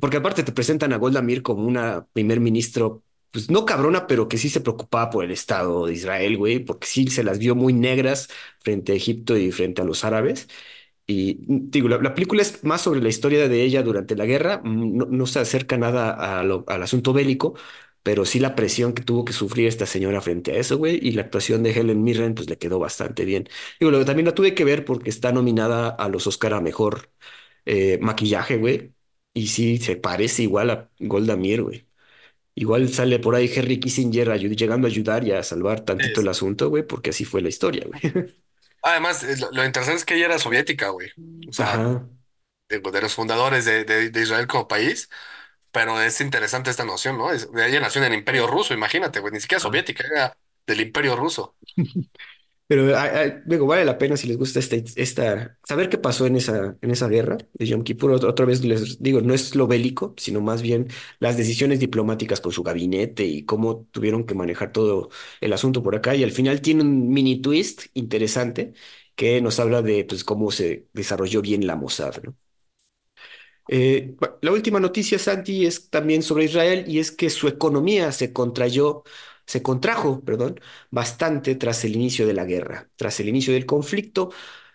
porque 0.00 0.16
aparte 0.18 0.42
te 0.42 0.52
presentan 0.52 0.92
a 0.92 0.96
Golda 0.98 1.22
Meir 1.22 1.42
como 1.42 1.66
una 1.66 2.06
primer 2.12 2.40
ministro, 2.40 3.02
pues 3.30 3.50
no 3.50 3.64
cabrona, 3.64 4.06
pero 4.06 4.28
que 4.28 4.38
sí 4.38 4.48
se 4.48 4.60
preocupaba 4.60 5.10
por 5.10 5.24
el 5.24 5.30
Estado 5.32 5.86
de 5.86 5.94
Israel, 5.94 6.36
güey, 6.36 6.60
porque 6.60 6.86
sí 6.86 7.06
se 7.08 7.24
las 7.24 7.38
vio 7.38 7.54
muy 7.54 7.72
negras 7.72 8.28
frente 8.60 8.92
a 8.92 8.94
Egipto 8.96 9.36
y 9.36 9.52
frente 9.52 9.82
a 9.82 9.84
los 9.84 10.04
árabes. 10.04 10.48
Y 11.06 11.38
digo, 11.48 11.88
la, 11.88 11.98
la 11.98 12.14
película 12.14 12.42
es 12.42 12.62
más 12.64 12.82
sobre 12.82 13.00
la 13.02 13.08
historia 13.08 13.48
de 13.48 13.62
ella 13.62 13.82
durante 13.82 14.14
la 14.16 14.24
guerra, 14.26 14.60
mm, 14.64 14.96
no, 14.96 15.06
no 15.06 15.26
se 15.26 15.40
acerca 15.40 15.76
nada 15.76 16.40
a 16.40 16.44
lo- 16.44 16.64
al 16.68 16.82
asunto 16.82 17.12
bélico, 17.12 17.54
pero 18.02 18.24
sí 18.24 18.38
la 18.40 18.54
presión 18.54 18.92
que 18.94 19.02
tuvo 19.02 19.24
que 19.24 19.32
sufrir 19.32 19.66
esta 19.68 19.86
señora 19.86 20.20
frente 20.20 20.52
a 20.52 20.56
eso, 20.56 20.78
güey, 20.78 20.98
y 21.02 21.12
la 21.12 21.22
actuación 21.22 21.62
de 21.62 21.72
Helen 21.72 22.02
Mirren, 22.02 22.34
pues 22.34 22.48
le 22.48 22.58
quedó 22.58 22.78
bastante 22.78 23.24
bien. 23.24 23.48
Digo, 23.80 23.90
luego 23.90 24.04
también 24.06 24.26
la 24.26 24.34
tuve 24.34 24.54
que 24.54 24.64
ver 24.64 24.84
porque 24.84 25.10
está 25.10 25.32
nominada 25.32 25.88
a 25.90 26.08
los 26.08 26.26
Oscar 26.26 26.54
a 26.54 26.60
mejor 26.60 27.10
eh, 27.66 27.98
maquillaje, 28.00 28.56
güey, 28.58 28.92
y 29.34 29.48
sí 29.48 29.78
se 29.78 29.96
parece 29.96 30.42
igual 30.44 30.70
a 30.70 30.90
Golda 30.98 31.36
Meir, 31.36 31.62
güey. 31.62 31.86
Igual 32.56 32.88
sale 32.90 33.18
por 33.20 33.34
ahí 33.36 33.50
Henry 33.54 33.80
Kissinger 33.80 34.28
ayu- 34.30 34.56
llegando 34.56 34.86
a 34.88 34.90
ayudar 34.90 35.24
y 35.26 35.32
a 35.32 35.42
salvar 35.42 35.82
tantito 35.82 36.20
el 36.22 36.28
asunto, 36.28 36.68
güey, 36.70 36.84
porque 36.86 37.10
así 37.10 37.24
fue 37.24 37.42
la 37.42 37.48
historia, 37.50 37.86
güey. 37.86 38.00
Además, 38.82 39.22
es 39.22 39.40
lo, 39.40 39.50
lo 39.52 39.64
interesante 39.64 39.98
es 39.98 40.04
que 40.04 40.14
ella 40.16 40.26
era 40.26 40.38
soviética, 40.38 40.88
güey. 40.90 41.08
O 41.48 41.52
sea, 41.52 41.66
Ajá. 41.74 42.08
de, 42.68 42.80
de 42.80 43.02
los 43.02 43.14
fundadores 43.14 43.64
de, 43.64 43.84
de, 43.84 44.10
de 44.10 44.22
Israel 44.22 44.46
como 44.46 44.68
país, 44.68 45.10
pero 45.72 46.00
es 46.02 46.20
interesante 46.20 46.70
esta 46.70 46.84
noción, 46.84 47.18
¿no? 47.18 47.32
Es, 47.32 47.48
ella 47.56 47.80
nació 47.80 48.02
en 48.04 48.12
el 48.12 48.18
Imperio 48.18 48.46
Ruso, 48.46 48.74
imagínate, 48.74 49.20
güey, 49.20 49.32
ni 49.34 49.40
siquiera 49.40 49.60
Ah. 49.62 49.62
soviética, 49.62 50.04
era 50.06 50.38
del 50.66 50.80
Imperio 50.82 51.16
Ruso. 51.16 51.56
Pero 52.72 52.96
ah, 52.96 53.04
ah, 53.04 53.42
digo, 53.44 53.66
vale 53.66 53.84
la 53.84 53.98
pena 53.98 54.16
si 54.16 54.26
les 54.26 54.38
gusta 54.38 54.58
esta, 54.58 54.76
esta, 54.96 55.58
saber 55.62 55.90
qué 55.90 55.98
pasó 55.98 56.26
en 56.26 56.36
esa, 56.36 56.78
en 56.80 56.90
esa 56.90 57.06
guerra 57.06 57.36
de 57.52 57.66
Yom 57.66 57.82
Kippur. 57.84 58.12
Otra, 58.12 58.30
otra 58.30 58.46
vez 58.46 58.64
les 58.64 59.02
digo, 59.02 59.20
no 59.20 59.34
es 59.34 59.54
lo 59.54 59.66
bélico, 59.66 60.14
sino 60.16 60.40
más 60.40 60.62
bien 60.62 60.88
las 61.18 61.36
decisiones 61.36 61.80
diplomáticas 61.80 62.40
con 62.40 62.50
su 62.50 62.62
gabinete 62.62 63.24
y 63.26 63.44
cómo 63.44 63.86
tuvieron 63.90 64.24
que 64.24 64.34
manejar 64.34 64.72
todo 64.72 65.10
el 65.42 65.52
asunto 65.52 65.82
por 65.82 65.94
acá. 65.96 66.14
Y 66.16 66.24
al 66.24 66.30
final 66.32 66.62
tiene 66.62 66.80
un 66.82 67.10
mini 67.10 67.42
twist 67.42 67.88
interesante 67.92 68.72
que 69.16 69.42
nos 69.42 69.60
habla 69.60 69.82
de 69.82 70.04
pues, 70.06 70.24
cómo 70.24 70.50
se 70.50 70.88
desarrolló 70.94 71.42
bien 71.42 71.66
la 71.66 71.76
Mossad, 71.76 72.22
¿no? 72.22 72.34
Eh, 73.68 74.16
la 74.40 74.52
última 74.52 74.80
noticia, 74.80 75.18
Santi, 75.18 75.66
es 75.66 75.88
también 75.88 76.22
sobre 76.22 76.44
Israel 76.44 76.84
y 76.88 76.98
es 76.98 77.12
que 77.12 77.30
su 77.30 77.48
economía 77.48 78.10
se 78.12 78.32
contrayó 78.32 79.04
se 79.46 79.62
contrajo, 79.62 80.22
perdón, 80.24 80.60
bastante 80.90 81.54
tras 81.56 81.84
el 81.84 81.94
inicio 81.96 82.26
de 82.26 82.34
la 82.34 82.44
guerra. 82.44 82.90
Tras 82.96 83.20
el 83.20 83.28
inicio 83.28 83.52
del 83.52 83.66
conflicto, 83.66 84.30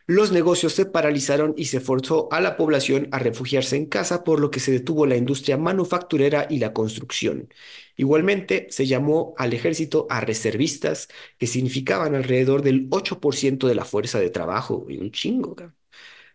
los 0.05 0.31
negocios 0.31 0.73
se 0.73 0.85
paralizaron 0.85 1.53
y 1.57 1.65
se 1.65 1.81
forzó 1.81 2.29
a 2.31 2.39
la 2.39 2.55
población 2.55 3.09
a 3.11 3.19
refugiarse 3.19 3.75
en 3.75 3.87
casa, 3.87 4.23
por 4.23 4.39
lo 4.39 4.49
que 4.51 4.59
se 4.61 4.71
detuvo 4.71 5.05
la 5.05 5.17
industria 5.17 5.57
manufacturera 5.57 6.47
y 6.49 6.59
la 6.59 6.71
construcción. 6.73 7.49
Igualmente, 7.97 8.67
se 8.69 8.87
llamó 8.87 9.33
al 9.37 9.53
ejército 9.53 10.07
a 10.09 10.21
reservistas, 10.21 11.09
que 11.37 11.47
significaban 11.47 12.15
alrededor 12.15 12.61
del 12.61 12.87
8% 12.89 13.67
de 13.67 13.75
la 13.75 13.83
fuerza 13.85 14.19
de 14.19 14.29
trabajo, 14.29 14.85
y 14.89 14.97
un 14.97 15.11
chingo. 15.11 15.55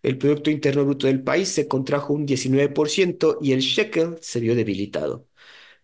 El 0.02 0.18
Producto 0.18 0.50
Interno 0.50 0.84
Bruto 0.84 1.06
del 1.06 1.22
país 1.22 1.48
se 1.48 1.68
contrajo 1.68 2.12
un 2.12 2.26
19% 2.26 3.38
y 3.40 3.52
el 3.52 3.60
shekel 3.60 4.16
se 4.20 4.40
vio 4.40 4.54
debilitado. 4.54 5.28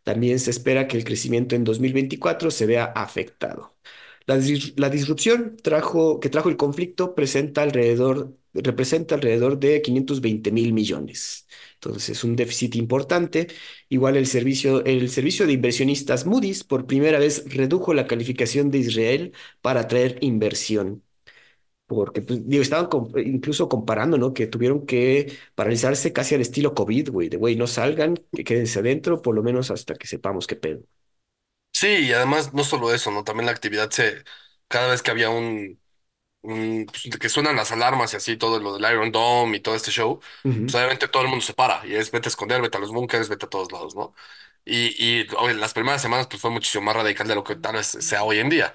También 0.09 0.39
se 0.39 0.51
espera 0.51 0.89
que 0.89 0.97
el 0.97 1.05
crecimiento 1.05 1.55
en 1.55 1.65
2024 1.65 2.51
se 2.51 2.65
vea 2.67 2.85
afectado. 2.87 3.77
La, 4.27 4.37
dis- 4.39 4.73
la 4.77 4.91
disrupción 4.91 5.57
que 6.21 6.29
trajo 6.31 6.49
el 6.49 6.57
conflicto 6.57 7.15
presenta 7.15 7.63
alrededor, 7.63 8.37
representa 8.55 9.15
alrededor 9.15 9.59
de 9.59 9.83
520 9.83 10.51
mil 10.53 10.73
millones. 10.73 11.47
Entonces, 11.75 12.11
es 12.11 12.25
un 12.25 12.37
déficit 12.37 12.77
importante. 12.77 13.49
Igual 13.89 14.17
el 14.17 14.27
servicio, 14.27 14.85
el 14.85 15.11
servicio 15.11 15.47
de 15.47 15.53
inversionistas 15.55 16.27
Moody's 16.27 16.65
por 16.65 16.87
primera 16.87 17.19
vez 17.19 17.45
redujo 17.55 17.95
la 17.95 18.07
calificación 18.07 18.71
de 18.71 18.79
Israel 18.79 19.33
para 19.63 19.81
atraer 19.81 20.19
inversión. 20.23 21.03
Porque, 21.89 22.23
pues, 22.23 22.49
digo, 22.49 22.63
estaban 22.63 22.89
incluso 23.27 23.69
comparando, 23.69 24.19
¿no? 24.19 24.35
Que 24.35 24.47
tuvieron 24.49 24.87
que 24.87 25.33
paralizarse 25.57 26.13
casi 26.15 26.37
al 26.37 26.43
estilo 26.43 26.75
COVID, 26.75 27.11
güey, 27.11 27.31
de, 27.31 27.39
güey, 27.39 27.57
no 27.57 27.67
salgan, 27.69 28.15
que 28.35 28.45
quédense 28.45 28.81
adentro, 28.81 29.23
por 29.23 29.35
lo 29.37 29.43
menos 29.45 29.71
hasta 29.73 29.97
que 29.97 30.07
sepamos 30.09 30.47
qué 30.47 30.57
pedo. 30.57 30.83
Sí, 31.73 31.87
y 32.09 32.13
además 32.13 32.53
no 32.55 32.65
solo 32.65 32.93
eso, 32.93 33.11
¿no? 33.13 33.23
También 33.23 33.47
la 33.47 33.53
actividad 33.53 33.91
se, 33.91 34.25
cada 34.67 34.89
vez 34.89 35.03
que 35.03 35.13
había 35.13 35.31
un, 35.31 35.81
un 36.43 36.87
pues, 36.87 37.19
que 37.19 37.29
suenan 37.31 37.57
las 37.57 37.73
alarmas 37.73 38.15
y 38.15 38.17
así, 38.19 38.37
todo 38.39 38.61
lo 38.61 38.79
del 38.79 38.93
Iron 38.93 39.13
Dome 39.13 39.59
y 39.59 39.61
todo 39.61 39.77
este 39.77 39.91
show, 39.93 40.21
pues 40.65 40.75
Ujú, 40.75 40.77
obviamente 40.77 41.09
todo 41.09 41.23
el 41.25 41.29
mundo 41.31 41.45
se 41.45 41.55
para 41.55 41.87
y 41.87 41.95
es 41.97 42.11
vete 42.13 42.29
a 42.29 42.31
esconder, 42.31 42.63
vete 42.63 42.79
a 42.79 42.81
los 42.81 42.93
búnkers, 42.93 43.29
vete 43.29 43.47
a 43.47 43.51
todos 43.51 43.73
lados, 43.73 43.97
¿no? 43.97 44.15
Y, 44.65 45.23
y 45.23 45.27
oye, 45.39 45.55
las 45.55 45.75
primeras 45.75 46.03
semanas 46.03 46.29
pues 46.29 46.43
fue 46.43 46.51
muchísimo 46.51 46.85
más 46.85 46.97
radical 46.97 47.29
de 47.29 47.35
lo 47.37 47.45
que 47.45 47.57
tal 47.57 47.75
vez 47.77 47.87
sea 47.89 48.25
hoy 48.25 48.39
en 48.41 48.51
día. 48.51 48.75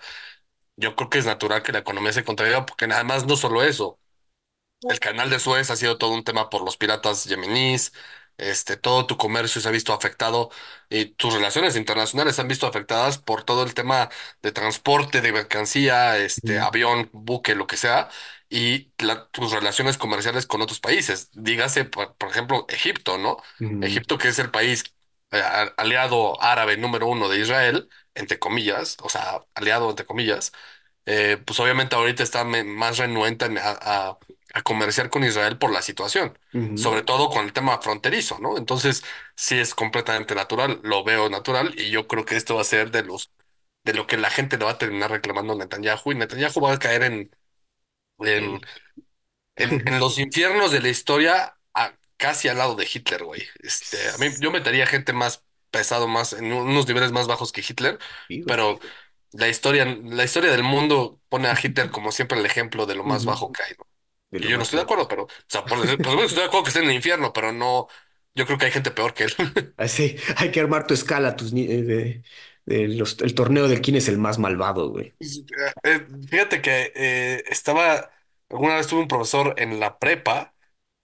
Yo 0.76 0.96
creo 0.96 1.10
que 1.10 1.20
es 1.20 1.26
natural 1.26 1.62
que 1.64 1.72
la 1.72 1.80
economía 1.80 2.14
se 2.14 2.24
contraiga 2.24 2.66
porque 2.66 2.88
nada 2.88 3.04
más 3.04 3.26
no 3.26 3.36
solo 3.36 3.64
eso. 3.64 4.00
El 4.88 5.00
canal 5.00 5.30
de 5.30 5.40
Suez 5.40 5.70
ha 5.72 5.76
sido 5.78 5.98
todo 5.98 6.12
un 6.14 6.24
tema 6.24 6.50
por 6.50 6.64
los 6.66 6.78
piratas 6.78 7.26
yemeníes, 7.26 7.94
este, 8.38 8.78
todo 8.78 9.06
tu 9.08 9.18
comercio 9.18 9.62
se 9.62 9.70
ha 9.70 9.72
visto 9.72 9.94
afectado 9.94 10.50
y 10.90 11.06
tus 11.08 11.34
relaciones 11.34 11.76
internacionales 11.78 12.36
se 12.36 12.42
han 12.42 12.48
visto 12.50 12.68
afectadas 12.68 13.18
por 13.20 13.44
todo 13.44 13.64
el 13.64 13.74
tema 13.76 14.10
de 14.42 14.52
transporte 14.52 15.22
de 15.22 15.32
mercancía, 15.34 16.18
este, 16.18 16.60
avión, 16.60 17.10
buque, 17.14 17.56
lo 17.56 17.68
que 17.68 17.78
sea, 17.78 18.10
y 18.50 18.92
la- 19.00 19.28
tus 19.30 19.52
relaciones 19.52 19.98
comerciales 19.98 20.48
con 20.48 20.62
otros 20.62 20.80
países. 20.80 21.30
Dígase, 21.34 21.86
por, 21.86 22.16
por 22.18 22.30
ejemplo, 22.30 22.66
Egipto, 22.70 23.18
¿no? 23.18 23.38
ujú, 23.60 23.80
Egipto, 23.80 24.18
que 24.18 24.30
es 24.30 24.40
el 24.40 24.52
país 24.52 24.84
aliado 25.78 26.42
árabe 26.42 26.78
número 26.78 27.08
uno 27.08 27.30
de 27.30 27.40
Israel, 27.40 27.90
entre 28.16 28.40
comillas, 28.40 28.98
o 29.02 29.10
sea, 29.10 29.42
aliado 29.56 29.90
entre 29.90 30.06
comillas 30.06 30.52
eh, 31.06 31.38
pues 31.46 31.60
obviamente 31.60 31.96
ahorita 31.96 32.24
está 32.24 32.44
más 32.46 32.98
renuente 32.98 33.46
en- 33.46 33.58
a, 33.58 33.72
a- 33.82 34.18
a 34.54 34.62
comerciar 34.64 35.10
con 35.10 35.24
Israel 35.24 35.58
por 35.58 35.72
la 35.72 35.82
situación, 35.82 36.38
sobre 36.76 37.02
todo 37.04 37.30
con 37.30 37.46
el 37.46 37.54
tema 37.54 37.80
fronterizo, 37.82 38.40
¿no? 38.40 38.58
Entonces, 38.58 39.04
sí 39.36 39.58
es 39.60 39.74
completamente 39.76 40.36
natural, 40.36 40.80
lo 40.84 41.04
veo 41.04 41.30
natural 41.30 41.74
y 41.78 41.90
yo 41.92 42.08
creo 42.08 42.26
que 42.26 42.36
esto 42.36 42.56
va 42.56 42.62
a 42.62 42.64
ser 42.64 42.92
de 42.92 43.04
los 43.04 43.32
de 43.84 43.94
lo 43.94 44.08
que 44.08 44.18
la 44.18 44.30
gente 44.30 44.58
le 44.58 44.66
va 44.66 44.72
a 44.72 44.78
terminar 44.78 45.12
reclamando 45.12 45.54
a 45.54 45.58
Netanyahu 45.58 46.12
y 46.14 46.16
Netanyahu 46.16 46.62
va 46.62 46.72
a 46.74 46.80
caer 46.80 47.04
en, 47.04 47.32
en, 48.20 48.62
en, 49.56 49.82
en 49.86 50.00
los 50.00 50.20
infiernos 50.20 50.72
de 50.72 50.82
la 50.82 50.90
historia 50.90 51.58
casi 52.24 52.48
al 52.48 52.58
lado 52.58 52.76
de 52.76 52.88
Hitler, 52.92 53.26
güey. 53.26 53.44
Este, 53.62 53.98
a 54.12 54.18
mí 54.18 54.28
yo 54.40 54.50
metería 54.50 54.88
gente 54.88 55.12
más 55.12 55.44
pesado, 55.72 56.08
más 56.08 56.32
en 56.32 56.54
unos 56.54 56.88
niveles 56.88 57.12
más 57.12 57.28
bajos 57.28 57.52
que 57.52 57.60
Hitler, 57.60 58.00
Sí, 58.30 58.44
pero 58.48 58.80
la 59.34 59.50
historia, 59.50 59.84
la 59.86 60.24
historia 60.24 60.50
del 60.50 60.64
mundo 60.64 61.20
pone 61.28 61.50
a 61.50 61.60
Hitler 61.62 61.90
como 61.92 62.14
siempre 62.14 62.40
el 62.40 62.46
ejemplo 62.46 62.86
de 62.86 62.96
lo 62.96 63.04
más 63.04 63.26
bajo 63.26 63.52
que 63.52 63.64
hay, 63.64 63.74
¿no? 63.78 63.86
Y 64.40 64.48
yo 64.48 64.56
no 64.56 64.64
estoy 64.64 64.78
de 64.78 64.84
acuerdo, 64.84 65.06
pero, 65.10 65.24
o 65.24 65.30
sea, 65.50 65.66
por, 65.66 65.78
supuesto 65.86 66.24
estoy 66.24 66.40
de 66.40 66.46
acuerdo 66.46 66.64
que 66.64 66.70
esté 66.70 66.80
en 66.80 66.90
el 66.90 66.96
infierno, 66.96 67.34
pero 67.34 67.52
no, 67.52 67.90
yo 68.34 68.46
creo 68.46 68.58
que 68.58 68.68
hay 68.68 68.72
gente 68.72 68.92
peor 68.92 69.14
que 69.14 69.26
él. 69.26 69.34
Así, 69.78 70.16
hay 70.38 70.50
que 70.50 70.62
armar 70.62 70.88
tu 70.88 70.94
escala, 70.94 71.36
tus, 71.36 71.52
eh, 71.52 71.84
de, 71.84 72.24
de 72.66 72.88
los, 72.88 73.20
el 73.20 73.36
torneo 73.36 73.68
del 73.68 73.82
quién 73.82 73.98
es 73.98 74.08
el 74.08 74.18
más 74.18 74.40
malvado, 74.40 74.92
güey. 74.92 75.14
Eh, 75.84 76.08
Fíjate 76.30 76.62
que 76.62 76.94
eh, 76.96 77.44
estaba, 77.50 78.12
alguna 78.50 78.78
vez 78.78 78.88
tuve 78.88 79.02
un 79.02 79.10
profesor 79.10 79.56
en 79.58 79.82
la 79.82 80.00
prepa 80.00 80.53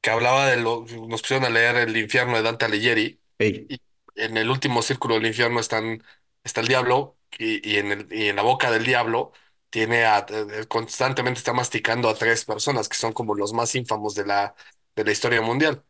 que 0.01 0.09
hablaba 0.09 0.47
de 0.47 0.57
lo, 0.57 0.85
nos 1.07 1.21
pusieron 1.21 1.45
a 1.45 1.49
leer 1.49 1.75
El 1.77 1.97
infierno 1.97 2.35
de 2.37 2.43
Dante 2.43 2.65
Alighieri 2.65 3.21
Ey. 3.39 3.65
y 3.67 3.81
en 4.15 4.37
el 4.37 4.49
último 4.49 4.81
círculo 4.81 5.15
del 5.15 5.27
infierno 5.27 5.59
están, 5.59 6.03
está 6.43 6.61
el 6.61 6.67
diablo 6.67 7.17
y, 7.37 7.67
y 7.69 7.77
en 7.77 7.91
el, 7.91 8.07
y 8.11 8.29
en 8.29 8.35
la 8.35 8.41
boca 8.43 8.71
del 8.71 8.85
diablo 8.85 9.31
tiene 9.69 10.05
a, 10.05 10.25
eh, 10.29 10.65
constantemente 10.67 11.39
está 11.39 11.53
masticando 11.53 12.09
a 12.09 12.15
tres 12.15 12.45
personas 12.45 12.89
que 12.89 12.97
son 12.97 13.13
como 13.13 13.35
los 13.35 13.53
más 13.53 13.75
ínfamos 13.75 14.15
de 14.15 14.25
la, 14.25 14.55
de 14.95 15.03
la 15.03 15.11
historia 15.11 15.41
mundial. 15.41 15.83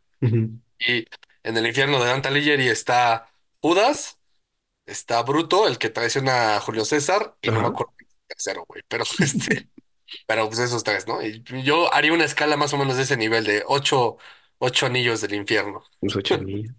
Y 0.80 1.06
en 1.44 1.58
el 1.58 1.68
infierno 1.68 2.00
de 2.00 2.10
Dante 2.10 2.28
Alighieri 2.30 2.68
está 2.68 3.30
Judas, 3.62 4.20
está 4.86 5.22
Bruto, 5.24 5.68
el 5.68 5.78
que 5.78 5.90
traiciona 5.90 6.58
a 6.58 6.60
Julio 6.62 6.86
César, 6.86 7.36
y 7.42 7.52
no 7.52 7.62
me 7.62 7.68
acuerdo 7.68 7.94
el 8.00 8.08
tercero, 8.28 8.66
güey, 8.68 8.84
pero 8.88 9.04
este, 9.20 9.70
pero 10.28 10.48
pues 10.48 10.60
esos 10.60 10.84
tres, 10.84 11.08
¿no? 11.08 11.22
Y 11.24 11.44
yo 11.64 11.94
haría 11.94 12.14
una 12.14 12.26
escala 12.26 12.58
más 12.58 12.74
o 12.74 12.78
menos 12.78 12.98
de 12.98 13.04
ese 13.04 13.18
nivel, 13.18 13.46
de 13.46 13.64
ocho, 13.68 14.18
ocho 14.60 14.86
anillos 14.86 15.22
del 15.22 15.34
infierno. 15.36 15.84
Los 16.02 16.16
ocho 16.16 16.36
anillos. 16.36 16.74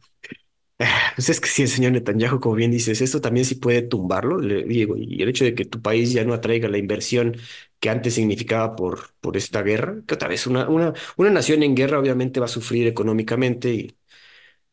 Pues 1.15 1.29
es 1.29 1.41
que 1.41 1.49
si 1.49 1.63
el 1.63 1.69
señor 1.69 1.93
Netanyahu, 1.93 2.41
como 2.41 2.55
bien 2.55 2.71
dices, 2.71 3.01
esto 3.01 3.21
también 3.21 3.45
sí 3.47 3.57
puede 3.57 3.83
tumbarlo, 3.83 4.39
le 4.41 4.65
digo, 4.65 4.97
y 4.97 5.23
el 5.23 5.29
hecho 5.29 5.45
de 5.45 5.55
que 5.55 5.65
tu 5.65 5.83
país 5.83 6.13
ya 6.13 6.25
no 6.25 6.33
atraiga 6.35 6.69
la 6.69 6.79
inversión 6.79 7.37
que 7.79 7.91
antes 7.91 8.15
significaba 8.15 8.77
por, 8.77 9.13
por 9.21 9.37
esta 9.37 9.63
guerra, 9.63 10.03
que 10.07 10.15
otra 10.15 10.29
vez 10.29 10.47
una, 10.47 10.69
una, 10.69 10.93
una 11.17 11.31
nación 11.31 11.63
en 11.63 11.75
guerra 11.75 11.99
obviamente 11.99 12.41
va 12.41 12.47
a 12.47 12.49
sufrir 12.49 12.87
económicamente, 12.87 13.73
y, 13.75 13.97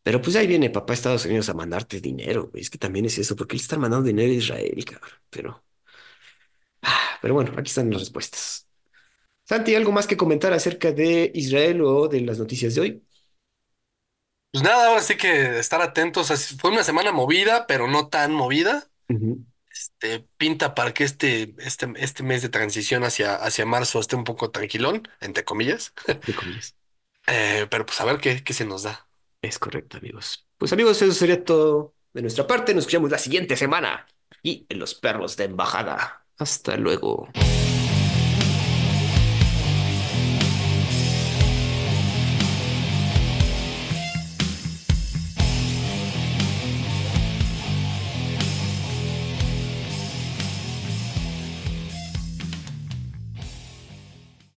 pero 0.03 0.21
pues 0.21 0.35
ahí 0.37 0.47
viene 0.47 0.69
papá 0.71 0.93
Estados 0.93 1.25
Unidos 1.25 1.49
a 1.49 1.55
mandarte 1.55 2.01
dinero, 2.01 2.49
güey, 2.51 2.63
es 2.63 2.69
que 2.71 2.79
también 2.79 3.05
es 3.05 3.17
eso, 3.19 3.35
porque 3.35 3.55
le 3.57 3.63
están 3.63 3.81
mandando 3.81 4.07
dinero 4.07 4.31
a 4.33 4.35
Israel, 4.35 4.85
cabrón, 4.85 5.11
pero, 5.29 5.65
pero 7.27 7.35
bueno, 7.35 7.51
aquí 7.57 7.67
están 7.67 7.89
las 7.91 7.99
respuestas. 7.99 8.69
Santi, 9.43 9.75
¿algo 9.75 9.91
más 9.91 10.07
que 10.07 10.15
comentar 10.15 10.53
acerca 10.53 10.93
de 10.93 11.29
Israel 11.35 11.81
o 11.81 12.07
de 12.07 12.21
las 12.21 12.39
noticias 12.39 12.73
de 12.73 12.79
hoy? 12.79 13.03
Pues 14.53 14.63
nada, 14.63 14.87
ahora 14.87 15.01
sí 15.01 15.17
que 15.17 15.59
estar 15.59 15.81
atentos. 15.81 16.31
Fue 16.57 16.71
una 16.71 16.85
semana 16.85 17.11
movida, 17.11 17.67
pero 17.67 17.89
no 17.89 18.07
tan 18.07 18.31
movida. 18.31 18.87
Este, 19.69 20.25
pinta 20.37 20.73
para 20.73 20.93
que 20.93 21.03
este, 21.03 21.53
este, 21.57 21.91
este 21.97 22.23
mes 22.23 22.43
de 22.43 22.47
transición 22.47 23.03
hacia, 23.03 23.35
hacia 23.35 23.65
marzo 23.65 23.99
esté 23.99 24.15
un 24.15 24.23
poco 24.23 24.49
tranquilón, 24.49 25.05
entre 25.19 25.43
comillas. 25.43 25.93
De 26.07 26.33
comillas. 26.33 26.75
Eh, 27.29 27.67
pero 27.69 27.85
pues 27.85 27.99
a 27.99 28.05
ver 28.05 28.19
qué, 28.19 28.41
qué 28.41 28.53
se 28.53 28.63
nos 28.63 28.83
da. 28.83 29.05
Es 29.41 29.59
correcto, 29.59 29.97
amigos. 29.97 30.47
Pues 30.57 30.71
amigos, 30.71 31.01
eso 31.01 31.11
sería 31.11 31.43
todo 31.43 31.93
de 32.13 32.21
nuestra 32.21 32.47
parte. 32.47 32.73
Nos 32.73 32.83
escuchamos 32.83 33.11
la 33.11 33.17
siguiente 33.17 33.57
semana 33.57 34.07
aquí 34.31 34.65
en 34.69 34.79
Los 34.79 34.95
Perros 34.95 35.35
de 35.35 35.43
Embajada. 35.43 36.25
Hasta 36.37 36.77
luego. 36.77 37.27